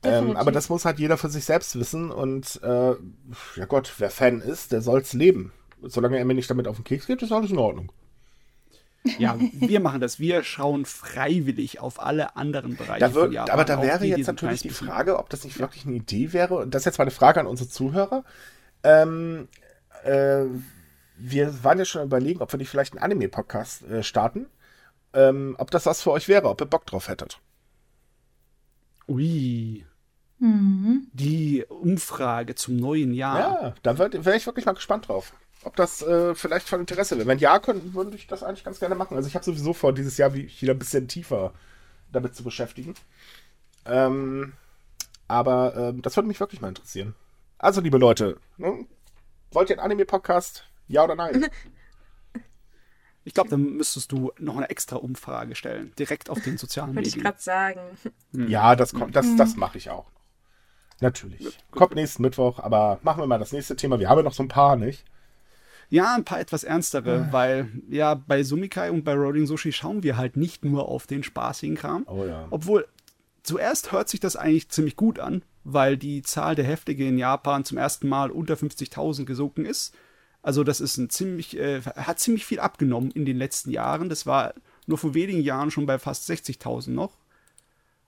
Ähm, 0.05 0.36
aber 0.36 0.52
das 0.52 0.68
muss 0.68 0.84
halt 0.84 0.98
jeder 0.98 1.16
für 1.16 1.28
sich 1.28 1.44
selbst 1.44 1.78
wissen 1.78 2.11
und 2.11 2.61
äh, 2.62 2.94
ja 3.57 3.64
Gott, 3.66 3.92
wer 3.98 4.11
Fan 4.11 4.40
ist, 4.40 4.72
der 4.72 4.82
soll 4.82 5.00
es 5.00 5.12
leben. 5.12 5.52
Solange 5.82 6.18
er 6.18 6.24
mir 6.24 6.34
nicht 6.34 6.50
damit 6.50 6.68
auf 6.68 6.76
den 6.76 6.84
Keks 6.84 7.07
geht, 7.07 7.22
ist 7.22 7.32
alles 7.32 7.50
in 7.50 7.59
Ordnung. 7.59 7.92
Ja, 9.18 9.38
wir 9.52 9.80
machen 9.80 10.00
das. 10.00 10.18
Wir 10.18 10.42
schauen 10.42 10.86
freiwillig 10.86 11.80
auf 11.80 12.00
alle 12.00 12.36
anderen 12.36 12.76
Bereiche. 12.76 13.00
Da 13.00 13.14
wird, 13.14 13.32
Japan, 13.32 13.52
aber 13.52 13.64
da 13.64 13.82
wäre 13.82 14.05
jetzt 14.07 14.26
natürlich 14.26 14.62
die 14.62 14.70
Frage, 14.70 15.18
ob 15.18 15.28
das 15.28 15.44
nicht 15.44 15.59
wirklich 15.59 15.84
eine 15.84 15.96
Idee 15.96 16.32
wäre. 16.32 16.57
Und 16.57 16.74
das 16.74 16.82
ist 16.82 16.86
jetzt 16.86 16.98
mal 16.98 17.05
eine 17.05 17.11
Frage 17.11 17.40
an 17.40 17.46
unsere 17.46 17.68
Zuhörer. 17.68 18.24
Ähm, 18.82 19.48
äh, 20.05 20.44
wir 21.16 21.62
waren 21.62 21.78
ja 21.78 21.84
schon 21.84 22.02
überlegen, 22.02 22.40
ob 22.40 22.52
wir 22.52 22.59
nicht 22.59 22.70
vielleicht 22.70 22.94
einen 22.94 23.02
Anime-Podcast 23.02 23.82
äh, 23.82 24.02
starten. 24.02 24.46
Ähm, 25.12 25.55
ob 25.59 25.70
das 25.70 25.84
was 25.86 26.02
für 26.02 26.11
euch 26.11 26.26
wäre, 26.28 26.48
ob 26.48 26.61
ihr 26.61 26.66
Bock 26.66 26.86
drauf 26.86 27.09
hättet. 27.09 27.40
Ui. 29.07 29.84
Mhm. 30.39 31.07
Die 31.12 31.64
Umfrage 31.68 32.55
zum 32.55 32.76
neuen 32.76 33.14
Jahr. 33.14 33.39
Ja, 33.39 33.74
da 33.82 33.99
wäre 33.99 34.37
ich 34.37 34.47
wirklich 34.47 34.66
mal 34.66 34.72
gespannt 34.74 35.09
drauf. 35.09 35.32
Ob 35.62 35.76
das 35.76 36.03
äh, 36.03 36.35
vielleicht 36.35 36.68
von 36.68 36.80
Interesse 36.80 37.16
wäre. 37.16 37.26
Wenn 37.26 37.39
ja, 37.39 37.59
könnte, 37.59 37.95
würde 37.95 38.16
ich 38.16 38.26
das 38.26 38.43
eigentlich 38.43 38.64
ganz 38.64 38.80
gerne 38.80 38.95
machen. 38.95 39.16
Also 39.16 39.28
ich 39.28 39.35
habe 39.35 39.45
sowieso 39.45 39.72
vor, 39.72 39.95
dieses 39.95 40.18
Jahr 40.18 40.35
wieder 40.35 40.74
ein 40.74 40.78
bisschen 40.78 41.09
tiefer 41.09 41.55
damit 42.12 42.35
zu 42.35 42.45
beschäftigen. 42.45 42.95
Ähm, 43.87 44.53
aber 45.26 45.74
ähm, 45.76 46.03
das 46.03 46.16
würde 46.16 46.28
mich 46.28 46.41
wirklich 46.41 46.61
mal 46.61 46.68
interessieren. 46.68 47.14
Also, 47.59 47.80
liebe 47.80 47.99
Leute, 47.99 48.39
ne? 48.59 48.87
wollt 49.53 49.70
ihr 49.70 49.76
einen 49.78 49.85
Anime-Podcast? 49.85 50.64
Ja 50.87 51.05
oder 51.05 51.14
nein? 51.14 51.47
Ich 53.26 53.32
glaube, 53.32 53.49
dann 53.49 53.62
müsstest 53.76 54.12
du 54.12 54.32
noch 54.39 54.59
eine 54.59 54.68
extra 54.68 54.97
Umfrage 54.97 55.55
stellen, 55.55 55.95
direkt 55.99 56.28
auf 56.28 56.43
den 56.43 56.59
sozialen 56.59 56.93
Medien. 56.93 57.07
Wollte 57.07 57.18
ich 57.18 57.24
gerade 57.24 57.41
sagen. 57.41 57.80
Hm. 58.32 58.49
Ja, 58.49 58.76
das 58.76 58.93
kommt, 58.93 59.16
das, 59.16 59.35
das 59.37 59.57
mache 59.57 59.78
ich 59.78 59.89
auch. 59.89 60.05
Natürlich. 61.01 61.59
Kommt 61.70 61.95
nächsten 61.95 62.22
Mittwoch, 62.22 62.59
aber 62.59 62.99
machen 63.03 63.22
wir 63.22 63.26
mal 63.26 63.38
das 63.38 63.53
nächste 63.53 63.76
Thema. 63.76 63.99
Wir 63.99 64.09
haben 64.09 64.18
ja 64.18 64.22
noch 64.24 64.32
so 64.32 64.42
ein 64.42 64.49
paar, 64.49 64.76
nicht? 64.76 65.05
Ja, 65.90 66.14
ein 66.14 66.24
paar 66.24 66.40
etwas 66.40 66.64
ernstere, 66.64 67.26
ah. 67.28 67.32
weil 67.32 67.68
ja 67.88 68.14
bei 68.14 68.42
Sumikai 68.42 68.90
und 68.90 69.05
bei 69.05 69.14
Rolling 69.14 69.47
Sushi 69.47 69.72
schauen 69.72 70.03
wir 70.03 70.16
halt 70.16 70.36
nicht 70.36 70.64
nur 70.64 70.88
auf 70.88 71.07
den 71.07 71.22
spaßigen 71.22 71.76
Kram. 71.76 72.05
Oh 72.07 72.24
ja. 72.24 72.47
Obwohl, 72.51 72.86
zuerst 73.42 73.92
hört 73.92 74.09
sich 74.09 74.20
das 74.20 74.36
eigentlich 74.36 74.70
ziemlich 74.70 74.97
gut 74.97 75.18
an, 75.18 75.42
weil 75.62 75.97
die 75.97 76.22
Zahl 76.22 76.55
der 76.55 76.64
Häftlinge 76.64 77.09
in 77.09 77.18
Japan 77.18 77.64
zum 77.64 77.78
ersten 77.78 78.09
Mal 78.09 78.30
unter 78.30 78.55
50.000 78.55 79.24
gesunken 79.24 79.66
ist. 79.66 79.95
Also 80.42 80.62
das 80.62 80.80
ist 80.80 80.99
ein 80.99 81.11
ziemlich, 81.11 81.57
äh, 81.57 81.80
hat 81.82 82.18
ziemlich 82.18 82.45
viel 82.45 82.61
abgenommen 82.61 83.11
in 83.11 83.24
den 83.24 83.38
letzten 83.38 83.70
Jahren. 83.70 84.09
Das 84.09 84.26
war 84.26 84.55
nur 84.86 84.99
vor 84.99 85.14
wenigen 85.14 85.40
Jahren 85.40 85.70
schon 85.70 85.86
bei 85.86 85.99
fast 85.99 86.28
60.000 86.28 86.90
noch. 86.90 87.16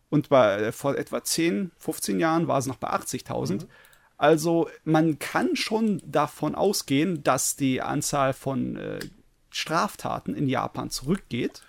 Und 0.08 0.28
bei, 0.28 0.56
äh, 0.56 0.72
vor 0.72 0.96
etwa 0.96 1.22
10, 1.22 1.72
15 1.78 2.20
Jahren 2.20 2.48
war 2.48 2.58
es 2.58 2.66
noch 2.66 2.76
bei 2.76 2.88
80.000. 2.88 3.64
Mhm. 3.64 3.68
Also 4.16 4.68
man 4.84 5.18
kann 5.18 5.56
schon 5.56 6.00
davon 6.04 6.54
ausgehen, 6.54 7.22
dass 7.22 7.56
die 7.56 7.82
Anzahl 7.82 8.32
von 8.32 8.76
äh, 8.76 9.00
Straftaten 9.50 10.34
in 10.34 10.48
Japan 10.48 10.90
zurückgeht. 10.90 11.62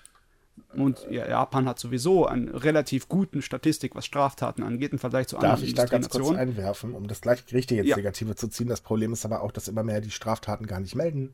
Und 0.73 1.05
ja, 1.09 1.27
Japan 1.27 1.67
hat 1.67 1.79
sowieso 1.79 2.25
eine 2.25 2.63
relativ 2.63 3.07
guten 3.07 3.41
Statistik, 3.41 3.95
was 3.95 4.05
Straftaten 4.05 4.63
angeht, 4.63 4.91
im 4.91 4.99
Vergleich 4.99 5.27
zu 5.27 5.35
Darf 5.35 5.43
anderen 5.43 5.61
Darf 5.61 5.67
ich 5.67 5.75
da 5.75 5.85
ganz 5.85 6.09
kurz 6.09 6.31
einwerfen, 6.31 6.93
um 6.93 7.07
das 7.07 7.21
Gleichgerichte 7.21 7.75
jetzt 7.75 7.87
ja. 7.87 7.95
Negative 7.95 8.35
zu 8.35 8.47
ziehen? 8.47 8.67
Das 8.67 8.81
Problem 8.81 9.13
ist 9.13 9.25
aber 9.25 9.41
auch, 9.41 9.51
dass 9.51 9.67
immer 9.67 9.83
mehr 9.83 10.01
die 10.01 10.11
Straftaten 10.11 10.67
gar 10.67 10.79
nicht 10.79 10.95
melden. 10.95 11.33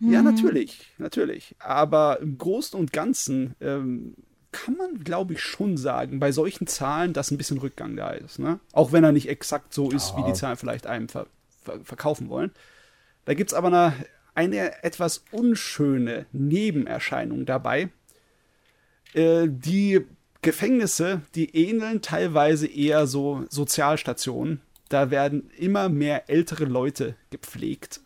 Ja, 0.00 0.22
mhm. 0.22 0.34
natürlich, 0.34 0.92
natürlich. 0.98 1.54
Aber 1.58 2.20
im 2.20 2.36
Großen 2.36 2.78
und 2.78 2.92
Ganzen 2.92 3.54
ähm, 3.60 4.14
kann 4.54 4.76
man, 4.76 5.02
glaube 5.02 5.34
ich, 5.34 5.40
schon 5.40 5.76
sagen, 5.76 6.20
bei 6.20 6.30
solchen 6.30 6.68
Zahlen, 6.68 7.12
dass 7.12 7.32
ein 7.32 7.38
bisschen 7.38 7.58
Rückgang 7.58 7.96
da 7.96 8.10
ist. 8.10 8.38
Ne? 8.38 8.60
Auch 8.72 8.92
wenn 8.92 9.02
er 9.02 9.10
nicht 9.10 9.28
exakt 9.28 9.74
so 9.74 9.90
ist, 9.90 10.10
ja. 10.10 10.18
wie 10.18 10.30
die 10.30 10.32
Zahlen 10.32 10.56
vielleicht 10.56 10.86
einem 10.86 11.08
ver 11.08 11.26
ver 11.62 11.80
verkaufen 11.82 12.28
wollen. 12.28 12.52
Da 13.24 13.34
gibt 13.34 13.50
es 13.50 13.54
aber 13.54 13.68
eine, 13.68 13.94
eine 14.34 14.84
etwas 14.84 15.24
unschöne 15.32 16.26
Nebenerscheinung 16.32 17.46
dabei. 17.46 17.88
Äh, 19.14 19.48
die 19.48 20.06
Gefängnisse, 20.42 21.22
die 21.34 21.56
ähneln 21.56 22.00
teilweise 22.00 22.66
eher 22.66 23.06
so 23.06 23.44
Sozialstationen. 23.48 24.60
Da 24.88 25.10
werden 25.10 25.50
immer 25.56 25.88
mehr 25.88 26.28
ältere 26.28 26.66
Leute 26.66 27.16
gepflegt. 27.30 28.02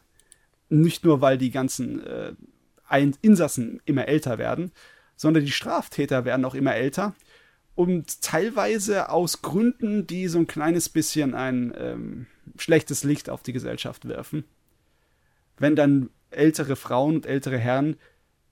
Nicht 0.70 1.04
nur, 1.04 1.20
weil 1.20 1.36
die 1.36 1.50
ganzen 1.50 2.06
äh, 2.06 2.32
Insassen 3.20 3.82
immer 3.84 4.08
älter 4.08 4.38
werden, 4.38 4.72
sondern 5.18 5.44
die 5.44 5.52
Straftäter 5.52 6.24
werden 6.24 6.46
auch 6.46 6.54
immer 6.54 6.74
älter 6.74 7.14
und 7.74 8.22
teilweise 8.22 9.10
aus 9.10 9.42
Gründen, 9.42 10.06
die 10.06 10.28
so 10.28 10.38
ein 10.38 10.46
kleines 10.46 10.88
bisschen 10.88 11.34
ein 11.34 11.74
ähm, 11.76 12.26
schlechtes 12.56 13.04
Licht 13.04 13.28
auf 13.28 13.42
die 13.42 13.52
Gesellschaft 13.52 14.08
werfen. 14.08 14.44
Wenn 15.58 15.76
dann 15.76 16.08
ältere 16.30 16.76
Frauen 16.76 17.16
und 17.16 17.26
ältere 17.26 17.58
Herren 17.58 17.96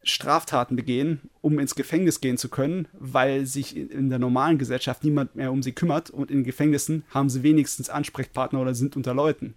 Straftaten 0.03 0.77
begehen, 0.77 1.23
um 1.41 1.59
ins 1.59 1.75
Gefängnis 1.75 2.21
gehen 2.21 2.37
zu 2.37 2.49
können, 2.49 2.89
weil 2.93 3.47
sich 3.47 3.77
in 3.77 4.11
der 4.11 4.19
normalen 4.19 4.59
Gesellschaft 4.59 5.03
niemand 5.03 5.35
mehr 5.35 5.53
um 5.53 5.63
sie 5.63 5.73
kümmert 5.73 6.11
und 6.11 6.31
in 6.31 6.45
Gefängnissen 6.45 7.05
haben 7.11 7.29
sie 7.29 7.43
wenigstens 7.43 7.91
Ansprechpartner 7.91 8.61
oder 8.61 8.75
sind 8.75 8.97
unter 8.97 9.15
Leuten. 9.15 9.55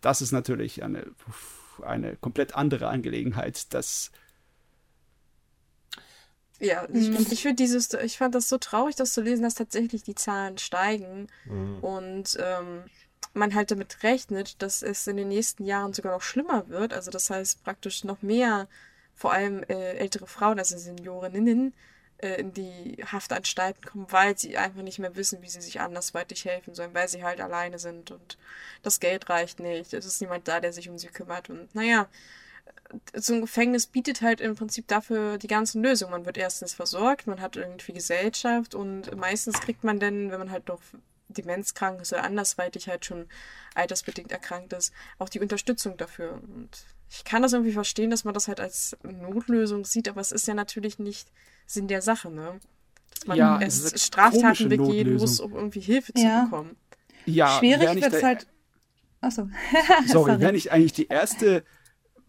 Das 0.00 0.22
ist 0.22 0.32
natürlich 0.32 0.82
eine, 0.82 1.06
eine 1.82 2.16
komplett 2.16 2.54
andere 2.54 2.88
Angelegenheit. 2.88 3.72
Das 3.74 4.12
ja, 6.60 6.86
ich, 6.92 7.08
mhm. 7.08 7.26
ich 7.30 7.42
finde 7.42 7.56
dieses, 7.56 7.92
ich 7.94 8.18
fand 8.18 8.34
das 8.34 8.48
so 8.48 8.58
traurig, 8.58 8.94
das 8.94 9.14
zu 9.14 9.22
lesen, 9.22 9.42
dass 9.42 9.54
tatsächlich 9.54 10.02
die 10.02 10.14
Zahlen 10.14 10.58
steigen 10.58 11.28
mhm. 11.46 11.78
und 11.80 12.38
ähm, 12.38 12.84
man 13.32 13.54
halt 13.54 13.70
damit 13.70 14.02
rechnet, 14.02 14.60
dass 14.62 14.82
es 14.82 15.06
in 15.06 15.16
den 15.16 15.28
nächsten 15.28 15.64
Jahren 15.64 15.94
sogar 15.94 16.12
noch 16.12 16.22
schlimmer 16.22 16.68
wird. 16.68 16.92
Also 16.92 17.10
das 17.10 17.30
heißt 17.30 17.64
praktisch 17.64 18.04
noch 18.04 18.22
mehr, 18.22 18.68
vor 19.14 19.32
allem 19.32 19.62
äh, 19.64 19.92
ältere 19.96 20.26
Frauen, 20.26 20.58
also 20.58 20.76
Seniorinnen, 20.76 21.72
äh, 22.18 22.40
in 22.40 22.52
die 22.52 22.98
Haftanstalten 23.10 23.82
kommen, 23.82 24.06
weil 24.10 24.36
sie 24.36 24.58
einfach 24.58 24.82
nicht 24.82 24.98
mehr 24.98 25.16
wissen, 25.16 25.42
wie 25.42 25.48
sie 25.48 25.60
sich 25.62 25.80
andersweitig 25.80 26.44
helfen 26.44 26.74
sollen, 26.74 26.94
weil 26.94 27.08
sie 27.08 27.24
halt 27.24 27.40
alleine 27.40 27.78
sind 27.78 28.10
und 28.10 28.36
das 28.82 29.00
Geld 29.00 29.30
reicht 29.30 29.60
nicht. 29.60 29.94
Es 29.94 30.04
ist 30.04 30.20
niemand 30.20 30.46
da, 30.48 30.60
der 30.60 30.72
sich 30.72 30.90
um 30.90 30.98
sie 30.98 31.08
kümmert 31.08 31.48
und 31.48 31.74
naja, 31.74 32.08
so 33.14 33.34
ein 33.34 33.40
Gefängnis 33.40 33.86
bietet 33.86 34.20
halt 34.22 34.40
im 34.40 34.56
Prinzip 34.56 34.88
dafür 34.88 35.38
die 35.38 35.46
ganzen 35.46 35.82
Lösungen. 35.82 36.12
Man 36.12 36.26
wird 36.26 36.36
erstens 36.36 36.74
versorgt, 36.74 37.26
man 37.26 37.40
hat 37.40 37.56
irgendwie 37.56 37.92
Gesellschaft 37.92 38.74
und 38.74 39.14
meistens 39.16 39.60
kriegt 39.60 39.84
man 39.84 40.00
dann, 40.00 40.30
wenn 40.30 40.38
man 40.38 40.50
halt 40.50 40.68
noch 40.68 40.80
demenzkrank 41.28 42.00
ist 42.00 42.12
oder 42.12 42.24
andersweitig 42.24 42.88
halt 42.88 43.04
schon 43.04 43.26
altersbedingt 43.74 44.32
erkrankt 44.32 44.72
ist, 44.72 44.92
auch 45.18 45.28
die 45.28 45.40
Unterstützung 45.40 45.96
dafür. 45.96 46.40
Und 46.42 46.70
ich 47.08 47.24
kann 47.24 47.42
das 47.42 47.52
irgendwie 47.52 47.72
verstehen, 47.72 48.10
dass 48.10 48.24
man 48.24 48.34
das 48.34 48.48
halt 48.48 48.60
als 48.60 48.96
Notlösung 49.02 49.84
sieht, 49.84 50.08
aber 50.08 50.20
es 50.20 50.32
ist 50.32 50.48
ja 50.48 50.54
natürlich 50.54 50.98
nicht 50.98 51.30
Sinn 51.66 51.88
der 51.88 52.02
Sache, 52.02 52.30
ne? 52.30 52.58
Dass 53.14 53.26
man 53.26 53.36
ja, 53.36 53.60
erst 53.60 53.98
Straftaten 53.98 54.68
begehen 54.68 55.14
muss, 55.14 55.40
um 55.40 55.54
irgendwie 55.54 55.80
Hilfe 55.80 56.12
ja. 56.16 56.44
zu 56.44 56.50
bekommen. 56.50 56.76
Ja, 57.26 57.58
schwierig 57.58 57.94
wird 58.02 58.12
es 58.12 58.22
halt. 58.22 58.46
Achso. 59.20 59.48
Sorry, 60.06 60.30
Sorry. 60.30 60.40
wäre 60.40 60.52
nicht 60.52 60.72
eigentlich 60.72 60.92
die 60.92 61.08
erste 61.08 61.64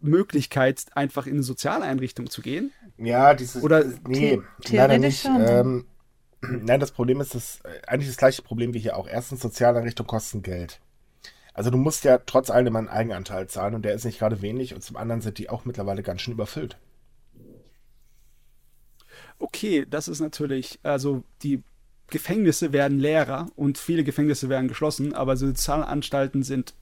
Möglichkeit, 0.02 0.84
einfach 0.94 1.26
in 1.26 1.34
eine 1.34 1.42
Sozialeinrichtung 1.42 2.28
zu 2.30 2.42
gehen? 2.42 2.72
Ja, 2.98 3.34
dieses. 3.34 3.62
Oder 3.62 3.84
nee, 4.06 4.40
leider 4.68 4.98
nicht. 4.98 5.24
Ähm, 5.24 5.86
nein, 6.40 6.80
das 6.80 6.90
Problem 6.90 7.20
ist, 7.20 7.34
dass 7.34 7.60
äh, 7.60 7.86
eigentlich 7.86 8.08
das 8.08 8.16
gleiche 8.16 8.42
Problem 8.42 8.74
wie 8.74 8.80
hier 8.80 8.96
auch. 8.96 9.08
Erstens, 9.08 9.40
Sozialeinrichtungen 9.40 10.08
kosten 10.08 10.42
Geld. 10.42 10.80
Also 11.54 11.70
du 11.70 11.76
musst 11.76 12.04
ja 12.04 12.18
trotz 12.18 12.50
allem 12.50 12.74
einen 12.76 12.88
Eigenanteil 12.88 13.46
zahlen 13.46 13.74
und 13.74 13.84
der 13.84 13.94
ist 13.94 14.04
nicht 14.04 14.18
gerade 14.18 14.40
wenig 14.40 14.74
und 14.74 14.82
zum 14.82 14.96
anderen 14.96 15.20
sind 15.20 15.38
die 15.38 15.50
auch 15.50 15.64
mittlerweile 15.64 16.02
ganz 16.02 16.22
schön 16.22 16.34
überfüllt. 16.34 16.78
Okay, 19.38 19.86
das 19.88 20.08
ist 20.08 20.20
natürlich, 20.20 20.78
also 20.82 21.24
die 21.42 21.62
Gefängnisse 22.08 22.72
werden 22.72 22.98
leerer 22.98 23.48
und 23.56 23.76
viele 23.76 24.04
Gefängnisse 24.04 24.48
werden 24.48 24.68
geschlossen, 24.68 25.14
aber 25.14 25.36
Sozialanstalten 25.36 26.42
sind 26.42 26.74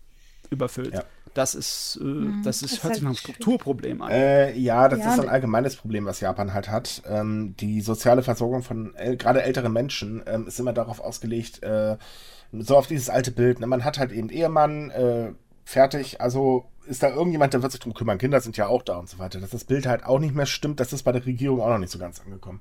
überfüllt. 0.50 0.94
Ja. 0.94 1.04
Das 1.34 1.54
ist, 1.54 1.98
äh, 2.00 2.04
mhm. 2.04 2.42
das 2.42 2.62
ist, 2.62 2.74
das 2.74 2.82
hört 2.82 2.94
sich 2.94 3.02
nach 3.02 3.10
einem 3.10 3.16
Strukturproblem 3.16 4.02
an. 4.02 4.10
Äh, 4.10 4.56
ja, 4.56 4.88
das 4.88 5.00
ja, 5.00 5.14
ist 5.14 5.20
ein 5.20 5.28
allgemeines 5.28 5.76
Problem, 5.76 6.04
was 6.06 6.20
Japan 6.20 6.52
halt 6.52 6.68
hat. 6.68 7.02
Ähm, 7.06 7.54
die 7.58 7.80
soziale 7.80 8.22
Versorgung 8.22 8.62
von 8.62 8.94
äh, 8.96 9.16
gerade 9.16 9.42
älteren 9.42 9.72
Menschen 9.72 10.22
ähm, 10.26 10.46
ist 10.46 10.58
immer 10.58 10.72
darauf 10.72 11.00
ausgelegt, 11.00 11.62
äh, 11.62 11.96
so 12.52 12.76
auf 12.76 12.86
dieses 12.86 13.08
alte 13.08 13.30
Bild. 13.30 13.60
Ne? 13.60 13.66
Man 13.66 13.84
hat 13.84 13.98
halt 13.98 14.10
eben 14.10 14.28
Ehemann, 14.28 14.90
äh, 14.90 15.32
fertig, 15.64 16.20
also 16.20 16.66
ist 16.86 17.02
da 17.02 17.10
irgendjemand, 17.10 17.54
der 17.54 17.62
wird 17.62 17.70
sich 17.70 17.80
drum 17.80 17.94
kümmern. 17.94 18.18
Kinder 18.18 18.40
sind 18.40 18.56
ja 18.56 18.66
auch 18.66 18.82
da 18.82 18.96
und 18.96 19.08
so 19.08 19.18
weiter. 19.18 19.40
Dass 19.40 19.50
das 19.50 19.64
Bild 19.64 19.86
halt 19.86 20.04
auch 20.04 20.18
nicht 20.18 20.34
mehr 20.34 20.46
stimmt, 20.46 20.80
das 20.80 20.92
ist 20.92 21.04
bei 21.04 21.12
der 21.12 21.24
Regierung 21.24 21.60
auch 21.60 21.68
noch 21.68 21.78
nicht 21.78 21.92
so 21.92 21.98
ganz 21.98 22.20
angekommen. 22.20 22.60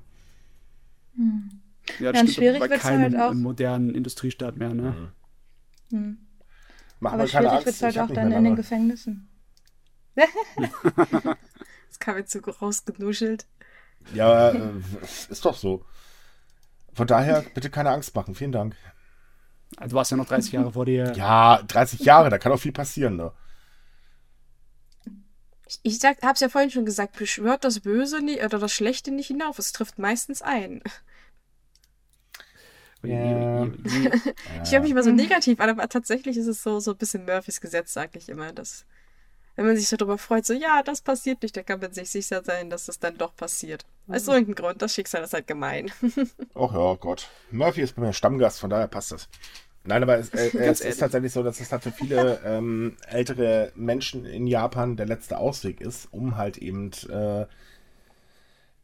Hm. 1.16 1.50
Ja, 1.98 2.12
das 2.12 2.20
Ganz 2.20 2.32
stimmt 2.32 2.44
schwierig 2.46 2.60
bei 2.60 2.78
keinem 2.78 3.18
halt 3.18 3.30
auch. 3.30 3.34
modernen 3.34 3.94
Industriestaat 3.94 4.56
mehr, 4.56 4.72
ne? 4.72 5.12
Mhm. 5.90 5.96
Hm. 5.96 6.18
Mach 7.00 7.14
Aber 7.14 7.26
schwierig 7.26 7.64
wird 7.64 7.74
es 7.74 7.82
halt 7.82 7.98
auch 7.98 8.10
dann 8.10 8.30
in 8.30 8.44
den 8.44 8.56
Gefängnissen. 8.56 9.28
das 10.14 11.98
kam 11.98 12.16
jetzt 12.18 12.32
so 12.32 12.40
rausgenuschelt. 12.40 13.46
Ja, 14.12 14.50
äh, 14.50 14.70
ist 15.30 15.44
doch 15.44 15.56
so. 15.56 15.84
Von 16.92 17.06
daher 17.06 17.42
bitte 17.54 17.70
keine 17.70 17.90
Angst 17.90 18.14
machen. 18.14 18.34
Vielen 18.34 18.52
Dank. 18.52 18.76
Also 19.76 19.94
du 19.94 20.00
hast 20.00 20.10
ja 20.10 20.16
noch 20.16 20.26
30 20.26 20.52
Jahre 20.52 20.72
vor 20.72 20.84
dir. 20.84 21.12
Ja, 21.12 21.62
30 21.62 22.00
Jahre, 22.00 22.28
da 22.28 22.38
kann 22.38 22.52
auch 22.52 22.60
viel 22.60 22.72
passieren, 22.72 23.16
ne? 23.16 23.32
Ich 25.82 26.00
sag, 26.00 26.20
hab's 26.22 26.40
ja 26.40 26.48
vorhin 26.48 26.70
schon 26.70 26.84
gesagt, 26.84 27.16
beschwört 27.16 27.64
das 27.64 27.80
Böse 27.80 28.20
nie, 28.20 28.42
oder 28.42 28.58
das 28.58 28.72
Schlechte 28.72 29.12
nicht 29.12 29.28
hinauf. 29.28 29.58
Es 29.58 29.72
trifft 29.72 30.00
meistens 30.00 30.42
ein. 30.42 30.82
Ja. 33.10 33.66
ich 34.62 34.72
höre 34.72 34.80
mich 34.80 34.90
immer 34.90 35.02
so 35.02 35.10
negativ 35.10 35.58
an, 35.60 35.70
aber 35.70 35.88
tatsächlich 35.88 36.36
ist 36.36 36.46
es 36.46 36.62
so, 36.62 36.80
so 36.80 36.90
ein 36.90 36.96
bisschen 36.98 37.24
Murphys 37.24 37.60
Gesetz, 37.60 37.92
sage 37.94 38.18
ich 38.18 38.28
immer. 38.28 38.52
Dass, 38.52 38.84
wenn 39.56 39.66
man 39.66 39.76
sich 39.76 39.88
so 39.88 39.96
darüber 39.96 40.18
freut, 40.18 40.44
so, 40.44 40.52
ja, 40.52 40.82
das 40.82 41.00
passiert 41.00 41.42
nicht, 41.42 41.56
dann 41.56 41.64
kann 41.64 41.80
man 41.80 41.92
sich 41.92 42.10
sicher 42.10 42.42
sein, 42.44 42.68
dass 42.68 42.86
das 42.86 42.98
dann 42.98 43.16
doch 43.16 43.34
passiert. 43.34 43.86
Aus 44.08 44.26
so 44.26 44.32
irgendeinem 44.32 44.56
Grund, 44.56 44.82
das 44.82 44.94
Schicksal 44.94 45.22
ist 45.22 45.32
halt 45.32 45.46
gemein. 45.46 45.90
Ach 46.54 46.72
ja, 46.74 46.94
Gott. 46.94 47.30
Murphy 47.50 47.82
ist 47.82 47.96
bei 47.96 48.02
mir 48.02 48.12
Stammgast, 48.12 48.60
von 48.60 48.70
daher 48.70 48.88
passt 48.88 49.12
das. 49.12 49.28
Nein, 49.84 50.02
aber 50.02 50.18
es, 50.18 50.30
äh, 50.30 50.50
es 50.58 50.80
ist 50.80 50.98
tatsächlich 50.98 51.32
so, 51.32 51.42
dass 51.42 51.60
es 51.60 51.72
halt 51.72 51.82
für 51.82 51.92
viele 51.92 52.40
ähm, 52.44 52.96
ältere 53.08 53.72
Menschen 53.74 54.26
in 54.26 54.46
Japan 54.46 54.96
der 54.96 55.06
letzte 55.06 55.38
Ausweg 55.38 55.80
ist, 55.80 56.12
um 56.12 56.36
halt 56.36 56.58
eben 56.58 56.90
äh, 57.08 57.46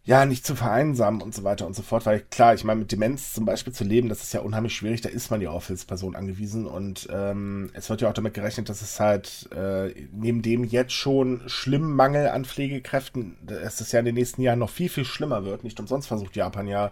ja, 0.07 0.25
nicht 0.25 0.47
zu 0.47 0.55
vereinsamen 0.55 1.21
und 1.21 1.35
so 1.35 1.43
weiter 1.43 1.67
und 1.67 1.75
so 1.75 1.83
fort. 1.83 2.07
Weil 2.07 2.21
klar, 2.21 2.55
ich 2.55 2.63
meine, 2.63 2.79
mit 2.79 2.93
Demenz 2.93 3.33
zum 3.33 3.45
Beispiel 3.45 3.73
zu 3.73 3.83
leben, 3.83 4.09
das 4.09 4.23
ist 4.23 4.33
ja 4.33 4.41
unheimlich 4.41 4.75
schwierig, 4.75 5.01
da 5.01 5.09
ist 5.09 5.33
man 5.33 5.41
ja 5.41 5.51
auf 5.51 5.67
Hilfsperson 5.67 6.15
angewiesen. 6.15 6.65
Und 6.65 7.09
ähm, 7.11 7.71
es 7.75 7.91
wird 7.91 8.03
ja 8.03 8.09
auch 8.09 8.15
damit 8.15 8.33
gerechnet, 8.35 8.69
dass 8.69 8.83
es 8.83 9.01
halt 9.01 9.49
äh, 9.53 9.89
neben 10.13 10.43
dem 10.43 10.63
jetzt 10.63 10.93
schon 10.93 11.43
schlimmen 11.49 11.93
Mangel 11.93 12.29
an 12.29 12.45
Pflegekräften, 12.45 13.37
dass 13.45 13.81
es 13.81 13.91
ja 13.91 13.99
in 13.99 14.05
den 14.05 14.15
nächsten 14.15 14.43
Jahren 14.43 14.61
noch 14.61 14.71
viel, 14.71 14.89
viel 14.89 15.05
schlimmer 15.05 15.45
wird. 15.45 15.65
Nicht 15.65 15.81
umsonst 15.81 16.07
versucht 16.07 16.37
Japan 16.37 16.69
ja, 16.69 16.91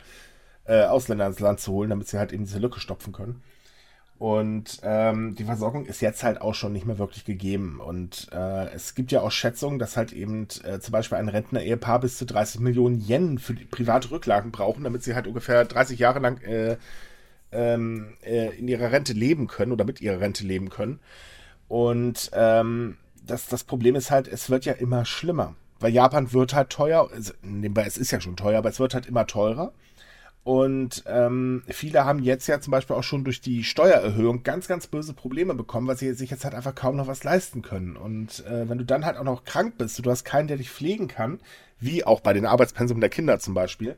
äh, 0.65 0.83
Ausländer 0.83 1.29
ins 1.29 1.39
Land 1.39 1.61
zu 1.61 1.73
holen, 1.73 1.91
damit 1.91 2.09
sie 2.09 2.19
halt 2.19 2.33
eben 2.33 2.45
diese 2.45 2.59
Lücke 2.59 2.81
stopfen 2.81 3.13
können. 3.13 3.43
Und 4.19 4.81
ähm, 4.85 5.35
die 5.35 5.45
Versorgung 5.45 5.87
ist 5.87 6.01
jetzt 6.01 6.23
halt 6.23 6.41
auch 6.41 6.55
schon 6.55 6.73
nicht 6.73 6.87
mehr 6.87 6.99
wirklich 6.99 7.25
gegeben. 7.25 7.81
Und 7.81 8.29
äh, 8.33 8.73
es 8.73 8.95
gibt 8.95 9.11
ja 9.13 9.21
auch 9.21 9.33
Schätzungen, 9.33 9.79
dass 9.79 9.97
halt 9.97 10.13
eben 10.13 10.47
äh, 10.63 10.79
zum 10.79 10.93
Beispiel 10.93 11.19
ein 11.19 11.29
Rentner-Ehepaar 11.29 12.01
bis 12.01 12.17
zu 12.17 12.25
30 12.25 12.61
Millionen 12.61 13.01
Yen 13.01 13.39
für 13.39 13.55
die 13.55 13.65
private 13.65 14.11
Rücklagen 14.13 14.53
brauchen, 14.53 14.85
damit 14.85 15.03
sie 15.03 15.15
halt 15.15 15.27
ungefähr 15.27 15.65
30 15.65 15.99
Jahre 15.99 16.21
lang 16.21 16.41
äh, 16.43 16.77
ähm, 17.51 18.15
äh, 18.25 18.57
in 18.57 18.69
ihrer 18.69 18.93
Rente 18.93 19.13
leben 19.15 19.47
können 19.49 19.73
oder 19.73 19.85
mit 19.85 20.01
ihrer 20.01 20.21
Rente 20.21 20.45
leben 20.45 20.71
können. 20.71 21.01
Und 21.69 22.31
ähm, 22.35 22.97
das, 23.27 23.47
das 23.49 23.65
Problem 23.65 23.97
ist 23.97 24.11
halt, 24.11 24.29
es 24.29 24.49
wird 24.49 24.65
ja 24.65 24.75
immer 24.75 25.05
schlimmer. 25.05 25.55
Weil 25.81 25.93
Japan 25.93 26.33
wird 26.33 26.55
halt 26.55 26.71
teuer, 26.71 27.11
also, 27.13 27.33
nebenbei, 27.43 27.85
es 27.85 27.97
ist 27.97 28.11
ja 28.11 28.21
schon 28.21 28.37
teuer, 28.37 28.59
aber 28.59 28.69
es 28.69 28.81
wird 28.81 28.95
halt 28.95 29.07
immer 29.07 29.27
teurer. 29.27 29.73
Und 30.45 31.05
ähm, 31.07 31.63
viele 31.69 32.05
haben 32.05 32.23
jetzt 32.23 32.47
ja 32.47 32.61
zum 32.61 32.71
Beispiel 32.71 32.95
auch 32.95 33.03
schon 33.03 33.25
durch 33.25 33.41
die 33.41 33.65
Steuererhöhung 33.65 34.43
ganz, 34.43 34.69
ganz 34.69 34.87
böse 34.87 35.15
Probleme 35.15 35.55
bekommen, 35.55 35.87
weil 35.87 35.97
sie 35.97 36.13
sich 36.13 36.31
jetzt 36.31 36.45
halt 36.45 36.55
einfach 36.55 36.75
kaum 36.75 36.97
noch 36.97 37.07
was 37.07 37.25
leisten 37.25 37.63
können. 37.63 37.97
Und 37.97 38.45
äh, 38.47 38.69
wenn 38.69 38.77
du 38.77 38.85
dann 38.85 39.07
halt 39.07 39.17
auch 39.17 39.25
noch 39.25 39.45
krank 39.45 39.79
bist, 39.79 40.05
du 40.05 40.11
hast 40.11 40.25
keinen, 40.25 40.47
der 40.47 40.59
dich 40.59 40.71
pflegen 40.71 41.09
kann, 41.09 41.41
wie 41.81 42.05
auch 42.05 42.21
bei 42.21 42.35
den 42.35 42.45
Arbeitspensum 42.45 43.01
der 43.01 43.09
Kinder 43.09 43.39
zum 43.39 43.55
Beispiel, 43.55 43.97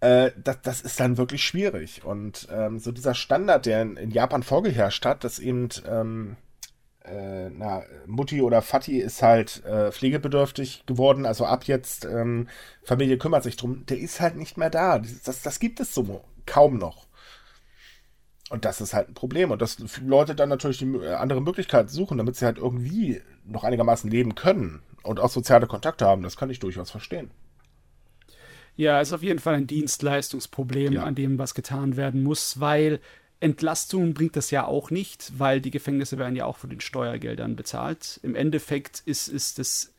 äh, 0.00 0.32
das, 0.42 0.60
das 0.62 0.80
ist 0.80 0.98
dann 0.98 1.16
wirklich 1.16 1.44
schwierig. 1.44 2.04
Und 2.04 2.48
ähm, 2.50 2.80
so 2.80 2.90
dieser 2.90 3.14
Standard, 3.14 3.64
der 3.64 3.82
in, 3.82 3.96
in 3.96 4.10
Japan 4.10 4.42
vorgeherrscht 4.42 5.04
hat, 5.04 5.22
dass 5.22 5.38
eben 5.38 5.68
ähm, 5.88 6.36
äh, 7.10 7.50
na, 7.50 7.82
Mutti 8.06 8.42
oder 8.42 8.62
Vati 8.62 8.98
ist 8.98 9.22
halt 9.22 9.64
äh, 9.64 9.90
pflegebedürftig 9.92 10.84
geworden, 10.86 11.26
also 11.26 11.44
ab 11.44 11.64
jetzt 11.64 12.04
ähm, 12.04 12.48
Familie 12.82 13.18
kümmert 13.18 13.42
sich 13.42 13.56
drum, 13.56 13.84
der 13.86 13.98
ist 13.98 14.20
halt 14.20 14.36
nicht 14.36 14.56
mehr 14.56 14.70
da. 14.70 14.98
Das, 14.98 15.42
das 15.42 15.58
gibt 15.60 15.80
es 15.80 15.94
so 15.94 16.24
kaum 16.46 16.78
noch. 16.78 17.06
Und 18.50 18.64
das 18.64 18.80
ist 18.80 18.94
halt 18.94 19.08
ein 19.08 19.14
Problem. 19.14 19.50
Und 19.50 19.60
dass 19.60 19.78
Leute 20.00 20.34
dann 20.34 20.48
natürlich 20.48 20.78
die 20.78 20.86
äh, 20.86 21.14
andere 21.14 21.40
Möglichkeit 21.40 21.90
suchen, 21.90 22.18
damit 22.18 22.36
sie 22.36 22.46
halt 22.46 22.58
irgendwie 22.58 23.20
noch 23.44 23.64
einigermaßen 23.64 24.10
leben 24.10 24.34
können 24.34 24.82
und 25.02 25.20
auch 25.20 25.30
soziale 25.30 25.66
Kontakte 25.66 26.06
haben, 26.06 26.22
das 26.22 26.36
kann 26.36 26.50
ich 26.50 26.58
durchaus 26.58 26.90
verstehen. 26.90 27.30
Ja, 28.76 29.00
ist 29.00 29.12
auf 29.12 29.22
jeden 29.22 29.40
Fall 29.40 29.54
ein 29.54 29.66
Dienstleistungsproblem, 29.66 30.92
ja. 30.92 31.02
an 31.02 31.14
dem 31.14 31.38
was 31.38 31.54
getan 31.54 31.96
werden 31.96 32.22
muss, 32.22 32.60
weil 32.60 33.00
Entlastung 33.40 34.14
bringt 34.14 34.36
das 34.36 34.50
ja 34.50 34.66
auch 34.66 34.90
nicht, 34.90 35.38
weil 35.38 35.60
die 35.60 35.70
Gefängnisse 35.70 36.18
werden 36.18 36.36
ja 36.36 36.44
auch 36.44 36.56
von 36.56 36.70
den 36.70 36.80
Steuergeldern 36.80 37.54
bezahlt. 37.56 38.18
Im 38.22 38.34
Endeffekt 38.34 39.02
ist, 39.04 39.28
ist 39.28 39.58
es, 39.58 39.94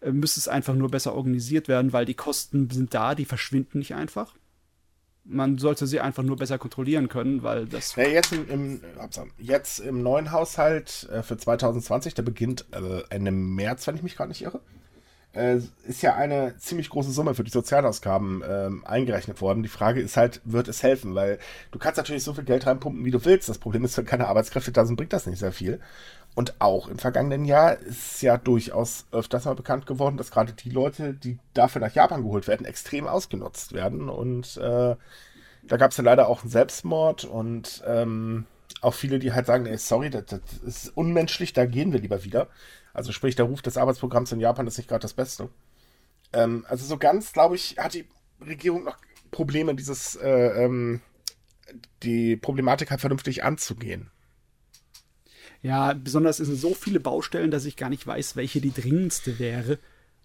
äh, 0.00 0.10
müsste 0.10 0.40
es 0.40 0.48
einfach 0.48 0.74
nur 0.74 0.90
besser 0.90 1.14
organisiert 1.14 1.68
werden, 1.68 1.92
weil 1.92 2.06
die 2.06 2.14
Kosten 2.14 2.70
sind 2.70 2.94
da, 2.94 3.14
die 3.14 3.26
verschwinden 3.26 3.78
nicht 3.78 3.94
einfach. 3.94 4.34
Man 5.24 5.58
sollte 5.58 5.86
sie 5.86 6.00
einfach 6.00 6.24
nur 6.24 6.36
besser 6.36 6.58
kontrollieren 6.58 7.08
können, 7.08 7.42
weil 7.42 7.66
das. 7.66 7.94
Ja, 7.94 8.08
jetzt, 8.08 8.32
im, 8.32 8.48
im, 8.48 8.80
jetzt 9.38 9.78
im 9.78 10.02
neuen 10.02 10.32
Haushalt 10.32 11.08
äh, 11.12 11.22
für 11.22 11.36
2020, 11.36 12.14
der 12.14 12.22
beginnt 12.22 12.66
äh, 12.72 13.02
Ende 13.10 13.30
März, 13.30 13.86
wenn 13.86 13.94
ich 13.94 14.02
mich 14.02 14.16
gerade 14.16 14.30
nicht 14.30 14.42
irre 14.42 14.60
äh, 15.34 15.58
ist 15.86 16.02
ja 16.02 16.14
eine 16.14 16.56
ziemlich 16.58 16.90
große 16.90 17.10
Summe 17.10 17.34
für 17.34 17.44
die 17.44 17.50
Sozialausgaben 17.50 18.42
ähm, 18.46 18.84
eingerechnet 18.84 19.40
worden. 19.40 19.62
Die 19.62 19.68
Frage 19.68 20.00
ist 20.00 20.16
halt, 20.16 20.40
wird 20.44 20.68
es 20.68 20.82
helfen? 20.82 21.14
Weil 21.14 21.38
du 21.70 21.78
kannst 21.78 21.96
natürlich 21.96 22.24
so 22.24 22.34
viel 22.34 22.44
Geld 22.44 22.66
reinpumpen, 22.66 23.04
wie 23.04 23.10
du 23.10 23.24
willst. 23.24 23.48
Das 23.48 23.58
Problem 23.58 23.84
ist, 23.84 23.96
wenn 23.96 24.04
keine 24.04 24.28
Arbeitskräfte 24.28 24.72
da 24.72 24.84
sind, 24.84 24.96
bringt 24.96 25.12
das 25.12 25.26
nicht 25.26 25.38
sehr 25.38 25.52
viel. 25.52 25.80
Und 26.34 26.60
auch 26.60 26.88
im 26.88 26.98
vergangenen 26.98 27.44
Jahr 27.44 27.78
ist 27.78 28.22
ja 28.22 28.38
durchaus 28.38 29.06
öfters 29.12 29.44
mal 29.44 29.54
bekannt 29.54 29.86
geworden, 29.86 30.16
dass 30.16 30.30
gerade 30.30 30.52
die 30.52 30.70
Leute, 30.70 31.12
die 31.12 31.38
dafür 31.52 31.80
nach 31.80 31.94
Japan 31.94 32.22
geholt 32.22 32.48
werden, 32.48 32.64
extrem 32.66 33.06
ausgenutzt 33.06 33.74
werden. 33.74 34.08
Und 34.08 34.56
äh, 34.56 34.96
da 35.64 35.76
gab 35.76 35.90
es 35.90 35.96
ja 35.98 36.04
leider 36.04 36.28
auch 36.28 36.42
einen 36.42 36.50
Selbstmord 36.50 37.24
und 37.24 37.82
ähm, 37.86 38.46
auch 38.80 38.94
viele, 38.94 39.18
die 39.18 39.32
halt 39.32 39.46
sagen, 39.46 39.66
ey, 39.66 39.76
sorry, 39.78 40.10
das, 40.10 40.24
das 40.26 40.40
ist 40.64 40.96
unmenschlich, 40.96 41.52
da 41.52 41.66
gehen 41.66 41.92
wir 41.92 42.00
lieber 42.00 42.24
wieder. 42.24 42.48
Also 42.94 43.12
sprich, 43.12 43.36
der 43.36 43.46
Ruf 43.46 43.62
des 43.62 43.76
Arbeitsprogramms 43.76 44.32
in 44.32 44.40
Japan 44.40 44.66
ist 44.66 44.76
nicht 44.76 44.88
gerade 44.88 45.02
das 45.02 45.14
Beste. 45.14 45.48
Ähm, 46.32 46.64
also 46.68 46.84
so 46.84 46.98
ganz, 46.98 47.32
glaube 47.32 47.56
ich, 47.56 47.76
hat 47.78 47.94
die 47.94 48.06
Regierung 48.40 48.84
noch 48.84 48.96
Probleme, 49.30 49.74
dieses, 49.74 50.16
äh, 50.16 50.64
ähm, 50.64 51.00
die 52.02 52.36
Problematik 52.36 52.90
halt 52.90 53.00
vernünftig 53.00 53.44
anzugehen. 53.44 54.10
Ja, 55.62 55.94
besonders 55.94 56.38
sind 56.38 56.56
so 56.56 56.74
viele 56.74 57.00
Baustellen, 57.00 57.50
dass 57.50 57.64
ich 57.64 57.76
gar 57.76 57.88
nicht 57.88 58.06
weiß, 58.06 58.36
welche 58.36 58.60
die 58.60 58.72
dringendste 58.72 59.38
wäre. 59.38 59.78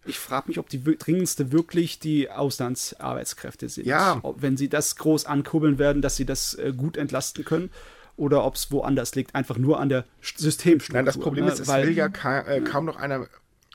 Ich 0.05 0.17
frage 0.17 0.47
mich, 0.47 0.57
ob 0.57 0.67
die 0.69 0.81
dringendste 0.83 1.51
wirklich 1.51 1.99
die 1.99 2.31
Auslandsarbeitskräfte 2.31 3.69
sind. 3.69 3.85
Ja. 3.85 4.19
Ob, 4.23 4.41
wenn 4.41 4.57
sie 4.57 4.67
das 4.67 4.95
groß 4.95 5.25
ankurbeln 5.25 5.77
werden, 5.77 6.01
dass 6.01 6.15
sie 6.15 6.25
das 6.25 6.55
äh, 6.55 6.73
gut 6.75 6.97
entlasten 6.97 7.45
können 7.45 7.69
oder 8.17 8.43
ob 8.43 8.55
es 8.55 8.71
woanders 8.71 9.15
liegt, 9.15 9.35
einfach 9.35 9.57
nur 9.57 9.79
an 9.79 9.89
der 9.89 10.05
Systemstruktur. 10.21 10.97
Nein, 10.97 11.05
das 11.05 11.17
Problem 11.17 11.45
ne? 11.45 11.51
ist, 11.51 11.59
es 11.59 11.67
Weil, 11.67 11.87
will 11.87 11.95
ja 11.95 12.09
ka 12.09 12.41
äh, 12.41 12.61
kaum 12.61 12.85
noch 12.85 12.97
einer, 12.97 13.27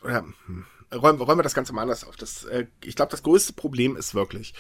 oder, 0.02 0.24
hm, 0.46 0.66
räumen, 0.94 1.20
räumen 1.20 1.38
wir 1.38 1.42
das 1.42 1.54
Ganze 1.54 1.72
mal 1.72 1.82
anders 1.82 2.04
auf. 2.04 2.16
Das, 2.16 2.44
äh, 2.44 2.66
ich 2.84 2.96
glaube, 2.96 3.10
das 3.10 3.22
größte 3.22 3.52
Problem 3.52 3.96
ist 3.96 4.14
wirklich, 4.14 4.54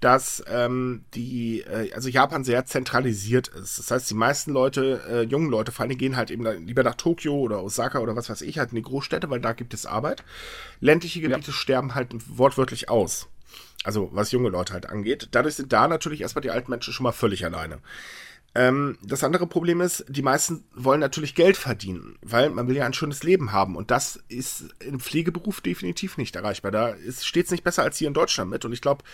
dass 0.00 0.42
ähm, 0.48 1.04
die, 1.14 1.60
äh, 1.60 1.92
also 1.92 2.08
Japan 2.08 2.44
sehr 2.44 2.66
zentralisiert 2.66 3.48
ist. 3.48 3.78
Das 3.78 3.90
heißt, 3.90 4.10
die 4.10 4.14
meisten 4.14 4.52
Leute, 4.52 5.02
äh, 5.08 5.22
jungen 5.22 5.50
Leute, 5.50 5.72
vor 5.72 5.84
allem 5.84 5.96
gehen 5.96 6.16
halt 6.16 6.30
eben 6.30 6.44
lieber 6.66 6.82
nach 6.82 6.96
Tokio 6.96 7.34
oder 7.34 7.62
Osaka 7.62 8.00
oder 8.00 8.16
was 8.16 8.28
weiß 8.28 8.42
ich, 8.42 8.58
halt 8.58 8.70
in 8.70 8.76
die 8.76 8.82
Großstädte, 8.82 9.30
weil 9.30 9.40
da 9.40 9.52
gibt 9.52 9.74
es 9.74 9.86
Arbeit. 9.86 10.24
Ländliche 10.80 11.20
Gebiete 11.20 11.50
ja. 11.50 11.52
sterben 11.52 11.94
halt 11.94 12.08
wortwörtlich 12.26 12.88
aus. 12.88 13.28
Also 13.84 14.10
was 14.12 14.32
junge 14.32 14.48
Leute 14.48 14.72
halt 14.72 14.86
angeht. 14.86 15.28
Dadurch 15.30 15.54
sind 15.54 15.72
da 15.72 15.86
natürlich 15.86 16.20
erstmal 16.20 16.42
die 16.42 16.50
alten 16.50 16.70
Menschen 16.70 16.92
schon 16.92 17.04
mal 17.04 17.12
völlig 17.12 17.44
alleine. 17.44 17.78
Ähm, 18.56 18.96
das 19.02 19.22
andere 19.22 19.46
Problem 19.46 19.82
ist, 19.82 20.06
die 20.08 20.22
meisten 20.22 20.64
wollen 20.74 21.00
natürlich 21.00 21.34
Geld 21.34 21.58
verdienen, 21.58 22.16
weil 22.22 22.48
man 22.48 22.68
will 22.68 22.76
ja 22.76 22.86
ein 22.86 22.94
schönes 22.94 23.22
Leben 23.22 23.52
haben. 23.52 23.76
Und 23.76 23.90
das 23.90 24.18
ist 24.28 24.74
im 24.80 24.98
Pflegeberuf 24.98 25.60
definitiv 25.60 26.16
nicht 26.16 26.36
erreichbar. 26.36 26.70
Da 26.70 26.94
steht 27.20 27.44
es 27.44 27.50
nicht 27.50 27.64
besser 27.64 27.82
als 27.82 27.98
hier 27.98 28.08
in 28.08 28.14
Deutschland 28.14 28.50
mit. 28.50 28.64
Und 28.64 28.72
ich 28.72 28.80
glaube, 28.80 29.04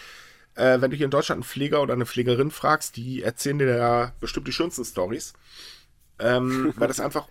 äh, 0.54 0.80
wenn 0.80 0.92
du 0.92 0.96
hier 0.96 1.06
in 1.06 1.10
Deutschland 1.10 1.38
einen 1.38 1.48
Pfleger 1.48 1.82
oder 1.82 1.94
eine 1.94 2.06
Pflegerin 2.06 2.52
fragst, 2.52 2.96
die 2.96 3.22
erzählen 3.24 3.58
dir 3.58 3.76
ja 3.76 4.12
bestimmt 4.20 4.46
die 4.46 4.52
schönsten 4.52 4.84
Stories. 4.84 5.32
Ähm, 6.20 6.72
weil 6.76 6.86
das 6.88 7.00
einfach 7.00 7.26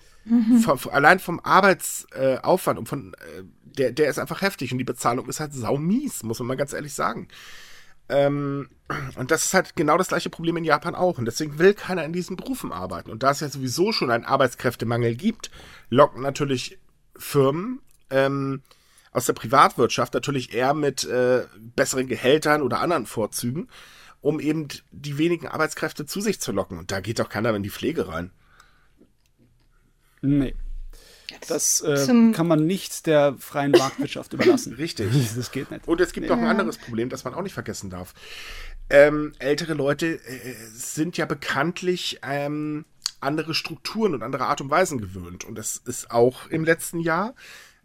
vom, 0.64 0.80
allein 0.92 1.20
vom 1.20 1.40
Arbeitsaufwand 1.40 2.78
und 2.78 2.90
von 2.90 3.14
äh, 3.14 3.44
der, 3.64 3.94
der 3.94 4.10
ist 4.10 4.20
einfach 4.20 4.42
heftig 4.42 4.74
und 4.74 4.80
die 4.80 4.84
Bezahlung 4.84 5.30
ist 5.30 5.40
halt 5.40 5.54
saumies, 5.54 6.24
muss 6.24 6.40
man 6.40 6.50
mal 6.50 6.58
ganz 6.58 6.74
ehrlich 6.74 6.94
sagen. 6.94 7.30
Ähm, 8.12 8.70
und 9.16 9.32
das 9.32 9.46
ist 9.46 9.54
halt 9.54 9.76
genau 9.76 9.98
das 9.98 10.10
gleiche 10.10 10.30
Problem 10.30 10.58
in 10.58 10.66
Japan 10.66 10.96
auch. 10.96 11.18
Und 11.18 11.26
deswegen 11.26 11.58
will 11.58 11.74
keiner 11.74 12.04
in 12.04 12.14
diesen 12.14 12.36
Berufen 12.36 12.72
arbeiten. 12.72 13.10
Und 13.10 13.24
da 13.24 13.32
es 13.32 13.40
ja 13.40 13.50
sowieso 13.50 13.92
schon 13.92 14.12
einen 14.12 14.26
Arbeitskräftemangel 14.26 15.16
gibt, 15.16 15.50
locken 15.90 16.22
natürlich 16.22 16.78
Firmen 17.16 17.80
ähm, 18.10 18.62
aus 19.12 19.26
der 19.26 19.34
Privatwirtschaft 19.34 20.14
natürlich 20.14 20.54
eher 20.54 20.74
mit 20.74 21.04
äh, 21.06 21.46
besseren 21.76 22.08
Gehältern 22.08 22.62
oder 22.62 22.80
anderen 22.80 23.06
Vorzügen, 23.06 23.70
um 24.22 24.40
eben 24.40 24.68
die 24.92 25.18
wenigen 25.18 25.48
Arbeitskräfte 25.48 26.06
zu 26.06 26.22
sich 26.22 26.40
zu 26.40 26.52
locken. 26.52 26.78
Und 26.78 26.92
da 26.92 27.00
geht 27.00 27.20
doch 27.20 27.30
keiner 27.30 27.56
in 27.56 27.64
die 27.64 27.70
Pflege 27.70 28.08
rein. 28.08 28.32
Nee. 30.22 30.56
Das 31.48 31.82
äh, 31.82 32.32
kann 32.34 32.48
man 32.48 32.66
nicht 32.66 33.06
der 33.06 33.36
freien 33.40 33.72
Marktwirtschaft 33.72 34.34
überlassen. 34.34 34.74
Richtig. 34.74 35.12
Das 35.36 35.52
geht 35.52 35.72
nicht. 35.72 35.88
Und 35.88 36.02
es 36.02 36.14
gibt 36.14 36.30
nee. 36.30 36.36
noch 36.36 36.42
ein 36.42 36.48
anderes 36.48 36.78
Problem, 36.78 37.10
das 37.10 37.24
man 37.24 37.34
auch 37.34 37.42
nicht 37.42 37.54
vergessen 37.54 37.90
darf. 37.90 38.14
Ähm, 38.90 39.34
ältere 39.40 39.74
Leute 39.74 40.16
äh, 40.16 40.56
sind 40.74 41.18
ja 41.18 41.26
bekanntlich 41.26 42.20
ähm, 42.24 42.86
andere 43.22 43.54
Strukturen 43.54 44.14
und 44.14 44.24
andere 44.24 44.46
Art 44.46 44.62
und 44.62 44.70
Weisen 44.70 45.00
gewöhnt. 45.00 45.46
Und 45.46 45.58
es 45.58 45.78
ist 45.78 46.12
auch 46.12 46.48
im 46.48 46.66
letzten 46.66 47.00
Jahr 47.00 47.34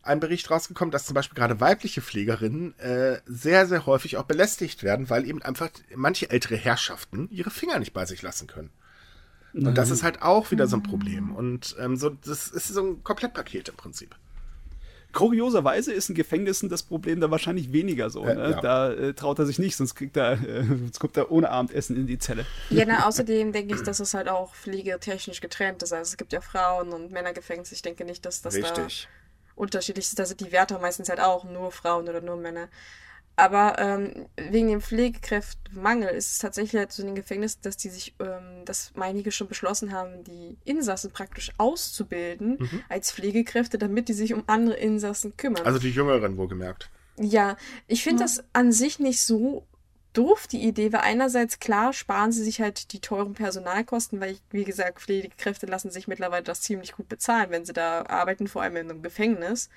ein 0.02 0.20
Bericht 0.20 0.50
rausgekommen, 0.50 0.92
dass 0.92 1.04
zum 1.04 1.14
Beispiel 1.14 1.36
gerade 1.36 1.60
weibliche 1.60 2.00
Pflegerinnen 2.00 2.78
äh, 2.78 3.20
sehr, 3.26 3.66
sehr 3.66 3.86
häufig 3.86 4.16
auch 4.16 4.24
belästigt 4.24 4.82
werden, 4.82 5.10
weil 5.10 5.26
eben 5.26 5.42
einfach 5.42 5.68
manche 5.94 6.30
ältere 6.30 6.56
Herrschaften 6.56 7.28
ihre 7.30 7.50
Finger 7.50 7.78
nicht 7.78 7.92
bei 7.92 8.06
sich 8.06 8.22
lassen 8.22 8.46
können. 8.46 8.70
Und 9.56 9.74
das 9.76 9.90
ist 9.90 10.02
halt 10.02 10.22
auch 10.22 10.50
wieder 10.50 10.66
so 10.66 10.76
ein 10.76 10.82
Problem. 10.82 11.34
Und 11.34 11.76
ähm, 11.78 11.96
so, 11.96 12.10
das 12.10 12.48
ist 12.48 12.68
so 12.68 12.82
ein 12.82 13.02
Komplettpaket 13.02 13.68
im 13.70 13.76
Prinzip. 13.76 14.14
Kurioserweise 15.12 15.94
ist 15.94 16.10
in 16.10 16.14
Gefängnissen 16.14 16.68
das 16.68 16.82
Problem 16.82 17.20
da 17.20 17.30
wahrscheinlich 17.30 17.72
weniger 17.72 18.10
so. 18.10 18.24
Äh, 18.26 18.34
ne? 18.34 18.50
ja. 18.50 18.60
Da 18.60 18.92
äh, 18.92 19.14
traut 19.14 19.38
er 19.38 19.46
sich 19.46 19.58
nicht, 19.58 19.76
sonst, 19.76 19.94
kriegt 19.94 20.14
er, 20.16 20.32
äh, 20.32 20.64
sonst 20.64 21.00
kommt 21.00 21.16
er 21.16 21.30
ohne 21.30 21.50
Abendessen 21.50 21.96
in 21.96 22.06
die 22.06 22.18
Zelle. 22.18 22.44
Ja, 22.68 22.84
na, 22.86 23.06
außerdem 23.06 23.52
denke 23.52 23.74
ich, 23.74 23.82
dass 23.82 23.98
es 23.98 24.12
halt 24.12 24.28
auch 24.28 24.54
pflegetechnisch 24.54 25.40
getrennt 25.40 25.82
ist. 25.82 25.94
Also 25.94 26.10
es 26.10 26.16
gibt 26.18 26.34
ja 26.34 26.42
Frauen- 26.42 26.90
und 26.90 27.12
Männergefängnisse. 27.12 27.74
Ich 27.74 27.82
denke 27.82 28.04
nicht, 28.04 28.26
dass 28.26 28.42
das 28.42 28.56
Richtig. 28.56 29.08
da 29.08 29.54
unterschiedlich 29.54 30.06
ist. 30.06 30.18
Da 30.18 30.26
sind 30.26 30.40
die 30.40 30.52
Wärter 30.52 30.78
meistens 30.78 31.08
halt 31.08 31.20
auch 31.20 31.44
nur 31.44 31.72
Frauen 31.72 32.08
oder 32.08 32.20
nur 32.20 32.36
Männer. 32.36 32.68
Aber 33.38 33.78
ähm, 33.78 34.26
wegen 34.36 34.68
dem 34.68 34.80
Pflegekräftemangel 34.80 36.08
ist 36.08 36.32
es 36.32 36.38
tatsächlich 36.38 36.78
halt 36.78 36.90
so 36.90 37.02
in 37.02 37.08
den 37.08 37.14
Gefängnissen, 37.14 37.60
dass 37.62 37.76
die 37.76 37.90
sich, 37.90 38.14
ähm, 38.18 38.64
dass 38.64 38.92
einige 38.98 39.30
schon 39.30 39.46
beschlossen 39.46 39.92
haben, 39.92 40.24
die 40.24 40.56
Insassen 40.64 41.10
praktisch 41.10 41.52
auszubilden 41.58 42.56
mhm. 42.58 42.82
als 42.88 43.12
Pflegekräfte, 43.12 43.76
damit 43.76 44.08
die 44.08 44.14
sich 44.14 44.32
um 44.32 44.44
andere 44.46 44.76
Insassen 44.76 45.36
kümmern. 45.36 45.66
Also 45.66 45.78
die 45.78 45.90
Jüngeren 45.90 46.38
wohlgemerkt. 46.38 46.90
Ja, 47.18 47.56
ich 47.86 48.02
finde 48.02 48.22
ja. 48.22 48.26
das 48.26 48.44
an 48.54 48.72
sich 48.72 48.98
nicht 48.98 49.20
so 49.22 49.66
doof, 50.14 50.46
die 50.46 50.62
Idee, 50.62 50.92
weil 50.92 51.00
einerseits 51.00 51.58
klar 51.58 51.92
sparen 51.92 52.32
sie 52.32 52.42
sich 52.42 52.62
halt 52.62 52.92
die 52.92 53.00
teuren 53.00 53.34
Personalkosten, 53.34 54.18
weil, 54.20 54.32
ich, 54.32 54.42
wie 54.50 54.64
gesagt, 54.64 55.00
Pflegekräfte 55.00 55.66
lassen 55.66 55.90
sich 55.90 56.08
mittlerweile 56.08 56.42
das 56.42 56.62
ziemlich 56.62 56.92
gut 56.92 57.08
bezahlen, 57.08 57.50
wenn 57.50 57.66
sie 57.66 57.74
da 57.74 58.06
arbeiten, 58.06 58.48
vor 58.48 58.62
allem 58.62 58.76
in 58.76 58.90
einem 58.90 59.02
Gefängnis. 59.02 59.68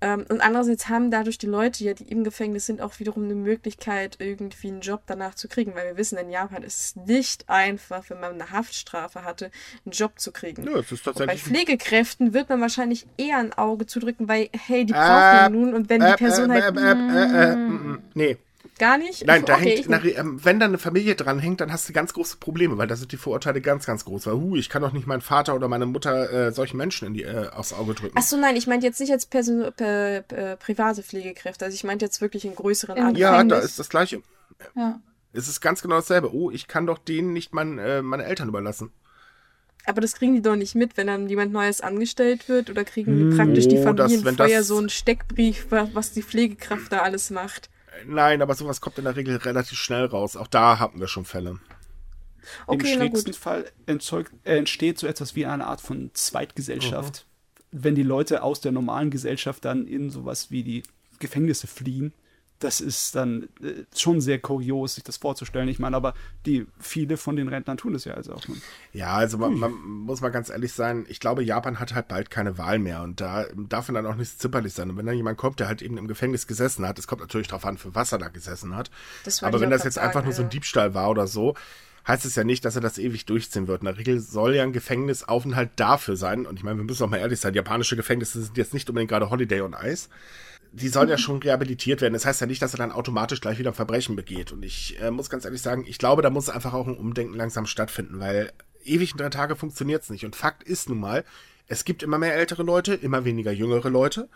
Ähm, 0.00 0.24
und 0.28 0.40
andererseits 0.40 0.88
haben 0.88 1.10
dadurch 1.10 1.38
die 1.38 1.46
Leute, 1.46 1.82
ja, 1.82 1.92
die 1.92 2.04
im 2.04 2.22
Gefängnis 2.22 2.66
sind, 2.66 2.80
auch 2.80 3.00
wiederum 3.00 3.24
eine 3.24 3.34
Möglichkeit, 3.34 4.16
irgendwie 4.20 4.68
einen 4.68 4.80
Job 4.80 5.02
danach 5.06 5.34
zu 5.34 5.48
kriegen, 5.48 5.74
weil 5.74 5.86
wir 5.86 5.96
wissen, 5.96 6.18
in 6.18 6.30
Japan 6.30 6.62
ist 6.62 6.78
es 6.78 6.96
nicht 7.06 7.48
einfach, 7.48 8.08
wenn 8.08 8.20
man 8.20 8.34
eine 8.34 8.50
Haftstrafe 8.50 9.24
hatte, 9.24 9.50
einen 9.84 9.92
Job 9.92 10.20
zu 10.20 10.30
kriegen. 10.30 10.64
Ja, 10.64 10.74
das 10.74 10.92
ist 10.92 11.04
tatsächlich. 11.04 11.42
Bei 11.42 11.50
Pflegekräften 11.50 12.32
wird 12.32 12.48
man 12.48 12.60
wahrscheinlich 12.60 13.06
eher 13.16 13.38
ein 13.38 13.52
Auge 13.52 13.86
zudrücken, 13.86 14.28
weil, 14.28 14.50
hey, 14.52 14.84
die 14.84 14.92
brauchen 14.92 15.06
äh, 15.06 15.36
ja 15.36 15.48
nun 15.48 15.74
und 15.74 15.88
wenn 15.88 16.00
die 16.00 16.12
Person 16.12 16.50
äh, 16.50 16.62
halt. 16.62 16.76
Äh, 16.76 16.82
äh, 16.82 17.52
äh, 17.52 17.98
nee, 18.14 18.36
Gar 18.78 18.98
nicht? 18.98 19.26
Nein, 19.26 19.44
da 19.44 19.56
okay, 19.56 19.76
hängt, 19.76 19.88
nach, 19.88 20.04
ähm, 20.04 20.38
wenn 20.44 20.60
da 20.60 20.66
eine 20.66 20.78
Familie 20.78 21.14
dran 21.14 21.38
hängt, 21.38 21.60
dann 21.60 21.72
hast 21.72 21.88
du 21.88 21.92
ganz 21.92 22.14
große 22.14 22.36
Probleme, 22.36 22.78
weil 22.78 22.86
da 22.86 22.96
sind 22.96 23.10
die 23.12 23.16
Vorurteile 23.16 23.60
ganz, 23.60 23.86
ganz 23.86 24.04
groß. 24.04 24.26
Weil, 24.26 24.34
hu, 24.34 24.56
ich 24.56 24.68
kann 24.68 24.82
doch 24.82 24.92
nicht 24.92 25.06
meinen 25.06 25.20
Vater 25.20 25.54
oder 25.54 25.68
meine 25.68 25.86
Mutter 25.86 26.32
äh, 26.32 26.52
solchen 26.52 26.76
Menschen 26.76 27.08
in 27.08 27.14
die, 27.14 27.24
äh, 27.24 27.48
aufs 27.48 27.72
Auge 27.72 27.94
drücken. 27.94 28.16
Achso, 28.16 28.36
nein, 28.36 28.56
ich 28.56 28.66
meinte 28.66 28.86
jetzt 28.86 29.00
nicht 29.00 29.12
als 29.12 29.26
Person, 29.26 29.72
per, 29.76 30.22
per, 30.22 30.56
private 30.56 31.02
Pflegekräfte. 31.02 31.64
Also 31.64 31.74
ich 31.74 31.84
meinte 31.84 32.04
jetzt 32.04 32.20
wirklich 32.20 32.44
in 32.44 32.54
größeren 32.54 32.96
in 32.96 33.14
Ja, 33.16 33.42
da 33.44 33.58
ist 33.58 33.78
das 33.78 33.88
Gleiche. 33.88 34.22
Ja. 34.76 35.00
Es 35.32 35.48
ist 35.48 35.60
ganz 35.60 35.82
genau 35.82 35.96
dasselbe. 35.96 36.34
Oh, 36.34 36.50
ich 36.50 36.68
kann 36.68 36.86
doch 36.86 36.98
denen 36.98 37.32
nicht 37.32 37.52
mein, 37.52 37.78
äh, 37.78 38.02
meine 38.02 38.24
Eltern 38.24 38.48
überlassen. 38.48 38.92
Aber 39.88 40.02
das 40.02 40.14
kriegen 40.14 40.34
die 40.34 40.42
doch 40.42 40.56
nicht 40.56 40.74
mit, 40.74 40.96
wenn 40.96 41.06
dann 41.06 41.28
jemand 41.28 41.52
Neues 41.52 41.80
angestellt 41.80 42.48
wird 42.48 42.68
oder 42.68 42.84
kriegen 42.84 43.30
hm, 43.30 43.36
praktisch 43.36 43.68
die 43.68 43.82
Familien 43.82 44.22
oh, 44.26 44.32
vorher 44.34 44.62
so 44.62 44.76
einen 44.76 44.90
Steckbrief, 44.90 45.68
was 45.70 46.12
die 46.12 46.22
Pflegekraft 46.22 46.92
da 46.92 47.00
alles 47.00 47.30
macht. 47.30 47.70
Nein, 48.06 48.42
aber 48.42 48.54
sowas 48.54 48.80
kommt 48.80 48.98
in 48.98 49.04
der 49.04 49.16
Regel 49.16 49.36
relativ 49.36 49.78
schnell 49.78 50.04
raus. 50.06 50.36
Auch 50.36 50.46
da 50.46 50.78
hatten 50.78 51.00
wir 51.00 51.08
schon 51.08 51.24
Fälle. 51.24 51.58
Okay, 52.66 52.92
Im 52.92 52.98
schlimmsten 52.98 53.34
Fall 53.34 53.70
entzeugt, 53.86 54.32
äh, 54.44 54.56
entsteht 54.56 54.98
so 54.98 55.06
etwas 55.06 55.36
wie 55.36 55.46
eine 55.46 55.66
Art 55.66 55.80
von 55.80 56.10
Zweitgesellschaft. 56.14 57.26
Mhm. 57.72 57.82
Wenn 57.82 57.94
die 57.94 58.02
Leute 58.02 58.42
aus 58.42 58.60
der 58.60 58.72
normalen 58.72 59.10
Gesellschaft 59.10 59.64
dann 59.64 59.86
in 59.86 60.10
sowas 60.10 60.50
wie 60.50 60.62
die 60.62 60.82
Gefängnisse 61.18 61.66
fliehen 61.66 62.14
das 62.58 62.80
ist 62.80 63.14
dann 63.14 63.44
äh, 63.62 63.84
schon 63.94 64.20
sehr 64.20 64.38
kurios, 64.40 64.96
sich 64.96 65.04
das 65.04 65.16
vorzustellen. 65.16 65.68
Ich 65.68 65.78
meine, 65.78 65.96
aber 65.96 66.14
die 66.44 66.66
viele 66.80 67.16
von 67.16 67.36
den 67.36 67.48
Rentnern 67.48 67.76
tun 67.76 67.92
das 67.92 68.04
ja 68.04 68.14
also 68.14 68.34
auch. 68.34 68.48
Nun. 68.48 68.60
Ja, 68.92 69.14
also 69.14 69.38
man, 69.38 69.54
man, 69.54 69.72
muss 69.72 70.20
mal 70.20 70.30
ganz 70.30 70.50
ehrlich 70.50 70.72
sein, 70.72 71.06
ich 71.08 71.20
glaube, 71.20 71.42
Japan 71.42 71.78
hat 71.78 71.94
halt 71.94 72.08
bald 72.08 72.30
keine 72.30 72.58
Wahl 72.58 72.78
mehr 72.78 73.02
und 73.02 73.20
da 73.20 73.46
darf 73.68 73.88
man 73.88 74.02
dann 74.02 74.12
auch 74.12 74.16
nicht 74.16 74.40
zimperlich 74.40 74.72
sein. 74.72 74.90
Und 74.90 74.96
wenn 74.96 75.06
dann 75.06 75.16
jemand 75.16 75.38
kommt, 75.38 75.60
der 75.60 75.68
halt 75.68 75.82
eben 75.82 75.96
im 75.98 76.08
Gefängnis 76.08 76.46
gesessen 76.46 76.86
hat, 76.86 76.98
es 76.98 77.06
kommt 77.06 77.20
natürlich 77.20 77.48
darauf 77.48 77.64
an, 77.64 77.78
für 77.78 77.94
was 77.94 78.12
er 78.12 78.18
da 78.18 78.28
gesessen 78.28 78.74
hat. 78.74 78.90
Aber 79.42 79.60
wenn 79.60 79.70
das 79.70 79.84
jetzt 79.84 79.94
sagen, 79.94 80.08
einfach 80.08 80.24
nur 80.24 80.32
so 80.32 80.42
ein 80.42 80.50
Diebstahl 80.50 80.94
war 80.94 81.10
oder 81.10 81.26
so, 81.26 81.54
heißt 82.08 82.24
es 82.24 82.34
ja 82.34 82.42
nicht, 82.42 82.64
dass 82.64 82.74
er 82.74 82.80
das 82.80 82.98
ewig 82.98 83.26
durchziehen 83.26 83.68
wird. 83.68 83.82
In 83.82 83.86
der 83.86 83.98
Regel 83.98 84.18
soll 84.18 84.56
ja 84.56 84.62
ein 84.62 84.72
Gefängnisaufenthalt 84.72 85.70
dafür 85.76 86.16
sein. 86.16 86.46
Und 86.46 86.56
ich 86.56 86.64
meine, 86.64 86.78
wir 86.78 86.84
müssen 86.84 87.04
auch 87.04 87.08
mal 87.08 87.18
ehrlich 87.18 87.38
sein, 87.38 87.54
japanische 87.54 87.96
Gefängnisse 87.96 88.42
sind 88.42 88.56
jetzt 88.56 88.72
nicht 88.74 88.88
unbedingt 88.88 89.10
gerade 89.10 89.30
Holiday 89.30 89.60
on 89.60 89.76
Ice 89.84 90.08
die 90.72 90.88
sollen 90.88 91.08
ja 91.08 91.18
schon 91.18 91.42
rehabilitiert 91.42 92.00
werden. 92.00 92.14
Das 92.14 92.26
heißt 92.26 92.40
ja 92.40 92.46
nicht, 92.46 92.62
dass 92.62 92.74
er 92.74 92.78
dann 92.78 92.92
automatisch 92.92 93.40
gleich 93.40 93.58
wieder 93.58 93.70
ein 93.70 93.74
Verbrechen 93.74 94.16
begeht. 94.16 94.52
Und 94.52 94.64
ich 94.64 95.00
äh, 95.00 95.10
muss 95.10 95.30
ganz 95.30 95.44
ehrlich 95.44 95.62
sagen, 95.62 95.84
ich 95.86 95.98
glaube, 95.98 96.22
da 96.22 96.30
muss 96.30 96.48
einfach 96.48 96.74
auch 96.74 96.86
ein 96.86 96.96
Umdenken 96.96 97.34
langsam 97.34 97.66
stattfinden, 97.66 98.20
weil 98.20 98.52
ewig 98.84 99.12
in 99.12 99.18
drei 99.18 99.30
Tage 99.30 99.56
funktioniert 99.56 100.02
es 100.02 100.10
nicht. 100.10 100.24
Und 100.24 100.36
Fakt 100.36 100.62
ist 100.62 100.88
nun 100.88 101.00
mal, 101.00 101.24
es 101.66 101.84
gibt 101.84 102.02
immer 102.02 102.18
mehr 102.18 102.34
ältere 102.34 102.62
Leute, 102.62 102.94
immer 102.94 103.24
weniger 103.24 103.52
jüngere 103.52 103.90
Leute. 103.90 104.28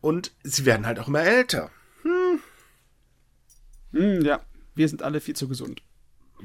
Und 0.00 0.32
sie 0.42 0.64
werden 0.64 0.86
halt 0.86 0.98
auch 0.98 1.08
immer 1.08 1.22
älter. 1.22 1.70
Hm. 2.02 2.40
Hm, 3.92 4.24
ja, 4.24 4.40
wir 4.74 4.88
sind 4.88 5.02
alle 5.02 5.20
viel 5.20 5.34
zu 5.34 5.48
gesund. 5.48 5.82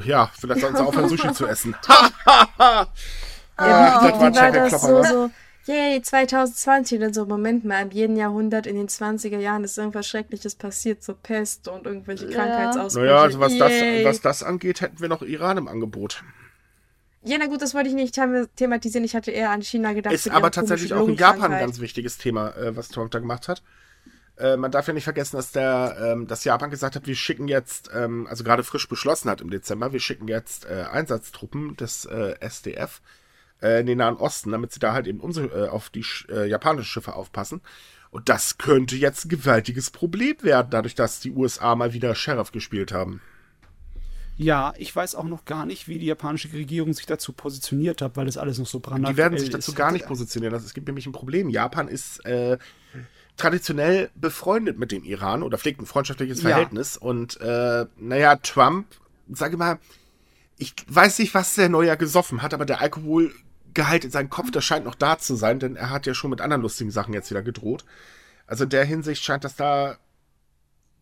Ja, 0.04 0.32
vielleicht 0.40 0.62
sollen 0.62 0.76
sie 0.76 0.84
aufhören, 0.84 1.10
Sushi 1.10 1.34
zu 1.34 1.46
essen. 1.46 1.76
ja, 1.88 2.08
ah, 2.28 2.88
das 3.58 4.20
war, 4.20 4.36
war 4.36 4.52
das 4.52 4.82
so, 4.82 5.04
so 5.04 5.32
yay, 5.66 6.01
2020 6.01 7.01
und 7.01 7.14
so, 7.14 7.26
Moment 7.26 7.66
mal, 7.66 7.82
in 7.84 7.91
jedem 7.91 8.16
Jahrhundert 8.16 8.68
in 8.68 8.76
den 8.76 8.88
20er 8.88 9.39
Jahren 9.39 9.64
ist 9.64 9.78
irgendwas 9.78 10.07
Schreckliches 10.07 10.55
passiert, 10.55 11.03
so 11.03 11.14
Pest 11.14 11.68
und 11.68 11.86
irgendwelche 11.86 12.26
ja. 12.26 12.32
Krankheitsausbrüche. 12.32 13.05
Naja, 13.05 13.22
also 13.22 13.39
was 13.39 13.57
das, 13.57 13.72
was 14.03 14.22
das 14.22 14.43
angeht, 14.43 14.82
hätten 14.82 14.99
wir 14.99 15.09
noch 15.09 15.22
Iran 15.22 15.57
im 15.57 15.68
Angebot. 15.68 16.24
Ja, 17.26 17.38
na 17.39 17.47
gut, 17.47 17.61
das 17.61 17.74
wollte 17.74 17.88
ich 17.88 17.95
nicht 17.95 18.20
thematisieren. 18.55 19.05
Ich 19.05 19.16
hatte 19.16 19.32
eher 19.32 19.49
an 19.49 19.61
China 19.61 19.93
gedacht. 19.93 20.14
Ist 20.14 20.30
aber 20.30 20.51
tatsächlich 20.51 20.93
auch 20.93 21.07
in 21.07 21.16
Japan 21.16 21.53
ein 21.53 21.59
ganz 21.59 21.80
wichtiges 21.80 22.18
Thema, 22.18 22.49
äh, 22.57 22.76
was 22.76 22.89
Trump 22.89 23.11
da 23.11 23.20
gemacht 23.20 23.47
hat. 23.47 23.64
Äh, 24.38 24.57
man 24.57 24.72
darf 24.72 24.88
ja 24.88 24.93
nicht 24.93 25.03
vergessen, 25.03 25.38
dass 25.38 25.51
der, 25.51 25.95
ähm, 26.01 26.28
dass 26.28 26.43
Japan 26.43 26.70
gesagt 26.70 26.95
hat, 26.95 27.07
wir 27.07 27.16
schicken 27.16 27.47
jetzt, 27.47 27.91
ähm, 27.93 28.28
also 28.28 28.43
gerade 28.43 28.64
frisch 28.64 28.89
beschlossen 28.89 29.30
hat 29.30 29.41
im 29.41 29.51
Dezember, 29.51 29.93
wir 29.93 29.99
schicken 29.99 30.28
jetzt 30.28 30.66
äh, 30.66 30.86
Einsatztruppen 30.91 31.78
des 31.78 32.05
äh, 32.05 32.36
SDF 32.39 32.99
äh, 33.64 33.80
in 33.80 33.86
den 33.86 33.97
Nahen 33.97 34.18
Osten, 34.18 34.51
damit 34.51 34.74
sie 34.74 34.80
da 34.80 34.93
halt 34.93 35.07
eben 35.07 35.20
unsere, 35.20 35.47
äh, 35.47 35.70
auf 35.70 35.89
die 35.89 36.05
äh, 36.30 36.47
japanischen 36.47 36.86
Schiffe 36.86 37.16
aufpassen. 37.16 37.61
Und 38.11 38.30
das 38.30 38.59
könnte 38.59 38.95
jetzt 38.95 39.26
ein 39.26 39.30
gewaltiges 39.30 39.89
Problem 39.89 40.36
werden, 40.41 40.68
dadurch, 40.70 40.93
dass 40.93 41.20
die 41.20 41.32
USA 41.32 41.76
mal 41.76 41.93
wieder 41.93 42.14
Sheriff 42.14 42.51
gespielt 42.51 42.91
haben. 42.91 43.22
Ja, 44.38 44.74
ich 44.78 44.95
weiß 44.95 45.16
auch 45.16 45.26
noch 45.26 45.45
gar 45.45 45.66
nicht, 45.66 45.88
wie 45.88 45.99
die 45.99 46.07
japanische 46.07 46.51
Regierung 46.53 46.93
sich 46.93 47.05
dazu 47.05 47.34
positioniert 47.34 48.01
hat, 48.01 48.18
weil 48.18 48.26
das 48.26 48.38
alles 48.38 48.57
noch 48.57 48.68
so 48.68 48.80
brandaktuell 48.80 49.11
ist. 49.11 49.16
Die 49.16 49.18
werden 49.18 49.38
sich 49.39 49.49
dazu 49.49 49.72
ist. 49.72 49.78
gar 49.78 49.91
nicht 49.91 50.05
positionieren. 50.05 50.53
Das, 50.53 50.64
es 50.64 50.74
gibt 50.74 50.88
nämlich 50.88 51.05
ein 51.05 51.11
Problem. 51.11 51.49
Japan 51.49 51.88
ist 51.88 52.26
äh, 52.26 52.57
traditionell 53.38 54.09
befreundet 54.16 54.78
mit 54.80 54.91
dem 54.91 55.03
Iran 55.03 55.43
oder 55.43 55.57
pflegt 55.57 55.82
ein 55.82 55.86
freundschaftliches 55.86 56.41
Verhältnis. 56.41 56.95
Ja. 56.95 57.07
Und 57.07 57.39
äh, 57.41 57.86
naja, 57.97 58.36
Trump, 58.38 58.88
sage 59.32 59.57
mal, 59.57 59.80
ich 60.57 60.74
weiß 60.88 61.20
nicht, 61.20 61.34
was 61.34 61.55
der 61.55 61.70
Neujahr 61.70 61.97
gesoffen 61.97 62.41
hat, 62.41 62.53
aber 62.53 62.66
der 62.66 62.82
Alkohol 62.82 63.34
Gehalt 63.74 64.05
in 64.05 64.11
seinem 64.11 64.30
Kopf, 64.30 64.51
das 64.51 64.63
scheint 64.63 64.86
noch 64.86 64.95
da 64.95 65.17
zu 65.17 65.36
sein, 65.36 65.59
denn 65.59 65.76
er 65.76 65.89
hat 65.89 66.05
ja 66.05 66.13
schon 66.13 66.30
mit 66.30 66.41
anderen 66.41 66.61
lustigen 66.61 66.91
Sachen 66.91 67.13
jetzt 67.13 67.30
wieder 67.30 67.41
gedroht. 67.41 67.86
Also 68.47 68.65
in 68.65 68.69
der 68.69 68.86
Hinsicht 68.86 69.24
scheint 69.24 69.43
das 69.43 69.55
da. 69.55 69.97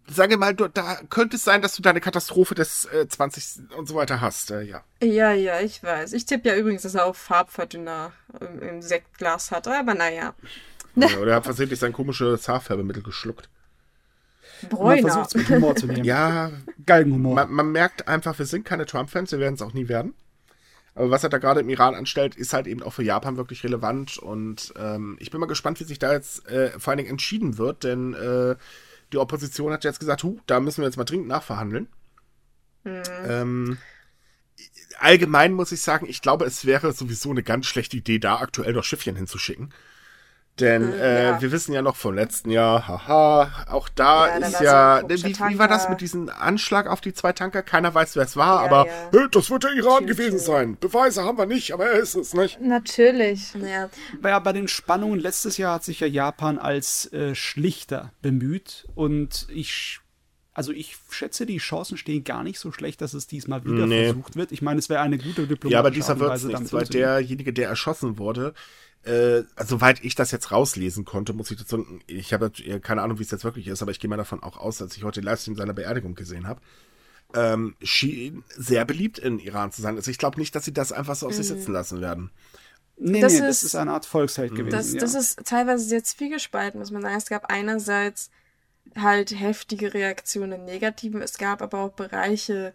Sage 0.08 0.38
mal, 0.38 0.56
du, 0.56 0.68
da 0.68 0.98
könnte 1.10 1.36
es 1.36 1.44
sein, 1.44 1.62
dass 1.62 1.76
du 1.76 1.82
deine 1.82 2.02
Katastrophe 2.02 2.56
des 2.56 2.86
äh, 2.86 3.08
20 3.08 3.78
und 3.78 3.88
so 3.88 3.96
weiter 3.96 4.20
hast, 4.20 4.50
äh, 4.52 4.62
ja. 4.62 4.84
Ja, 5.02 5.32
ja, 5.32 5.60
ich 5.60 5.84
weiß. 5.84 6.14
Ich 6.14 6.26
tippe 6.26 6.50
ja 6.50 6.56
übrigens, 6.56 6.82
dass 6.82 6.96
er 6.96 7.06
auch 7.06 7.16
Farbverdünner 7.16 8.12
im, 8.40 8.62
im 8.62 8.82
Sektglas 8.82 9.52
hat, 9.52 9.68
aber 9.68 9.94
naja. 9.94 10.34
Ja, 10.96 11.08
oder 11.18 11.32
er 11.32 11.36
hat 11.38 11.44
versehentlich 11.46 11.80
sein 11.80 11.94
komisches 11.94 12.48
Haarfärbemittel 12.48 13.04
geschluckt. 13.04 13.48
Bräuner. 14.70 15.02
Man 15.02 15.12
versucht 15.12 15.36
mit 15.36 15.50
Humor 15.50 15.76
zu 15.76 15.88
nehmen. 15.88 16.04
Ja, 16.04 16.52
Galgenhumor. 16.86 17.36
Man, 17.36 17.52
man 17.52 17.72
merkt 17.72 18.08
einfach, 18.08 18.38
wir 18.38 18.46
sind 18.46 18.66
keine 18.66 18.86
Trump-Fans, 18.86 19.32
wir 19.32 19.40
werden 19.40 19.56
es 19.56 19.62
auch 19.62 19.74
nie 19.74 19.88
werden. 19.88 20.14
Aber 20.94 21.10
was 21.10 21.24
er 21.24 21.30
da 21.30 21.38
gerade 21.38 21.62
im 21.62 21.70
Iran 21.70 21.96
anstellt, 21.96 22.36
ist 22.36 22.54
halt 22.54 22.68
eben 22.68 22.84
auch 22.84 22.94
für 22.94 23.04
Japan 23.04 23.38
wirklich 23.38 23.64
relevant. 23.64 24.18
Und 24.18 24.74
ähm, 24.78 25.18
ich 25.20 25.32
bin 25.32 25.40
mal 25.40 25.46
gespannt, 25.46 25.80
wie 25.80 25.86
sich 25.86 26.00
da 26.00 26.12
jetzt 26.12 26.48
äh, 26.48 26.78
vor 26.80 26.92
allen 26.92 26.98
Dingen 26.98 27.10
entschieden 27.10 27.58
wird, 27.58 27.84
denn 27.84 28.14
äh, 28.14 28.56
die 29.14 29.18
Opposition 29.18 29.72
hat 29.72 29.84
jetzt 29.84 30.00
gesagt, 30.00 30.24
hu, 30.24 30.40
da 30.48 30.60
müssen 30.60 30.82
wir 30.82 30.88
jetzt 30.88 30.98
mal 30.98 31.06
dringend 31.06 31.28
nachverhandeln. 31.28 31.88
Mhm. 32.84 33.04
Ähm, 33.26 33.78
allgemein 35.00 35.54
muss 35.54 35.72
ich 35.72 35.82
sagen, 35.82 36.06
ich 36.08 36.22
glaube, 36.22 36.46
es 36.46 36.66
wäre 36.66 36.92
sowieso 36.92 37.32
eine 37.32 37.44
ganz 37.44 37.68
schlechte 37.68 37.98
Idee, 37.98 38.20
da 38.20 38.38
aktuell 38.38 38.74
noch 38.74 38.84
Schiffchen 38.84 39.16
hinzuschicken. 39.16 39.74
Denn 40.60 40.88
mhm, 40.88 40.94
äh, 40.94 41.26
ja. 41.26 41.42
wir 41.42 41.52
wissen 41.52 41.74
ja 41.74 41.82
noch 41.82 41.96
vom 41.96 42.14
letzten 42.14 42.52
Jahr, 42.52 42.88
haha, 42.88 43.66
auch 43.70 43.90
da 43.90 44.28
ja, 44.28 44.46
ist 44.46 44.60
ja, 44.60 45.02
wie, 45.08 45.24
wie, 45.24 45.60
war 45.60 45.68
das 45.68 45.90
mit 45.90 46.02
diesem 46.02 46.30
Anschlag 46.30 46.88
auf 46.88 47.02
die 47.02 47.14
zwei 47.14 47.32
Tanker? 47.32 47.64
Keiner 47.64 47.94
weiß, 47.94 48.16
wer 48.16 48.24
es 48.24 48.36
war, 48.36 48.62
ja, 48.62 48.68
aber 48.68 48.86
hey, 49.12 49.28
das 49.32 49.50
wird 49.50 49.64
der 49.64 49.72
Iran 49.72 50.06
Tschüss, 50.06 50.18
gewesen 50.18 50.40
sein. 50.40 50.78
Beweise 50.80 51.24
haben 51.24 51.38
wir 51.38 51.46
nicht, 51.46 51.74
aber 51.74 51.88
er 51.88 52.00
ist 52.00 52.16
es, 52.16 52.34
nicht? 52.34 52.60
Natürlich. 52.60 53.54
Ja. 53.56 53.90
ja, 54.24 54.40
bei 54.40 54.54
den 54.54 54.68
Spannungen 54.68 55.20
letztes 55.20 55.58
Jahr 55.58 55.76
hat 55.76 55.84
sich 55.84 56.02
ja 56.02 56.08
Japan 56.08 56.60
als 56.60 57.12
äh, 57.14 57.34
Schlichter 57.34 58.12
bemüht 58.22 58.88
und 58.94 59.48
ich 59.50 60.02
also 60.54 60.74
ich 60.74 60.98
schätze, 61.10 61.46
die 61.46 61.60
Chancen 61.60 61.98
stehen 61.98 62.26
gar 62.26 62.44
nicht 62.44 62.60
so 62.60 62.74
schlecht, 62.74 63.00
dass 63.00 63.14
es 63.14 63.26
diesmal 63.26 63.64
wieder 63.64 63.88
nee. 63.88 64.08
versucht 64.08 64.36
wird. 64.36 64.52
Ich 64.52 64.62
meine, 64.62 64.80
es 64.80 64.90
wäre 64.90 65.00
eine 65.00 65.18
gute 65.18 65.48
Diplomatie. 65.48 65.72
Ja, 65.72 65.80
aber 65.80 65.92
dieser 65.92 66.20
wird 66.20 66.36
es 66.36 66.44
nicht, 66.44 66.74
weil 66.74 66.86
derjenige, 66.86 67.54
der 67.54 67.70
erschossen 67.70 68.18
wurde, 68.18 68.54
äh, 69.04 69.44
also, 69.56 69.78
soweit 69.78 70.04
ich 70.04 70.16
das 70.16 70.32
jetzt 70.32 70.52
rauslesen 70.52 71.06
konnte, 71.06 71.34
muss 71.34 71.52
ich 71.52 71.58
dazu, 71.58 71.86
ich 72.08 72.34
habe 72.34 72.52
keine 72.82 73.02
Ahnung, 73.02 73.20
wie 73.20 73.24
es 73.24 73.32
jetzt 73.32 73.44
wirklich 73.44 73.68
ist, 73.68 73.82
aber 73.82 73.92
ich 73.92 74.00
gehe 74.00 74.10
mal 74.10 74.18
davon 74.18 74.44
auch 74.44 74.58
aus, 74.58 74.78
dass 74.78 74.96
ich 74.96 75.04
heute 75.04 75.22
den 75.22 75.26
Livestream 75.26 75.56
seiner 75.56 75.74
Beerdigung 75.74 76.14
gesehen 76.14 76.48
habe, 76.48 76.62
ähm, 77.34 77.76
schien 77.82 78.44
sehr 78.50 78.86
beliebt 78.86 79.18
in 79.18 79.40
Iran 79.40 79.72
zu 79.72 79.82
sein. 79.82 79.96
Also 79.96 80.12
ich 80.12 80.18
glaube 80.18 80.40
nicht, 80.40 80.56
dass 80.56 80.66
sie 80.66 80.74
das 80.74 80.92
einfach 80.92 81.16
so 81.16 81.28
auf 81.28 81.34
sich 81.34 81.50
mhm. 81.50 81.56
sitzen 81.56 81.74
lassen 81.74 82.02
werden. 82.02 82.30
Nee, 82.98 83.22
das 83.22 83.34
nee, 83.34 83.40
ist, 83.40 83.46
das 83.48 83.64
ist 83.64 83.76
eine 83.76 83.94
Art 83.94 84.06
Volksheld 84.06 84.54
gewesen. 84.54 84.70
Das, 84.70 84.94
ja. 84.94 85.00
das 85.00 85.16
ist 85.16 85.44
teilweise 85.46 85.84
sehr 85.84 86.04
zwiegespalten, 86.04 86.80
muss 86.80 86.92
man 86.92 87.02
sagen. 87.02 87.16
Es 87.16 87.26
gab 87.26 87.46
einerseits 87.52 88.30
halt 88.96 89.32
heftige 89.32 89.94
Reaktionen 89.94 90.66
Negativen. 90.66 91.22
Es 91.22 91.40
gab 91.40 91.64
aber 91.64 91.80
auch 91.80 91.94
Bereiche, 91.94 92.74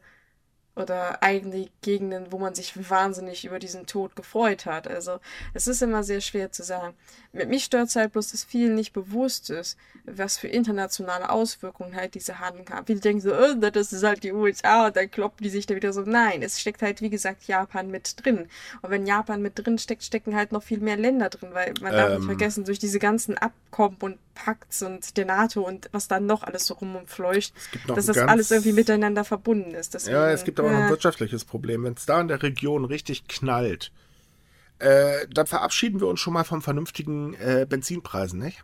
oder 0.77 1.23
eigene 1.23 1.69
Gegenden, 1.81 2.31
wo 2.31 2.39
man 2.39 2.55
sich 2.55 2.91
wahnsinnig 2.91 3.47
über 3.47 3.59
diesen 3.59 3.87
Tod 3.87 4.15
gefreut 4.15 4.67
hat. 4.67 4.87
Also 4.87 5.21
es 5.55 5.67
ist 5.67 5.83
immer 5.83 6.05
sehr 6.05 6.21
schwer 6.21 6.53
zu 6.53 6.63
sagen. 6.63 6.95
Mit 7.33 7.49
mich 7.49 7.65
stört 7.65 7.89
es 7.89 7.97
halt 7.97 8.13
bloß, 8.13 8.31
dass 8.33 8.45
vielen 8.45 8.75
nicht 8.75 8.93
bewusst 8.93 9.49
ist, 9.49 9.79
was 10.05 10.37
für 10.37 10.49
internationale 10.49 11.31
Auswirkungen 11.31 11.97
halt 11.97 12.15
diese 12.15 12.41
Handlung 12.41 12.69
haben. 12.71 12.87
Viele 12.87 13.01
denken 13.01 13.23
so, 13.23 13.35
oh, 13.35 13.55
das 13.55 13.93
ist 13.93 14.05
halt 14.05 14.23
die 14.23 14.33
USA 14.33 14.87
und 14.87 14.97
dann 14.97 15.11
kloppen 15.11 15.43
die 15.43 15.51
sich 15.51 15.67
da 15.67 15.75
wieder 15.75 15.95
so. 15.95 16.03
Nein, 16.03 16.43
es 16.43 16.61
steckt 16.61 16.83
halt, 16.83 17.01
wie 17.01 17.11
gesagt, 17.11 17.45
Japan 17.45 17.91
mit 17.91 18.25
drin. 18.25 18.49
Und 18.83 18.91
wenn 18.91 19.07
Japan 19.07 19.41
mit 19.41 19.59
drin 19.59 19.79
steckt, 19.79 20.05
stecken 20.05 20.37
halt 20.37 20.53
noch 20.53 20.63
viel 20.63 20.81
mehr 20.81 20.97
Länder 20.97 21.31
drin, 21.31 21.51
weil 21.53 21.73
man 21.81 21.93
ähm, 21.93 21.99
darf 21.99 22.09
nicht 22.11 22.21
ähm. 22.21 22.27
vergessen, 22.27 22.65
durch 22.65 22.79
diese 22.79 22.99
ganzen 22.99 23.39
Abkommen 23.39 23.97
und 24.01 24.19
Pakts 24.35 24.83
und 24.83 25.17
der 25.17 25.25
NATO 25.25 25.63
und 25.63 25.89
was 25.93 26.07
dann 26.09 26.27
noch 26.27 26.45
alles 26.45 26.67
so 26.67 26.75
rum 26.75 26.95
und 26.95 27.09
fleucht, 27.09 27.53
dass 27.89 28.07
das 28.07 28.19
alles 28.19 28.51
irgendwie 28.51 28.73
miteinander 28.73 29.25
verbunden 29.25 29.75
ist. 29.75 29.95
Deswegen, 29.95 30.15
ja, 30.15 30.31
es 30.31 30.45
gibt 30.45 30.61
aber 30.67 30.79
auch 30.79 30.83
ein 30.83 30.91
wirtschaftliches 30.91 31.45
Problem. 31.45 31.85
Wenn 31.85 31.95
es 31.95 32.07
da 32.07 32.21
in 32.21 32.29
der 32.29 32.43
Region 32.43 32.85
richtig 32.85 33.29
knallt, 33.29 33.93
äh, 34.79 35.27
dann 35.33 35.47
verabschieden 35.47 36.01
wir 36.01 36.07
uns 36.09 36.21
schon 36.21 36.35
mal 36.35 36.45
von 36.45 36.63
vernünftigen 36.63 37.35
äh, 37.35 37.67
Benzinpreisen, 37.69 38.39
nicht? 38.39 38.63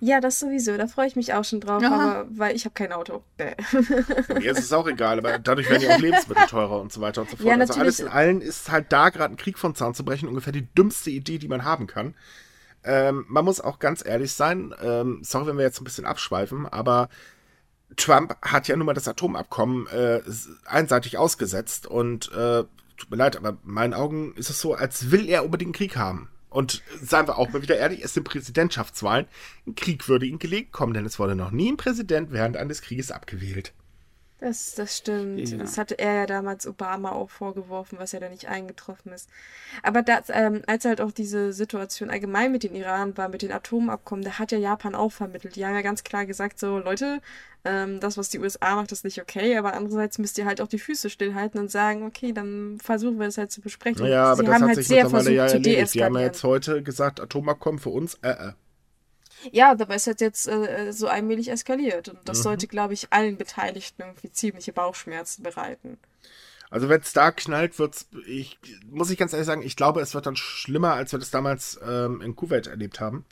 Ja, 0.00 0.20
das 0.20 0.40
sowieso. 0.40 0.76
Da 0.76 0.86
freue 0.86 1.06
ich 1.06 1.16
mich 1.16 1.34
auch 1.34 1.44
schon 1.44 1.60
drauf, 1.60 1.82
aber 1.82 2.26
weil 2.30 2.56
ich 2.56 2.64
habe 2.64 2.74
kein 2.74 2.92
Auto. 2.92 3.22
Bäh. 3.36 3.54
Mir 4.28 4.52
ist 4.52 4.60
es 4.60 4.72
auch 4.72 4.86
egal, 4.86 5.18
aber 5.18 5.38
dadurch 5.38 5.68
werden 5.68 5.82
ja 5.82 5.96
auch 5.96 6.00
Lebensmittel 6.00 6.46
teurer 6.46 6.80
und 6.80 6.92
so 6.92 7.00
weiter 7.00 7.22
und 7.22 7.30
so 7.30 7.36
fort. 7.36 7.48
Ja, 7.48 7.58
also 7.58 7.74
alles 7.74 8.00
in 8.00 8.08
allen 8.08 8.40
ist 8.40 8.70
halt 8.70 8.90
da 8.90 9.10
gerade 9.10 9.34
ein 9.34 9.36
Krieg 9.36 9.58
von 9.58 9.74
Zaun 9.74 9.94
zu 9.94 10.04
brechen 10.04 10.28
ungefähr 10.28 10.52
die 10.52 10.66
dümmste 10.74 11.10
Idee, 11.10 11.38
die 11.38 11.48
man 11.48 11.64
haben 11.64 11.86
kann. 11.86 12.14
Ähm, 12.84 13.24
man 13.28 13.44
muss 13.44 13.60
auch 13.60 13.78
ganz 13.78 14.04
ehrlich 14.04 14.32
sein, 14.32 14.74
ähm, 14.82 15.20
sorry, 15.22 15.46
wenn 15.46 15.58
wir 15.58 15.64
jetzt 15.64 15.80
ein 15.80 15.84
bisschen 15.84 16.04
abschweifen, 16.04 16.66
aber 16.66 17.08
Trump 17.96 18.36
hat 18.42 18.68
ja 18.68 18.76
nun 18.76 18.86
mal 18.86 18.94
das 18.94 19.08
Atomabkommen 19.08 19.86
äh, 19.88 20.20
einseitig 20.66 21.18
ausgesetzt 21.18 21.86
und 21.86 22.30
äh, 22.32 22.64
tut 22.96 23.10
mir 23.10 23.16
leid, 23.16 23.36
aber 23.36 23.50
in 23.50 23.58
meinen 23.64 23.94
Augen 23.94 24.34
ist 24.36 24.50
es 24.50 24.60
so, 24.60 24.74
als 24.74 25.10
will 25.10 25.28
er 25.28 25.44
unbedingt 25.44 25.76
Krieg 25.76 25.96
haben. 25.96 26.28
Und 26.48 26.82
seien 27.02 27.26
wir 27.26 27.38
auch 27.38 27.50
mal 27.50 27.62
wieder 27.62 27.78
ehrlich, 27.78 28.04
es 28.04 28.12
sind 28.12 28.24
Präsidentschaftswahlen. 28.24 29.26
Ein 29.66 29.74
Krieg 29.74 30.06
würde 30.08 30.26
ihm 30.26 30.38
gelegt 30.38 30.72
kommen, 30.72 30.92
denn 30.92 31.06
es 31.06 31.18
wurde 31.18 31.34
noch 31.34 31.50
nie 31.50 31.72
ein 31.72 31.78
Präsident 31.78 32.30
während 32.30 32.58
eines 32.58 32.82
Krieges 32.82 33.10
abgewählt. 33.10 33.72
Das, 34.42 34.74
das 34.74 34.96
stimmt. 34.96 35.48
Ja. 35.48 35.58
Das 35.58 35.78
hatte 35.78 35.96
er 36.00 36.14
ja 36.14 36.26
damals 36.26 36.66
Obama 36.66 37.12
auch 37.12 37.30
vorgeworfen, 37.30 38.00
was 38.00 38.10
ja 38.10 38.18
da 38.18 38.28
nicht 38.28 38.48
eingetroffen 38.48 39.12
ist. 39.12 39.30
Aber 39.84 40.02
das, 40.02 40.30
ähm, 40.30 40.62
als 40.66 40.84
halt 40.84 41.00
auch 41.00 41.12
diese 41.12 41.52
Situation 41.52 42.10
allgemein 42.10 42.50
mit 42.50 42.64
den 42.64 42.74
Iran 42.74 43.16
war, 43.16 43.28
mit 43.28 43.42
den 43.42 43.52
Atomabkommen, 43.52 44.24
da 44.24 44.40
hat 44.40 44.50
ja 44.50 44.58
Japan 44.58 44.96
auch 44.96 45.12
vermittelt. 45.12 45.54
Die 45.54 45.64
haben 45.64 45.76
ja 45.76 45.82
ganz 45.82 46.02
klar 46.02 46.26
gesagt, 46.26 46.58
so 46.58 46.78
Leute, 46.78 47.20
ähm, 47.64 48.00
das, 48.00 48.18
was 48.18 48.30
die 48.30 48.40
USA 48.40 48.74
macht, 48.74 48.90
ist 48.90 49.04
nicht 49.04 49.20
okay, 49.20 49.56
aber 49.56 49.74
andererseits 49.74 50.18
müsst 50.18 50.36
ihr 50.38 50.44
halt 50.44 50.60
auch 50.60 50.66
die 50.66 50.80
Füße 50.80 51.08
stillhalten 51.08 51.60
und 51.60 51.70
sagen, 51.70 52.02
okay, 52.04 52.32
dann 52.32 52.78
versuchen 52.82 53.20
wir 53.20 53.26
das 53.26 53.38
halt 53.38 53.52
zu 53.52 53.60
besprechen. 53.60 54.04
Ja, 54.06 54.24
aber 54.24 54.38
Sie 54.38 54.42
das 54.42 54.54
haben 54.54 54.62
hat 54.62 54.68
halt 54.70 54.76
sich 54.78 54.88
sehr 54.88 55.08
versucht 55.08 55.32
ja 55.32 55.46
zu 55.46 55.60
deeskalieren. 55.60 55.88
Die 55.92 56.04
haben 56.04 56.14
ja 56.16 56.22
jetzt 56.22 56.42
heute 56.42 56.82
gesagt, 56.82 57.20
Atomabkommen 57.20 57.78
für 57.78 57.90
uns, 57.90 58.14
äh, 58.22 58.30
äh. 58.30 58.52
Ja, 59.50 59.74
dabei 59.74 59.96
ist 59.96 60.08
es 60.08 60.20
jetzt 60.20 60.48
äh, 60.48 60.92
so 60.92 61.08
allmählich 61.08 61.50
eskaliert. 61.50 62.08
Und 62.08 62.20
das 62.24 62.38
mhm. 62.38 62.42
sollte, 62.42 62.66
glaube 62.68 62.94
ich, 62.94 63.12
allen 63.12 63.36
Beteiligten 63.36 64.02
irgendwie 64.02 64.30
ziemliche 64.30 64.72
Bauchschmerzen 64.72 65.42
bereiten. 65.42 65.98
Also 66.70 66.88
wenn 66.88 67.02
es 67.02 67.12
da 67.12 67.32
knallt, 67.32 67.78
wird's, 67.78 68.06
ich 68.26 68.58
muss 68.90 69.10
ich 69.10 69.18
ganz 69.18 69.34
ehrlich 69.34 69.46
sagen, 69.46 69.62
ich 69.62 69.76
glaube, 69.76 70.00
es 70.00 70.14
wird 70.14 70.24
dann 70.24 70.36
schlimmer, 70.36 70.94
als 70.94 71.12
wir 71.12 71.18
das 71.18 71.30
damals 71.30 71.78
ähm, 71.86 72.22
in 72.22 72.34
Kuwait 72.34 72.66
erlebt 72.66 72.98
haben. 72.98 73.26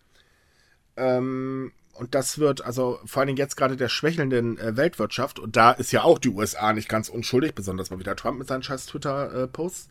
Ähm, 0.96 1.72
und 1.94 2.14
das 2.14 2.38
wird, 2.38 2.62
also 2.64 2.98
vor 3.06 3.20
allen 3.20 3.28
Dingen 3.28 3.38
jetzt 3.38 3.56
gerade 3.56 3.76
der 3.76 3.88
schwächelnden 3.88 4.58
äh, 4.58 4.76
Weltwirtschaft, 4.76 5.38
und 5.38 5.56
da 5.56 5.70
ist 5.70 5.92
ja 5.92 6.02
auch 6.02 6.18
die 6.18 6.28
USA 6.28 6.72
nicht 6.72 6.88
ganz 6.88 7.08
unschuldig, 7.08 7.54
besonders 7.54 7.90
mal 7.90 7.98
wieder 7.98 8.16
Trump 8.16 8.38
mit 8.38 8.48
seinen 8.48 8.62
scheiß 8.62 8.86
Twitter-Posts. 8.86 9.86
Äh, 9.86 9.90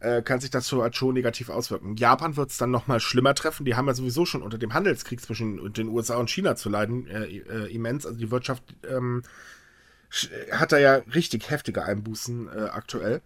äh, 0.00 0.22
kann 0.22 0.40
sich 0.40 0.50
das 0.50 0.72
als 0.72 0.96
schon 0.96 1.14
negativ 1.14 1.48
auswirken. 1.50 1.96
Japan 1.96 2.36
wird 2.36 2.50
es 2.50 2.56
dann 2.56 2.70
nochmal 2.70 3.00
schlimmer 3.00 3.34
treffen. 3.34 3.64
Die 3.64 3.76
haben 3.76 3.86
ja 3.86 3.94
sowieso 3.94 4.24
schon 4.24 4.42
unter 4.42 4.58
dem 4.58 4.74
Handelskrieg 4.74 5.20
zwischen 5.20 5.72
den 5.72 5.88
USA 5.88 6.16
und 6.16 6.30
China 6.30 6.56
zu 6.56 6.68
leiden, 6.68 7.06
äh, 7.06 7.24
äh, 7.26 7.74
immens. 7.74 8.06
Also 8.06 8.18
die 8.18 8.30
Wirtschaft 8.30 8.64
ähm, 8.88 9.22
hat 10.52 10.72
da 10.72 10.78
ja 10.78 10.96
richtig 11.14 11.50
heftige 11.50 11.84
Einbußen 11.84 12.48
äh, 12.48 12.68
aktuell. 12.70 13.20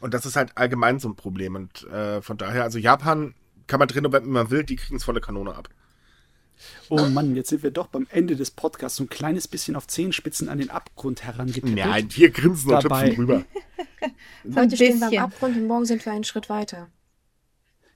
Und 0.00 0.14
das 0.14 0.26
ist 0.26 0.36
halt 0.36 0.56
allgemein 0.56 0.98
so 0.98 1.08
ein 1.08 1.16
Problem. 1.16 1.54
Und 1.54 1.84
äh, 1.84 2.20
von 2.20 2.36
daher, 2.36 2.64
also 2.64 2.78
Japan 2.78 3.34
kann 3.66 3.78
man 3.78 3.88
drin, 3.88 4.06
wenn 4.10 4.28
man 4.28 4.50
will, 4.50 4.64
die 4.64 4.76
kriegen 4.76 4.96
es 4.96 5.04
volle 5.04 5.20
Kanone 5.20 5.54
ab. 5.54 5.68
Oh 6.88 7.06
Mann, 7.06 7.36
jetzt 7.36 7.50
sind 7.50 7.62
wir 7.62 7.70
doch 7.70 7.86
beim 7.86 8.06
Ende 8.10 8.36
des 8.36 8.50
Podcasts 8.50 8.96
so 8.96 9.04
ein 9.04 9.08
kleines 9.08 9.48
bisschen 9.48 9.76
auf 9.76 9.86
Zehenspitzen 9.86 10.48
an 10.48 10.58
den 10.58 10.70
Abgrund 10.70 11.22
herangetippelt. 11.22 11.74
Nein, 11.74 12.08
wir 12.10 12.30
grinsen 12.30 12.72
und 12.72 12.84
hüpfen 12.84 13.12
rüber. 13.16 13.44
Heute 14.54 14.76
stehen 14.76 15.00
wir 15.00 15.08
am 15.08 15.26
Abgrund 15.30 15.56
und 15.56 15.66
morgen 15.66 15.84
sind 15.84 16.04
wir 16.04 16.12
einen 16.12 16.24
Schritt 16.24 16.48
weiter. 16.48 16.88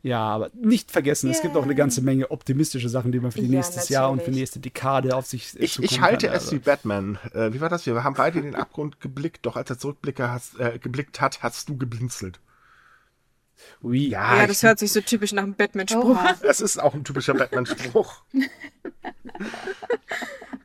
Ja, 0.04 0.20
aber 0.20 0.50
nicht 0.54 0.90
vergessen, 0.90 1.28
yeah. 1.28 1.36
es 1.36 1.40
gibt 1.40 1.56
auch 1.56 1.62
eine 1.62 1.74
ganze 1.74 2.02
Menge 2.02 2.30
optimistische 2.30 2.90
Sachen, 2.90 3.10
die 3.10 3.20
man 3.20 3.32
für 3.32 3.40
ja, 3.40 3.48
nächstes 3.48 3.76
natürlich. 3.76 3.90
Jahr 3.90 4.10
und 4.10 4.20
für 4.20 4.32
die 4.32 4.38
nächste 4.38 4.60
Dekade 4.60 5.16
auf 5.16 5.24
sich 5.24 5.58
Ich, 5.58 5.82
ich 5.82 6.02
halte 6.02 6.26
kann, 6.26 6.36
es 6.36 6.42
also. 6.42 6.56
wie 6.56 6.58
Batman. 6.58 7.18
Äh, 7.32 7.54
wie 7.54 7.62
war 7.62 7.70
das? 7.70 7.86
Wir 7.86 8.04
haben 8.04 8.14
beide 8.14 8.38
in 8.38 8.44
den 8.44 8.54
Abgrund 8.54 9.00
geblickt, 9.00 9.46
doch 9.46 9.56
als 9.56 9.70
er 9.70 9.78
zurückblicke 9.78 10.30
hast, 10.30 10.60
äh, 10.60 10.78
geblickt 10.78 11.22
hat, 11.22 11.42
hast 11.42 11.70
du 11.70 11.78
geblinzelt. 11.78 12.38
Ui. 13.82 14.08
Ja, 14.08 14.36
ja 14.36 14.46
das 14.46 14.62
hört 14.62 14.78
sich 14.78 14.92
so 14.92 15.00
typisch 15.00 15.32
nach 15.32 15.42
einem 15.42 15.54
Batman-Spruch 15.54 16.16
an. 16.16 16.34
Das 16.42 16.60
ist 16.60 16.78
auch 16.78 16.94
ein 16.94 17.04
typischer 17.04 17.34
Batman-Spruch. 17.34 18.22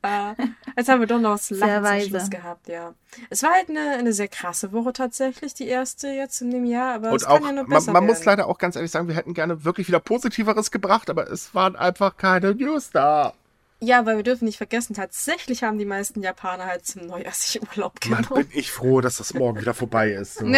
äh, 0.04 0.34
jetzt 0.78 0.90
haben 0.90 1.00
wir 1.00 1.08
doch 1.08 1.20
noch 1.20 1.32
was 1.32 1.50
Lachen 1.50 2.30
gehabt, 2.30 2.68
ja. 2.68 2.94
Es 3.30 3.44
war 3.44 3.52
halt 3.52 3.70
eine, 3.70 3.96
eine 3.98 4.14
sehr 4.14 4.28
krasse 4.28 4.72
Woche 4.72 4.94
tatsächlich, 4.94 5.54
die 5.54 5.68
erste 5.68 6.08
jetzt 6.08 6.42
in 6.42 6.52
dem 6.52 6.66
Jahr, 6.66 6.96
aber 6.96 7.12
Und 7.12 7.18
es 7.18 7.26
auch, 7.26 7.42
kann 7.42 7.56
ja 7.56 7.64
noch 7.64 7.70
besser 7.70 7.92
Man, 7.92 8.04
man 8.06 8.16
muss 8.16 8.24
leider 8.26 8.48
auch 8.48 8.58
ganz 8.58 8.76
ehrlich 8.76 8.92
sagen, 8.92 9.08
wir 9.08 9.16
hätten 9.16 9.34
gerne 9.34 9.66
wirklich 9.66 9.88
wieder 9.88 10.00
Positiveres 10.00 10.72
gebracht, 10.72 11.10
aber 11.10 11.30
es 11.30 11.54
waren 11.54 11.76
einfach 11.76 12.18
keine 12.18 12.56
News 12.56 12.92
da. 12.92 13.34
Ja, 13.82 14.06
weil 14.06 14.18
wir 14.18 14.24
dürfen 14.24 14.46
nicht 14.46 14.58
vergessen, 14.58 14.94
tatsächlich 14.94 15.64
haben 15.64 15.78
die 15.78 15.86
meisten 15.86 16.22
Japaner 16.22 16.66
halt 16.66 16.86
zum 16.86 17.06
Neujahr 17.08 17.32
sich 17.34 17.62
Urlaub 17.62 18.02
genommen. 18.02 18.26
Mann, 18.30 18.48
bin 18.48 18.60
ich 18.60 18.72
froh, 18.72 19.00
dass 19.00 19.18
das 19.18 19.34
morgen 19.34 19.62
wieder 19.62 19.74
vorbei 19.74 20.12
ist. 20.12 20.36
So. 20.36 20.46
Und 20.46 20.58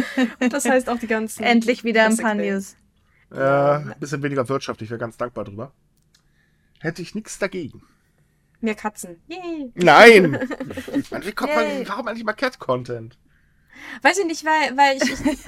das 0.52 0.64
heißt 0.64 0.88
auch 0.88 0.98
die 0.98 1.06
ganzen... 1.06 1.44
Endlich 1.44 1.84
wieder 1.84 2.04
ein 2.04 2.16
paar 2.16 2.34
News. 2.34 2.74
Ja, 3.32 3.76
ein 3.76 3.94
bisschen 4.00 4.22
weniger 4.22 4.48
wirtschaftlich, 4.48 4.90
wäre 4.90 4.98
ganz 4.98 5.16
dankbar 5.16 5.44
drüber. 5.44 5.72
Hätte 6.80 7.02
ich 7.02 7.14
nichts 7.14 7.38
dagegen. 7.38 7.82
Mehr 8.60 8.74
Katzen. 8.74 9.20
Yay. 9.28 9.70
Nein! 9.74 10.32
Wie 11.22 11.32
kommt 11.32 11.54
man, 11.54 11.88
warum 11.88 12.08
eigentlich 12.08 12.24
mal 12.24 12.32
Cat-Content? 12.32 13.16
Weiß 14.02 14.18
ich 14.18 14.26
nicht, 14.26 14.44
weil, 14.44 14.76
weil 14.76 14.96
ich. 14.96 15.46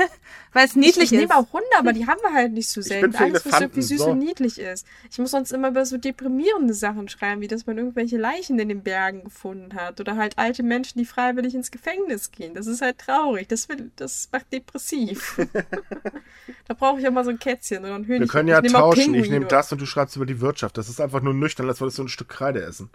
weil 0.52 0.66
es 0.66 0.76
niedlich 0.76 0.96
ich, 0.96 0.96
ich 0.96 1.02
ist. 1.04 1.12
Ich 1.12 1.28
nehme 1.28 1.36
auch 1.36 1.52
Hunde, 1.52 1.66
aber 1.78 1.92
die 1.92 2.06
haben 2.06 2.20
wir 2.22 2.32
halt 2.32 2.52
nicht 2.52 2.68
so 2.68 2.80
selten. 2.80 3.14
Alles, 3.14 3.44
was 3.46 3.60
irgendwie 3.60 3.82
süß 3.82 3.98
so. 3.98 4.10
und 4.10 4.18
niedlich 4.18 4.58
ist. 4.58 4.86
Ich 5.10 5.18
muss 5.18 5.30
sonst 5.30 5.52
immer 5.52 5.68
über 5.68 5.84
so 5.84 5.98
deprimierende 5.98 6.74
Sachen 6.74 7.08
schreiben, 7.08 7.40
wie 7.40 7.48
dass 7.48 7.66
man 7.66 7.78
irgendwelche 7.78 8.16
Leichen 8.16 8.58
in 8.58 8.68
den 8.68 8.82
Bergen 8.82 9.24
gefunden 9.24 9.74
hat. 9.74 10.00
Oder 10.00 10.16
halt 10.16 10.38
alte 10.38 10.62
Menschen, 10.62 10.98
die 10.98 11.04
freiwillig 11.04 11.54
ins 11.54 11.70
Gefängnis 11.70 12.30
gehen. 12.30 12.54
Das 12.54 12.66
ist 12.66 12.82
halt 12.82 12.98
traurig. 12.98 13.48
Das, 13.48 13.68
will, 13.68 13.90
das 13.96 14.28
macht 14.32 14.52
depressiv. 14.52 15.38
da 16.66 16.74
brauche 16.74 17.00
ich 17.00 17.08
auch 17.08 17.12
mal 17.12 17.24
so 17.24 17.30
ein 17.30 17.38
Kätzchen 17.38 17.84
oder 17.84 17.94
ein 17.94 18.04
Hühnchen. 18.04 18.22
Wir 18.22 18.28
können 18.28 18.48
ja 18.48 18.62
ich 18.62 18.72
tauschen. 18.72 19.14
Ich 19.14 19.30
nehme 19.30 19.46
das 19.46 19.72
und 19.72 19.80
du 19.80 19.86
schreibst 19.86 20.16
über 20.16 20.26
die 20.26 20.40
Wirtschaft. 20.40 20.76
Das 20.76 20.88
ist 20.88 21.00
einfach 21.00 21.20
nur 21.20 21.34
nüchtern, 21.34 21.68
als 21.68 21.80
würdest 21.80 21.98
du 21.98 22.04
ein 22.04 22.08
Stück 22.08 22.28
Kreide 22.28 22.62
essen. 22.62 22.90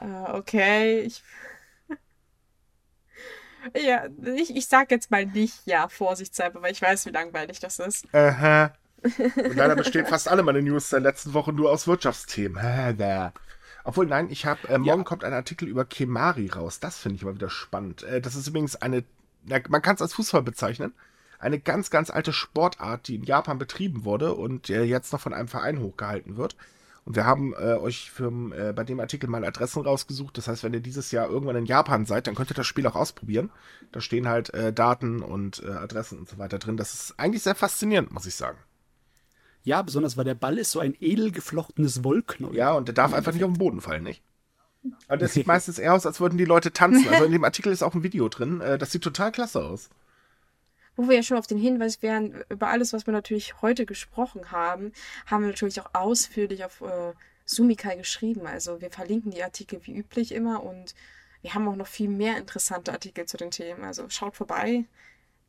Uh, 0.00 0.34
okay. 0.34 1.00
Ich 1.00 1.22
ja, 3.74 4.06
ich, 4.36 4.54
ich 4.54 4.66
sag 4.66 4.90
jetzt 4.90 5.10
mal 5.10 5.26
nicht 5.26 5.66
ja, 5.66 5.88
vorsichtshalber, 5.88 6.62
weil 6.62 6.72
ich 6.72 6.82
weiß, 6.82 7.06
wie 7.06 7.10
langweilig 7.10 7.60
das 7.60 7.78
ist. 7.78 8.12
Aha. 8.14 8.72
Und 9.02 9.54
leider 9.54 9.76
bestehen 9.76 10.06
fast 10.06 10.28
alle 10.28 10.42
meine 10.42 10.60
News 10.60 10.90
der 10.90 11.00
letzten 11.00 11.32
Woche 11.32 11.52
nur 11.52 11.70
aus 11.70 11.86
Wirtschaftsthemen. 11.86 12.60
Obwohl, 13.84 14.06
nein, 14.06 14.28
ich 14.30 14.44
habe, 14.44 14.68
äh, 14.68 14.76
morgen 14.76 15.00
ja. 15.00 15.04
kommt 15.04 15.24
ein 15.24 15.32
Artikel 15.32 15.68
über 15.68 15.84
Kemari 15.84 16.48
raus. 16.48 16.80
Das 16.80 16.98
finde 16.98 17.16
ich 17.16 17.22
immer 17.22 17.34
wieder 17.34 17.48
spannend. 17.48 18.02
Äh, 18.02 18.20
das 18.20 18.34
ist 18.34 18.46
übrigens 18.46 18.76
eine, 18.76 19.04
ja, 19.46 19.60
man 19.68 19.82
kann 19.82 19.94
es 19.94 20.02
als 20.02 20.14
Fußball 20.14 20.42
bezeichnen, 20.42 20.92
eine 21.38 21.58
ganz, 21.58 21.90
ganz 21.90 22.10
alte 22.10 22.32
Sportart, 22.32 23.08
die 23.08 23.14
in 23.14 23.22
Japan 23.22 23.58
betrieben 23.58 24.04
wurde 24.04 24.34
und 24.34 24.68
äh, 24.68 24.82
jetzt 24.82 25.12
noch 25.12 25.20
von 25.20 25.32
einem 25.32 25.48
Verein 25.48 25.80
hochgehalten 25.80 26.36
wird. 26.36 26.56
Und 27.08 27.16
wir 27.16 27.24
haben 27.24 27.54
äh, 27.54 27.72
euch 27.72 28.10
für, 28.10 28.30
äh, 28.54 28.74
bei 28.74 28.84
dem 28.84 29.00
Artikel 29.00 29.30
mal 29.30 29.42
Adressen 29.42 29.80
rausgesucht. 29.80 30.36
Das 30.36 30.46
heißt, 30.46 30.62
wenn 30.62 30.74
ihr 30.74 30.80
dieses 30.80 31.10
Jahr 31.10 31.30
irgendwann 31.30 31.56
in 31.56 31.64
Japan 31.64 32.04
seid, 32.04 32.26
dann 32.26 32.34
könnt 32.34 32.50
ihr 32.50 32.54
das 32.54 32.66
Spiel 32.66 32.86
auch 32.86 32.96
ausprobieren. 32.96 33.48
Da 33.92 34.02
stehen 34.02 34.28
halt 34.28 34.52
äh, 34.52 34.74
Daten 34.74 35.22
und 35.22 35.62
äh, 35.64 35.70
Adressen 35.70 36.18
und 36.18 36.28
so 36.28 36.36
weiter 36.36 36.58
drin. 36.58 36.76
Das 36.76 36.92
ist 36.92 37.14
eigentlich 37.18 37.42
sehr 37.42 37.54
faszinierend, 37.54 38.12
muss 38.12 38.26
ich 38.26 38.34
sagen. 38.34 38.58
Ja, 39.62 39.80
besonders 39.80 40.18
weil 40.18 40.26
der 40.26 40.34
Ball 40.34 40.58
ist 40.58 40.70
so 40.70 40.80
ein 40.80 40.94
edel 41.00 41.32
geflochtenes 41.32 42.04
Wollknäuel. 42.04 42.54
Ja, 42.54 42.72
und 42.74 42.88
der 42.88 42.94
darf 42.94 43.14
einfach 43.14 43.32
nicht 43.32 43.42
auf 43.42 43.52
den 43.52 43.58
Boden 43.58 43.80
fallen, 43.80 44.02
nicht? 44.02 44.22
Und 45.08 45.22
das 45.22 45.32
sieht 45.32 45.46
meistens 45.46 45.78
eher 45.78 45.94
aus, 45.94 46.04
als 46.04 46.20
würden 46.20 46.36
die 46.36 46.44
Leute 46.44 46.74
tanzen. 46.74 47.08
Also 47.08 47.24
in 47.24 47.32
dem 47.32 47.44
Artikel 47.44 47.72
ist 47.72 47.82
auch 47.82 47.94
ein 47.94 48.02
Video 48.02 48.28
drin. 48.28 48.60
Äh, 48.60 48.76
das 48.76 48.92
sieht 48.92 49.02
total 49.02 49.32
klasse 49.32 49.64
aus 49.64 49.88
wo 50.98 51.08
wir 51.08 51.14
ja 51.14 51.22
schon 51.22 51.38
auf 51.38 51.46
den 51.46 51.58
Hinweis 51.58 52.02
wären, 52.02 52.42
über 52.48 52.66
alles, 52.66 52.92
was 52.92 53.06
wir 53.06 53.12
natürlich 53.12 53.62
heute 53.62 53.86
gesprochen 53.86 54.50
haben, 54.50 54.92
haben 55.26 55.44
wir 55.44 55.48
natürlich 55.48 55.80
auch 55.80 55.94
ausführlich 55.94 56.64
auf 56.64 56.80
äh, 56.80 57.12
Sumikai 57.44 57.94
geschrieben. 57.94 58.48
Also 58.48 58.80
wir 58.80 58.90
verlinken 58.90 59.30
die 59.30 59.44
Artikel 59.44 59.80
wie 59.84 59.96
üblich 59.96 60.32
immer 60.32 60.64
und 60.64 60.96
wir 61.40 61.54
haben 61.54 61.68
auch 61.68 61.76
noch 61.76 61.86
viel 61.86 62.08
mehr 62.08 62.36
interessante 62.36 62.92
Artikel 62.92 63.26
zu 63.26 63.36
den 63.36 63.52
Themen. 63.52 63.84
Also 63.84 64.08
schaut 64.08 64.34
vorbei, 64.34 64.86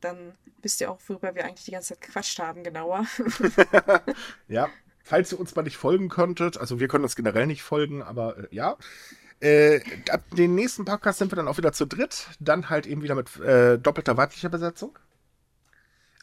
dann 0.00 0.34
wisst 0.62 0.80
ihr 0.80 0.88
auch, 0.88 1.00
worüber 1.08 1.34
wir 1.34 1.44
eigentlich 1.44 1.64
die 1.64 1.72
ganze 1.72 1.94
Zeit 1.94 2.02
gequatscht 2.02 2.38
haben, 2.38 2.62
genauer. 2.62 3.04
ja, 4.48 4.68
falls 5.02 5.32
ihr 5.32 5.40
uns 5.40 5.56
mal 5.56 5.62
nicht 5.62 5.78
folgen 5.78 6.08
könntet, 6.08 6.58
also 6.58 6.78
wir 6.78 6.86
können 6.86 7.02
uns 7.02 7.16
generell 7.16 7.48
nicht 7.48 7.64
folgen, 7.64 8.04
aber 8.04 8.38
äh, 8.38 8.46
ja. 8.52 8.76
Äh, 9.40 9.80
ab 10.10 10.22
dem 10.36 10.54
nächsten 10.54 10.84
Podcast 10.84 11.18
sind 11.18 11.32
wir 11.32 11.36
dann 11.36 11.48
auch 11.48 11.56
wieder 11.56 11.72
zu 11.72 11.86
dritt, 11.86 12.26
dann 12.38 12.68
halt 12.70 12.86
eben 12.86 13.02
wieder 13.02 13.14
mit 13.16 13.36
äh, 13.40 13.78
doppelter 13.78 14.16
weiblicher 14.16 14.50
Besetzung. 14.50 14.96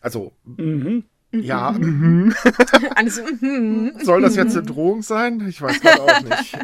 Also, 0.01 0.33
mhm. 0.45 1.03
Ja. 1.31 1.71
Mhm. 1.71 2.33
Alles, 2.95 3.21
mhm. 3.41 3.93
Soll 4.01 4.21
das 4.21 4.35
jetzt 4.35 4.55
eine 4.55 4.65
Drohung 4.65 5.01
sein? 5.01 5.45
Ich 5.47 5.61
weiß 5.61 5.81
gerade 5.81 6.01
auch 6.01 6.21
nicht. 6.21 6.57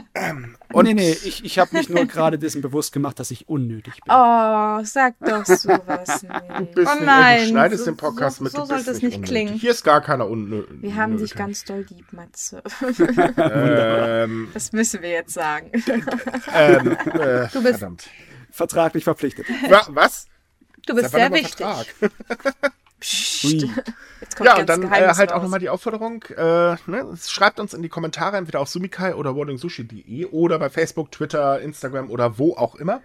Und 0.72 0.85
nee, 0.85 0.93
nee, 0.93 1.11
ich, 1.11 1.43
ich 1.43 1.60
habe 1.60 1.76
mich 1.76 1.89
nur 1.89 2.05
gerade 2.05 2.39
dessen 2.39 2.61
bewusst 2.61 2.93
gemacht, 2.93 3.19
dass 3.19 3.30
ich 3.31 3.49
unnötig 3.49 3.95
bin. 3.95 4.14
Oh, 4.14 4.80
sag 4.84 5.15
doch 5.19 5.45
sowas 5.45 6.23
nicht. 6.23 6.77
oh 6.77 7.03
nein. 7.03 7.41
Du 7.41 7.49
schneidest 7.49 7.84
so, 7.84 7.91
den 7.91 7.97
Podcast 7.97 8.38
so, 8.38 8.43
mit, 8.45 8.53
so 8.53 8.64
sollte 8.64 8.91
es 8.91 9.01
nicht 9.01 9.15
unnötig. 9.15 9.23
klingen. 9.23 9.53
Hier 9.55 9.72
ist 9.72 9.84
gar 9.84 9.99
keiner 9.99 10.30
unnötig. 10.30 10.81
Wir 10.81 10.95
haben 10.95 11.18
dich 11.18 11.35
ganz 11.35 11.65
doll 11.65 11.85
lieb, 11.89 12.14
Matze. 12.14 12.64
ähm, 13.38 14.47
das 14.53 14.72
müssen 14.72 15.01
wir 15.01 15.10
jetzt 15.10 15.34
sagen. 15.34 15.72
ähm, 16.53 16.97
äh, 17.14 17.47
du 17.51 17.61
bist 17.61 17.80
verdammt. 17.80 18.10
vertraglich 18.49 19.03
verpflichtet. 19.03 19.45
Was? 19.89 20.27
Du 20.85 20.95
bist 20.95 21.11
sehr 21.11 21.31
wichtig. 21.31 21.65
Psst. 23.03 23.67
ja, 24.43 24.57
und 24.57 24.69
dann 24.69 24.84
äh, 24.84 24.88
halt 24.88 25.31
raus. 25.31 25.38
auch 25.38 25.43
nochmal 25.43 25.59
die 25.59 25.67
Aufforderung, 25.67 26.23
äh, 26.38 26.75
ne, 26.88 27.17
schreibt 27.21 27.59
uns 27.59 27.73
in 27.73 27.81
die 27.81 27.89
Kommentare, 27.89 28.38
entweder 28.38 28.61
auf 28.61 28.69
sumikai 28.69 29.15
oder 29.15 29.35
wordingsushi.de 29.35 30.27
oder 30.27 30.57
bei 30.57 30.69
Facebook, 30.69 31.11
Twitter, 31.11 31.59
Instagram 31.59 32.09
oder 32.09 32.38
wo 32.38 32.55
auch 32.55 32.75
immer. 32.75 33.01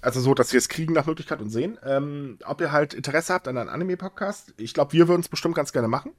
Also 0.00 0.20
so, 0.20 0.34
dass 0.34 0.52
wir 0.52 0.58
es 0.58 0.68
kriegen 0.68 0.92
nach 0.92 1.06
Möglichkeit 1.06 1.40
und 1.40 1.50
sehen. 1.50 1.78
Ähm, 1.84 2.38
ob 2.44 2.60
ihr 2.60 2.72
halt 2.72 2.94
Interesse 2.94 3.32
habt 3.32 3.46
an 3.46 3.56
einem 3.56 3.70
Anime-Podcast. 3.70 4.54
Ich 4.56 4.74
glaube, 4.74 4.92
wir 4.92 5.06
würden 5.06 5.20
es 5.20 5.28
bestimmt 5.28 5.54
ganz 5.54 5.72
gerne 5.72 5.86
machen. 5.86 6.10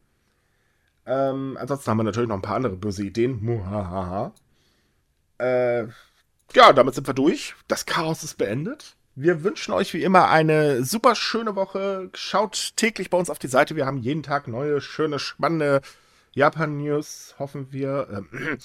Ähm, 1.06 1.58
ansonsten 1.60 1.92
haben 1.92 1.98
wir 1.98 2.04
natürlich 2.04 2.30
noch 2.30 2.38
ein 2.38 2.42
paar 2.42 2.56
andere 2.56 2.78
böse 2.78 3.04
Ideen. 3.04 3.44
Muhahaha. 3.44 4.32
Äh, 5.40 5.88
ja, 6.56 6.72
damit 6.74 6.96
sind 6.96 7.06
wir 7.06 7.14
durch. 7.14 7.56
Das 7.68 7.86
Chaos 7.86 8.24
ist 8.24 8.38
beendet. 8.38 8.96
Wir 9.16 9.44
wünschen 9.44 9.74
euch 9.74 9.94
wie 9.94 10.04
immer 10.04 10.30
eine 10.30 10.84
super 10.84 11.14
schöne 11.16 11.56
Woche. 11.56 12.10
Schaut 12.14 12.74
täglich 12.76 13.10
bei 13.10 13.18
uns 13.18 13.30
auf 13.30 13.38
die 13.38 13.48
Seite. 13.48 13.76
Wir 13.76 13.86
haben 13.86 13.98
jeden 13.98 14.24
Tag 14.24 14.48
neue, 14.48 14.82
schöne, 14.82 15.20
spannende 15.20 15.82
Japan-News, 16.34 17.36
hoffen 17.38 17.72
wir. 17.72 18.08
Ähm, 18.12 18.58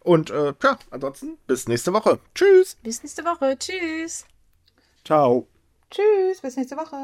und 0.00 0.30
äh, 0.30 0.54
ja, 0.62 0.78
ansonsten 0.90 1.36
bis 1.46 1.68
nächste 1.68 1.92
Woche. 1.92 2.18
Tschüss. 2.34 2.76
Bis 2.82 3.02
nächste 3.02 3.24
Woche. 3.24 3.56
Tschüss. 3.58 4.24
Ciao. 5.04 5.46
Tschüss. 5.90 6.40
Bis 6.40 6.56
nächste 6.56 6.76
Woche. 6.76 6.96